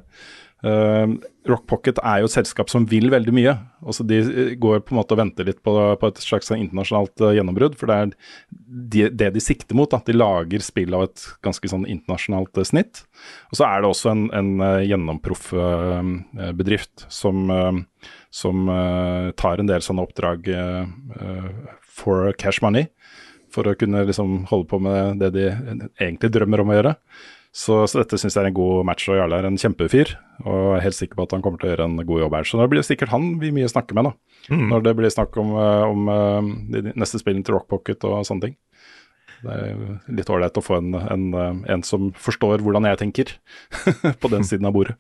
Uh, 0.63 1.19
Rock 1.49 1.65
Pocket 1.67 1.97
er 2.07 2.21
jo 2.21 2.27
et 2.29 2.33
selskap 2.37 2.69
som 2.71 2.85
vil 2.87 3.09
veldig 3.11 3.33
mye. 3.35 3.53
Også 3.83 4.05
de 4.07 4.21
uh, 4.23 4.51
går 4.55 4.85
på 4.87 4.93
en 4.93 4.99
måte 5.01 5.15
og 5.15 5.19
venter 5.19 5.49
litt 5.49 5.59
på, 5.65 5.73
på 5.99 6.09
et 6.09 6.21
slags 6.23 6.47
sånn 6.47 6.61
internasjonalt 6.63 7.19
uh, 7.19 7.33
gjennombrudd. 7.35 7.75
For 7.79 7.91
det 7.91 7.97
er 7.97 8.13
de, 8.93 9.03
det 9.11 9.31
de 9.35 9.43
sikter 9.43 9.75
mot, 9.75 9.91
at 9.91 10.07
de 10.07 10.15
lager 10.15 10.63
spill 10.63 10.95
av 10.95 11.09
et 11.09 11.25
ganske 11.43 11.71
sånn 11.73 11.83
internasjonalt 11.83 12.61
uh, 12.61 12.67
snitt. 12.69 13.03
Og 13.51 13.59
så 13.59 13.67
er 13.67 13.83
det 13.83 13.91
også 13.91 14.13
en, 14.13 14.23
en 14.35 14.53
gjennomproff 14.87 15.51
bedrift 16.57 17.03
som, 17.11 17.51
som 18.33 18.71
tar 19.39 19.61
en 19.61 19.69
del 19.69 19.83
sånne 19.85 20.03
oppdrag 20.03 20.49
for 21.93 22.33
cash 22.41 22.63
money 22.65 22.89
for 23.53 23.69
å 23.69 23.77
kunne 23.77 24.03
liksom 24.09 24.43
holde 24.49 24.69
på 24.71 24.81
med 24.83 25.21
det 25.21 25.31
de 25.35 25.47
egentlig 25.51 26.33
drømmer 26.33 26.63
om 26.63 26.73
å 26.73 26.77
gjøre. 26.79 26.97
Så, 27.53 27.83
så 27.85 27.99
dette 27.99 28.17
syns 28.17 28.33
jeg 28.33 28.41
er 28.41 28.49
en 28.49 28.57
god 28.57 28.81
match, 28.89 29.05
og 29.13 29.19
Jarle 29.19 29.37
er 29.37 29.45
en 29.45 29.59
kjempefyr. 29.61 30.15
Og 30.41 30.55
jeg 30.57 30.77
er 30.79 30.85
helt 30.87 30.97
sikker 30.97 31.19
på 31.19 31.27
at 31.27 31.35
han 31.35 31.43
kommer 31.45 31.61
til 31.61 31.69
å 31.69 31.73
gjøre 31.75 31.85
en 31.85 31.99
god 32.01 32.23
jobb 32.23 32.37
her. 32.39 32.47
Så 32.49 32.57
det 32.57 32.65
blir 32.71 32.85
sikkert 32.85 33.13
han 33.13 33.35
vi 33.43 33.51
mye 33.53 33.69
snakker 33.69 33.97
med, 33.97 34.09
da. 34.09 34.13
Når 34.73 34.85
det 34.87 34.95
blir 34.97 35.13
snakk 35.13 35.37
om, 35.39 35.53
eh, 35.61 35.83
om 35.85 36.09
eh, 36.09 36.49
de 36.73 36.95
neste 36.97 37.21
spillene 37.21 37.45
til 37.45 37.55
Rock 37.55 37.69
Pocket 37.69 38.09
og 38.09 38.25
sånne 38.27 38.49
ting. 38.49 38.57
Det 39.43 39.53
er 39.59 39.83
litt 40.17 40.31
ålreit 40.33 40.57
å 40.57 40.65
få 40.65 40.79
en, 40.81 40.97
en, 40.97 41.29
eh, 41.37 41.61
en 41.75 41.85
som 41.85 42.09
forstår 42.17 42.65
hvordan 42.65 42.89
jeg 42.89 43.01
tenker, 43.03 43.35
på 44.23 44.33
den 44.33 44.49
siden 44.49 44.67
av 44.67 44.73
bordet. 44.75 44.97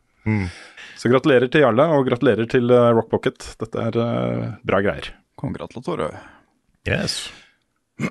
Så 1.01 1.09
gratulerer 1.11 1.49
til 1.51 1.65
Jarle, 1.65 1.89
og 1.97 2.05
gratulerer 2.07 2.47
til 2.47 2.69
Rock 2.69 3.09
Pocket. 3.11 3.49
Dette 3.59 3.89
er 3.89 3.97
bra 4.63 4.79
greier. 4.85 5.09
Congratulatore. 5.41 6.13
Yes. 6.87 7.25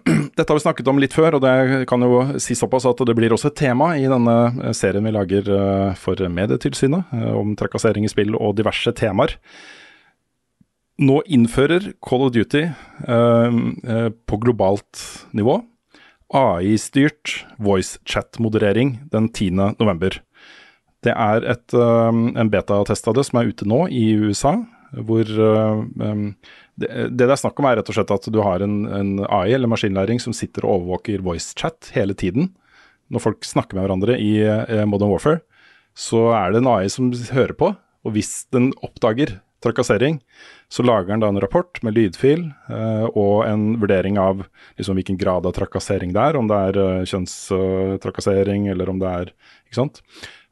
dette 0.37 0.49
har 0.49 0.59
vi 0.59 0.65
snakket 0.65 0.89
om 0.91 1.01
litt 1.03 1.15
før, 1.17 1.37
og 1.37 1.45
det 1.45 1.85
kan 1.91 2.05
jo 2.05 2.23
si 2.43 2.57
såpass 2.59 2.87
at 2.89 3.03
det 3.07 3.17
blir 3.19 3.35
også 3.35 3.51
et 3.53 3.61
tema 3.63 3.93
i 3.99 4.09
denne 4.11 4.37
eh, 4.63 4.75
serien 4.77 5.05
vi 5.07 5.15
lager 5.15 5.53
eh, 5.53 5.93
for 5.99 6.19
Medietilsynet, 6.19 7.13
eh, 7.17 7.31
om 7.37 7.55
trakassering 7.59 8.07
i 8.07 8.13
spill 8.13 8.37
og 8.39 8.57
diverse 8.61 8.95
temaer. 8.99 9.37
Nå 11.03 11.23
innfører 11.35 11.93
Call 12.05 12.27
of 12.29 12.35
Duty 12.35 12.67
eh, 12.69 14.09
på 14.13 14.41
globalt 14.43 15.05
nivå 15.37 15.61
AI-styrt 16.33 17.43
voice 17.61 17.99
chat-moderering 18.09 19.03
den 19.13 19.29
10. 19.29 19.77
november. 19.81 20.23
Det 21.05 21.13
er 21.13 21.45
et, 21.51 21.75
en 21.75 22.51
betatest 22.53 23.09
av 23.11 23.19
det 23.19 23.27
som 23.27 23.41
er 23.41 23.51
ute 23.51 23.67
nå 23.69 23.85
i 23.91 24.13
USA, 24.23 24.55
hvor 24.93 25.27
eh, 25.27 26.15
det, 26.81 26.89
det 27.13 27.27
det 27.27 27.35
er 27.35 27.41
snakk 27.41 27.61
om 27.61 27.69
er 27.69 27.79
rett 27.81 27.93
og 27.93 27.97
slett 27.97 28.15
at 28.15 28.29
du 28.33 28.41
har 28.45 28.65
en, 28.65 28.83
en 28.89 29.13
AI 29.27 29.55
eller 29.57 29.71
maskinlæring 29.71 30.21
som 30.23 30.35
sitter 30.37 30.67
og 30.67 30.81
overvåker 30.81 31.25
voice 31.25 31.53
chat 31.59 31.93
hele 31.97 32.17
tiden. 32.19 32.51
Når 33.13 33.27
folk 33.27 33.45
snakker 33.45 33.77
med 33.77 33.87
hverandre 33.87 34.19
i 34.21 34.35
eh, 34.47 34.85
Modern 34.89 35.13
Warfare, 35.13 35.43
så 35.93 36.31
er 36.33 36.53
det 36.53 36.63
en 36.63 36.71
AI 36.73 36.89
som 36.93 37.11
hører 37.13 37.57
på, 37.59 37.75
og 37.77 38.15
hvis 38.15 38.47
den 38.55 38.71
oppdager 38.81 39.39
trakassering, 39.63 40.17
så 40.73 40.83
lager 40.83 41.13
den 41.13 41.23
da 41.23 41.29
en 41.31 41.41
rapport 41.43 41.79
med 41.87 41.95
lydfil 41.95 42.49
eh, 42.73 43.05
og 43.13 43.45
en 43.47 43.77
vurdering 43.83 44.17
av 44.19 44.41
liksom, 44.81 44.97
hvilken 44.99 45.21
grad 45.21 45.47
av 45.47 45.55
trakassering 45.55 46.15
det 46.17 46.25
er, 46.33 46.39
om 46.41 46.49
det 46.51 46.59
er 46.69 46.79
uh, 46.81 47.05
kjønnstrakassering 47.07 48.67
eller 48.73 48.91
om 48.91 49.03
det 49.03 49.13
er 49.13 49.35
Ikke 49.69 49.79
sant. 49.85 50.03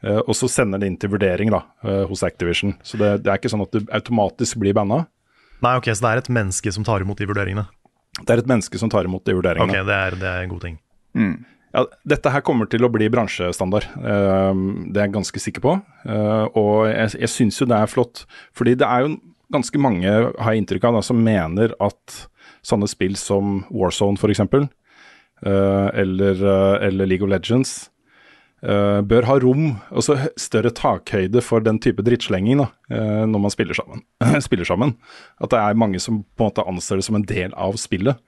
Eh, 0.01 0.21
og 0.21 0.33
så 0.37 0.49
sender 0.49 0.81
den 0.81 0.95
inn 0.95 1.01
til 1.01 1.12
vurdering 1.12 1.53
da, 1.53 1.64
eh, 1.85 2.05
hos 2.09 2.23
Activision. 2.25 2.77
Så 2.83 3.01
det, 3.01 3.18
det 3.25 3.33
er 3.33 3.41
ikke 3.41 3.53
sånn 3.53 3.66
at 3.66 3.75
du 3.75 3.83
automatisk 3.93 4.61
blir 4.62 4.77
banna. 4.77 5.05
Nei, 5.64 5.76
ok, 5.78 5.90
Så 5.92 6.04
det 6.06 6.11
er 6.11 6.22
et 6.24 6.32
menneske 6.32 6.72
som 6.72 6.86
tar 6.86 7.04
imot 7.04 7.20
de 7.20 7.28
vurderingene? 7.28 7.66
Det 8.20 8.34
er 8.34 8.42
et 8.42 8.50
menneske 8.50 8.78
som 8.80 8.90
tar 8.92 9.06
imot 9.08 9.24
de 9.24 9.36
vurderingene. 9.36 9.80
Ok, 9.80 9.88
det 9.88 9.96
er, 9.96 10.18
det 10.20 10.28
er 10.28 10.44
en 10.44 10.52
god 10.52 10.64
ting. 10.66 10.78
Ja, 11.70 11.84
dette 12.08 12.32
her 12.34 12.42
kommer 12.42 12.66
til 12.66 12.82
å 12.82 12.90
bli 12.90 13.06
bransjestandard, 13.12 13.86
eh, 14.00 14.62
det 14.90 14.98
er 14.98 15.06
jeg 15.06 15.14
ganske 15.14 15.42
sikker 15.42 15.62
på. 15.62 15.76
Eh, 16.04 16.46
og 16.58 16.88
jeg, 16.90 17.14
jeg 17.22 17.30
syns 17.30 17.61
jo 17.61 17.68
det 17.70 17.78
er 17.78 17.90
flott, 17.90 18.24
fordi 18.56 18.74
det 18.80 18.88
er 18.88 19.06
jo 19.06 19.14
ganske 19.54 19.82
mange, 19.82 20.11
har 20.11 20.54
jeg 20.54 20.64
inntrykk 20.64 20.88
av, 20.88 20.98
da, 20.98 21.04
som 21.06 21.22
mener 21.22 21.74
at 21.82 22.18
sånne 22.66 22.88
spill 22.90 23.16
som 23.18 23.62
Warzone 23.70 24.18
f.eks., 24.18 24.42
uh, 25.46 25.88
eller, 25.96 26.42
eh, 26.42 26.88
eller 26.88 27.08
League 27.08 27.24
of 27.24 27.32
Legends, 27.32 27.89
eh, 28.62 29.00
bør 29.06 29.26
ha 29.28 29.36
rom, 29.42 29.64
altså 29.88 30.16
større 30.40 30.72
takhøyde 30.76 31.42
for 31.44 31.64
den 31.64 31.80
type 31.82 32.04
drittslenging 32.06 32.62
da, 32.62 32.68
uh, 32.92 33.24
når 33.28 33.44
man 33.46 33.54
spiller 33.54 33.76
sammen. 33.78 34.04
spiller 34.46 34.68
sammen. 34.68 34.94
At 35.40 35.52
det 35.54 35.61
er 35.61 35.80
mange 35.80 36.00
som 36.02 36.22
på 36.36 36.46
en 36.46 36.52
måte 36.52 36.66
anser 36.68 37.00
det 37.00 37.08
som 37.08 37.18
en 37.18 37.26
del 37.26 37.54
av 37.56 37.78
spillet. 37.80 38.20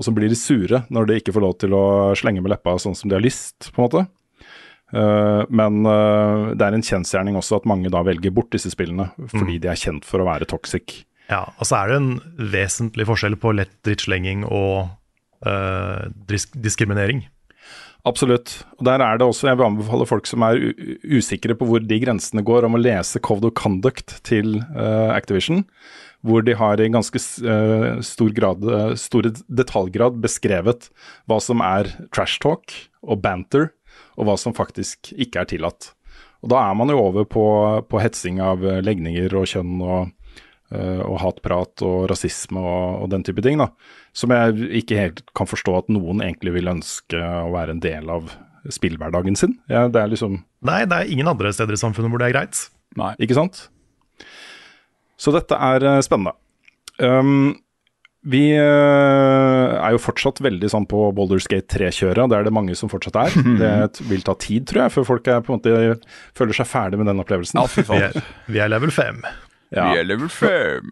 Og 0.00 0.06
så 0.06 0.14
blir 0.14 0.32
de 0.32 0.38
sure 0.38 0.82
når 0.92 1.08
de 1.08 1.20
ikke 1.20 1.34
får 1.36 1.44
lov 1.44 1.54
til 1.60 1.76
å 1.76 1.84
slenge 2.18 2.42
med 2.42 2.54
leppa 2.54 2.78
sånn 2.80 2.96
som 2.98 3.10
de 3.10 3.18
har 3.18 3.24
lyst, 3.24 3.70
på 3.70 3.82
en 3.82 3.88
måte. 3.88 4.04
Uh, 4.92 5.44
men 5.48 5.84
det 5.86 6.66
er 6.66 6.74
en 6.76 6.84
kjensgjerning 6.84 7.38
også 7.38 7.60
at 7.60 7.68
mange 7.68 7.92
da 7.92 8.02
velger 8.04 8.34
bort 8.34 8.52
disse 8.52 8.68
spillene 8.74 9.08
fordi 9.32 9.56
de 9.62 9.70
er 9.72 9.80
kjent 9.80 10.04
for 10.08 10.20
å 10.20 10.28
være 10.28 10.48
toxic. 10.50 11.02
Ja, 11.30 11.46
og 11.56 11.68
så 11.68 11.78
er 11.78 11.92
det 11.92 12.00
en 12.00 12.10
vesentlig 12.52 13.06
forskjell 13.08 13.38
på 13.40 13.54
lett 13.56 13.72
drittslenging 13.86 14.44
og 14.48 14.90
eh, 15.46 16.10
dis 16.28 16.48
diskriminering. 16.52 17.24
Absolutt. 18.08 18.64
Og 18.78 18.86
der 18.88 19.02
er 19.04 19.18
det 19.18 19.26
også, 19.26 19.46
Jeg 19.46 19.58
vil 19.58 19.68
anbefale 19.68 20.06
folk 20.06 20.26
som 20.26 20.42
er 20.42 20.58
usikre 21.06 21.54
på 21.54 21.68
hvor 21.68 21.82
de 21.82 22.00
grensene 22.02 22.42
går, 22.42 22.66
om 22.66 22.74
å 22.74 22.82
lese 22.82 23.22
Code 23.22 23.46
of 23.46 23.54
Conduct 23.54 24.18
til 24.26 24.58
uh, 24.74 25.14
Activision. 25.14 25.62
Hvor 26.22 26.42
de 26.46 26.54
har 26.54 26.78
i 26.78 26.86
ganske 26.86 27.18
eh, 27.18 27.98
stor 28.06 28.30
grad, 28.30 28.62
uh, 28.62 28.92
store 28.94 29.32
detaljgrad 29.50 30.20
beskrevet 30.22 30.86
hva 31.26 31.40
som 31.42 31.58
er 31.66 31.90
trash 32.14 32.38
talk 32.38 32.70
og 33.02 33.18
banter, 33.24 33.72
og 34.14 34.28
hva 34.28 34.36
som 34.38 34.54
faktisk 34.54 35.10
ikke 35.18 35.42
er 35.42 35.50
tillatt. 35.50 35.90
Og 36.42 36.50
Da 36.50 36.62
er 36.68 36.74
man 36.74 36.90
jo 36.90 36.98
over 36.98 37.26
på, 37.28 37.44
på 37.86 38.02
hetsing 38.02 38.40
av 38.42 38.64
eh, 38.66 38.82
legninger 38.82 39.34
og 39.38 39.46
kjønn 39.50 39.78
og, 39.78 40.10
eh, 40.10 40.21
og 40.72 41.18
hatprat 41.20 41.82
og 41.84 42.06
rasisme 42.08 42.60
og, 42.60 43.02
og 43.04 43.10
den 43.12 43.24
type 43.26 43.44
ting. 43.44 43.60
da, 43.60 43.68
Som 44.16 44.32
jeg 44.32 44.70
ikke 44.82 45.00
helt 45.00 45.22
kan 45.36 45.50
forstå 45.50 45.74
at 45.82 45.92
noen 45.92 46.24
egentlig 46.24 46.54
vil 46.56 46.72
ønske 46.72 47.20
å 47.20 47.50
være 47.52 47.76
en 47.76 47.84
del 47.84 48.08
av 48.12 48.32
spillhverdagen 48.70 49.36
sin. 49.36 49.56
Ja, 49.70 49.88
det 49.90 50.00
er 50.00 50.12
liksom 50.12 50.42
Nei, 50.62 50.84
det 50.86 50.94
er 50.94 51.10
ingen 51.10 51.26
andre 51.26 51.50
steder 51.54 51.74
i 51.74 51.80
samfunnet 51.80 52.12
hvor 52.12 52.22
det 52.22 52.30
er 52.30 52.36
greit. 52.36 52.66
Nei. 52.98 53.12
Ikke 53.24 53.34
sant? 53.34 53.64
Så 55.18 55.34
dette 55.34 55.58
er 55.58 55.84
eh, 55.88 56.00
spennende. 56.06 56.36
Um, 57.02 57.56
vi 58.22 58.52
eh, 58.54 58.62
er 58.62 59.94
jo 59.96 60.02
fortsatt 60.02 60.38
veldig 60.44 60.68
sånn 60.70 60.86
på 60.86 61.08
Boulderskate 61.16 61.66
3-kjøret, 61.66 62.22
og 62.22 62.30
det 62.30 62.38
er 62.38 62.46
det 62.46 62.54
mange 62.54 62.76
som 62.78 62.90
fortsatt 62.92 63.18
er. 63.24 63.34
Det 63.62 64.06
vil 64.06 64.22
ta 64.26 64.36
tid, 64.38 64.68
tror 64.70 64.84
jeg, 64.84 64.94
før 64.94 65.08
folk 65.08 65.30
er 65.30 65.42
på 65.42 65.54
en 65.54 65.58
måte 65.58 65.96
føler 66.38 66.58
seg 66.60 66.70
ferdig 66.70 67.02
med 67.02 67.10
den 67.10 67.22
opplevelsen. 67.22 67.58
Ja, 67.58 67.66
fy 67.66 67.82
Vi 67.88 67.98
er, 67.98 68.20
vi 68.46 68.62
er 68.62 68.70
level 68.70 68.94
5. 68.94 69.24
Ja. 69.72 69.88
Vi 69.88 70.00
er 70.02 70.06
level 70.06 70.28
5. 70.28 70.90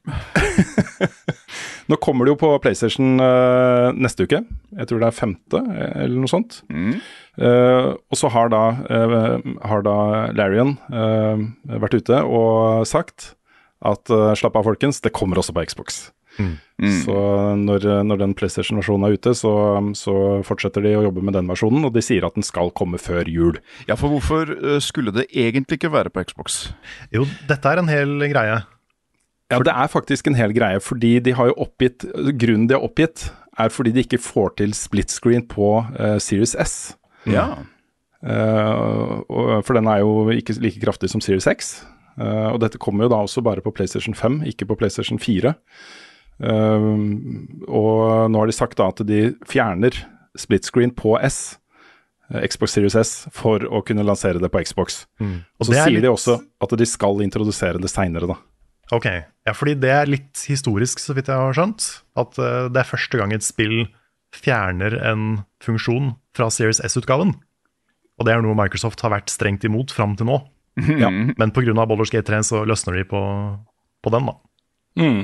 Nå 1.90 1.98
kommer 2.00 2.24
det 2.24 2.34
jo 2.34 2.38
på 2.40 2.52
PlayStation 2.62 3.20
uh, 3.20 3.90
neste 3.92 4.24
uke. 4.24 4.40
Jeg 4.76 4.88
tror 4.88 5.02
det 5.02 5.10
er 5.10 5.16
femte, 5.16 5.60
eller 5.90 6.16
noe 6.16 6.30
sånt. 6.30 6.62
Eh, 6.70 7.88
og 7.90 8.18
så 8.18 8.30
har 8.32 8.50
da, 8.52 8.62
uh, 8.90 9.36
har 9.66 9.84
da 9.86 9.96
Larian 10.36 10.76
vært 10.90 11.98
ute 11.98 12.22
og 12.24 12.86
sagt 12.88 13.34
at 13.80 14.12
slapp 14.36 14.58
av, 14.60 14.66
folkens, 14.66 15.00
det 15.00 15.14
kommer 15.16 15.40
også 15.40 15.54
på 15.56 15.64
Xbox. 15.64 16.02
Så 16.80 17.14
når, 17.60 17.84
når 18.08 18.20
den 18.22 18.34
PlayStation-versjonen 18.38 19.04
er 19.04 19.16
ute, 19.18 19.34
så, 19.36 19.52
så 19.98 20.14
fortsetter 20.46 20.84
de 20.86 20.94
å 20.96 21.04
jobbe 21.04 21.24
med 21.26 21.36
den 21.36 21.50
versjonen, 21.50 21.84
og 21.84 21.92
de 21.92 22.02
sier 22.04 22.24
at 22.24 22.38
den 22.38 22.46
skal 22.46 22.72
komme 22.76 23.00
før 23.00 23.28
jul. 23.28 23.58
Ja, 23.90 23.98
for 24.00 24.14
hvorfor 24.14 24.54
eh, 24.56 24.78
skulle 24.80 25.12
det 25.12 25.26
egentlig 25.28 25.80
ikke 25.80 25.92
være 25.92 26.12
på 26.14 26.24
Xbox? 26.30 26.70
Jo, 27.12 27.26
dette 27.50 27.68
er 27.68 27.82
en 27.82 27.92
hel 27.92 28.16
greie. 28.32 28.62
Ja, 29.50 29.58
det 29.66 29.74
er 29.74 29.90
faktisk 29.90 30.30
en 30.30 30.38
hel 30.38 30.54
greie, 30.54 30.80
fordi 30.80 31.18
de 31.18 31.34
har 31.34 31.50
jo 31.50 31.56
oppgitt 31.64 32.04
Grunnen 32.38 32.68
de 32.70 32.76
har 32.76 32.84
oppgitt, 32.86 33.26
er 33.58 33.72
fordi 33.74 33.92
de 33.92 34.04
ikke 34.04 34.22
får 34.22 34.54
til 34.60 34.74
split 34.78 35.10
screen 35.10 35.42
på 35.50 35.72
uh, 35.82 36.16
Series 36.22 36.54
S. 36.54 36.76
Ja. 37.28 37.48
Uh, 38.22 39.20
og, 39.26 39.64
for 39.66 39.74
den 39.76 39.88
er 39.90 40.04
jo 40.04 40.28
ikke 40.30 40.54
like 40.62 40.80
kraftig 40.80 41.10
som 41.10 41.20
Series 41.24 41.48
X. 41.50 41.80
Uh, 42.20 42.52
og 42.54 42.60
dette 42.62 42.78
kommer 42.78 43.06
jo 43.06 43.12
da 43.12 43.20
også 43.24 43.42
bare 43.42 43.64
på 43.64 43.72
PlayStation 43.74 44.14
5, 44.14 44.42
ikke 44.52 44.70
på 44.70 44.78
PlayStation 44.78 45.18
4. 45.18 45.54
Eh, 46.40 46.86
og 47.68 48.30
nå 48.32 48.42
har 48.42 48.50
de 48.50 48.56
sagt 48.56 48.78
da 48.80 48.90
at 48.92 49.02
de 49.06 49.30
fjerner 49.48 49.96
split 50.38 50.68
screen 50.68 50.92
på 50.96 51.16
S, 51.26 51.58
eh, 52.30 52.46
Xbox 52.48 52.76
Series 52.76 52.96
S, 52.96 53.12
for 53.34 53.64
å 53.66 53.82
kunne 53.86 54.06
lansere 54.06 54.42
det 54.42 54.50
på 54.52 54.62
Xbox. 54.64 55.04
Mm. 55.20 55.40
Og 55.58 55.68
så 55.68 55.76
sier 55.76 55.98
litt... 55.98 56.06
de 56.06 56.12
også 56.12 56.38
at 56.40 56.76
de 56.80 56.88
skal 56.88 57.22
introdusere 57.24 57.82
det 57.82 57.92
seinere, 57.92 58.30
da. 58.30 58.38
Ok, 58.90 59.06
ja, 59.46 59.52
fordi 59.54 59.76
det 59.78 59.90
er 59.94 60.10
litt 60.10 60.40
historisk, 60.50 60.98
så 60.98 61.14
vidt 61.14 61.30
jeg 61.30 61.38
har 61.38 61.54
skjønt. 61.54 61.84
At 62.18 62.34
uh, 62.42 62.66
det 62.72 62.80
er 62.80 62.88
første 62.88 63.20
gang 63.20 63.30
et 63.30 63.46
spill 63.46 63.84
fjerner 64.34 64.96
en 65.06 65.44
funksjon 65.62 66.16
fra 66.34 66.48
Series 66.50 66.82
S-utgaven. 66.82 67.36
Og 68.18 68.26
det 68.26 68.34
er 68.34 68.42
noe 68.42 68.58
Microsoft 68.58 69.02
har 69.04 69.14
vært 69.14 69.30
strengt 69.30 69.62
imot 69.66 69.94
fram 69.94 70.16
til 70.18 70.26
nå. 70.30 70.40
Ja. 71.02 71.10
Men 71.10 71.52
pga. 71.54 71.74
Baldur's 71.84 72.12
Gate 72.12 72.26
3 72.30 72.42
så 72.46 72.64
løsner 72.68 72.98
de 72.98 73.06
på, 73.10 73.20
på 74.02 74.12
den, 74.14 74.26
da. 74.30 74.34
Mm. 74.98 75.22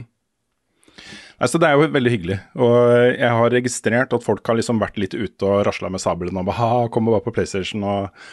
Altså, 1.37 1.61
det 1.61 1.69
er 1.69 1.77
jo 1.77 1.91
veldig 1.93 2.13
hyggelig. 2.15 2.39
Og 2.57 2.77
jeg 3.13 3.33
har 3.39 3.53
registrert 3.53 4.17
at 4.17 4.25
folk 4.25 4.47
har 4.49 4.57
liksom 4.59 4.81
vært 4.81 4.99
litt 5.01 5.17
ute 5.17 5.47
og 5.49 5.67
rasla 5.69 5.91
med 5.93 6.03
sablene 6.03 6.41
og 6.41 6.49
bare 6.49 6.61
ha, 6.63 6.89
kommer 6.93 7.17
bare 7.17 7.27
på 7.27 7.35
PlayStation 7.37 7.85
og 7.85 8.27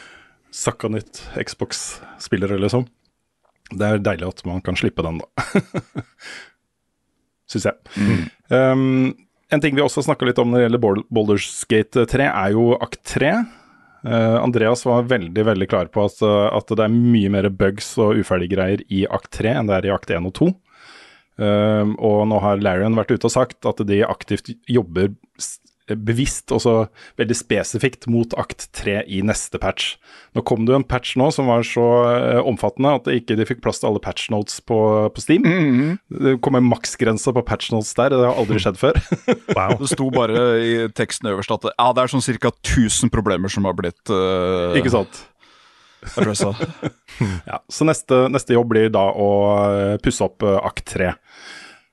sakka 0.54 0.92
nytt 0.94 1.24
Xbox-spillere, 1.36 2.60
liksom. 2.62 2.86
Det 3.74 3.88
er 3.88 4.04
deilig 4.06 4.30
at 4.30 4.44
man 4.48 4.62
kan 4.64 4.78
slippe 4.78 5.04
den, 5.06 5.20
da. 5.20 5.48
Syns 7.52 7.68
jeg. 7.68 7.78
Um, 8.54 9.14
en 9.54 9.62
ting 9.62 9.76
vi 9.76 9.84
også 9.84 10.04
snakka 10.06 10.28
litt 10.30 10.40
om 10.42 10.52
når 10.52 10.62
det 10.62 10.68
gjelder 10.68 11.04
Boulders 11.14 11.50
Gate 11.70 12.06
3, 12.10 12.30
er 12.30 12.56
jo 12.56 12.72
akt 12.82 13.02
3. 13.10 13.34
Uh, 14.04 14.38
Andreas 14.42 14.86
var 14.88 15.08
veldig 15.10 15.46
veldig 15.48 15.68
klar 15.72 15.92
på 15.92 16.04
at, 16.04 16.18
eh, 16.26 16.48
at 16.52 16.72
det 16.76 16.84
er 16.84 16.92
mye 16.92 17.30
mer 17.32 17.46
bugs 17.56 17.94
og 18.04 18.18
uferdige 18.20 18.52
greier 18.52 18.82
i 18.92 19.06
akt 19.08 19.30
3 19.40 19.54
enn 19.62 19.70
det 19.70 19.78
er 19.78 19.88
i 19.88 19.94
akt 19.96 20.12
1 20.12 20.28
og 20.28 20.36
2. 20.40 20.50
Um, 21.34 21.96
og 21.98 22.28
nå 22.30 22.38
har 22.44 22.62
Larian 22.62 22.98
vært 22.98 23.16
ute 23.16 23.26
og 23.30 23.34
sagt 23.34 23.66
at 23.66 23.82
de 23.90 24.04
aktivt 24.06 24.52
jobber 24.70 25.16
bevisst 25.92 26.52
og 26.56 26.62
så 26.64 26.74
veldig 27.20 27.36
spesifikt 27.36 28.06
mot 28.12 28.32
akt 28.40 28.70
3 28.78 29.02
i 29.12 29.20
neste 29.26 29.60
patch. 29.60 29.98
Nå 30.36 30.44
kom 30.48 30.64
det 30.64 30.72
jo 30.74 30.80
en 30.80 30.88
patch 30.88 31.18
nå 31.20 31.28
som 31.36 31.50
var 31.52 31.66
så 31.68 31.84
uh, 32.08 32.40
omfattende 32.48 32.94
at 32.96 33.08
de 33.08 33.18
ikke 33.20 33.36
de 33.40 33.48
fikk 33.48 33.64
plass 33.66 33.82
til 33.82 33.90
alle 33.90 34.02
patch 34.04 34.30
notes 34.34 34.62
på, 34.64 34.78
på 35.14 35.24
Steam. 35.24 35.44
Det 36.08 36.38
kom 36.46 36.56
en 36.60 36.70
maksgrense 36.70 37.36
på 37.36 37.46
patch 37.48 37.74
notes 37.76 37.92
der, 38.00 38.16
det 38.16 38.24
har 38.24 38.40
aldri 38.40 38.62
skjedd 38.64 38.80
før. 38.80 39.00
Wow. 39.54 39.76
Det 39.78 39.88
sto 39.92 40.08
bare 40.14 40.40
i 40.64 40.72
teksten 40.96 41.28
øverst 41.30 41.52
at 41.54 41.68
ja, 41.70 41.86
det 41.94 42.04
er 42.04 42.10
sånn 42.10 42.24
ca. 42.42 42.50
1000 42.64 43.12
problemer 43.14 43.52
som 43.52 43.68
har 43.68 43.76
blitt 43.78 44.10
uh, 44.10 44.74
ikke 44.78 44.92
sant? 44.94 45.20
Adressa. 46.18 46.54
Ja, 47.46 47.60
så 47.70 47.86
neste, 47.86 48.24
neste 48.34 48.56
jobb 48.56 48.72
blir 48.72 48.88
da 48.90 49.04
å 49.14 49.28
eh, 49.68 49.98
pusse 50.02 50.24
opp 50.26 50.42
eh, 50.44 50.56
akt 50.66 50.88
3. 50.96 51.12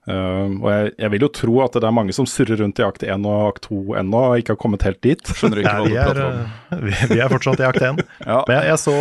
Uh, 0.09 0.49
og 0.57 0.65
jeg, 0.71 0.87
jeg 0.97 1.11
vil 1.13 1.23
jo 1.27 1.27
tro 1.37 1.57
at 1.61 1.75
det 1.77 1.85
er 1.85 1.93
mange 1.93 2.13
som 2.17 2.25
surrer 2.25 2.57
rundt 2.57 2.79
i 2.81 2.83
akt 2.83 3.03
1 3.05 3.21
og 3.29 3.51
akt 3.51 3.67
2 3.67 3.81
ennå, 4.01 4.21
og 4.31 4.41
ikke 4.41 4.55
har 4.55 4.59
kommet 4.63 4.85
helt 4.87 4.97
dit. 5.05 5.21
Skjønner 5.37 5.61
ikke 5.61 5.73
Nei, 5.77 5.83
hva 5.83 5.85
du 5.85 5.93
er, 5.93 6.07
prater 6.07 6.23
om. 6.25 6.39
eh, 6.41 6.81
vi, 6.87 6.95
vi 7.13 7.19
er 7.21 7.29
fortsatt 7.35 7.61
i 7.61 7.67
akt 7.69 7.85
1. 7.85 8.01
Ja. 8.31 8.39
Men 8.49 8.55
jeg, 8.57 8.65
jeg, 8.71 8.79
så, 8.81 8.95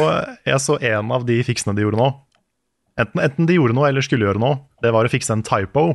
jeg 0.52 0.64
så 0.66 0.76
en 0.92 1.14
av 1.16 1.24
de 1.30 1.38
fiksene 1.48 1.74
de 1.78 1.86
gjorde 1.86 2.02
nå. 2.02 2.10
Enten, 3.00 3.22
enten 3.24 3.48
de 3.48 3.56
gjorde 3.56 3.78
noe 3.78 3.88
eller 3.88 4.04
skulle 4.04 4.28
gjøre 4.28 4.42
noe. 4.44 4.60
Det 4.84 4.92
var 4.92 5.08
å 5.08 5.12
fikse 5.16 5.32
en 5.32 5.46
typo 5.46 5.86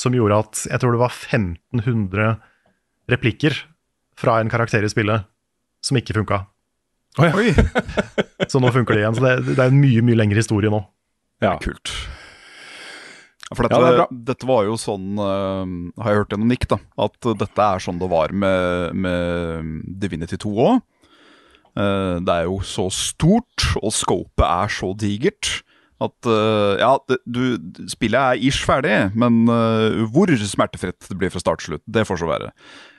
som 0.00 0.16
gjorde 0.16 0.40
at 0.46 0.64
jeg 0.70 0.80
tror 0.80 0.96
det 0.96 1.02
var 1.02 1.12
1500 1.12 2.30
replikker 3.12 3.60
fra 4.20 4.38
en 4.40 4.48
karakter 4.52 4.86
i 4.86 4.90
spillet 4.92 5.28
som 5.84 6.00
ikke 6.00 6.16
funka. 6.16 6.46
Oi, 7.18 7.50
Så 8.52 8.60
nå 8.62 8.70
funker 8.74 8.94
det 8.94 9.02
igjen. 9.02 9.16
Så 9.18 9.24
det, 9.24 9.32
det 9.56 9.58
er 9.58 9.72
en 9.72 9.80
mye 9.82 10.02
mye 10.06 10.18
lengre 10.20 10.38
historie 10.38 10.70
nå. 10.70 10.82
Ja. 11.42 11.56
kult. 11.62 11.90
For 13.50 13.66
dette, 13.66 13.80
Ja, 13.82 14.04
det 14.12 14.24
dette 14.28 14.46
var 14.46 14.62
jo 14.68 14.76
sånn, 14.78 15.16
uh, 15.18 15.64
har 16.04 16.12
jeg 16.12 16.20
hørt 16.20 16.34
gjennom 16.36 16.50
Nick, 16.52 16.68
da, 16.70 16.78
at 17.02 17.16
dette 17.40 17.64
er 17.66 17.82
sånn 17.82 17.98
det 17.98 18.06
var 18.12 18.30
med, 18.30 18.94
med 18.94 19.72
Divinity 19.98 20.38
2 20.38 20.52
òg. 20.68 20.78
det 21.74 22.34
er 22.34 22.46
jo 22.46 22.60
så 22.66 22.86
stort, 22.94 23.64
og 23.80 23.90
scopet 23.94 24.44
er 24.46 24.70
så 24.74 24.92
digert. 24.98 25.62
At 26.00 26.16
uh, 26.30 26.78
ja, 26.80 26.94
det, 27.10 27.18
du, 27.28 27.58
spillet 27.90 28.16
er 28.20 28.46
ish 28.48 28.62
ferdig, 28.64 28.94
men 29.18 29.42
eh, 29.52 29.98
hvor 30.08 30.30
smertefritt 30.32 31.10
det 31.10 31.18
blir 31.20 31.32
fra 31.34 31.42
start 31.42 31.60
til 31.60 31.74
slutt, 31.74 31.84
det 31.84 32.06
får 32.08 32.22
så 32.22 32.30
være. 32.30 32.52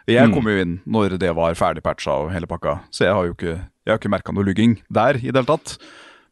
Jeg 0.09 0.27
Mm. 0.29 0.33
kom 0.35 0.47
jo 0.49 0.57
inn 0.61 0.75
når 0.85 1.15
det 1.21 1.31
var 1.37 1.53
ferdig 1.57 1.81
patcha 1.85 2.11
og 2.25 2.31
hele 2.33 2.45
pakka, 2.49 2.79
så 2.93 3.05
jeg 3.07 3.13
har 3.15 3.25
jo 3.25 3.33
ikke, 3.37 3.55
jeg 3.85 3.93
har 3.93 3.99
ikke 3.99 4.13
merka 4.13 4.33
noe 4.35 4.45
lugging 4.45 4.77
der 4.93 5.17
i 5.19 5.29
det 5.29 5.41
hele 5.41 5.49
tatt. 5.49 5.75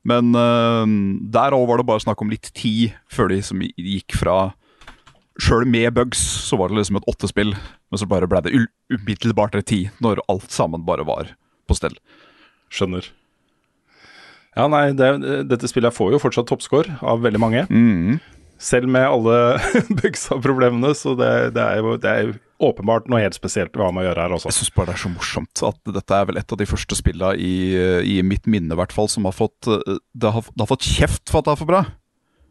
Men 0.08 0.32
uh, 0.38 0.86
der 1.34 1.56
òg 1.58 1.68
var 1.70 1.82
det 1.82 1.90
bare 1.90 2.04
snakk 2.04 2.22
om 2.24 2.32
litt 2.32 2.52
tid 2.56 2.96
før 3.12 3.34
de 3.34 3.42
som 3.46 3.62
gikk 3.64 4.16
fra 4.20 4.40
Sjøl 5.40 5.64
med 5.64 5.94
bugs 5.96 6.20
så 6.20 6.58
var 6.60 6.68
det 6.68 6.82
liksom 6.82 6.98
et 7.00 7.06
åttespill, 7.08 7.54
men 7.56 8.00
så 8.00 8.08
bare 8.12 8.28
ble 8.28 8.42
det 8.44 8.52
umiddelbart 8.92 9.56
et 9.56 9.70
ti 9.72 9.78
når 10.04 10.20
alt 10.28 10.52
sammen 10.52 10.84
bare 10.88 11.06
var 11.08 11.32
på 11.70 11.78
stell. 11.78 11.96
Skjønner. 12.74 13.08
Ja, 14.58 14.66
nei, 14.68 14.90
det, 14.98 15.08
dette 15.48 15.70
spillet 15.72 15.96
får 15.96 16.12
jo 16.12 16.20
fortsatt 16.20 16.50
toppscore 16.50 16.98
av 17.00 17.24
veldig 17.24 17.40
mange. 17.40 17.64
Mm. 17.72 18.20
Selv 18.60 18.92
med 18.92 19.08
alle 19.08 19.38
bugsa 20.02 20.36
og 20.36 20.44
problemene, 20.44 20.92
så 20.98 21.16
det, 21.16 21.32
det, 21.56 21.64
er 21.64 21.80
jo, 21.80 21.96
det 22.02 22.12
er 22.12 22.26
jo 22.28 22.36
åpenbart 22.60 23.08
noe 23.12 23.22
helt 23.24 23.38
spesielt 23.38 23.72
vi 23.76 23.82
har 23.84 23.94
med 23.96 24.04
å 24.04 24.08
gjøre 24.10 24.24
her 24.26 24.34
også. 24.36 24.50
Jeg 24.52 24.58
syns 24.60 24.74
bare 24.76 24.90
det 24.92 24.96
er 24.98 25.02
så 25.06 25.12
morsomt 25.14 25.62
at 25.70 25.92
dette 25.96 26.18
er 26.18 26.26
vel 26.30 26.40
et 26.42 26.52
av 26.56 26.60
de 26.60 26.68
første 26.70 26.98
spilla 27.00 27.34
i, 27.40 27.54
i 28.04 28.18
mitt 28.26 28.50
minne, 28.52 28.74
i 28.76 28.80
hvert 28.80 28.96
fall, 28.96 29.08
som 29.12 29.28
har 29.30 29.36
fått 29.38 29.70
eh, 29.72 30.00
det 30.14 30.34
har, 30.36 30.44
det 30.52 30.64
har 30.66 30.72
fått 30.74 30.88
kjeft 30.90 31.32
for 31.32 31.40
at 31.40 31.48
det 31.48 31.54
er 31.56 31.62
for 31.62 31.72
bra. 31.72 31.84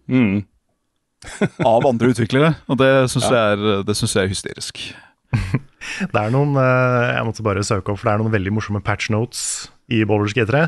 Mm. 0.09 0.39
Av 1.67 1.87
andre 1.91 2.13
utviklere. 2.15 2.55
Og 2.71 2.79
det 2.81 2.91
syns 3.13 3.29
jeg, 3.29 3.59
er- 3.59 3.95
synes 3.99 4.15
jeg 4.17 4.25
er 4.25 4.33
hysterisk. 4.33 4.83
Det 6.09 6.17
er 6.19 6.31
noen 6.33 6.57
eh, 6.59 7.09
Jeg 7.19 7.27
måtte 7.29 7.45
bare 7.45 7.63
søke 7.67 7.93
opp, 7.93 7.99
for 8.01 8.09
det 8.09 8.15
er 8.15 8.21
noen 8.23 8.33
veldig 8.33 8.53
morsomme 8.57 8.81
patch 8.85 9.11
notes 9.13 9.43
i 9.93 10.01
Bowlers 10.09 10.33
G3. 10.37 10.65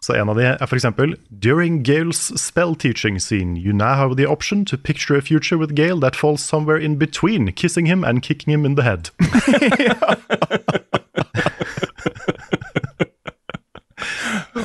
Så 0.00 0.14
en 0.14 0.28
av 0.28 0.36
de 0.38 0.44
er 0.46 0.56
f.eks.: 0.62 0.86
During 1.30 1.82
Gales 1.82 2.32
spell 2.40 2.74
teaching 2.76 3.18
scene, 3.18 3.56
you 3.56 3.72
now 3.72 3.94
have 3.96 4.16
the 4.16 4.26
option 4.26 4.64
to 4.66 4.76
picture 4.76 5.16
a 5.18 5.20
future 5.20 5.58
with 5.58 5.74
Gale 5.74 6.00
that 6.00 6.14
falls 6.14 6.40
somewhere 6.40 6.78
in 6.78 6.98
between 6.98 7.52
kissing 7.52 7.86
him 7.86 8.04
and 8.04 8.22
kicking 8.22 8.52
him 8.52 8.64
in 8.64 8.76
the 8.76 8.82
head. 8.82 9.10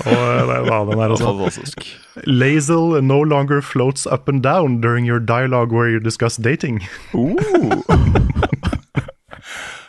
Og 0.04 0.12
eh, 0.12 0.48
det 0.48 0.70
var 0.70 0.86
den 0.86 1.00
der 1.00 1.10
også. 1.10 1.94
Lazel 2.28 3.04
no 3.04 3.24
longer 3.24 3.62
floats 3.62 4.06
up 4.06 4.30
and 4.30 4.44
down 4.44 4.82
during 4.82 5.08
your 5.08 5.20
dialogue 5.20 5.72
where 5.72 5.90
you 5.90 6.00
discuss 6.00 6.38
dating. 6.38 6.82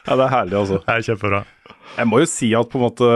Ja, 0.06 0.16
det 0.16 0.24
er 0.24 0.28
herlig, 0.28 0.58
altså. 0.58 0.74
Det 0.84 0.94
er 0.94 1.00
kjempebra. 1.06 1.38
Jeg 1.96 2.06
må 2.08 2.18
jo 2.20 2.26
si 2.28 2.50
at 2.52 2.68
på 2.68 2.76
en 2.76 2.82
måte 2.84 3.06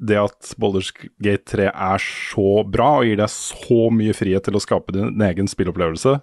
det 0.00 0.16
at 0.16 0.54
Boulders 0.60 0.90
Gate 1.22 1.44
3 1.52 1.68
er 1.68 2.02
så 2.02 2.62
bra 2.64 2.88
og 3.00 3.08
gir 3.08 3.20
deg 3.20 3.30
så 3.32 3.88
mye 3.92 4.16
frihet 4.16 4.46
til 4.46 4.56
å 4.56 4.62
skape 4.62 4.94
din 4.96 5.20
egen 5.26 5.50
spillopplevelse, 5.50 6.16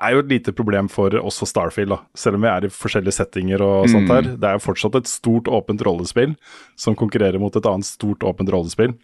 er 0.00 0.14
jo 0.14 0.22
et 0.22 0.32
lite 0.32 0.54
problem 0.56 0.88
for 0.88 1.12
også 1.20 1.48
Starfield. 1.48 1.92
da. 1.92 2.00
Selv 2.16 2.38
om 2.38 2.46
vi 2.46 2.48
er 2.48 2.64
i 2.64 2.72
forskjellige 2.72 3.18
settinger 3.18 3.60
og 3.64 3.90
sånt 3.92 4.08
her. 4.08 4.32
Det 4.40 4.48
er 4.48 4.56
jo 4.56 4.64
fortsatt 4.64 4.96
et 4.96 5.10
stort, 5.10 5.50
åpent 5.52 5.84
rollespill 5.84 6.34
som 6.80 6.96
konkurrerer 6.96 7.40
mot 7.42 7.54
et 7.56 7.68
annet 7.68 7.88
stort, 7.88 8.24
åpent 8.24 8.52
rollespill. 8.52 8.96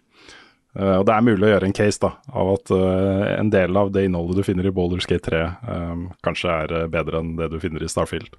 Uh, 0.77 0.99
og 0.99 1.07
det 1.09 1.13
er 1.13 1.25
mulig 1.25 1.47
å 1.47 1.53
gjøre 1.53 1.69
en 1.69 1.77
case 1.77 2.01
da, 2.03 2.11
av 2.37 2.51
at 2.53 2.71
uh, 2.73 3.23
en 3.37 3.49
del 3.53 3.77
av 3.79 3.89
det 3.93 4.03
innholdet 4.05 4.37
du 4.37 4.45
finner 4.45 4.67
i 4.67 4.73
Boulders 4.73 5.07
Gate 5.09 5.25
3, 5.25 5.39
eh, 5.73 6.03
kanskje 6.25 6.51
er 6.53 6.91
bedre 6.93 7.21
enn 7.23 7.31
det 7.39 7.47
du 7.49 7.57
finner 7.61 7.81
i 7.81 7.89
Starfield. 7.89 8.29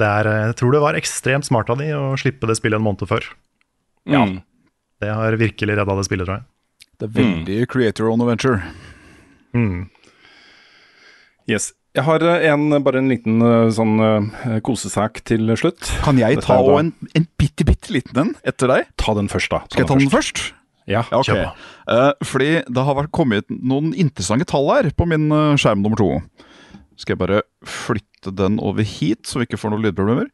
Det 0.00 0.08
er, 0.08 0.28
jeg 0.48 0.56
tror 0.58 0.74
det 0.74 0.82
var 0.82 0.98
ekstremt 0.98 1.46
smart 1.46 1.70
av 1.70 1.78
de 1.78 1.90
å 1.94 2.16
slippe 2.18 2.48
det 2.50 2.56
spillet 2.58 2.80
en 2.80 2.86
måned 2.86 3.06
før. 3.06 3.28
Ja. 4.08 4.24
Det 5.02 5.10
har 5.14 5.36
virkelig 5.38 5.76
redda 5.78 5.96
det 5.98 6.04
spillet, 6.06 6.26
tror 6.28 6.40
jeg. 6.40 6.46
Det 7.02 7.08
er 7.08 7.14
veldig 7.18 7.58
creator 7.72 8.10
on 8.12 8.20
adventure. 8.22 8.60
venture. 8.62 8.90
Mm. 9.54 9.88
Yes. 11.50 11.72
Jeg 11.92 12.06
har 12.06 12.22
eh, 12.24 12.46
en, 12.48 12.70
bare 12.86 13.02
en 13.02 13.10
liten 13.12 13.42
eh, 13.44 13.66
sånn 13.76 13.98
eh, 14.00 14.54
kosesak 14.64 15.20
til 15.28 15.50
slutt. 15.60 15.90
Kan 16.06 16.16
jeg 16.20 16.38
Dette 16.38 16.46
ta 16.48 16.56
da- 16.64 16.78
en, 16.80 16.92
en 17.18 17.26
bitte, 17.40 17.66
bitte 17.68 17.92
liten 17.92 18.16
en 18.22 18.30
etter 18.48 18.70
deg? 18.70 18.86
Ta 18.96 19.12
den 19.18 19.28
først, 19.28 19.50
da. 19.52 19.60
Skal 19.68 19.84
jeg 19.84 19.90
ta 19.90 19.98
den 20.00 20.12
først? 20.12 20.42
Ja, 20.88 21.04
Ja, 21.12 21.20
okay. 21.20 21.44
uh. 21.44 21.68
Eh, 21.92 22.12
fordi 22.26 22.48
det 22.66 22.86
har 22.88 23.10
kommet 23.14 23.46
noen 23.52 23.92
interessante 23.94 24.46
tall 24.48 24.70
her 24.72 24.88
på 24.96 25.06
min 25.10 25.28
skjerm 25.60 25.82
nummer 25.84 26.00
to. 26.00 26.08
Skal 26.98 27.14
jeg 27.14 27.20
bare 27.20 27.42
flytte 27.66 28.32
den 28.38 28.56
over 28.62 28.86
hit, 28.86 29.26
så 29.28 29.40
vi 29.42 29.46
ikke 29.48 29.60
får 29.60 29.74
noen 29.74 29.84
lydproblemer. 29.84 30.30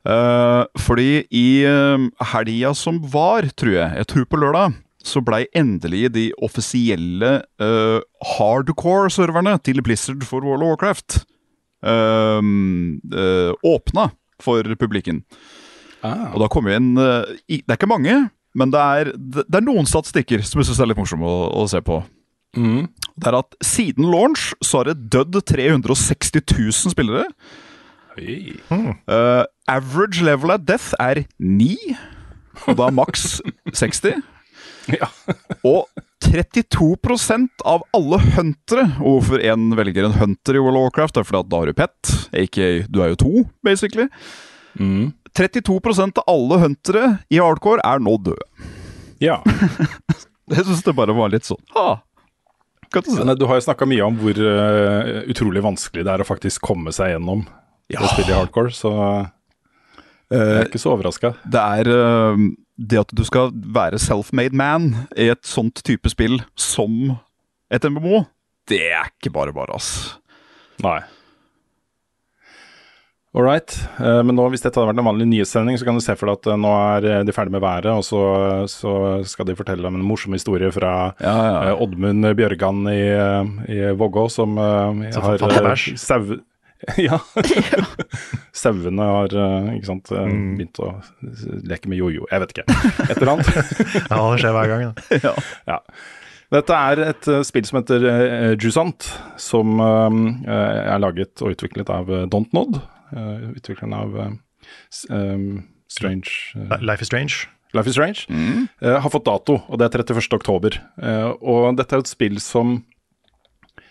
Eh, 0.00 0.62
fordi 0.80 1.10
i 1.36 1.48
uh, 1.68 2.06
helga 2.32 2.72
som 2.76 3.02
var, 3.12 3.50
tror 3.52 3.74
jeg, 3.74 3.98
jeg 4.00 4.08
tror 4.12 4.28
på 4.30 4.40
lørdag, 4.40 4.78
så 5.04 5.22
blei 5.24 5.46
endelig 5.56 6.10
de 6.12 6.26
offisielle 6.44 7.32
uh, 7.60 8.00
hardcore-serverne 8.36 9.56
til 9.64 9.80
Blizzard 9.84 10.24
for 10.28 10.44
World 10.44 10.64
of 10.64 10.74
Warcraft 10.74 11.22
uh, 11.84 13.52
åpna 13.64 14.10
for 14.40 14.76
publikum. 14.80 15.22
Ah. 16.00 16.30
Og 16.32 16.40
da 16.42 16.48
kom 16.52 16.68
jo 16.68 16.76
inn 16.76 16.94
eh, 16.96 17.32
i, 17.44 17.60
Det 17.60 17.74
er 17.74 17.76
ikke 17.76 17.90
mange, 17.90 18.14
men 18.56 18.72
det 18.72 18.80
er, 18.80 19.12
det, 19.12 19.44
det 19.46 19.58
er 19.58 19.66
noen 19.66 19.88
statistikker 19.88 20.40
som 20.46 20.62
jeg 20.62 20.70
syns 20.70 20.80
er 20.80 20.88
litt 20.90 21.00
morsomme 21.00 21.28
å, 21.28 21.50
å 21.60 21.66
se 21.70 21.82
på. 21.84 22.00
Mm. 22.56 22.88
Det 23.20 23.28
er 23.30 23.36
at 23.38 23.58
siden 23.62 24.08
launch 24.10 24.50
så 24.64 24.80
har 24.80 24.90
det 24.90 25.10
dødd 25.12 25.42
360 25.52 26.40
000 26.40 26.94
spillere. 26.94 27.28
Oi. 28.16 28.56
Eh, 28.72 29.42
average 29.70 30.24
level 30.26 30.52
at 30.54 30.66
death 30.68 30.92
er 31.02 31.22
9, 31.38 31.70
og 32.66 32.76
da 32.80 32.90
maks 32.94 33.38
60. 33.72 34.18
Ja. 34.90 35.06
Og 35.62 35.84
32% 36.24 37.62
av 37.68 37.82
alle 37.94 38.18
huntere 38.34 38.86
Og 39.04 39.20
hvorfor 39.20 39.42
en 39.44 39.68
velger 39.78 40.06
en 40.08 40.16
hunter 40.16 40.56
i 40.56 40.62
World 40.62 40.78
of 40.80 40.86
Warcraft, 40.88 41.20
er 41.20 41.26
fordi 41.28 41.40
at 41.44 41.50
da 41.52 41.60
har 41.60 41.70
du 41.70 41.76
pet. 41.78 42.12
aka 42.42 42.68
du 42.88 42.98
er 43.04 43.12
jo 43.12 43.18
to, 43.20 43.32
basically. 43.66 44.08
Mm. 44.80 45.12
32% 45.36 46.18
av 46.22 46.26
alle 46.32 46.58
huntere 46.64 47.04
i 47.30 47.38
hardcore 47.38 47.84
er 47.86 48.02
nå 48.02 48.16
døde. 48.24 48.42
Ja. 49.22 49.38
Jeg 50.50 50.64
syns 50.66 50.82
det 50.86 50.96
bare 50.98 51.14
var 51.14 51.30
litt 51.30 51.46
sånn 51.46 51.60
ha, 51.76 52.00
Kan 52.90 53.04
du, 53.06 53.12
se. 53.12 53.22
Eh, 53.22 53.34
du 53.38 53.44
har 53.46 53.60
jo 53.60 53.66
snakka 53.68 53.86
mye 53.86 54.02
om 54.08 54.16
hvor 54.18 54.40
uh, 54.42 55.20
utrolig 55.30 55.62
vanskelig 55.62 56.02
det 56.08 56.14
er 56.16 56.24
å 56.24 56.26
faktisk 56.26 56.64
komme 56.66 56.90
seg 56.96 57.14
gjennom 57.14 57.44
Ja. 57.92 58.00
å 58.02 58.10
spille 58.10 58.32
i 58.32 58.38
hardcore, 58.38 58.72
så 58.74 58.90
jeg 60.38 60.58
er 60.62 60.68
ikke 60.70 60.82
så 60.82 60.92
overraska. 60.94 61.32
Det 61.50 61.62
er 61.80 61.90
eh, 61.94 62.44
det 62.80 63.00
at 63.02 63.14
du 63.16 63.24
skal 63.26 63.50
være 63.52 63.98
self-made 64.00 64.56
man 64.56 64.92
i 65.18 65.28
et 65.32 65.42
sånt 65.46 65.82
type 65.84 66.08
spill 66.12 66.38
som 66.56 67.16
et 67.70 67.84
MMO, 67.86 68.24
det 68.70 68.84
er 68.94 69.10
ikke 69.12 69.32
bare 69.34 69.52
bare, 69.54 69.74
ass. 69.76 70.16
Nei. 70.82 71.00
All 73.30 73.44
right. 73.46 73.70
Eh, 74.02 74.22
men 74.26 74.34
nå, 74.34 74.48
hvis 74.50 74.64
dette 74.64 74.74
hadde 74.74 74.88
vært 74.90 74.98
en 74.98 75.06
vanlig 75.06 75.28
nyhetssending, 75.30 75.76
så 75.78 75.86
kan 75.86 75.94
du 75.94 76.02
se 76.02 76.16
for 76.18 76.26
deg 76.26 76.40
at 76.40 76.48
eh, 76.50 76.58
nå 76.58 76.70
er 76.74 77.06
eh, 77.06 77.20
de 77.28 77.34
ferdig 77.34 77.54
med 77.54 77.62
været, 77.62 77.86
og 77.94 78.02
så, 78.02 78.22
så 78.70 78.94
skal 79.30 79.46
de 79.46 79.54
fortelle 79.58 79.86
om 79.86 79.94
en 80.00 80.06
morsom 80.06 80.34
historie 80.34 80.70
fra 80.74 80.94
Ja, 81.22 81.34
ja. 81.36 81.60
eh, 81.68 81.82
Oddmund 81.84 82.26
Bjørgan 82.38 82.80
i, 82.90 82.98
eh, 83.14 83.52
i 83.70 83.78
Vågå, 84.00 84.26
som 84.34 84.58
eh, 84.58 85.14
har 85.14 85.46
eh, 85.46 85.84
sau... 85.94 86.40
ja. 87.08 87.18
Sauene 88.56 89.06
har 89.06 89.34
eh, 89.36 89.68
ikke 89.78 89.88
sant, 89.90 90.10
eh, 90.14 90.24
Mm. 90.30 90.54
begynt 90.58 90.80
å 90.82 90.90
leke 91.70 91.90
med 91.90 91.98
jojo. 92.00 92.26
Jeg 92.30 92.42
vet 92.44 92.54
ikke. 92.54 92.64
Et 93.08 93.16
eller 93.18 93.32
annet. 93.34 93.50
Ja, 94.10 94.20
det 94.30 94.40
skjer 94.42 94.56
hver 94.56 94.72
gang. 94.72 94.86
Da. 94.90 95.34
Ja. 95.74 95.78
Dette 96.50 96.74
er 96.90 97.02
et 97.12 97.28
eh, 97.30 97.42
spill 97.46 97.66
som 97.68 97.78
heter 97.78 98.04
uh, 98.10 98.54
Jusant, 98.58 99.06
som 99.38 99.78
er 99.80 100.98
laget 100.98 101.38
og 101.44 101.52
utviklet 101.54 101.92
av 101.94 102.10
Dontnod. 102.32 102.80
Uh, 103.14 103.52
utvikleren 103.54 103.94
av 103.94 104.16
um, 105.10 105.62
Strange 105.90 106.30
Life 106.82 107.02
is 107.02 107.10
Strange. 107.10 107.44
Life 107.74 107.86
is 107.86 107.94
Strange. 107.94 108.24
eh, 108.82 108.96
har 108.98 109.10
fått 109.14 109.28
dato, 109.28 109.60
og 109.70 109.78
det 109.78 109.86
er 109.92 110.00
31. 110.02 110.26
oktober. 110.40 110.74
Eh, 110.98 111.28
og 111.38 111.76
dette 111.78 111.94
er 111.94 112.02
et 112.02 112.10
spill 112.10 112.40
som 112.42 112.80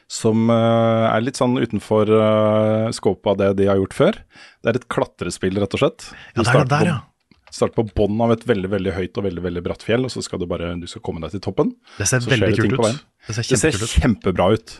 som 0.09 0.49
eh, 0.49 1.05
er 1.05 1.21
litt 1.21 1.37
sånn 1.37 1.53
utenfor 1.61 2.09
uh, 2.09 2.89
skåpet 2.95 3.29
av 3.29 3.37
det 3.37 3.49
de 3.61 3.67
har 3.69 3.77
gjort 3.77 3.93
før. 3.93 4.17
Det 4.63 4.71
er 4.71 4.79
et 4.79 4.87
klatrespill, 4.89 5.59
rett 5.61 5.75
og 5.77 5.83
slett. 5.83 6.07
Ja, 6.33 6.41
det 6.41 6.49
er 6.49 6.63
det 6.63 6.71
der, 6.73 6.89
ja. 6.89 6.97
Starter 7.53 7.81
på 7.81 7.85
bånn 7.97 8.19
av 8.21 8.33
et 8.33 8.43
veldig 8.45 8.69
veldig 8.69 8.91
høyt 8.93 9.17
og 9.17 9.25
veldig 9.25 9.43
veldig 9.45 9.63
bratt 9.65 9.85
fjell, 9.85 10.05
og 10.05 10.13
så 10.13 10.21
skal 10.25 10.41
du 10.41 10.45
bare 10.49 10.75
du 10.77 10.85
skal 10.89 11.01
komme 11.05 11.21
deg 11.23 11.33
til 11.33 11.43
toppen. 11.45 11.71
Det 11.97 12.05
ser 12.09 12.25
veldig 12.25 12.51
kult 12.57 12.75
ut. 12.77 12.99
Det 13.25 13.37
ser 13.37 13.49
Det 13.49 13.61
ser 13.61 13.93
kjempebra 14.03 14.51
ut. 14.53 14.75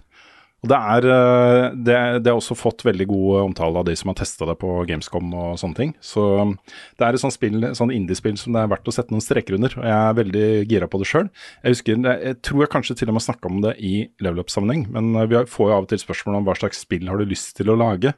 Og 0.59 0.67
det 0.71 0.77
er 0.93 1.05
eh, 1.07 1.65
det, 1.87 1.97
det 2.23 2.31
har 2.31 2.39
også 2.39 2.57
fått 2.57 2.83
veldig 2.87 3.07
god 3.07 3.35
omtale 3.45 3.79
av 3.79 3.87
de 3.87 3.95
som 3.95 4.11
har 4.11 4.17
testa 4.19 4.47
det 4.49 4.57
på 4.59 4.73
Gamescom 4.89 5.31
og 5.31 5.59
sånne 5.61 5.77
ting. 5.77 5.93
Så 6.03 6.23
um, 6.43 6.55
det 6.99 7.05
er 7.07 7.15
et 7.15 7.23
sånt 7.23 7.35
spill, 7.35 7.69
sånt 7.77 7.95
indiespill 7.95 8.35
som 8.39 8.55
det 8.55 8.65
er 8.65 8.71
verdt 8.73 8.89
å 8.91 8.95
sette 8.95 9.15
noen 9.15 9.23
streker 9.23 9.55
under. 9.55 9.77
Og 9.79 9.87
jeg 9.87 9.95
er 9.95 10.17
veldig 10.19 10.47
gira 10.71 10.89
på 10.91 10.99
det 10.99 11.07
sjøl. 11.11 11.29
Jeg 11.63 11.77
husker, 11.77 12.01
jeg 12.09 12.39
tror 12.43 12.65
jeg 12.65 12.73
kanskje 12.75 12.97
til 12.99 13.13
og 13.13 13.15
med 13.15 13.25
snakka 13.27 13.51
om 13.51 13.61
det 13.63 13.77
i 13.79 13.93
level 14.25 14.43
up-sammenheng, 14.43 14.89
men 14.95 15.13
eh, 15.15 15.29
vi 15.31 15.45
får 15.47 15.71
jo 15.71 15.77
av 15.77 15.87
og 15.87 15.93
til 15.93 16.03
spørsmål 16.03 16.41
om 16.41 16.49
hva 16.49 16.57
slags 16.59 16.83
spill 16.83 17.07
har 17.07 17.21
du 17.21 17.29
lyst 17.29 17.55
til 17.59 17.71
å 17.71 17.79
lage. 17.79 18.11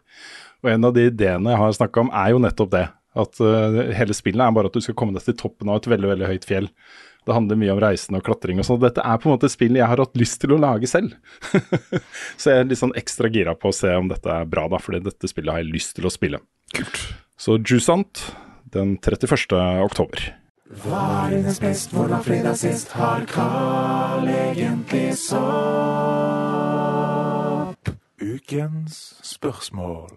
Og 0.62 0.74
en 0.74 0.90
av 0.90 0.98
de 0.98 1.06
ideene 1.12 1.54
jeg 1.54 1.62
har 1.62 1.78
snakka 1.78 2.08
om, 2.08 2.12
er 2.24 2.34
jo 2.34 2.42
nettopp 2.42 2.74
det. 2.74 2.88
At 3.22 3.42
eh, 3.44 3.80
hele 3.98 4.18
spillet 4.18 4.42
er 4.46 4.56
bare 4.56 4.72
at 4.72 4.78
du 4.78 4.82
skal 4.82 4.98
komme 4.98 5.14
deg 5.18 5.26
til 5.28 5.38
toppen 5.38 5.70
av 5.70 5.82
et 5.82 5.94
veldig 5.94 6.14
veldig 6.16 6.34
høyt 6.34 6.48
fjell. 6.48 6.74
Det 7.26 7.36
handler 7.38 7.60
mye 7.62 7.74
om 7.76 7.80
reisen 7.82 8.18
og 8.18 8.24
klatring 8.26 8.58
og 8.62 8.66
sånn. 8.66 8.80
Dette 8.82 9.04
er 9.06 9.20
på 9.22 9.30
en 9.30 9.36
måte 9.36 9.46
et 9.46 9.54
spill 9.54 9.78
jeg 9.78 9.86
har 9.86 10.02
hatt 10.02 10.18
lyst 10.18 10.40
til 10.42 10.56
å 10.56 10.62
lage 10.62 10.88
selv. 10.90 11.14
så 12.40 12.50
jeg 12.50 12.64
er 12.64 12.70
litt 12.70 12.82
sånn 12.82 12.98
ekstra 12.98 13.30
gira 13.30 13.54
på 13.54 13.70
å 13.70 13.76
se 13.78 13.92
om 13.94 14.10
dette 14.10 14.30
er 14.34 14.50
bra, 14.50 14.66
da, 14.72 14.80
fordi 14.82 15.04
dette 15.06 15.30
spillet 15.30 15.54
har 15.54 15.62
jeg 15.62 15.70
lyst 15.70 15.96
til 16.00 16.10
å 16.10 16.14
spille. 16.14 16.42
Kult. 16.74 16.98
Så 17.38 17.60
Jusant 17.62 18.24
den 18.74 18.98
31. 18.98 19.54
oktober. 19.86 20.18
Hva 20.82 21.28
er 21.28 21.36
dines 21.36 21.60
best, 21.62 21.92
hvordan 21.94 22.24
fredag 22.26 22.56
sist? 22.58 22.94
Har 22.96 23.26
Carl 23.30 24.26
egentlig 24.32 25.14
sopp? 25.20 25.42
Ukens 28.22 29.20
spørsmål. 29.28 30.10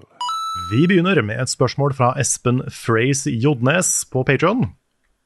Vi 0.70 0.86
begynner 0.89 1.18
med 1.26 1.43
et 1.43 1.51
spørsmål 1.51 1.93
fra 1.98 2.14
Espen 2.20 2.62
Fraze 2.70 3.31
Jodnes 3.35 4.05
på 4.09 4.22
Patreon 4.24 4.70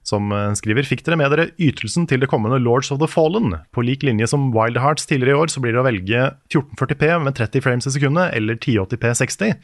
som 0.09 0.33
eh, 0.33 0.55
skriver 0.59 0.87
Fikk 0.89 1.05
dere 1.07 1.19
med 1.21 1.33
dere 1.35 1.51
ytelsen 1.61 2.09
til 2.09 2.23
det 2.23 2.31
kommende 2.33 2.61
Lords 2.63 2.91
of 2.95 3.03
the 3.03 3.11
Fallen? 3.11 3.53
På 3.77 3.85
lik 3.85 4.07
linje 4.07 4.31
som 4.33 4.49
Wild 4.55 4.81
Hearts 4.81 5.07
tidligere 5.11 5.37
i 5.37 5.43
år, 5.45 5.53
så 5.53 5.63
blir 5.65 5.77
det 5.77 5.83
å 5.83 5.87
velge 5.87 6.25
1440P 6.49 7.13
med 7.27 7.37
30 7.39 7.65
frames 7.67 7.89
i 7.91 7.95
sekundet, 7.95 8.33
eller 8.39 8.57
1080P 8.57 9.15
60. 9.21 9.55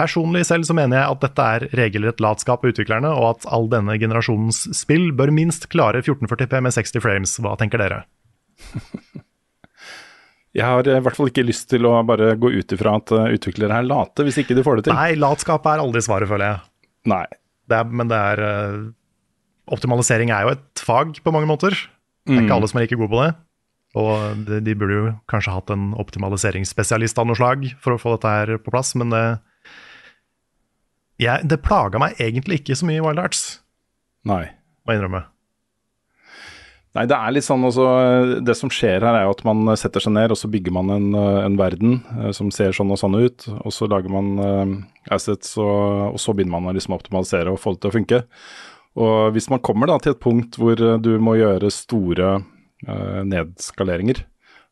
Personlig 0.00 0.44
selv 0.48 0.64
så 0.68 0.74
mener 0.76 1.00
jeg 1.00 1.14
at 1.14 1.24
dette 1.24 1.46
er 1.54 1.66
regelrett 1.76 2.22
latskap 2.24 2.62
av 2.64 2.72
utviklerne, 2.72 3.10
og 3.14 3.26
at 3.34 3.48
all 3.52 3.66
denne 3.72 3.98
generasjonens 4.00 4.62
spill 4.76 5.10
bør 5.16 5.32
minst 5.34 5.68
klare 5.72 6.02
1440P 6.02 6.62
med 6.66 6.76
60 6.76 7.04
frames. 7.04 7.34
Hva 7.42 7.56
tenker 7.60 7.82
dere? 7.82 8.04
Jeg 10.50 10.66
har 10.66 10.88
i 10.88 10.98
hvert 10.98 11.14
fall 11.14 11.28
ikke 11.30 11.46
lyst 11.46 11.68
til 11.70 11.86
å 11.86 11.92
bare 12.02 12.32
gå 12.40 12.48
ut 12.50 12.72
ifra 12.74 12.96
at 12.98 13.12
eh, 13.14 13.36
utviklere 13.36 13.76
er 13.78 13.86
late, 13.86 14.24
hvis 14.26 14.40
ikke 14.42 14.56
de 14.58 14.64
får 14.66 14.80
det 14.80 14.88
til. 14.88 14.96
Nei, 14.98 15.12
latskap 15.14 15.68
er 15.70 15.82
aldri 15.82 16.02
svaret, 16.02 16.26
føler 16.30 16.48
jeg. 16.48 16.64
Nei. 17.12 17.26
Det 17.70 17.76
er, 17.78 17.92
men 18.00 18.10
det 18.10 18.18
er 18.18 18.42
eh, 18.42 18.80
Optimalisering 19.70 20.32
er 20.34 20.46
jo 20.48 20.54
et 20.56 20.82
fag 20.82 21.20
på 21.22 21.32
mange 21.34 21.46
måter. 21.50 21.70
Det 22.26 22.34
er 22.36 22.40
Mm. 22.40 22.44
ikke 22.46 22.56
alle 22.58 22.68
som 22.68 22.78
er 22.78 22.84
like 22.86 22.96
gode 23.00 23.10
på 23.10 23.22
det. 23.24 23.30
Og 23.98 24.44
de, 24.46 24.60
de 24.62 24.74
burde 24.78 24.96
jo 24.98 25.06
kanskje 25.30 25.50
hatt 25.54 25.70
en 25.74 25.88
optimaliseringsspesialist 25.98 27.18
av 27.18 27.26
noe 27.26 27.34
slag 27.38 27.64
for 27.82 27.96
å 27.96 27.98
få 27.98 28.12
dette 28.14 28.28
her 28.34 28.58
på 28.62 28.70
plass, 28.70 28.92
men 28.94 29.10
det, 29.10 29.22
jeg, 31.20 31.42
det 31.48 31.58
plaga 31.64 31.98
meg 31.98 32.20
egentlig 32.22 32.60
ikke 32.62 32.76
så 32.78 32.86
mye 32.88 33.00
i 33.00 33.04
Wild 33.04 33.18
Arts, 33.22 33.60
Nei. 34.28 34.44
må 34.86 34.94
jeg 34.94 35.00
innrømme. 35.00 35.24
Nei, 36.90 37.04
det 37.06 37.14
er 37.14 37.30
litt 37.30 37.46
sånn 37.46 37.62
også, 37.68 37.84
Det 38.42 38.54
som 38.58 38.70
skjer 38.72 39.04
her, 39.06 39.14
er 39.14 39.26
jo 39.28 39.34
at 39.36 39.44
man 39.46 39.76
setter 39.78 40.02
seg 40.02 40.10
ned, 40.16 40.32
og 40.34 40.38
så 40.40 40.48
bygger 40.50 40.74
man 40.74 40.90
en, 40.90 41.04
eh, 41.14 41.44
en 41.46 41.58
verden 41.60 42.00
eh, 42.18 42.32
som 42.34 42.50
ser 42.50 42.74
sånn 42.74 42.90
og 42.90 42.98
sånn 42.98 43.14
ut. 43.14 43.46
Og 43.62 43.70
så 43.74 43.86
lager 43.86 44.10
man 44.10 44.32
eh, 44.42 44.72
assets, 45.14 45.52
og, 45.62 46.16
og 46.16 46.18
så 46.18 46.34
begynner 46.34 46.56
man 46.58 46.72
å 46.72 46.74
liksom 46.74 46.96
optimalisere 46.96 47.52
og 47.54 47.60
få 47.62 47.76
det 47.76 47.84
til 47.84 47.92
å 47.92 47.94
funke. 47.94 48.20
Og 48.98 49.30
hvis 49.36 49.46
man 49.52 49.60
kommer 49.62 49.86
da 49.86 49.98
til 50.02 50.14
et 50.16 50.20
punkt 50.22 50.56
hvor 50.58 50.74
eh, 50.80 50.96
du 50.98 51.12
må 51.22 51.36
gjøre 51.38 51.70
store 51.70 52.32
eh, 52.86 53.20
nedskaleringer 53.28 54.24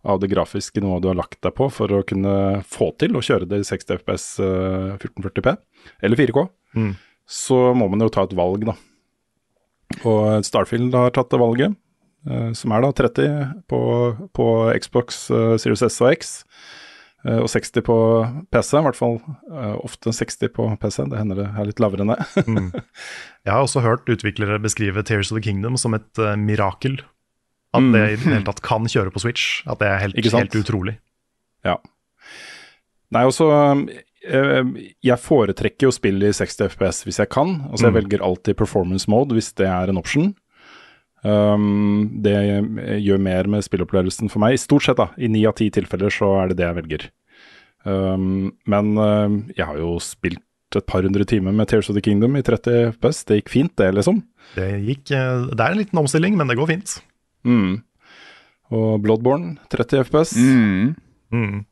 av 0.09 0.21
det 0.23 0.31
grafiske 0.33 0.81
nivået 0.81 1.03
du 1.05 1.09
har 1.11 1.19
lagt 1.19 1.39
deg 1.45 1.55
på 1.59 1.67
for 1.75 1.91
å 1.93 2.03
kunne 2.07 2.63
få 2.67 2.93
til 2.99 3.17
å 3.19 3.23
kjøre 3.23 3.49
det 3.51 3.59
i 3.63 3.67
60 3.67 3.99
FPS 4.01 4.27
eh, 4.43 4.97
1440P, 4.99 5.57
eller 6.03 6.17
4K, 6.25 6.47
Mm. 6.77 6.91
så 7.25 7.57
må 7.73 7.87
man 7.89 8.03
jo 8.05 8.11
ta 8.13 8.27
et 8.27 8.35
valg, 8.37 8.67
da. 8.69 8.75
Og 10.05 10.45
Starfield 10.45 10.93
har 10.93 11.11
tatt 11.17 11.31
det 11.33 11.39
valget, 11.41 11.75
eh, 12.29 12.51
som 12.53 12.75
er 12.77 12.85
da 12.85 12.91
30 12.93 13.65
på, 13.73 13.79
på 14.37 14.47
Xbox 14.83 15.23
eh, 15.33 15.55
Series 15.63 15.83
S 15.89 15.97
og 16.05 16.13
X, 16.13 16.35
og 17.43 17.49
60 17.53 17.83
på 17.85 17.97
PC, 18.51 18.71
i 18.79 18.83
hvert 18.87 18.97
fall 18.97 19.19
eh, 19.53 19.77
ofte 19.85 20.13
60 20.15 20.49
på 20.57 20.67
PC, 20.81 21.03
det 21.11 21.19
hender 21.21 21.37
det 21.43 21.47
er 21.53 21.69
litt 21.69 21.81
lavere 21.83 22.05
enn 22.07 22.15
det. 22.15 22.27
Mm. 22.49 22.71
Jeg 23.45 23.53
har 23.53 23.63
også 23.65 23.83
hørt 23.85 24.09
utviklere 24.09 24.59
beskrive 24.63 25.03
Tears 25.05 25.31
of 25.33 25.37
the 25.39 25.43
Kingdom 25.45 25.77
som 25.77 25.95
et 25.95 26.19
uh, 26.23 26.35
mirakel. 26.37 27.01
At 27.75 27.83
Mm. 27.85 27.93
det 27.93 28.03
i 28.11 28.17
det 28.17 28.25
hele 28.33 28.45
tatt 28.47 28.63
kan 28.65 28.87
kjøre 28.89 29.13
på 29.13 29.21
Switch. 29.21 29.63
At 29.69 29.79
det 29.83 29.89
er 29.91 29.99
helt, 30.07 30.17
helt 30.33 30.55
utrolig. 30.57 30.95
Ja. 31.65 31.77
Nei, 33.13 33.23
også 33.29 33.47
eh, 34.25 34.65
Jeg 35.05 35.19
foretrekker 35.21 35.89
jo 35.89 35.93
spill 35.95 36.23
i 36.25 36.33
60 36.33 36.69
FPS 36.73 37.03
hvis 37.07 37.19
jeg 37.21 37.29
kan. 37.33 37.59
Altså 37.71 37.87
Jeg 37.89 37.93
Mm. 37.95 37.99
velger 38.01 38.25
alltid 38.25 38.57
performance 38.57 39.09
mode 39.11 39.37
hvis 39.37 39.53
det 39.55 39.67
er 39.69 39.89
en 39.93 39.99
option. 40.01 40.35
Um, 41.29 42.21
det 42.25 42.35
gjør 43.05 43.21
mer 43.21 43.49
med 43.51 43.65
spillopplevelsen 43.67 44.31
for 44.33 44.43
meg. 44.43 44.57
I 44.57 44.63
stort 44.63 44.87
sett, 44.87 45.01
da. 45.01 45.11
I 45.19 45.29
ni 45.33 45.45
av 45.49 45.57
ti 45.59 45.69
tilfeller 45.75 46.13
så 46.15 46.31
er 46.43 46.53
det 46.53 46.61
det 46.61 46.69
jeg 46.69 46.79
velger. 46.79 47.09
Um, 47.89 48.53
men 48.69 48.93
uh, 48.99 49.29
jeg 49.57 49.67
har 49.69 49.81
jo 49.81 49.97
spilt 50.03 50.43
et 50.77 50.87
par 50.89 51.05
hundre 51.07 51.25
timer 51.29 51.55
med 51.57 51.69
Tears 51.71 51.89
of 51.89 51.97
the 51.97 52.05
Kingdom 52.05 52.37
i 52.37 52.45
30 52.45 52.93
FPS. 52.99 53.23
Det 53.29 53.39
gikk 53.41 53.53
fint, 53.53 53.75
det, 53.81 53.89
liksom. 53.97 54.21
Det, 54.55 54.67
gikk, 54.85 55.13
eh, 55.17 55.47
det 55.49 55.65
er 55.65 55.73
en 55.73 55.81
liten 55.81 56.01
omstilling, 56.01 56.37
men 56.37 56.51
det 56.51 56.59
går 56.59 56.69
fint. 56.69 56.99
Mm. 57.49 57.79
Og 58.77 58.99
Bloodborne 59.01 59.57
30 59.73 60.05
FPS. 60.05 60.35
Mm. 60.37 61.65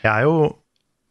Jeg 0.00 0.08
er 0.14 0.24
jo 0.24 0.38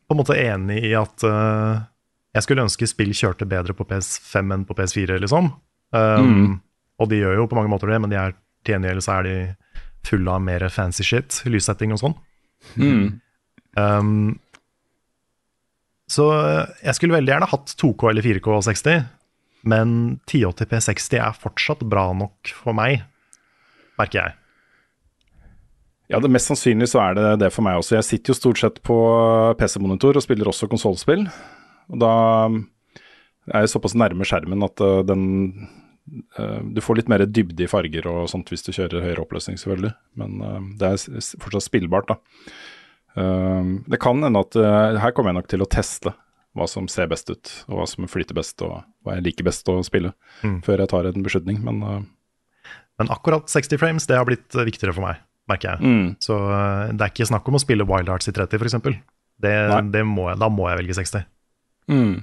på 0.05 0.15
en 0.15 0.21
måte 0.21 0.37
enig 0.37 0.79
i 0.89 0.95
at 0.97 1.25
uh, 1.29 1.85
jeg 2.33 2.45
skulle 2.45 2.65
ønske 2.65 2.89
spill 2.89 3.13
kjørte 3.13 3.45
bedre 3.49 3.77
på 3.77 3.85
PS5 3.89 4.57
enn 4.57 4.65
på 4.65 4.77
PS4, 4.77 5.19
liksom. 5.21 5.53
Um, 5.93 6.31
Mm. 6.35 6.53
Og 7.01 7.11
de 7.11 7.19
gjør 7.19 7.41
jo 7.41 7.49
på 7.51 7.57
mange 7.57 7.71
måter 7.71 7.91
det, 7.91 7.99
men 8.03 8.13
de 8.13 8.19
er, 8.19 8.35
til 8.65 8.77
gjengjeld 8.77 9.03
så 9.03 9.17
er 9.17 9.27
de 9.27 9.35
fulle 10.05 10.31
av 10.31 10.43
mer 10.45 10.67
fancy 10.73 11.05
shit, 11.05 11.41
lyssetting 11.49 11.93
og 11.95 12.01
sånn. 12.01 12.15
Mm. 12.79 13.05
Um, 13.75 14.37
så 16.11 16.29
jeg 16.85 16.95
skulle 16.97 17.17
veldig 17.17 17.33
gjerne 17.33 17.49
hatt 17.51 17.75
2K 17.81 18.11
eller 18.11 18.25
4K 18.25 18.49
60, 18.69 19.05
men 19.65 19.91
1080p 20.29 20.79
60 20.87 21.21
er 21.25 21.37
fortsatt 21.41 21.85
bra 21.89 22.11
nok 22.15 22.53
for 22.53 22.77
meg, 22.77 23.01
merker 23.99 24.21
jeg. 24.21 24.35
Ja, 26.13 26.19
det 26.21 26.29
Mest 26.29 26.51
sannsynlig 26.51 26.91
så 26.91 27.01
er 27.01 27.15
det 27.17 27.29
det 27.41 27.49
for 27.53 27.65
meg 27.65 27.79
også. 27.79 27.95
Jeg 27.97 28.05
sitter 28.05 28.31
jo 28.31 28.37
stort 28.37 28.61
sett 28.61 28.77
på 28.85 28.97
PC-monitor 29.57 30.19
og 30.19 30.21
spiller 30.21 30.51
også 30.51 30.69
konsollspill. 30.69 31.23
Og 31.89 31.97
da 32.01 32.11
er 33.49 33.65
jeg 33.65 33.71
såpass 33.73 33.97
nærme 33.97 34.27
skjermen 34.27 34.65
at 34.67 34.83
uh, 34.85 35.01
den 35.05 35.23
Du 36.05 36.81
får 36.85 36.99
litt 36.99 37.07
mer 37.09 37.23
dybde 37.25 37.63
i 37.65 37.69
farger 37.71 38.05
og 38.11 38.27
sånt 38.29 38.51
hvis 38.53 38.61
du 38.67 38.71
kjører 38.75 39.01
høyere 39.01 39.23
oppløsning, 39.23 39.57
selvfølgelig. 39.57 39.93
Men 40.21 40.35
uh, 40.43 40.59
det 40.77 40.91
er 40.91 41.29
fortsatt 41.41 41.65
spillbart, 41.65 42.11
da. 42.11 42.19
Uh, 43.17 43.79
det 43.89 43.97
kan 44.03 44.21
hende 44.21 44.41
at 44.43 44.57
her 45.01 45.15
kommer 45.15 45.31
jeg 45.33 45.39
nok 45.39 45.49
til 45.49 45.63
å 45.65 45.69
teste 45.71 46.13
hva 46.55 46.67
som 46.71 46.85
ser 46.87 47.09
best 47.11 47.27
ut, 47.33 47.49
og 47.67 47.81
hva 47.81 47.85
som 47.89 48.05
flyter 48.07 48.37
best, 48.37 48.61
og 48.63 48.77
hva 49.03 49.17
jeg 49.17 49.25
liker 49.25 49.43
best 49.49 49.67
å 49.67 49.79
spille, 49.83 50.13
Mm. 50.43 50.61
før 50.63 50.79
jeg 50.85 50.91
tar 50.93 51.09
en 51.09 51.25
beslutning. 51.25 51.57
Men 51.63 51.81
Men 52.97 53.09
akkurat 53.11 53.49
60 53.51 53.77
frames 53.77 54.05
det 54.07 54.15
har 54.15 54.23
blitt 54.25 54.55
eh, 54.55 54.63
viktigere 54.63 54.93
for 54.95 55.03
meg, 55.03 55.17
merker 55.51 55.73
jeg. 55.73 55.81
Mm. 55.83 56.05
Så 56.23 56.31
eh, 56.37 56.93
det 56.95 57.01
er 57.03 57.11
ikke 57.11 57.27
snakk 57.27 57.49
om 57.51 57.57
å 57.57 57.59
spille 57.59 57.83
Wild 57.89 58.07
Hearts 58.07 58.29
i 58.31 58.31
30, 58.31 58.55
f.eks. 58.55 58.77
Det, 59.43 59.51
det 59.91 60.03
må 60.07 60.29
jeg, 60.29 60.39
da 60.39 60.47
må 60.47 60.69
jeg 60.69 60.79
velge 60.79 60.95
60. 60.95 61.25
Mm. 61.91 62.13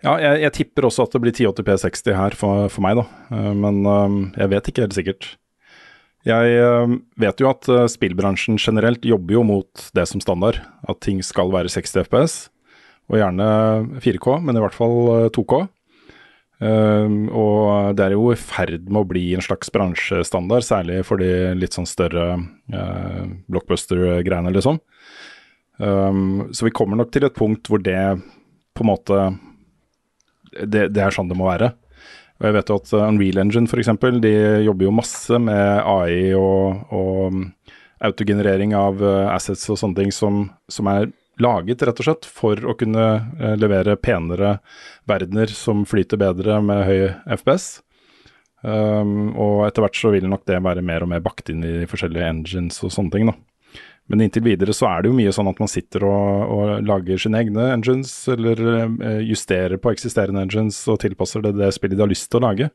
Ja, 0.00 0.14
jeg, 0.16 0.38
jeg 0.46 0.52
tipper 0.56 0.86
også 0.88 1.04
at 1.04 1.12
det 1.12 1.20
blir 1.20 1.34
1080p 1.34 1.74
60 1.82 2.14
her 2.16 2.36
for, 2.38 2.70
for 2.72 2.84
meg, 2.84 2.96
da. 3.02 3.04
Eh, 3.36 3.50
Men 3.52 3.82
eh, 3.84 4.14
jeg 4.40 4.52
vet 4.54 4.70
ikke 4.70 4.84
helt 4.86 4.96
sikkert. 4.96 5.26
Jeg 6.28 6.54
eh, 6.60 6.94
vet 7.20 7.40
jo 7.40 7.48
at 7.50 7.68
spillbransjen 7.92 8.58
generelt 8.60 9.04
jobber 9.08 9.38
jo 9.38 9.42
mot 9.48 9.84
det 9.96 10.06
som 10.08 10.22
standard. 10.24 10.60
At 10.88 11.02
ting 11.04 11.20
skal 11.24 11.52
være 11.52 11.72
60 11.72 12.06
FPS, 12.06 12.38
og 13.10 13.20
gjerne 13.20 13.50
4K, 14.00 14.38
men 14.44 14.56
i 14.56 14.64
hvert 14.64 14.76
fall 14.76 14.96
eh, 15.18 15.28
2K. 15.36 15.60
Eh, 16.60 17.14
og 17.36 17.92
det 17.96 18.06
er 18.06 18.16
jo 18.16 18.30
i 18.32 18.40
ferd 18.40 18.88
med 18.88 19.02
å 19.02 19.08
bli 19.08 19.26
en 19.36 19.44
slags 19.44 19.72
bransjestandard, 19.72 20.64
særlig 20.64 21.02
for 21.08 21.20
de 21.20 21.30
litt 21.56 21.76
sånn 21.76 21.88
større 21.88 22.38
blockbuster-greiene, 23.50 24.52
liksom. 24.54 24.80
Så 25.80 26.66
vi 26.66 26.72
kommer 26.76 26.98
nok 27.00 27.08
til 27.08 27.24
et 27.24 27.32
punkt 27.32 27.70
hvor 27.72 27.80
det 27.80 27.96
på 28.76 28.84
en 28.84 28.88
måte 28.90 29.16
det, 30.52 30.88
det 30.94 31.04
er 31.04 31.14
sånn 31.14 31.30
det 31.30 31.38
må 31.38 31.48
være. 31.50 31.72
Og 32.40 32.48
jeg 32.48 32.56
vet 32.56 32.72
jo 32.72 32.78
at 32.80 32.92
uh, 32.96 33.06
Unreal 33.06 33.42
Engine 33.42 33.68
f.eks. 33.68 33.92
de 34.24 34.34
jobber 34.64 34.88
jo 34.88 34.96
masse 34.96 35.40
med 35.42 35.82
AI 35.84 36.32
og, 36.38 36.86
og 36.96 37.24
um, 37.28 37.44
autogenerering 38.00 38.72
av 38.72 39.02
eh, 39.04 39.26
assets 39.28 39.66
og 39.68 39.76
sånne 39.76 39.98
ting 39.98 40.12
som, 40.14 40.46
som 40.72 40.88
er 40.88 41.10
laget 41.40 41.82
rett 41.84 42.00
og 42.00 42.06
slett 42.06 42.28
for 42.28 42.56
å 42.64 42.74
kunne 42.78 43.06
eh, 43.40 43.56
levere 43.60 43.98
penere 44.00 44.58
verdener 45.08 45.52
som 45.52 45.84
flyter 45.88 46.20
bedre 46.20 46.60
med 46.64 46.84
høy 46.88 47.00
FPS. 47.36 47.80
Um, 48.60 49.32
og 49.40 49.62
etter 49.64 49.84
hvert 49.84 49.96
så 49.96 50.10
vil 50.12 50.26
nok 50.28 50.42
det 50.48 50.58
være 50.60 50.84
mer 50.84 51.04
og 51.04 51.08
mer 51.12 51.22
bakt 51.24 51.48
inn 51.48 51.62
i 51.64 51.86
forskjellige 51.88 52.26
engines 52.28 52.82
og 52.84 52.92
sånne 52.92 53.14
ting. 53.14 53.30
da. 53.30 53.36
Men 54.10 54.24
inntil 54.26 54.42
videre 54.42 54.74
så 54.74 54.88
er 54.90 55.02
det 55.04 55.12
jo 55.12 55.16
mye 55.20 55.30
sånn 55.32 55.48
at 55.52 55.60
man 55.62 55.70
sitter 55.70 56.02
og, 56.08 56.50
og 56.50 56.82
lager 56.88 57.20
sine 57.22 57.38
egne 57.44 57.68
engines, 57.76 58.10
eller 58.32 58.58
eh, 58.74 59.20
justerer 59.30 59.78
på 59.78 59.92
eksisterende 59.94 60.42
engines 60.42 60.80
og 60.90 60.98
tilpasser 61.04 61.44
det 61.46 61.54
det 61.60 61.70
spillet 61.76 61.94
de 61.96 62.02
har 62.04 62.10
lyst 62.10 62.26
til 62.32 62.40
å 62.42 62.48
lage. 62.48 62.70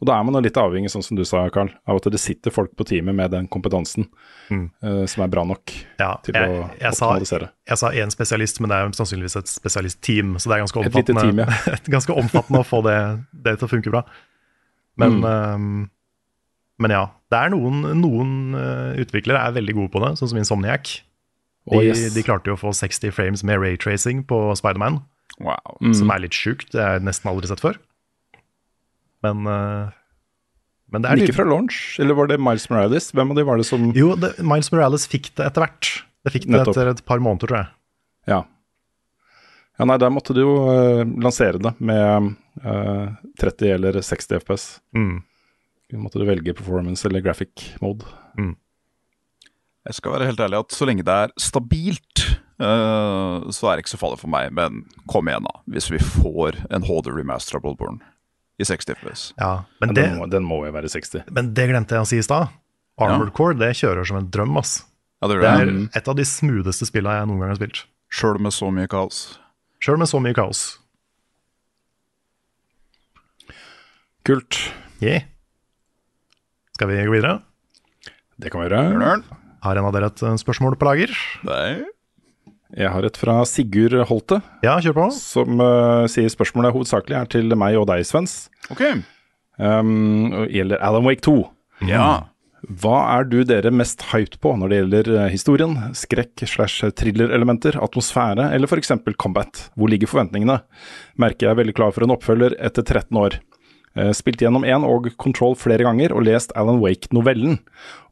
Og 0.00 0.08
da 0.08 0.14
er 0.16 0.24
man 0.24 0.40
litt 0.40 0.56
avhengig, 0.56 0.88
sånn 0.88 1.04
som 1.04 1.18
du 1.18 1.26
sa, 1.28 1.42
Carl, 1.52 1.68
av 1.84 1.98
at 2.00 2.06
det 2.08 2.16
sitter 2.22 2.48
folk 2.56 2.70
på 2.72 2.86
teamet 2.88 3.12
med 3.18 3.34
den 3.34 3.44
kompetansen 3.52 4.06
eh, 4.48 5.02
som 5.04 5.26
er 5.26 5.28
bra 5.28 5.44
nok 5.44 5.74
Ja, 6.00 6.14
til 6.24 6.38
jeg, 6.40 6.48
å 6.48 6.62
jeg, 6.80 6.94
sa, 6.96 7.10
optimalisere. 7.10 7.50
jeg 7.68 7.80
sa 7.82 7.90
én 7.92 8.14
spesialist, 8.14 8.62
men 8.64 8.72
det 8.72 8.78
er 8.80 8.96
sannsynligvis 8.96 9.36
et 9.42 9.52
spesialistteam. 9.52 10.32
Så 10.40 10.48
det 10.48 10.56
er 10.56 10.64
ganske 10.64 10.80
omfattende, 10.86 11.26
team, 11.44 11.84
ganske 11.98 12.16
omfattende 12.16 12.64
å 12.64 12.68
få 12.72 12.80
det, 12.88 12.96
det 13.44 13.58
til 13.60 13.68
å 13.68 13.72
funke 13.76 13.92
bra. 13.92 14.06
Men, 14.96 15.20
Mm. 15.20 15.28
ehm, 15.28 15.80
men 16.80 16.94
ja. 16.94 17.04
Det 17.30 17.38
er 17.38 17.52
noen, 17.52 17.84
noen 18.00 18.30
eh, 18.58 19.00
utviklere 19.04 19.38
er 19.46 19.54
veldig 19.54 19.76
gode 19.76 19.92
på 19.94 20.00
det, 20.02 20.14
sånn 20.18 20.32
som 20.32 20.40
Insomniac. 20.40 20.96
De, 21.68 21.76
oh, 21.76 21.84
yes. 21.84 22.08
de 22.16 22.24
klarte 22.26 22.50
jo 22.50 22.56
å 22.56 22.60
få 22.60 22.72
60 22.74 23.12
frames 23.14 23.44
med 23.46 23.60
raytracing 23.62 24.24
på 24.26 24.42
Spiderman, 24.58 25.02
Wow. 25.40 25.76
Mm. 25.80 25.94
som 25.96 26.10
er 26.12 26.20
litt 26.24 26.36
sjukt. 26.36 26.72
Det 26.74 26.82
har 26.82 26.98
jeg 26.98 27.06
nesten 27.06 27.30
aldri 27.30 27.48
sett 27.48 27.62
før. 27.62 27.78
Men, 29.24 29.46
eh, 29.48 29.92
men 30.90 31.04
det 31.04 31.10
er 31.12 31.22
ikke 31.22 31.36
fra 31.38 31.46
launch, 31.48 31.78
eller 32.02 32.18
var 32.18 32.28
det 32.28 32.40
Miles 32.42 32.66
Morales? 32.72 33.10
Hvem 33.14 33.32
av 33.32 33.38
de 33.38 33.44
var 33.46 33.60
det 33.60 33.68
som 33.68 33.86
Jo, 33.96 34.14
det, 34.20 34.34
Miles 34.42 34.72
Morales 34.74 35.06
fikk 35.08 35.30
det 35.38 35.46
etter 35.46 35.64
hvert. 35.64 35.92
Det 36.26 36.34
fikk 36.34 36.48
det 36.48 36.56
Nettopp. 36.58 36.74
etter 36.74 36.90
et 36.92 37.04
par 37.08 37.22
måneder, 37.22 37.46
tror 37.46 37.60
jeg. 37.60 37.70
Ja. 38.34 38.40
Ja, 39.80 39.86
nei, 39.88 39.96
der 40.02 40.12
måtte 40.12 40.34
du 40.36 40.42
jo 40.42 40.54
uh, 40.68 41.06
lansere 41.24 41.60
det 41.62 41.72
med 41.80 42.34
uh, 42.66 43.14
30 43.40 43.70
eller 43.78 44.00
60 44.04 44.42
FPS. 44.42 44.66
Mm. 44.92 45.22
Måtte 45.98 46.20
du 46.20 46.26
velge 46.28 46.54
performance 46.54 47.06
eller 47.08 47.22
graphic 47.24 47.72
mode. 47.82 48.04
Jeg 49.88 49.96
skal 49.96 50.12
være 50.12 50.28
helt 50.28 50.40
ærlig 50.44 50.58
at 50.60 50.74
så 50.76 50.86
lenge 50.86 51.02
det 51.06 51.14
er 51.24 51.32
stabilt, 51.40 52.20
uh, 52.60 53.48
så 53.50 53.70
er 53.70 53.78
det 53.78 53.86
ikke 53.86 53.94
så 53.94 54.00
farlig 54.02 54.20
for 54.20 54.30
meg. 54.30 54.52
Men 54.52 54.84
kom 55.10 55.30
igjen, 55.30 55.46
da. 55.48 55.54
Hvis 55.72 55.88
vi 55.90 55.98
får 56.04 56.60
en 56.70 56.84
HD 56.86 57.08
remaster 57.16 57.56
av 57.58 57.64
Bloodborne 57.64 57.98
i 58.60 58.66
60 58.68 58.92
FPS. 59.00 59.22
Ja, 59.40 59.64
men 59.80 59.94
det, 59.96 60.04
den, 60.04 60.18
må, 60.20 60.28
den 60.28 60.44
må 60.44 60.60
jo 60.66 60.72
være 60.76 60.90
60. 60.92 61.24
men 61.32 61.54
det 61.56 61.64
glemte 61.70 61.96
jeg 61.96 62.04
å 62.04 62.08
si 62.10 62.20
i 62.20 62.26
stad. 62.26 62.52
Armored 63.00 63.32
Core 63.32 63.56
det 63.56 63.72
kjører 63.78 64.04
som 64.04 64.18
en 64.20 64.28
drøm. 64.28 64.58
ass. 64.60 64.82
Ja, 65.22 65.28
det 65.28 65.40
Det 65.40 65.48
er 65.48 65.64
det. 65.70 65.88
et 65.96 66.08
av 66.08 66.16
de 66.16 66.24
smootheste 66.28 66.84
spillene 66.88 67.16
jeg 67.16 67.30
noen 67.30 67.40
gang 67.40 67.54
har 67.54 67.56
spilt. 67.60 67.86
Sjøl 68.12 68.38
med 68.38 68.52
så 68.52 68.68
mye 68.74 68.88
kaos. 68.90 69.38
Sjøl 69.80 69.96
med 69.96 70.10
så 70.12 70.20
mye 70.20 70.36
kaos. 70.36 70.60
Kult. 74.28 74.58
Yeah. 75.00 75.24
Skal 76.80 76.88
vi 76.88 77.02
gå 77.04 77.12
videre? 77.12 77.42
Det 78.40 78.48
kan 78.48 78.62
vi 78.62 78.70
gjøre. 78.70 79.18
Har 79.60 79.76
en 79.76 79.84
av 79.84 79.92
dere 79.92 80.08
et 80.08 80.20
eh, 80.24 80.36
spørsmål 80.40 80.78
på 80.80 80.86
lager? 80.88 81.10
Nei. 81.44 81.82
Jeg 82.72 82.88
har 82.94 83.04
et 83.04 83.18
fra 83.20 83.34
Sigurd 83.44 83.98
Holte, 84.08 84.38
Ja, 84.64 84.78
kjør 84.80 84.94
på. 84.96 85.04
som 85.12 85.60
uh, 85.60 86.06
sier 86.08 86.32
spørsmålet 86.32 86.72
hovedsakelig 86.72 87.18
er 87.18 87.28
til 87.34 87.52
meg 87.52 87.76
og 87.76 87.84
deg, 87.90 88.06
Svens. 88.08 88.46
Ok. 88.72 88.80
Um, 89.60 90.32
og 90.32 90.56
gjelder 90.56 90.80
Alan 90.80 91.04
Wake 91.04 91.20
2. 91.28 91.36
Ja. 91.90 92.06
Hva 92.64 92.96
er 93.18 93.28
du 93.28 93.42
dere 93.44 93.74
mest 93.76 94.06
hyped 94.14 94.40
på 94.40 94.56
når 94.56 94.72
det 94.72 94.80
gjelder 94.80 95.12
eh, 95.18 95.28
historien, 95.36 95.76
skrekk 95.92 96.46
slash 96.48 96.88
thriller-elementer, 96.96 97.76
atmosfære 97.76 98.54
eller 98.56 98.72
f.eks. 98.72 98.96
combat? 99.20 99.66
Hvor 99.76 99.92
ligger 99.92 100.08
forventningene? 100.08 100.62
Merker 101.20 101.50
jeg 101.50 101.52
er 101.52 101.60
veldig 101.60 101.76
klar 101.76 101.92
for 101.92 102.08
en 102.08 102.16
oppfølger 102.16 102.56
etter 102.56 102.88
13 102.88 103.20
år. 103.20 103.42
Eh, 103.98 104.12
Spilt 104.14 104.38
gjennom 104.44 104.62
én 104.66 104.84
og 104.86 105.08
Control 105.18 105.56
flere 105.58 105.82
ganger 105.86 106.12
og 106.14 106.22
lest 106.28 106.52
Alan 106.58 106.78
Wake-novellen. 106.82 107.58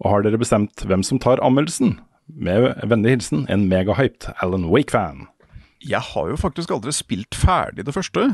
Og 0.02 0.10
har 0.12 0.22
dere 0.26 0.40
bestemt 0.40 0.84
hvem 0.88 1.04
som 1.06 1.20
tar 1.22 1.38
anmeldelsen? 1.44 1.96
Med 2.28 2.74
vennlig 2.90 3.14
hilsen 3.16 3.46
en 3.48 3.68
megahyped 3.70 4.32
Alan 4.42 4.66
Wake-fan. 4.72 5.26
Jeg 5.80 6.02
har 6.12 6.28
jo 6.32 6.36
faktisk 6.36 6.72
aldri 6.74 6.92
spilt 6.92 7.36
ferdig 7.38 7.86
det 7.86 7.94
første. 7.94 8.32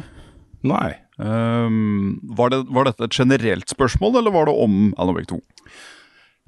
Nei. 0.65 0.95
Um, 1.21 2.17
var, 2.35 2.49
det, 2.51 2.63
var 2.73 2.89
dette 2.89 3.05
et 3.07 3.15
generelt 3.21 3.69
spørsmål, 3.71 4.17
eller 4.19 4.33
var 4.35 4.49
det 4.49 4.55
om 4.65 4.95
Alan 4.99 5.15
Wake 5.15 5.29
2? 5.31 5.39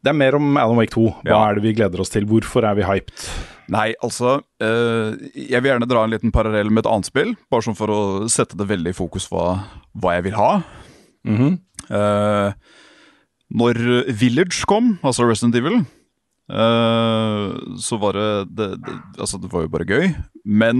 Det 0.03 0.11
er 0.11 0.17
mer 0.17 0.37
om 0.39 0.57
Alan 0.59 0.79
Wake 0.81 0.95
2. 0.95 1.05
Hva 1.21 1.29
Ja. 1.29 1.43
er 1.51 1.55
det 1.59 1.63
vi 1.67 1.75
gleder 1.77 2.01
oss 2.01 2.11
til? 2.15 2.25
Hvorfor 2.27 2.65
er 2.65 2.75
vi 2.79 2.87
hyped? 2.89 3.29
Nei, 3.69 3.93
altså 4.03 4.37
uh, 4.63 5.11
Jeg 5.35 5.59
vil 5.63 5.71
gjerne 5.73 5.89
dra 5.91 6.05
en 6.07 6.13
liten 6.15 6.33
parallell 6.33 6.71
med 6.71 6.85
et 6.87 6.91
annet 6.91 7.09
spill. 7.11 7.35
Bare 7.51 7.63
sånn 7.67 7.77
for 7.79 7.93
å 7.93 8.01
sette 8.33 8.57
det 8.59 8.67
veldig 8.71 8.91
i 8.95 8.97
fokus 8.97 9.29
hva, 9.31 9.61
hva 9.99 10.17
jeg 10.17 10.29
vil 10.31 10.37
ha. 10.41 10.51
Eh, 11.27 12.51
når 13.57 13.75
Village 14.21 14.59
kom, 14.69 14.99
altså 15.07 15.23
Resident 15.29 15.57
Evil, 15.59 15.77
eh, 16.51 17.47
så 17.83 17.95
var 18.03 18.13
det, 18.19 18.31
det, 18.57 18.69
det 18.83 18.95
Altså, 19.19 19.37
det 19.43 19.51
var 19.53 19.61
jo 19.63 19.75
bare 19.75 19.89
gøy. 19.89 20.07
Men 20.45 20.77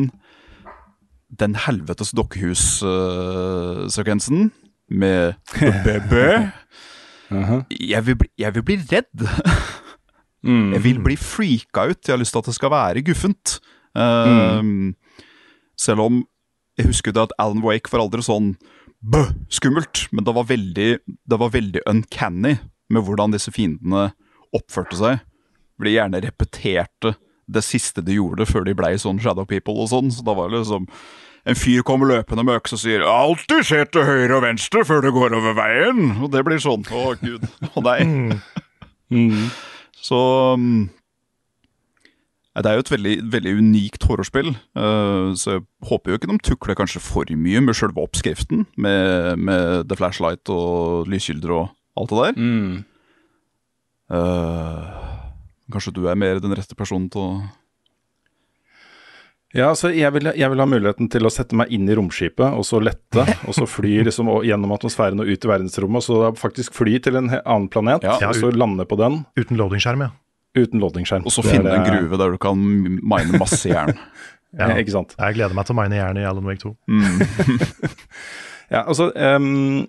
den 1.31 1.55
helvetes 1.67 2.11
dokkehus-sekvensen 2.15 4.39
med 4.89 5.35
The 5.85 5.99
-huh. 7.31 7.63
jeg, 7.81 8.07
vil 8.07 8.17
bli, 8.17 8.29
jeg 8.39 8.55
vil 8.55 8.63
bli 8.63 8.77
redd. 8.77 9.29
Jeg 10.47 10.85
vil 10.85 11.03
bli 11.03 11.17
freaka 11.17 11.91
ut. 11.91 12.07
Jeg 12.07 12.13
har 12.13 12.19
lyst 12.19 12.33
til 12.33 12.39
at 12.39 12.47
det 12.47 12.55
skal 12.55 12.71
være 12.71 13.03
guffent. 13.03 13.61
Mm. 13.97 14.95
Selv 15.79 16.01
om 16.01 16.27
jeg 16.79 16.87
husker 16.87 17.13
det 17.13 17.23
at 17.23 17.33
Alan 17.39 17.65
Wake 17.65 17.93
var 17.93 18.05
aldri 18.05 18.25
sånn 18.25 18.55
skummelt, 19.53 20.07
men 20.11 20.25
det 20.27 20.35
var, 20.35 20.49
veldig, 20.49 20.89
det 21.05 21.39
var 21.39 21.53
veldig 21.55 21.85
uncanny 21.87 22.57
med 22.91 23.07
hvordan 23.07 23.35
disse 23.35 23.53
fiendene 23.55 24.11
oppførte 24.57 24.99
seg. 24.99 25.23
De 25.83 25.93
gjerne 25.93 26.23
repeterte 26.25 27.15
det 27.47 27.63
siste 27.63 28.03
de 28.03 28.17
gjorde 28.17 28.47
før 28.49 28.67
de 28.67 28.75
blei 28.75 28.97
sånn 28.99 29.21
Shadow 29.23 29.47
People 29.47 29.77
og 29.85 29.91
sånn. 29.93 30.11
Så 30.11 30.25
da 30.27 30.35
var 30.37 30.51
det 30.51 30.63
liksom 30.63 30.89
en 31.47 31.59
fyr 31.59 31.85
kommer 31.87 32.11
løpende 32.11 32.43
med 32.43 32.59
øks 32.59 32.75
og 32.75 32.81
sier 32.83 33.05
'alltid 33.07 33.63
se 33.65 33.85
til 33.85 34.03
høyre 34.03 34.35
og 34.35 34.43
venstre 34.43 34.83
før 34.85 35.05
du 35.05 35.13
går 35.15 35.37
over 35.39 35.55
veien'. 35.55 36.23
Og 36.23 36.33
det 36.33 36.43
blir 36.45 36.59
sånn. 36.59 36.83
Å, 36.91 37.15
gud. 37.23 37.47
Å 37.77 37.83
nei. 37.87 38.01
Så 40.03 40.19
mm, 40.59 40.89
ja, 40.91 40.96
Det 42.57 42.71
er 42.71 42.79
jo 42.79 42.85
et 42.87 42.91
veldig, 42.95 43.15
veldig 43.33 43.53
unikt 43.59 44.05
horrorspill, 44.09 44.49
eh, 44.81 45.27
så 45.37 45.59
jeg 45.59 45.65
håper 45.91 46.11
jo 46.15 46.17
ikke 46.17 46.31
de 46.31 46.39
tukler 46.47 46.79
kanskje 46.79 47.03
for 47.05 47.29
mye 47.37 47.61
med 47.61 47.77
selve 47.77 48.01
oppskriften, 48.01 48.65
med, 48.81 49.37
med 49.39 49.89
The 49.91 49.99
Flashlight 49.99 50.49
og 50.55 51.05
lyskilder 51.13 51.53
og 51.53 51.67
alt 52.01 52.15
det 52.15 52.23
der. 52.23 52.41
Eh, 54.17 54.91
kanskje 55.75 55.93
du 55.97 56.05
er 56.09 56.17
mer 56.19 56.41
den 56.41 56.55
rette 56.57 56.77
personen 56.79 57.09
til 57.13 57.21
å 57.27 57.31
Ja, 59.57 59.71
altså 59.71 59.89
jeg 59.95 60.11
vil, 60.13 60.27
jeg 60.37 60.51
vil 60.53 60.61
ha 60.61 60.67
muligheten 60.69 61.09
til 61.13 61.25
å 61.25 61.31
sette 61.33 61.57
meg 61.57 61.71
inn 61.73 61.87
i 61.89 61.95
romskipet, 61.97 62.57
og 62.59 62.65
så 62.67 62.81
lette, 62.83 63.23
og 63.49 63.55
så 63.57 63.65
fly 63.71 63.99
liksom 64.09 64.29
gjennom 64.45 64.75
atmosfæren 64.77 65.23
og 65.23 65.31
ut 65.31 65.45
i 65.47 65.51
verdensrommet, 65.53 66.03
og 66.03 66.05
så 66.05 66.31
faktisk 66.41 66.75
fly 66.77 66.99
til 67.05 67.17
en 67.23 67.31
annen 67.39 67.69
planet, 67.73 68.05
Ja. 68.05 68.19
og 68.29 68.37
så 68.37 68.51
lande 68.53 68.85
på 68.89 68.99
den 69.01 69.23
Uten 69.39 69.57
loadingskjerm, 69.61 70.03
ja. 70.09 70.11
Uten 70.57 70.83
loddingskjerm. 70.83 71.27
Og 71.29 71.35
så 71.35 71.45
finne 71.47 71.73
en 71.73 71.87
gruve 71.87 72.19
der 72.21 72.35
du 72.35 72.41
kan 72.43 72.59
mine 72.59 73.41
masse 73.41 73.71
jern. 73.71 73.95
ja. 74.61 74.73
Ikke 74.81 74.95
sant. 74.95 75.15
Jeg 75.19 75.39
gleder 75.39 75.57
meg 75.57 75.69
til 75.69 75.77
å 75.77 75.81
mine 75.81 76.01
jern 76.01 76.21
i 76.21 76.27
Alan 76.27 76.49
Wake 76.49 76.65
2. 76.65 76.75
Ja, 78.67 78.83
altså 78.83 79.13
um, 79.15 79.87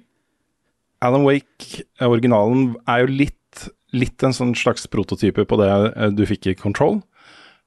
Alan 1.02 1.24
Wake, 1.26 1.84
eh, 2.00 2.06
originalen, 2.06 2.76
er 2.90 3.04
jo 3.04 3.14
litt, 3.24 3.64
litt 3.94 4.22
en 4.26 4.36
sånn 4.36 4.54
slags 4.58 4.88
prototype 4.92 5.48
på 5.50 5.60
det 5.62 5.70
eh, 5.70 6.12
du 6.14 6.22
fikk 6.30 6.52
i 6.52 6.58
Control. 6.58 7.00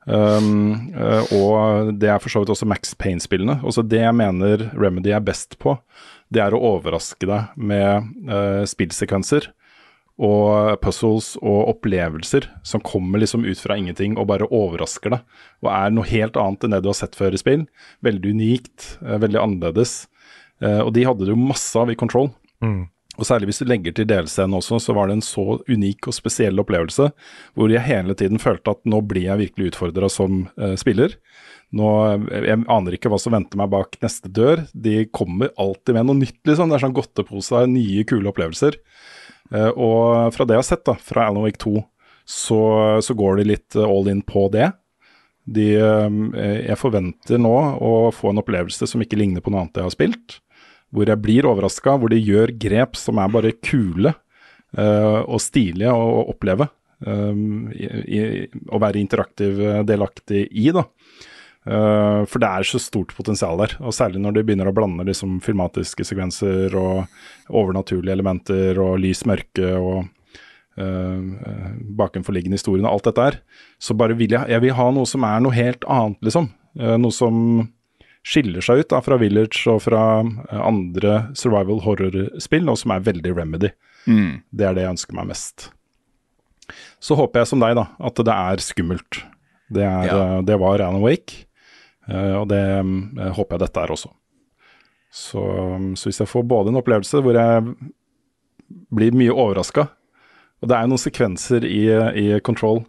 Um, 0.07 0.91
og 1.37 1.91
det 2.01 2.09
er 2.09 2.23
for 2.23 2.33
så 2.33 2.41
vidt 2.43 2.51
også 2.55 2.67
Max 2.71 2.95
Payne-spillene. 2.99 3.59
Også 3.67 3.85
det 3.87 4.01
jeg 4.05 4.17
mener 4.17 4.71
Remedy 4.73 5.13
er 5.15 5.23
best 5.23 5.59
på, 5.63 5.77
det 6.33 6.43
er 6.43 6.55
å 6.55 6.63
overraske 6.77 7.27
deg 7.27 7.59
med 7.59 8.09
uh, 8.31 8.63
spillsekvenser 8.71 9.51
og 10.21 10.77
puzzles 10.85 11.33
og 11.41 11.71
opplevelser 11.73 12.47
som 12.67 12.83
kommer 12.85 13.23
liksom 13.23 13.47
ut 13.47 13.61
fra 13.63 13.79
ingenting 13.81 14.19
og 14.21 14.29
bare 14.29 14.49
overrasker 14.53 15.15
deg. 15.17 15.25
Og 15.65 15.71
er 15.73 15.95
noe 15.97 16.09
helt 16.11 16.37
annet 16.37 16.67
enn 16.67 16.77
det 16.77 16.83
du 16.85 16.91
har 16.93 16.99
sett 16.99 17.17
før 17.17 17.37
i 17.37 17.41
spill. 17.41 17.67
Veldig 18.05 18.35
unikt, 18.37 18.99
eh, 19.01 19.17
veldig 19.23 19.41
annerledes. 19.41 20.07
Eh, 20.61 20.81
og 20.85 20.93
de 20.97 21.07
hadde 21.09 21.25
det 21.25 21.33
jo 21.33 21.41
masse 21.41 21.73
av 21.81 21.91
i 21.93 21.97
Control. 21.97 22.29
Og 23.21 23.27
særlig 23.29 23.51
hvis 23.51 23.61
du 23.61 23.69
legger 23.69 23.93
til 23.97 24.07
DLC-en 24.09 24.55
også, 24.57 24.79
så 24.81 24.95
var 24.97 25.09
det 25.09 25.19
en 25.19 25.25
så 25.25 25.59
unik 25.69 26.09
og 26.09 26.17
spesiell 26.17 26.61
opplevelse, 26.63 27.11
hvor 27.59 27.73
jeg 27.73 27.85
hele 27.85 28.15
tiden 28.17 28.41
følte 28.41 28.73
at 28.73 28.81
nå 28.89 29.01
blir 29.05 29.27
jeg 29.27 29.43
virkelig 29.43 29.73
utfordra 29.73 30.09
som 30.13 30.47
eh, 30.61 30.77
spiller. 30.81 31.17
Nå, 31.77 31.87
Jeg 32.33 32.65
aner 32.67 32.97
ikke 32.97 33.11
hva 33.13 33.19
som 33.23 33.35
venter 33.37 33.61
meg 33.61 33.71
bak 33.71 33.95
neste 34.03 34.27
dør. 34.27 34.65
De 34.75 35.05
kommer 35.15 35.53
alltid 35.61 35.95
med 35.95 36.09
noe 36.09 36.19
nytt, 36.19 36.41
liksom. 36.49 36.69
Det 36.69 36.81
er 36.81 36.83
sånn 36.83 36.97
godtepose 36.97 37.61
av 37.61 37.69
nye, 37.71 38.03
kule 38.09 38.27
opplevelser. 38.33 38.81
Eh, 39.55 39.71
og 39.75 40.35
fra 40.35 40.47
det 40.47 40.57
jeg 40.57 40.63
har 40.63 40.69
sett 40.69 40.87
da, 40.87 40.95
fra 40.95 41.27
Alan 41.29 41.45
Wake 41.45 41.61
2, 41.63 41.75
så, 42.29 42.61
så 43.03 43.17
går 43.19 43.41
de 43.41 43.49
litt 43.53 43.79
eh, 43.79 43.87
all 43.87 44.11
in 44.13 44.23
på 44.27 44.47
det. 44.55 44.71
De, 45.51 45.73
eh, 45.75 46.61
jeg 46.69 46.79
forventer 46.79 47.41
nå 47.43 47.55
å 47.83 47.93
få 48.15 48.31
en 48.31 48.43
opplevelse 48.43 48.87
som 48.87 49.03
ikke 49.03 49.19
ligner 49.19 49.43
på 49.43 49.53
noe 49.53 49.65
annet 49.65 49.83
jeg 49.83 49.89
har 49.89 49.97
spilt. 49.97 50.41
Hvor 50.91 51.11
jeg 51.11 51.23
blir 51.23 51.47
overraska, 51.47 51.97
hvor 51.99 52.11
de 52.11 52.19
gjør 52.19 52.55
grep 52.59 52.99
som 52.99 53.19
er 53.23 53.31
bare 53.31 53.55
kule 53.63 54.11
uh, 54.11 55.21
og 55.23 55.39
stilige 55.39 55.93
å 55.95 56.25
oppleve. 56.33 56.67
Um, 56.99 57.71
i, 57.71 57.87
i, 58.11 58.23
å 58.75 58.81
være 58.83 58.99
interaktiv 58.99 59.63
delaktig 59.87 60.49
i, 60.51 60.67
da. 60.75 60.83
Uh, 61.69 62.25
for 62.25 62.41
det 62.41 62.49
er 62.49 62.65
så 62.65 62.79
stort 62.81 63.13
potensial 63.13 63.59
der, 63.61 63.75
og 63.85 63.93
særlig 63.93 64.23
når 64.23 64.39
de 64.39 64.45
begynner 64.49 64.71
å 64.71 64.73
blande 64.73 65.05
liksom, 65.05 65.43
filmatiske 65.45 66.07
sekvenser 66.09 66.73
og 66.79 67.11
overnaturlige 67.53 68.15
elementer 68.17 68.81
og 68.81 68.95
lys, 69.03 69.27
mørke 69.29 69.75
og 69.77 70.07
uh, 70.81 71.75
bakenforliggende 72.01 72.57
historien 72.57 72.89
og 72.89 72.95
alt 72.95 73.11
dette 73.11 73.27
her. 73.27 73.37
Så 73.83 73.97
bare 73.99 74.17
vil 74.17 74.33
jeg, 74.39 74.49
jeg 74.49 74.65
vil 74.65 74.73
ha 74.79 74.89
noe 74.97 75.11
som 75.11 75.27
er 75.29 75.45
noe 75.45 75.57
helt 75.57 75.85
annet, 75.85 76.17
liksom. 76.25 76.49
Uh, 76.81 76.97
noe 77.03 77.13
som 77.13 77.69
skiller 78.25 78.65
seg 78.65 78.83
ut 78.83 78.91
da, 78.93 79.01
fra 79.05 79.17
Village 79.21 79.65
og 79.73 79.79
fra 79.87 80.01
andre 80.53 81.13
survival 81.37 81.81
horror-spill, 81.85 82.69
og 82.69 82.77
som 82.81 82.93
er 82.93 83.05
veldig 83.07 83.33
remedy. 83.37 83.71
Mm. 84.05 84.43
Det 84.53 84.67
er 84.69 84.77
det 84.77 84.85
jeg 84.85 84.95
ønsker 84.97 85.17
meg 85.17 85.31
mest. 85.33 85.71
Så 87.01 87.17
håper 87.19 87.41
jeg 87.43 87.51
som 87.53 87.63
deg, 87.65 87.77
da, 87.81 87.87
at 88.01 88.21
det 88.29 88.35
er 88.35 88.65
skummelt. 88.65 89.23
Det, 89.73 89.85
er, 89.87 90.11
Ja. 90.11 90.41
det 90.45 90.59
var 90.61 90.83
Alan 90.85 91.01
Wake, 91.01 91.47
og 92.11 92.49
det 92.51 92.61
eh, 92.81 93.31
håper 93.37 93.57
jeg 93.57 93.65
dette 93.67 93.85
er 93.85 93.95
også. 93.95 94.11
Så, 95.11 95.43
så 95.99 96.07
hvis 96.07 96.21
jeg 96.23 96.31
får 96.31 96.47
både 96.47 96.71
en 96.71 96.79
opplevelse 96.79 97.19
hvor 97.25 97.35
jeg 97.35 97.65
blir 98.95 99.17
mye 99.19 99.35
overraska 99.35 99.89
Og 100.63 100.69
det 100.71 100.77
er 100.77 100.85
jo 100.85 100.93
noen 100.93 101.03
sekvenser 101.03 101.67
i, 101.67 101.83
i 101.91 102.27
Control, 102.47 102.85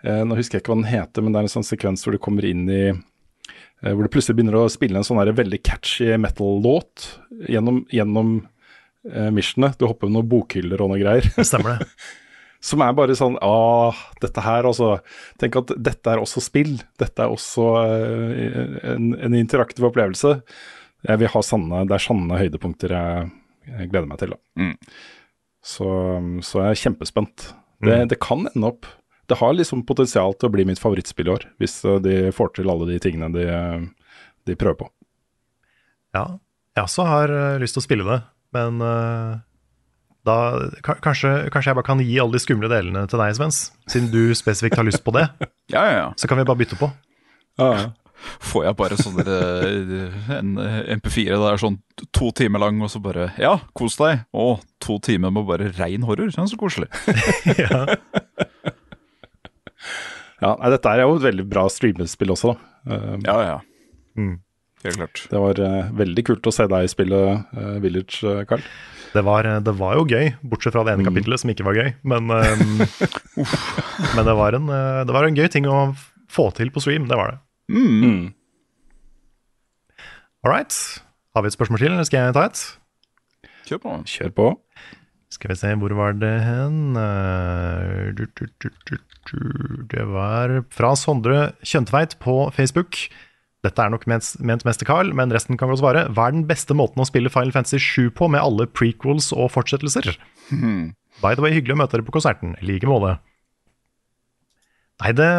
eh, 0.00 0.22
nå 0.24 0.38
husker 0.38 0.56
jeg 0.56 0.64
ikke 0.64 0.72
hva 0.72 0.80
den 0.80 0.88
heter, 0.88 1.24
men 1.24 1.34
det 1.34 1.40
er 1.42 1.48
en 1.48 1.54
sånn 1.58 1.68
sekvens 1.68 2.06
hvor 2.06 2.16
du 2.16 2.22
kommer 2.22 2.46
inn 2.48 2.64
i 2.70 2.82
eh, 2.88 3.92
Hvor 3.92 4.06
du 4.06 4.12
plutselig 4.12 4.38
begynner 4.38 4.60
å 4.60 4.68
spille 4.72 5.00
en 5.00 5.06
sånn 5.06 5.20
der 5.20 5.36
veldig 5.36 5.60
catchy 5.66 6.14
metal-låt 6.22 7.10
gjennom, 7.50 7.82
gjennom 7.92 8.38
eh, 9.12 9.28
missionet. 9.34 9.76
Du 9.76 9.88
hopper 9.90 10.08
med 10.08 10.20
noen 10.20 10.30
bokhyller 10.30 10.80
og 10.80 10.94
noe 10.94 11.02
greier. 11.02 11.28
Stemmer 11.50 11.76
det. 11.76 11.90
Som 12.64 12.82
er 12.82 12.94
bare 12.96 13.16
sånn 13.18 13.36
Ah, 13.44 13.96
dette 14.22 14.42
her, 14.44 14.66
altså. 14.68 14.96
Tenk 15.40 15.58
at 15.60 15.74
dette 15.76 16.12
er 16.12 16.22
også 16.22 16.42
spill. 16.44 16.78
Dette 17.00 17.24
er 17.24 17.32
også 17.32 17.66
eh, 17.82 18.78
en, 18.94 19.12
en 19.14 19.36
interaktiv 19.38 19.86
opplevelse. 19.90 20.38
Jeg 21.06 21.20
vil 21.20 21.30
ha 21.30 21.42
sanne, 21.44 21.84
Det 21.86 21.96
er 21.96 22.02
sanne 22.02 22.40
høydepunkter 22.40 22.96
jeg, 22.96 23.28
jeg 23.68 23.90
gleder 23.92 24.08
meg 24.10 24.22
til. 24.22 24.34
Da. 24.34 24.40
Mm. 24.62 24.74
Så, 25.66 25.88
så 26.46 26.62
jeg 26.64 26.72
er 26.72 26.82
kjempespent. 26.86 27.50
Det, 27.84 27.98
det 28.08 28.16
kan 28.24 28.46
ende 28.48 28.70
opp 28.70 28.86
Det 29.28 29.36
har 29.36 29.52
liksom 29.52 29.82
potensial 29.84 30.32
til 30.38 30.48
å 30.48 30.54
bli 30.54 30.64
mitt 30.64 30.80
favorittspill 30.80 31.28
i 31.28 31.34
år, 31.34 31.44
hvis 31.60 31.80
eh, 31.84 32.00
de 32.02 32.16
får 32.34 32.54
til 32.56 32.72
alle 32.72 32.88
de 32.88 32.98
tingene 33.02 33.28
de, 33.34 33.46
de 34.48 34.56
prøver 34.58 34.78
på. 34.84 34.90
Ja, 36.16 36.38
jeg 36.76 36.86
også 36.86 37.06
har 37.08 37.32
eh, 37.34 37.58
lyst 37.60 37.76
til 37.76 37.82
å 37.82 37.86
spille 37.86 38.06
det, 38.06 38.20
men 38.56 38.80
eh, 38.84 39.36
da 40.26 40.36
kanskje, 40.82 41.30
kanskje 41.54 41.70
jeg 41.70 41.78
bare 41.78 41.86
kan 41.86 42.02
gi 42.02 42.18
alle 42.22 42.36
de 42.36 42.42
skumle 42.42 42.70
delene 42.72 43.04
til 43.10 43.22
deg, 43.22 43.36
Svens, 43.38 43.60
siden 43.90 44.10
du 44.12 44.34
spesifikt 44.38 44.78
har 44.80 44.86
lyst 44.88 45.04
på 45.06 45.14
det. 45.16 45.28
Ja, 45.74 45.80
ja, 45.82 45.94
ja. 45.98 46.10
Så 46.14 46.28
kan 46.30 46.38
vi 46.38 46.44
bare 46.46 46.60
bytte 46.60 46.76
på. 46.78 46.86
Får 48.46 48.62
jeg 48.68 48.76
bare 48.78 48.96
sånn 49.00 49.16
eh, 49.18 50.36
en 50.36 50.52
MP4 50.94 51.34
der 51.34 51.56
er 51.56 51.58
sånn 51.58 51.80
to 52.14 52.28
timer 52.38 52.62
lang, 52.62 52.78
og 52.86 52.92
så 52.92 53.00
bare 53.02 53.32
Ja, 53.42 53.56
kos 53.74 53.98
deg. 53.98 54.22
Å, 54.30 54.46
to 54.82 55.00
timer 55.02 55.34
med 55.34 55.48
bare 55.48 55.72
rein 55.74 56.06
horror. 56.06 56.30
Ja, 56.30 56.46
så 56.46 56.58
koselig. 56.60 56.86
Ja, 60.36 60.52
nei, 60.60 60.68
Dette 60.74 60.90
er 60.92 61.00
jo 61.04 61.14
et 61.16 61.24
veldig 61.24 61.46
bra 61.48 61.64
streamespill 61.72 62.34
også. 62.34 62.54
da. 62.86 62.98
Um, 63.14 63.22
Ja, 63.24 63.36
ja. 63.46 63.56
Mm. 64.20 64.34
Helt 64.84 64.98
klart. 65.00 65.22
Det 65.32 65.40
var 65.40 65.60
uh, 65.64 65.88
veldig 65.96 66.24
kult 66.28 66.46
å 66.46 66.52
se 66.54 66.66
deg 66.70 66.90
spille 66.92 67.20
uh, 67.40 67.78
Village, 67.82 68.20
Carl. 68.20 68.44
Carl. 68.50 68.66
Det 69.12 69.22
var, 69.24 69.48
det 69.64 69.74
var 69.78 69.96
jo 69.98 70.04
gøy, 70.08 70.32
bortsett 70.46 70.74
fra 70.74 70.84
det 70.86 70.96
ene 70.96 71.06
kapitlet 71.06 71.42
som 71.42 71.52
ikke 71.52 71.66
var 71.66 71.78
gøy. 71.78 71.90
Men, 72.08 72.30
um, 72.36 72.80
men 74.16 74.26
det, 74.28 74.36
var 74.38 74.58
en, 74.58 74.68
eh, 74.72 75.02
det 75.08 75.16
var 75.16 75.28
en 75.28 75.38
gøy 75.38 75.48
ting 75.52 75.68
å 75.70 75.80
få 76.32 76.50
til 76.56 76.72
på 76.74 76.82
stream, 76.84 77.06
det 77.10 77.18
var 77.18 77.34
det. 77.34 77.40
Mm. 77.72 78.34
All 80.46 80.52
right. 80.52 80.74
Har 81.34 81.42
vi 81.42 81.50
et 81.50 81.56
spørsmål 81.56 81.82
til, 81.82 81.92
eller 81.92 82.06
skal 82.08 82.28
jeg 82.28 82.36
ta 82.36 82.46
et? 82.50 82.62
Kjør 83.66 83.82
på. 83.82 83.96
Kjør 84.06 84.34
på. 84.36 84.46
Skal 85.34 85.50
vi 85.50 85.56
se, 85.58 85.72
hvor 85.80 85.92
var 85.98 86.14
det 86.16 86.34
hen? 86.46 86.96
Eh. 86.96 88.22
Det 89.90 90.04
var 90.06 90.60
fra 90.70 90.92
Sondre 90.96 91.50
Kjøntveit 91.66 92.14
på 92.22 92.36
Facebook. 92.54 93.00
Dette 93.66 93.82
er 93.82 93.90
nok 93.90 94.06
ment, 94.08 94.64
mest 94.66 94.80
til 94.82 94.88
Carl, 94.88 95.10
men 95.16 95.32
resten 95.34 95.58
kan 95.58 95.70
godt 95.72 95.82
svare. 95.82 96.06
Hva 96.14 96.28
er 96.28 96.36
den 96.36 96.46
beste 96.48 96.76
måten 96.76 97.02
å 97.02 97.08
spille 97.08 97.32
Final 97.32 97.54
Fantasy 97.54 97.80
7 97.82 98.12
på 98.14 98.28
med 98.30 98.42
alle 98.42 98.68
prequels 98.70 99.32
og 99.34 99.50
fortsettelser? 99.56 100.14
Hmm. 100.52 100.92
By 101.22 101.34
the 101.34 101.42
way, 101.42 101.54
hyggelig 101.56 101.74
å 101.74 101.80
møte 101.80 101.96
dere 101.96 102.06
på 102.06 102.14
konserten. 102.14 102.54
I 102.60 102.68
like 102.68 102.88
måte. 102.88 103.16
Nei, 105.02 105.12
det 105.16 105.30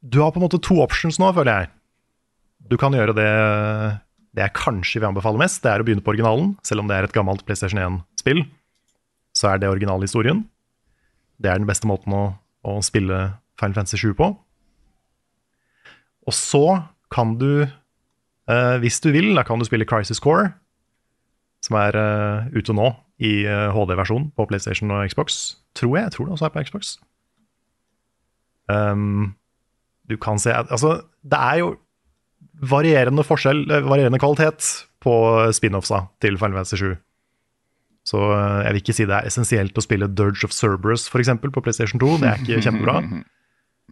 Du 0.00 0.20
har 0.22 0.30
på 0.30 0.38
en 0.38 0.46
måte 0.46 0.60
to 0.62 0.78
options 0.80 1.18
nå, 1.18 1.32
føler 1.34 1.64
jeg. 1.64 1.72
Du 2.70 2.76
kan 2.78 2.94
gjøre 2.94 3.16
det 3.16 3.32
det 4.36 4.44
jeg 4.44 4.54
kanskje 4.54 5.00
vil 5.00 5.08
anbefale 5.08 5.40
mest, 5.40 5.62
det 5.64 5.72
er 5.72 5.82
å 5.82 5.86
begynne 5.86 6.04
på 6.04 6.12
originalen. 6.12 6.52
Selv 6.62 6.84
om 6.84 6.90
det 6.90 6.94
er 6.94 7.08
et 7.08 7.14
gammelt 7.16 7.42
PlayStation 7.48 7.80
1-spill, 7.82 8.44
så 9.34 9.50
er 9.50 9.62
det 9.62 9.70
originalhistorien. 9.72 10.44
Det 11.42 11.50
er 11.50 11.58
den 11.58 11.66
beste 11.66 11.88
måten 11.90 12.14
å, 12.14 12.22
å 12.62 12.78
spille 12.84 13.18
Final 13.58 13.74
Fantasy 13.80 13.98
7 13.98 14.14
på. 14.18 14.30
Og 16.28 16.36
så 16.36 16.64
kan 17.14 17.36
du, 17.40 17.64
eh, 17.64 18.76
hvis 18.82 19.00
du 19.00 19.10
vil, 19.14 19.32
da 19.36 19.46
kan 19.48 19.60
du 19.60 19.66
spille 19.68 19.88
Crisis 19.88 20.20
Core, 20.20 20.52
som 21.64 21.78
er 21.80 21.96
eh, 21.98 22.52
ute 22.54 22.76
nå 22.76 22.92
i 23.18 23.42
eh, 23.48 23.72
HD-versjonen 23.74 24.30
på 24.36 24.46
PlayStation 24.50 24.92
og 24.94 25.08
Xbox. 25.10 25.56
Tror 25.74 25.96
jeg. 25.96 26.08
Jeg 26.08 26.14
tror 26.14 26.28
det 26.28 26.36
også 26.36 26.48
er 26.48 26.54
på 26.54 26.64
Xbox. 26.68 26.96
Um, 28.68 29.34
du 30.10 30.18
kan 30.20 30.38
se 30.38 30.52
Altså, 30.52 31.00
det 31.24 31.38
er 31.40 31.62
jo 31.62 31.76
varierende 32.60 33.24
forskjell, 33.24 33.70
eh, 33.70 33.88
varierende 33.88 34.20
kvalitet 34.20 34.86
på 35.00 35.14
spin-offsa 35.54 36.06
til 36.20 36.38
Final 36.38 36.60
Fantasy 36.60 36.76
7. 36.82 36.96
Så 38.08 38.20
eh, 38.32 38.64
jeg 38.64 38.72
vil 38.72 38.82
ikke 38.82 38.96
si 38.96 39.08
det 39.08 39.16
er 39.16 39.28
essensielt 39.28 39.78
å 39.78 39.84
spille 39.84 40.08
Dirge 40.08 40.44
of 40.46 40.54
Cerberus 40.54 41.08
for 41.08 41.22
eksempel, 41.22 41.52
på 41.54 41.62
PlayStation 41.64 42.00
2. 42.00 42.14
Det 42.22 42.30
er 42.30 42.44
ikke 42.44 42.62
kjempebra. 42.68 43.02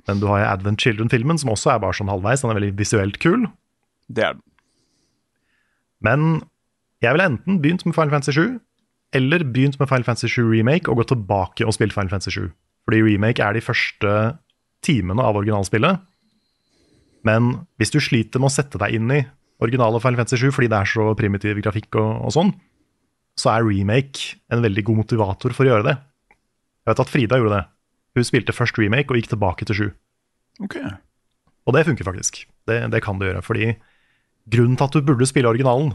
Men 0.06 0.20
du 0.22 0.28
har 0.30 0.42
jo 0.42 0.50
Advent 0.50 0.82
Children-filmen, 0.82 1.38
som 1.42 1.50
også 1.50 1.72
er 1.72 1.80
bare 1.82 1.96
sånn 1.98 2.10
halvveis. 2.10 2.42
Den 2.42 2.52
er 2.52 2.60
veldig 2.60 2.76
visuelt 2.78 3.18
kul. 3.22 3.48
Det 4.06 4.22
er 4.22 4.36
den. 4.36 4.44
Men 6.06 6.26
jeg 7.02 7.14
ville 7.16 7.28
enten 7.32 7.60
begynt 7.62 7.84
med 7.86 7.96
Final 7.96 8.12
Fantasy 8.14 8.36
7, 8.36 8.58
eller 9.16 9.44
begynt 9.44 9.78
med 9.80 9.88
Final 9.90 10.06
Fantasy 10.06 10.30
7 10.32 10.44
Remake 10.50 10.90
og 10.90 11.00
gått 11.00 11.12
tilbake 11.14 11.66
og 11.66 11.74
spilt 11.74 11.94
Final 11.96 12.12
Fantasy 12.12 12.36
7. 12.36 12.50
Fordi 12.86 13.02
Remake 13.02 13.42
er 13.42 13.56
de 13.56 13.64
første 13.64 14.12
timene 14.86 15.24
av 15.24 15.38
originalspillet. 15.40 16.02
Men 17.26 17.50
hvis 17.80 17.90
du 17.94 17.98
sliter 18.02 18.42
med 18.42 18.52
å 18.52 18.54
sette 18.54 18.78
deg 18.78 18.94
inn 18.98 19.10
i 19.10 19.24
originale 19.62 20.00
Final 20.02 20.20
Fantasy 20.20 20.46
7 20.46 20.54
fordi 20.54 20.70
det 20.70 20.78
er 20.78 20.90
så 20.90 21.08
primitiv 21.18 21.58
grafikk 21.64 21.98
og, 21.98 22.10
og 22.28 22.34
sånn, 22.34 22.52
så 23.36 23.52
er 23.52 23.66
remake 23.66 24.36
en 24.52 24.62
veldig 24.64 24.84
god 24.86 25.02
motivator 25.02 25.54
for 25.56 25.66
å 25.66 25.72
gjøre 25.72 25.88
det. 25.90 25.96
Jeg 26.86 26.92
vet 26.92 27.02
at 27.02 27.10
Frida 27.12 27.40
gjorde 27.40 27.58
det. 27.58 27.64
Hun 28.16 28.24
spilte 28.24 28.54
først 28.56 28.78
remake 28.80 29.12
og 29.12 29.20
gikk 29.20 29.30
tilbake 29.34 29.68
til 29.68 29.78
sju. 29.78 29.86
Ok. 30.64 30.78
Og 31.66 31.76
det 31.76 31.84
funker 31.88 32.06
faktisk. 32.06 32.44
Det, 32.68 32.78
det 32.92 33.02
kan 33.04 33.20
du 33.20 33.26
gjøre. 33.26 33.44
Fordi 33.44 33.74
grunnen 34.48 34.78
til 34.78 34.86
at 34.86 34.96
du 34.96 35.04
burde 35.04 35.28
spille 35.28 35.50
originalen, 35.50 35.92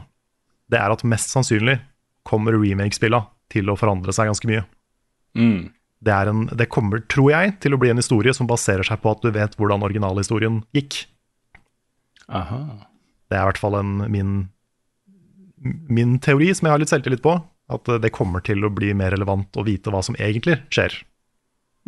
det 0.72 0.80
er 0.80 0.94
at 0.94 1.06
mest 1.08 1.34
sannsynlig 1.34 1.80
kommer 2.28 2.56
remake-spilla 2.56 3.24
til 3.52 3.72
å 3.72 3.78
forandre 3.80 4.14
seg 4.16 4.30
ganske 4.30 4.48
mye. 4.48 4.64
Mm. 5.36 5.72
Det, 6.06 6.14
er 6.14 6.30
en, 6.32 6.46
det 6.58 6.70
kommer, 6.72 7.02
tror 7.12 7.32
jeg, 7.34 7.56
til 7.64 7.76
å 7.76 7.82
bli 7.82 7.92
en 7.92 8.00
historie 8.00 8.34
som 8.38 8.50
baserer 8.50 8.86
seg 8.88 9.02
på 9.02 9.16
at 9.16 9.26
du 9.26 9.32
vet 9.34 9.58
hvordan 9.60 9.84
originalhistorien 9.88 10.62
gikk. 10.76 11.04
Aha. 12.32 12.62
Det 13.32 13.38
er 13.38 13.44
i 13.44 13.50
hvert 13.50 13.62
fall 13.62 13.80
en, 13.80 13.96
min, 14.12 14.36
min 15.90 16.18
teori 16.24 16.52
som 16.54 16.68
jeg 16.68 16.76
har 16.76 16.84
litt 16.84 16.94
selvtillit 16.94 17.24
på. 17.26 17.40
At 17.72 17.88
det 18.04 18.12
kommer 18.12 18.44
til 18.44 18.66
å 18.68 18.72
bli 18.74 18.92
mer 18.98 19.14
relevant 19.16 19.56
å 19.56 19.64
vite 19.64 19.94
hva 19.94 20.02
som 20.04 20.18
egentlig 20.20 20.58
skjer. 20.74 20.98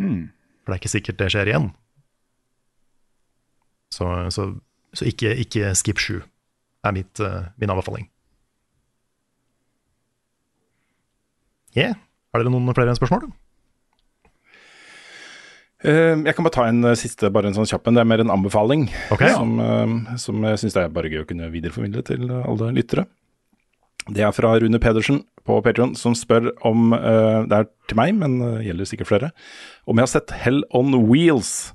Mm. 0.02 0.30
For 0.64 0.72
det 0.72 0.78
er 0.78 0.82
ikke 0.82 0.94
sikkert 0.94 1.20
det 1.20 1.30
skjer 1.34 1.52
igjen. 1.52 1.70
Så, 3.94 4.08
så, 4.34 4.48
så 4.96 5.06
ikke, 5.10 5.36
ikke 5.44 5.74
skip 5.78 6.02
7 6.02 6.22
er 6.84 6.96
mitt, 6.96 7.20
eh, 7.22 7.52
min 7.62 7.72
anbefaling. 7.72 8.10
Yeah. 11.78 11.96
Har 12.34 12.42
dere 12.42 12.54
noen 12.54 12.74
flere 12.76 12.94
spørsmål? 12.98 13.32
Uh, 15.84 16.16
jeg 16.24 16.32
kan 16.38 16.46
bare 16.46 16.56
ta 16.56 16.66
en 16.70 16.86
uh, 16.86 16.94
siste, 16.96 17.28
bare 17.34 17.50
en 17.50 17.58
sånn 17.58 17.68
kjapp 17.68 17.90
en. 17.90 17.98
Det 17.98 18.04
er 18.06 18.08
mer 18.08 18.24
en 18.24 18.32
anbefaling. 18.32 18.86
Ok. 19.12 19.26
Som, 19.36 19.58
uh, 19.60 20.16
som 20.22 20.46
jeg 20.48 20.62
syns 20.62 20.78
det 20.78 20.86
er 20.86 20.94
bare 20.96 21.12
gøy 21.12 21.26
å 21.26 21.28
kunne 21.28 21.50
videreformidle 21.52 22.06
til 22.08 22.32
alle 22.32 22.70
lyttere. 22.78 23.04
Det 24.08 24.24
er 24.24 24.32
fra 24.36 24.54
Rune 24.60 24.80
Pedersen 24.84 25.22
på 25.48 25.60
Patreon 25.66 25.96
som 26.00 26.16
spør 26.18 26.52
om 26.68 26.94
uh, 26.96 27.44
Det 27.50 27.62
er 27.62 27.70
til 27.90 28.00
meg, 28.00 28.16
men 28.20 28.40
uh, 28.42 28.64
gjelder 28.64 28.90
sikkert 28.90 29.12
flere. 29.12 29.32
Om 29.86 30.00
jeg 30.00 30.08
har 30.08 30.14
sett 30.16 30.36
Hell 30.44 30.64
on 30.76 30.96
Wheels. 31.10 31.74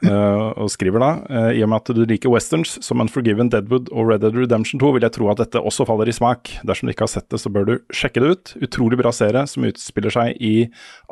Uh, 0.00 0.56
og 0.56 0.70
skriver 0.72 1.02
da 1.02 1.08
uh, 1.28 1.50
i 1.52 1.60
og 1.60 1.68
med 1.68 1.82
at 1.82 1.90
du 1.92 2.00
liker 2.08 2.32
westerns 2.32 2.78
som 2.80 3.02
Unforgiven, 3.04 3.50
Deadwood 3.52 3.90
og 3.92 4.08
Red 4.08 4.22
Dead 4.24 4.38
Redemption 4.38 4.80
2, 4.80 4.94
vil 4.96 5.04
jeg 5.04 5.12
tro 5.12 5.28
at 5.28 5.42
dette 5.42 5.60
også 5.60 5.84
faller 5.88 6.08
i 6.08 6.14
smak. 6.16 6.54
Dersom 6.64 6.88
du 6.88 6.94
ikke 6.94 7.04
har 7.04 7.12
sett 7.12 7.28
det, 7.32 7.40
så 7.42 7.52
bør 7.52 7.68
du 7.68 7.74
sjekke 7.92 8.22
det 8.22 8.30
ut. 8.32 8.54
Utrolig 8.64 8.96
bra 9.00 9.12
serie 9.12 9.44
som 9.50 9.66
utspiller 9.68 10.14
seg 10.14 10.40
i 10.40 10.54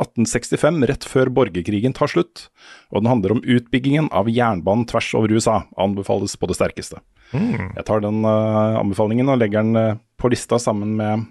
1865, 0.01 0.81
rett 0.89 1.09
før 1.09 1.33
borgerkrigen 1.37 1.97
tar 1.97 2.13
slutt. 2.13 2.49
Og 2.89 3.03
den 3.03 3.13
handler 3.13 3.37
om 3.37 3.45
utbyggingen 3.45 4.09
av 4.09 4.31
jernbanen 4.33 4.89
tvers 4.89 5.13
over 5.19 5.37
USA. 5.37 5.61
Anbefales 5.77 6.39
på 6.41 6.49
det 6.49 6.57
sterkeste. 6.57 7.03
Mm. 7.37 7.75
Jeg 7.77 7.85
tar 7.85 8.01
den 8.01 8.23
uh, 8.25 8.81
anbefalingen 8.81 9.29
og 9.29 9.43
legger 9.43 9.67
den 9.67 10.01
på 10.19 10.33
lista 10.33 10.57
sammen 10.63 10.97
med 10.97 11.29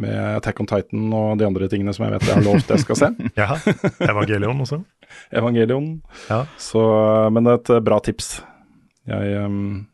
med 0.00 0.16
Attack 0.36 0.60
on 0.62 0.68
Titan 0.70 1.08
og 1.16 1.38
de 1.40 1.46
andre 1.48 1.68
tingene 1.72 1.94
som 1.96 2.06
jeg 2.06 2.16
vet 2.16 2.28
jeg 2.28 2.38
har 2.38 2.46
lovt 2.46 2.72
jeg 2.74 2.84
skal 2.84 3.00
se. 3.00 3.10
ja, 3.40 3.56
Evangelion 4.04 4.60
også. 4.64 4.82
Evangelion. 5.40 5.90
Ja. 6.28 6.44
Så, 6.60 6.82
men 7.32 7.48
et 7.54 7.72
eh, 7.72 7.82
bra 7.84 8.00
tips. 8.04 8.36
Jeg 9.06 9.42
um, 9.46 9.86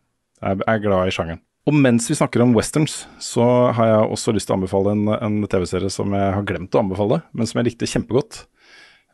er, 0.43 0.63
er 0.67 0.83
glad 0.83 1.11
i 1.11 1.15
sjangeren. 1.15 1.43
Og 1.69 1.77
mens 1.79 2.09
vi 2.11 2.17
snakker 2.19 2.43
om 2.43 2.57
westerns, 2.57 3.05
så 3.23 3.45
har 3.77 3.87
jeg 3.87 4.07
også 4.17 4.33
lyst 4.35 4.49
til 4.51 4.57
å 4.57 4.59
anbefale 4.59 4.97
en, 4.97 5.05
en 5.15 5.37
TV-serie 5.47 5.93
som 5.95 6.11
jeg 6.17 6.33
har 6.35 6.47
glemt 6.49 6.75
å 6.75 6.81
anbefale, 6.83 7.21
men 7.31 7.47
som 7.47 7.61
jeg 7.61 7.71
likte 7.71 7.87
kjempegodt. 7.87 8.41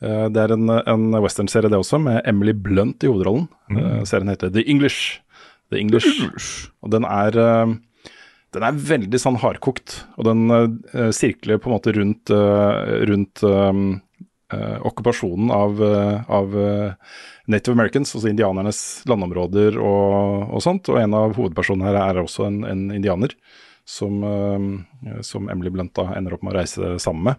Eh, 0.01 0.27
det 0.33 0.45
er 0.45 0.55
en, 0.55 0.71
en 0.71 1.19
westernserie 1.21 1.69
det 1.69 1.81
også, 1.81 2.01
med 2.01 2.23
Emily 2.29 2.55
Blunt 2.57 3.05
i 3.05 3.11
hovedrollen. 3.11 3.49
Mm. 3.69 3.81
Eh, 3.83 4.01
serien 4.09 4.33
heter 4.33 4.53
The 4.55 4.65
English. 4.65 5.21
The 5.69 5.81
English. 5.83 6.09
Og 6.81 6.95
den 6.95 7.05
er 7.05 7.37
eh, 7.37 7.77
den 8.57 8.65
er 8.65 8.83
veldig 8.91 9.21
sånn 9.21 9.39
hardkokt, 9.43 10.03
og 10.17 10.29
den 10.29 10.49
uh, 10.49 11.11
sirkler 11.15 11.61
på 11.61 11.69
en 11.69 11.77
måte 11.77 11.95
rundt, 11.97 12.33
uh, 12.33 13.05
rundt 13.11 13.43
um, 13.45 13.83
uh, 14.55 14.79
okkupasjonen 14.89 15.53
av, 15.53 15.83
av 16.33 16.57
Native 17.49 17.77
Americans, 17.77 18.15
altså 18.17 18.31
indianernes 18.33 18.83
landområder 19.09 19.77
og, 19.81 20.49
og, 20.49 20.63
sånt. 20.65 20.89
Og 20.93 21.01
en 21.01 21.17
av 21.17 21.37
hovedpersonene 21.37 21.91
her 21.91 22.01
er 22.07 22.23
også 22.23 22.49
en, 22.49 22.63
en 22.69 22.89
indianer, 22.97 23.37
som, 23.89 24.21
som, 25.25 25.47
Emily 25.49 25.71
Blunt 25.73 25.95
da 25.97 26.11
ender 26.19 26.35
opp 26.37 26.43
med 26.45 26.53
å 26.53 26.59
reise 26.59 26.91
sammen 27.01 27.31
med. 27.31 27.39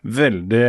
Veldig 0.00 0.64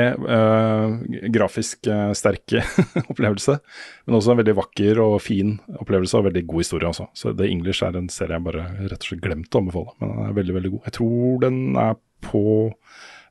grafisk 1.32 1.88
sterk 2.18 2.56
opplevelse, 3.11 3.57
men 4.06 4.18
også 4.18 4.34
en 4.34 4.41
veldig 4.41 4.56
vakker 4.57 5.02
og 5.03 5.15
fin 5.23 5.56
opplevelse 5.80 6.19
og 6.19 6.28
veldig 6.30 6.44
god 6.49 6.65
historie 6.65 6.90
også. 6.90 7.07
Så 7.18 7.34
The 7.38 7.48
English 7.48 7.86
er 7.88 7.95
en 7.98 8.10
serie 8.11 8.36
jeg 8.38 8.48
bare 8.48 8.68
rett 8.82 8.99
og 8.99 9.07
slett 9.07 9.23
glemte 9.23 9.57
å 9.57 9.64
anbefale, 9.64 9.95
men 9.99 10.11
den 10.11 10.26
er 10.26 10.38
veldig, 10.40 10.57
veldig 10.60 10.73
god. 10.76 10.84
Jeg 10.90 10.98
tror 10.99 11.41
den 11.45 11.61
er 11.80 11.95
på 12.28 12.44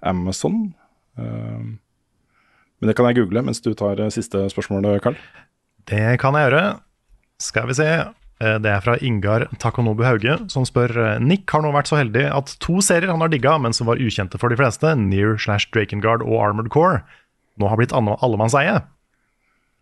Amazon. 0.01 0.63
men 1.17 2.89
det 2.89 2.97
kan 2.97 3.11
jeg 3.11 3.21
google 3.21 3.45
mens 3.45 3.61
du 3.61 3.75
tar 3.75 4.01
siste 4.15 4.47
spørsmål, 4.55 4.89
Carl. 5.05 5.19
Det 5.91 6.17
kan 6.23 6.37
jeg 6.39 6.49
gjøre. 6.49 6.65
Skal 7.41 7.69
vi 7.71 7.77
se. 7.77 7.91
Eh, 8.41 8.57
Det 8.59 8.71
er 8.73 8.81
fra 8.81 8.95
Ingar 9.05 9.49
Takonobu 9.61 10.03
Hauge, 10.07 10.39
som 10.49 10.65
spør 10.65 10.95
eh, 10.97 11.19
Nick 11.21 11.51
har 11.53 11.61
nå 11.63 11.73
vært 11.75 11.91
så 11.91 11.99
heldig 12.01 12.25
at 12.33 12.55
to 12.61 12.81
serier 12.81 13.11
han 13.13 13.21
har 13.21 13.29
digga, 13.33 13.59
men 13.61 13.73
som 13.77 13.87
var 13.91 14.01
ukjente 14.01 14.39
for 14.41 14.49
de 14.49 14.57
fleste, 14.57 14.95
Near 14.97 15.37
slash 15.39 15.69
Drakengard 15.75 16.23
og 16.25 16.39
Armored 16.41 16.71
Core, 16.73 17.03
nå 17.61 17.69
har 17.69 17.77
blitt 17.77 17.93
allemannseie. 17.93 18.79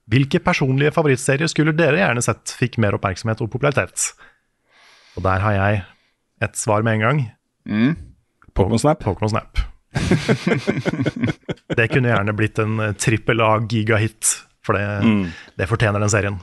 Hvilke 0.09 0.41
personlige 0.41 0.91
favorittserier 0.97 1.51
skulle 1.53 1.75
dere 1.77 2.01
gjerne 2.01 2.23
sett 2.25 2.51
fikk 2.57 2.79
mer 2.81 2.97
oppmerksomhet 2.97 3.43
og 3.45 3.51
popularitet? 3.53 4.13
Og 5.19 5.23
der 5.27 5.43
har 5.45 5.53
jeg 5.59 5.83
et 6.43 6.57
svar 6.57 6.83
med 6.87 6.95
en 6.97 7.05
gang. 7.05 7.19
Mm. 7.69 7.97
Pokémon 8.57 8.81
Snap. 8.81 9.03
Pokémon 9.05 9.29
Snap. 9.31 9.59
det 11.77 11.89
kunne 11.93 12.09
gjerne 12.11 12.35
blitt 12.37 12.59
en 12.63 12.81
trippel 12.99 13.41
A-gigahit, 13.45 14.33
for 14.65 14.75
det, 14.79 14.87
Mm. 15.05 15.27
det 15.59 15.69
fortjener 15.69 16.01
den 16.01 16.09
serien. 16.13 16.41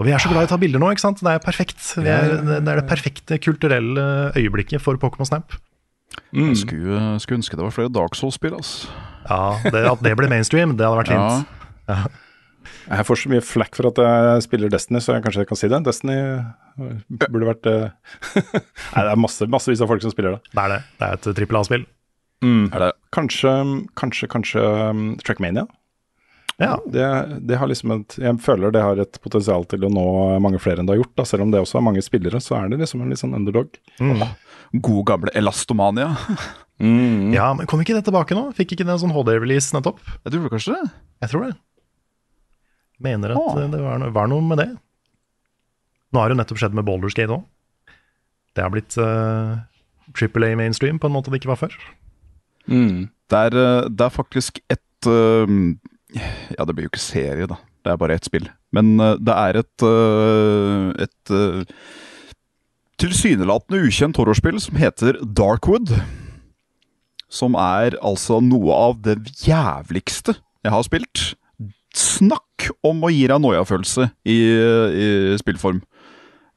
Og 0.00 0.08
vi 0.08 0.14
er 0.14 0.22
så 0.22 0.30
glad 0.30 0.42
i 0.42 0.48
å 0.48 0.50
ta 0.50 0.58
bilder 0.58 0.82
nå, 0.82 0.90
ikke 0.94 1.04
sant? 1.04 1.22
Det 1.22 1.30
er 1.30 1.42
perfekt. 1.42 1.78
Vi 2.00 2.10
er, 2.10 2.40
det 2.42 2.58
er 2.62 2.80
det 2.80 2.86
perfekte 2.90 3.38
kulturelle 3.38 4.06
øyeblikket 4.34 4.82
for 4.82 4.98
Pokémon 4.98 5.28
Snap. 5.28 5.54
Mm. 6.34 6.50
Jeg 6.50 6.60
skulle, 6.64 7.00
skulle 7.22 7.40
ønske 7.42 7.58
det 7.58 7.62
var 7.62 7.74
flere 7.74 7.92
Dark 7.94 8.18
Souls-spill. 8.18 8.56
ass. 8.58 8.88
Ja, 9.28 9.56
det, 9.64 9.84
At 9.88 10.02
det 10.04 10.16
ble 10.18 10.28
mainstream, 10.30 10.74
det 10.78 10.86
hadde 10.86 11.00
vært 11.04 11.14
fint. 11.14 11.60
Ja. 11.90 12.02
Jeg 12.84 13.06
får 13.08 13.20
så 13.22 13.30
mye 13.32 13.44
flack 13.44 13.76
for 13.78 13.88
at 13.88 14.00
jeg 14.02 14.44
spiller 14.44 14.72
Destiny, 14.72 15.00
så 15.00 15.16
jeg 15.16 15.24
kanskje 15.24 15.46
kan 15.48 15.58
si 15.58 15.70
det. 15.72 15.80
Destiny 15.86 16.18
burde 16.76 17.48
vært 17.48 17.68
eh, 17.70 17.86
Nei, 18.94 19.04
det 19.06 19.10
er 19.14 19.20
masse, 19.20 19.48
massevis 19.48 19.82
av 19.84 19.88
folk 19.92 20.04
som 20.04 20.12
spiller 20.12 20.36
det. 20.36 20.52
Det 20.52 20.64
er 20.64 20.74
det. 20.74 20.80
Det 20.98 21.08
er 21.08 21.18
et 21.20 21.28
trippel 21.38 21.60
A-spill. 21.60 21.86
Mm. 22.44 22.66
Kanskje, 23.14 23.54
kanskje, 23.96 24.28
kanskje 24.32 24.64
um, 24.90 25.06
Trackmania. 25.22 25.64
Ja. 26.62 26.76
Det, 26.86 27.06
det 27.48 27.58
har 27.58 27.66
liksom 27.70 27.90
et, 27.96 28.14
jeg 28.22 28.38
føler 28.44 28.70
det 28.74 28.82
har 28.84 29.00
et 29.02 29.18
potensial 29.24 29.64
til 29.66 29.86
å 29.86 29.90
nå 29.90 30.04
mange 30.44 30.60
flere 30.62 30.80
enn 30.82 30.86
det 30.88 30.94
har 30.94 31.02
gjort. 31.02 31.14
Da. 31.18 31.26
Selv 31.28 31.46
om 31.46 31.50
det 31.54 31.62
også 31.64 31.80
er 31.80 31.86
mange 31.88 32.04
spillere, 32.04 32.40
så 32.42 32.58
er 32.60 32.70
det 32.70 32.78
liksom 32.84 33.02
en 33.02 33.10
litt 33.10 33.22
sånn 33.22 33.34
underdog. 33.36 33.74
Mm. 33.98 34.22
God 34.84 35.02
gamle 35.10 35.34
Elastomania. 35.34 36.12
Ja, 37.34 37.52
men 37.54 37.68
kom 37.70 37.82
ikke 37.82 37.94
det 37.94 38.04
tilbake 38.08 38.34
nå? 38.34 38.48
Fikk 38.56 38.74
ikke 38.74 38.86
det 38.86 38.94
en 38.96 39.02
sånn 39.04 39.14
HD-release 39.14 39.74
nettopp? 39.76 40.00
Jeg 40.24 40.34
tror 40.34 40.50
kanskje 40.50 40.74
det. 40.74 40.88
Jeg 41.22 41.30
tror 41.32 41.44
det. 41.46 41.52
Mener 43.04 43.34
at 43.34 43.38
Ah. 43.38 43.60
eh, 43.62 43.68
det 43.70 43.82
var, 43.82 43.98
noe, 44.02 44.10
var 44.14 44.30
noe 44.30 44.42
med 44.42 44.58
det. 44.58 44.68
Nå 46.14 46.20
har 46.20 46.28
det 46.30 46.36
jo 46.36 46.40
nettopp 46.42 46.60
skjedd 46.62 46.74
med 46.78 46.86
Baldur's 46.86 47.14
Gate 47.18 47.34
òg. 47.34 47.44
Det 48.54 48.62
har 48.62 48.70
blitt 48.70 48.94
uh, 49.02 49.58
A 50.14 50.54
mainstream 50.54 50.98
på 51.02 51.08
en 51.10 51.14
måte 51.14 51.30
det 51.32 51.40
ikke 51.40 51.50
var 51.50 51.58
før. 51.58 51.74
Det 52.68 53.38
er, 53.40 53.56
eh, 53.58 53.88
det 53.90 54.04
er 54.06 54.14
faktisk 54.14 54.60
et 54.70 55.08
eh, 55.10 55.54
Ja, 56.14 56.64
det 56.64 56.74
blir 56.74 56.86
jo 56.86 56.92
ikke 56.92 57.02
serie, 57.02 57.48
da. 57.50 57.58
Det 57.84 57.92
er 57.92 58.00
bare 58.00 58.16
ett 58.16 58.28
spill. 58.28 58.46
Men 58.74 58.94
uh, 59.00 59.14
det 59.20 59.34
er 59.34 59.60
et, 59.60 59.84
uh, 59.84 60.90
et 61.04 61.32
uh, 61.34 61.64
tilsynelatende 63.02 63.82
ukjent 63.84 64.18
horrorspill 64.20 64.60
som 64.62 64.78
heter 64.80 65.18
Darkwood. 65.24 65.92
Som 67.28 67.58
er 67.58 67.98
altså 68.00 68.38
noe 68.44 68.76
av 68.90 69.00
det 69.04 69.18
jævligste 69.42 70.36
jeg 70.64 70.72
har 70.72 70.86
spilt. 70.86 71.24
Snakk 71.94 72.70
om 72.86 73.02
å 73.04 73.10
gi 73.12 73.26
deg 73.30 73.42
noiafølelse 73.42 74.08
i, 74.30 74.38
i 74.54 75.08
spillform. 75.38 75.82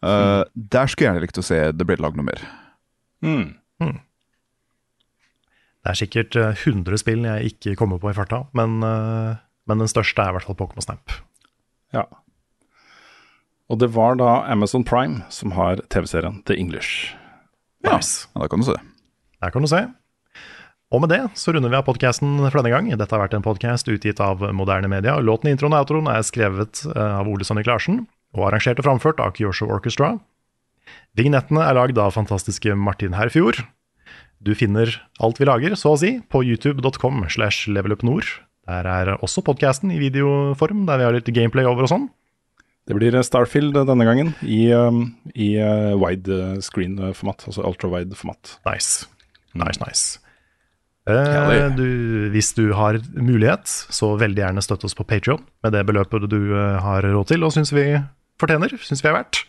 Mm. 0.05 0.45
Der 0.53 0.87
skulle 0.87 1.07
jeg 1.07 1.09
gjerne 1.09 1.23
likt 1.25 1.39
å 1.41 1.45
se 1.45 1.57
det 1.73 1.85
ble 1.89 1.97
lagd 1.99 2.19
noe 2.19 2.29
mer. 2.29 2.43
Det 5.87 5.93
er 5.93 5.99
sikkert 6.01 6.35
eh, 6.35 6.63
100 6.67 6.99
spill 6.99 7.21
jeg 7.23 7.53
ikke 7.53 7.77
kommer 7.79 7.99
på 8.03 8.11
i 8.11 8.15
farta, 8.17 8.41
men, 8.57 8.81
eh, 8.83 9.37
men 9.67 9.83
den 9.83 9.91
største 9.91 10.23
er 10.23 10.31
i 10.31 10.37
hvert 10.37 10.47
fall 10.47 10.57
Pokémon 10.59 10.85
Snap. 10.85 11.13
Ja. 11.95 12.07
Og 13.67 13.79
det 13.81 13.91
var 13.95 14.17
da 14.19 14.41
Amazon 14.47 14.85
Prime 14.87 15.25
som 15.33 15.53
har 15.57 15.81
TV-serien 15.91 16.41
The 16.47 16.55
English. 16.55 17.13
Nice. 17.83 18.27
Ja, 18.33 18.43
da 18.43 18.51
kan 18.51 18.63
du 18.63 18.69
se. 18.69 18.77
Der 19.43 19.53
kan 19.53 19.63
du 19.63 19.69
se. 19.69 19.85
Og 20.87 21.03
med 21.03 21.11
det 21.11 21.19
så 21.35 21.51
runder 21.51 21.71
vi 21.71 21.75
av 21.75 21.83
podkasten 21.83 22.39
for 22.47 22.61
denne 22.61 22.71
gang. 22.71 22.87
Dette 22.95 23.11
har 23.11 23.25
vært 23.25 23.35
en 23.35 23.43
podkast 23.43 23.89
utgitt 23.91 24.21
av 24.23 24.39
Moderne 24.55 24.87
Media. 24.91 25.17
Låten, 25.19 25.49
i 25.51 25.55
introen 25.55 25.75
og 25.75 25.83
outroen 25.83 26.07
er 26.11 26.23
skrevet 26.23 26.85
eh, 26.87 27.17
av 27.19 27.27
Ole 27.27 27.47
Sonnik 27.47 27.67
Larsen 27.67 28.05
og 28.37 28.47
arrangert 28.47 28.79
og 28.79 28.87
framført 28.87 29.19
av 29.23 29.35
Kyosho 29.35 29.67
Orchestra. 29.67 30.15
Vignettene 31.19 31.65
er 31.65 31.75
lagd 31.75 31.99
av 31.99 32.15
fantastiske 32.15 32.75
Martin 32.79 33.17
Herfjord. 33.19 33.65
Du 34.39 34.53
finner 34.55 34.93
alt 35.19 35.41
vi 35.41 35.47
lager, 35.49 35.75
så 35.75 35.95
å 35.95 35.99
si, 35.99 36.17
på 36.31 36.43
youtube.com 36.45 37.25
slash 37.33 37.67
levelupnord. 37.67 38.29
Der 38.67 38.87
er 38.91 39.13
også 39.23 39.43
podkasten 39.47 39.93
i 39.95 39.99
videoform, 40.01 40.85
der 40.89 40.99
vi 40.99 41.07
har 41.07 41.15
litt 41.15 41.31
gameplay 41.35 41.67
over 41.67 41.87
og 41.87 41.93
sånn. 41.93 42.07
Det 42.87 42.95
blir 42.95 43.15
Starfield 43.23 43.75
denne 43.75 44.05
gangen 44.07 44.31
i, 44.43 44.69
um, 44.71 45.09
i 45.35 45.55
uh, 45.59 45.95
wide 45.99 46.61
screen-format, 46.63 47.47
altså 47.49 47.65
ultra-wide 47.67 48.15
format. 48.15 48.57
Nice. 48.67 49.07
Nice, 49.57 49.79
nice. 49.83 50.19
Eh, 51.07 51.67
du, 51.75 52.27
hvis 52.33 52.51
du 52.57 52.73
har 52.75 52.99
mulighet, 53.15 53.67
så 53.67 54.11
veldig 54.19 54.43
gjerne 54.43 54.63
støtt 54.63 54.83
oss 54.83 54.95
på 54.97 55.05
Patrion 55.07 55.43
med 55.63 55.71
det 55.75 55.85
beløpet 55.87 56.27
du 56.27 56.39
eh, 56.51 56.79
har 56.83 57.05
råd 57.07 57.29
til 57.31 57.47
og 57.47 57.53
syns 57.55 57.71
vi 57.71 57.93
fortjener, 58.41 58.75
syns 58.83 59.03
vi 59.05 59.11
er 59.11 59.15
verdt. 59.21 59.45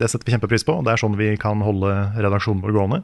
Det 0.00 0.08
setter 0.10 0.26
vi 0.26 0.34
kjempepris 0.34 0.64
på. 0.66 0.78
Det 0.82 0.94
er 0.94 1.02
sånn 1.02 1.18
vi 1.20 1.34
kan 1.40 1.60
holde 1.62 1.92
redaksjonen 2.16 2.64
vår 2.64 2.74
gående. 2.74 3.02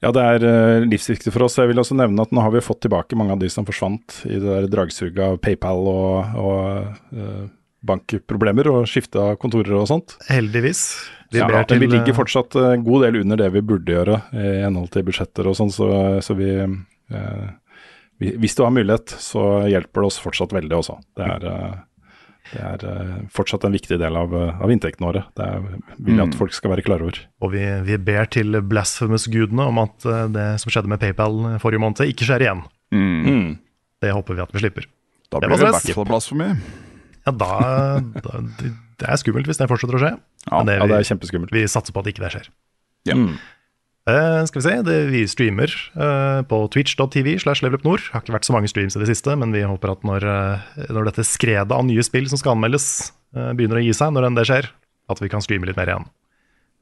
Ja, 0.00 0.10
det 0.16 0.24
er 0.24 0.44
uh, 0.44 0.88
livsviktig 0.88 1.32
for 1.34 1.44
oss. 1.44 1.58
Jeg 1.60 1.68
vil 1.70 1.80
også 1.82 1.96
nevne 1.98 2.24
at 2.24 2.32
nå 2.32 2.40
har 2.40 2.54
vi 2.54 2.64
fått 2.64 2.82
tilbake 2.86 3.18
mange 3.20 3.36
av 3.36 3.42
de 3.42 3.50
som 3.52 3.66
forsvant 3.68 4.22
i 4.24 4.38
det 4.38 4.46
der 4.48 4.68
dragsuget 4.72 5.20
av 5.26 5.40
PayPal 5.44 5.84
og, 5.92 6.36
og 6.40 7.16
uh, 7.16 7.48
bankproblemer 7.86 8.68
og 8.72 8.88
skifte 8.88 9.20
av 9.20 9.38
kontorer 9.40 9.76
og 9.76 9.88
sånt. 9.90 10.16
Heldigvis. 10.28 10.82
Vi, 11.30 11.38
ja, 11.38 11.46
men 11.46 11.64
vi 11.68 11.86
ligger 11.86 12.10
eh, 12.10 12.16
fortsatt 12.16 12.56
en 12.58 12.84
god 12.84 13.06
del 13.06 13.20
under 13.20 13.38
det 13.38 13.52
vi 13.54 13.62
burde 13.62 13.94
gjøre 13.94 14.16
i 14.34 14.48
henhold 14.64 14.90
til 14.90 15.04
budsjetter 15.06 15.46
og 15.46 15.54
sånn, 15.54 15.70
så, 15.70 15.90
så 16.24 16.34
vi, 16.34 16.50
uh, 16.58 17.46
vi 18.20 18.34
Hvis 18.42 18.56
du 18.58 18.64
har 18.64 18.74
mulighet, 18.74 19.14
så 19.22 19.62
hjelper 19.70 20.02
det 20.02 20.10
oss 20.10 20.18
fortsatt 20.20 20.52
veldig 20.56 20.76
også. 20.80 20.98
Det 21.16 21.28
er, 21.36 21.46
eh, 21.52 21.78
Det 22.50 22.60
er 22.66 22.82
uh, 22.82 23.10
fortsatt 23.30 23.62
en 23.68 23.72
viktig 23.76 23.98
del 24.00 24.16
av, 24.18 24.32
eh, 24.34 24.60
av 24.64 24.70
inntektene 24.74 25.06
våre. 25.06 25.20
Det 25.38 25.44
er, 25.46 25.60
vil 26.00 26.16
jeg 26.16 26.24
at 26.24 26.32
Mm. 26.34 26.38
folk 26.40 26.52
skal 26.56 26.72
være 26.72 26.82
klar 26.82 27.02
over. 27.04 27.18
Og 27.44 27.52
vi, 27.52 27.62
vi 27.86 27.96
ber 28.02 28.26
til 28.26 28.58
blasphemous-gudene 28.66 29.66
om 29.70 29.78
at 29.84 30.06
eh, 30.06 30.26
det 30.34 30.46
som 30.62 30.72
skjedde 30.74 30.90
med 30.90 30.98
PayPal 31.02 31.36
forrige 31.62 31.82
måned, 31.82 32.02
ikke 32.10 32.26
skjer 32.26 32.42
igjen. 32.46 32.64
Mm. 32.90 33.58
Det 34.02 34.10
håper 34.16 34.34
vi 34.34 34.42
at 34.42 34.52
vi 34.56 34.64
slipper. 34.64 34.88
Da 35.30 35.38
blir 35.38 35.52
var 35.52 35.60
det 35.62 35.68
i 35.68 35.74
hvert 35.76 35.94
fall 36.00 36.08
blasfemi. 36.10 36.48
Ja, 37.26 37.32
da, 37.36 37.52
da 38.24 38.40
det, 38.58 38.72
det 38.98 39.06
er 39.12 39.18
skummelt 39.20 39.46
hvis 39.46 39.60
det 39.60 39.68
fortsetter 39.70 39.98
å 39.98 40.02
skje. 40.02 40.12
Ja, 40.48 40.62
Men 40.64 40.74
ja, 40.74 40.86
det 40.88 40.96
er 40.96 41.02
vi, 41.04 41.08
kjempeskummelt. 41.12 41.52
vi 41.54 41.64
satser 41.70 41.92
på 41.94 42.00
at 42.02 42.08
ikke 42.10 42.24
det 42.24 42.30
skjer. 42.34 42.48
Ja. 43.06 43.14
Mm. 43.14 43.34
Eh, 44.10 44.42
skal 44.48 44.58
vi 44.58 44.64
se, 44.64 44.74
det, 44.86 44.96
Vi 45.12 45.20
streamer 45.30 45.70
uh, 45.94 46.40
på 46.48 46.58
twitch.tv 46.72 47.34
slash 47.42 47.62
levelupnord. 47.62 48.08
Har 48.14 48.24
ikke 48.24 48.34
vært 48.34 48.48
så 48.48 48.54
mange 48.56 48.70
streams 48.72 48.96
i 48.96 49.02
det 49.02 49.10
siste, 49.12 49.36
men 49.38 49.52
vi 49.54 49.60
håper 49.68 49.92
at 49.92 50.06
når, 50.08 50.24
uh, 50.26 50.86
når 50.90 51.10
dette 51.10 51.26
skredet 51.28 51.76
av 51.76 51.84
nye 51.86 52.02
spill 52.06 52.26
som 52.30 52.40
skal 52.40 52.56
anmeldes, 52.56 53.12
begynner 53.30 53.78
å 53.78 53.84
gi 53.84 53.92
seg, 53.94 54.10
når 54.10 54.24
enn 54.26 54.38
det 54.40 54.44
skjer, 54.48 54.66
at 55.12 55.20
vi 55.22 55.28
kan 55.30 55.44
streame 55.44 55.68
litt 55.68 55.76
mer 55.78 55.92
igjen. 55.92 56.08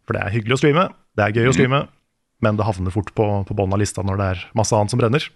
For 0.09 0.17
det 0.17 0.23
er 0.25 0.33
hyggelig 0.33 0.57
å 0.57 0.61
streame, 0.63 0.85
det 1.19 1.27
er 1.27 1.35
gøy 1.37 1.51
å 1.51 1.53
streame, 1.53 1.81
men 2.41 2.57
det 2.57 2.65
havner 2.65 2.95
fort 2.95 3.11
på, 3.19 3.27
på 3.45 3.57
bånn 3.59 3.75
av 3.77 3.83
lista 3.83 4.01
når 4.07 4.17
det 4.17 4.29
er 4.33 4.45
masse 4.57 4.73
annet 4.79 4.95
som 4.95 5.03
brenner. 5.03 5.27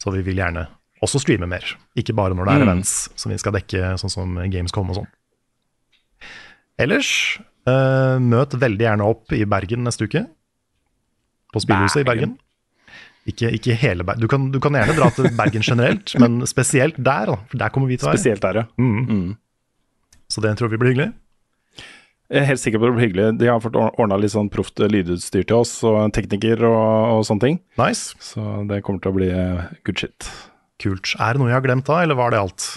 Så 0.00 0.14
vi 0.14 0.22
vil 0.24 0.40
gjerne 0.40 0.62
også 1.04 1.20
streame 1.20 1.50
mer, 1.50 1.66
ikke 2.00 2.16
bare 2.16 2.32
når 2.38 2.48
det 2.48 2.54
er 2.54 2.62
Mm. 2.62 2.68
events 2.70 2.94
som 3.20 3.34
vi 3.34 3.36
skal 3.42 3.52
dekke, 3.58 3.92
sånn 4.00 4.14
som 4.14 4.40
Gamescom 4.54 4.88
og 4.94 5.02
sånn. 5.02 5.10
Ellers, 6.80 7.10
møt 7.68 8.56
veldig 8.56 8.86
gjerne 8.86 9.04
opp 9.12 9.36
i 9.36 9.44
Bergen 9.44 9.84
neste 9.84 10.08
uke. 10.08 10.24
På 11.52 11.60
Spillhuset 11.62 12.02
i 12.04 12.08
Bergen. 12.08 12.36
Ikke, 13.28 13.50
ikke 13.52 13.74
hele 13.76 14.04
Bergen. 14.06 14.22
Du 14.24 14.28
kan, 14.30 14.50
du 14.54 14.58
kan 14.62 14.72
gjerne 14.78 14.94
dra 14.96 15.10
til 15.14 15.28
Bergen 15.36 15.62
generelt, 15.66 16.14
men 16.22 16.40
spesielt 16.50 16.96
der. 16.98 17.26
Da. 17.32 17.38
For 17.50 17.58
der 17.64 17.72
kommer 17.74 17.90
vi 17.90 17.98
til 18.00 18.06
å 18.08 18.12
være. 18.12 18.18
Spesielt 18.20 18.44
der, 18.46 18.62
ja. 18.62 18.66
Mm. 18.80 19.00
Mm. 19.08 19.34
Så 20.30 20.40
det 20.44 20.54
tror 20.60 20.70
vi 20.72 20.78
blir 20.80 20.92
hyggelig. 20.94 21.10
Jeg 22.30 22.44
er 22.44 22.46
helt 22.46 22.60
sikker 22.62 22.78
på 22.78 22.86
det 22.86 22.94
blir 22.94 23.06
hyggelig. 23.08 23.24
De 23.40 23.48
har 23.50 23.58
fått 23.64 23.74
ordna 23.80 24.14
litt 24.22 24.30
sånn 24.30 24.46
proft 24.54 24.78
lydutstyr 24.78 25.42
til 25.50 25.56
oss, 25.64 25.72
og 25.82 26.12
tekniker 26.14 26.62
og, 26.68 27.16
og 27.16 27.24
sånne 27.26 27.42
ting. 27.42 27.56
Nice. 27.80 28.14
Så 28.22 28.44
det 28.70 28.84
kommer 28.86 29.02
til 29.02 29.10
å 29.10 29.16
bli 29.18 29.30
eh, 29.34 29.64
good 29.88 29.98
shit. 29.98 30.28
Kult. 30.80 31.10
Er 31.18 31.34
det 31.34 31.42
noe 31.42 31.50
jeg 31.50 31.58
har 31.58 31.64
glemt 31.66 31.88
da, 31.90 31.98
eller 32.04 32.14
var 32.16 32.30
det 32.30 32.38
alt? 32.44 32.68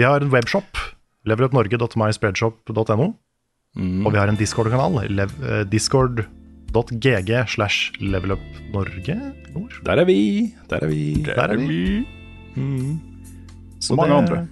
Vi 0.00 0.06
har 0.08 0.24
en 0.24 0.32
webshop. 0.32 0.80
leverupnorge.myspreadshop.no. 1.28 3.10
Mm. 3.76 4.06
Og 4.06 4.12
vi 4.14 4.18
har 4.18 4.32
en 4.32 4.38
Discord-kanal. 4.40 4.96
lev- 5.12 5.36
eh, 6.70 6.82
Discord.gg 6.82 7.48
slash 7.48 7.92
levelupnorge. 8.00 9.34
Der 9.84 9.96
er 9.98 10.04
vi. 10.04 10.54
Der 10.70 10.76
er 10.82 10.86
vi. 10.86 11.22
Der 11.24 11.34
er 11.42 11.56
vi. 11.56 12.06
Mm. 12.56 13.00
Og 13.90 13.96
mange 13.96 14.14
det- 14.14 14.18
andre. 14.18 14.48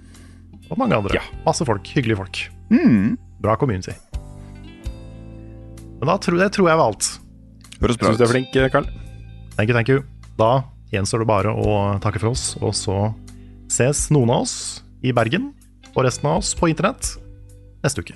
Og 0.69 0.77
mange 0.77 0.95
andre. 0.95 1.09
Ja. 1.13 1.21
Masse 1.45 1.65
folk. 1.65 1.87
Hyggelige 1.87 2.17
folk. 2.17 2.51
Mm. 2.69 3.17
Bra 3.41 3.55
community. 3.55 3.91
Men 5.99 6.07
da 6.07 6.17
tror 6.17 6.39
jeg, 6.39 6.51
tror 6.51 6.67
jeg 6.69 6.77
var 6.77 6.87
alt. 6.87 7.19
Høres 7.81 7.97
bra 7.97 8.07
Syns 8.07 8.17
du 8.17 8.23
er 8.23 8.27
flink, 8.27 8.51
Karl? 8.71 8.85
Thank 9.55 9.69
you, 9.69 9.73
thank 9.73 9.89
you. 9.89 10.03
Da 10.37 10.63
gjenstår 10.91 11.19
det 11.19 11.27
bare 11.27 11.51
å 11.51 11.99
takke 11.99 12.19
for 12.19 12.29
oss, 12.31 12.55
og 12.61 12.73
så 12.73 13.13
ses 13.69 14.09
noen 14.11 14.29
av 14.29 14.41
oss 14.45 14.81
i 15.03 15.11
Bergen, 15.11 15.53
og 15.95 16.05
resten 16.05 16.25
av 16.29 16.37
oss 16.39 16.53
på 16.55 16.69
internett 16.71 17.17
neste 17.83 17.99
uke. 18.01 18.15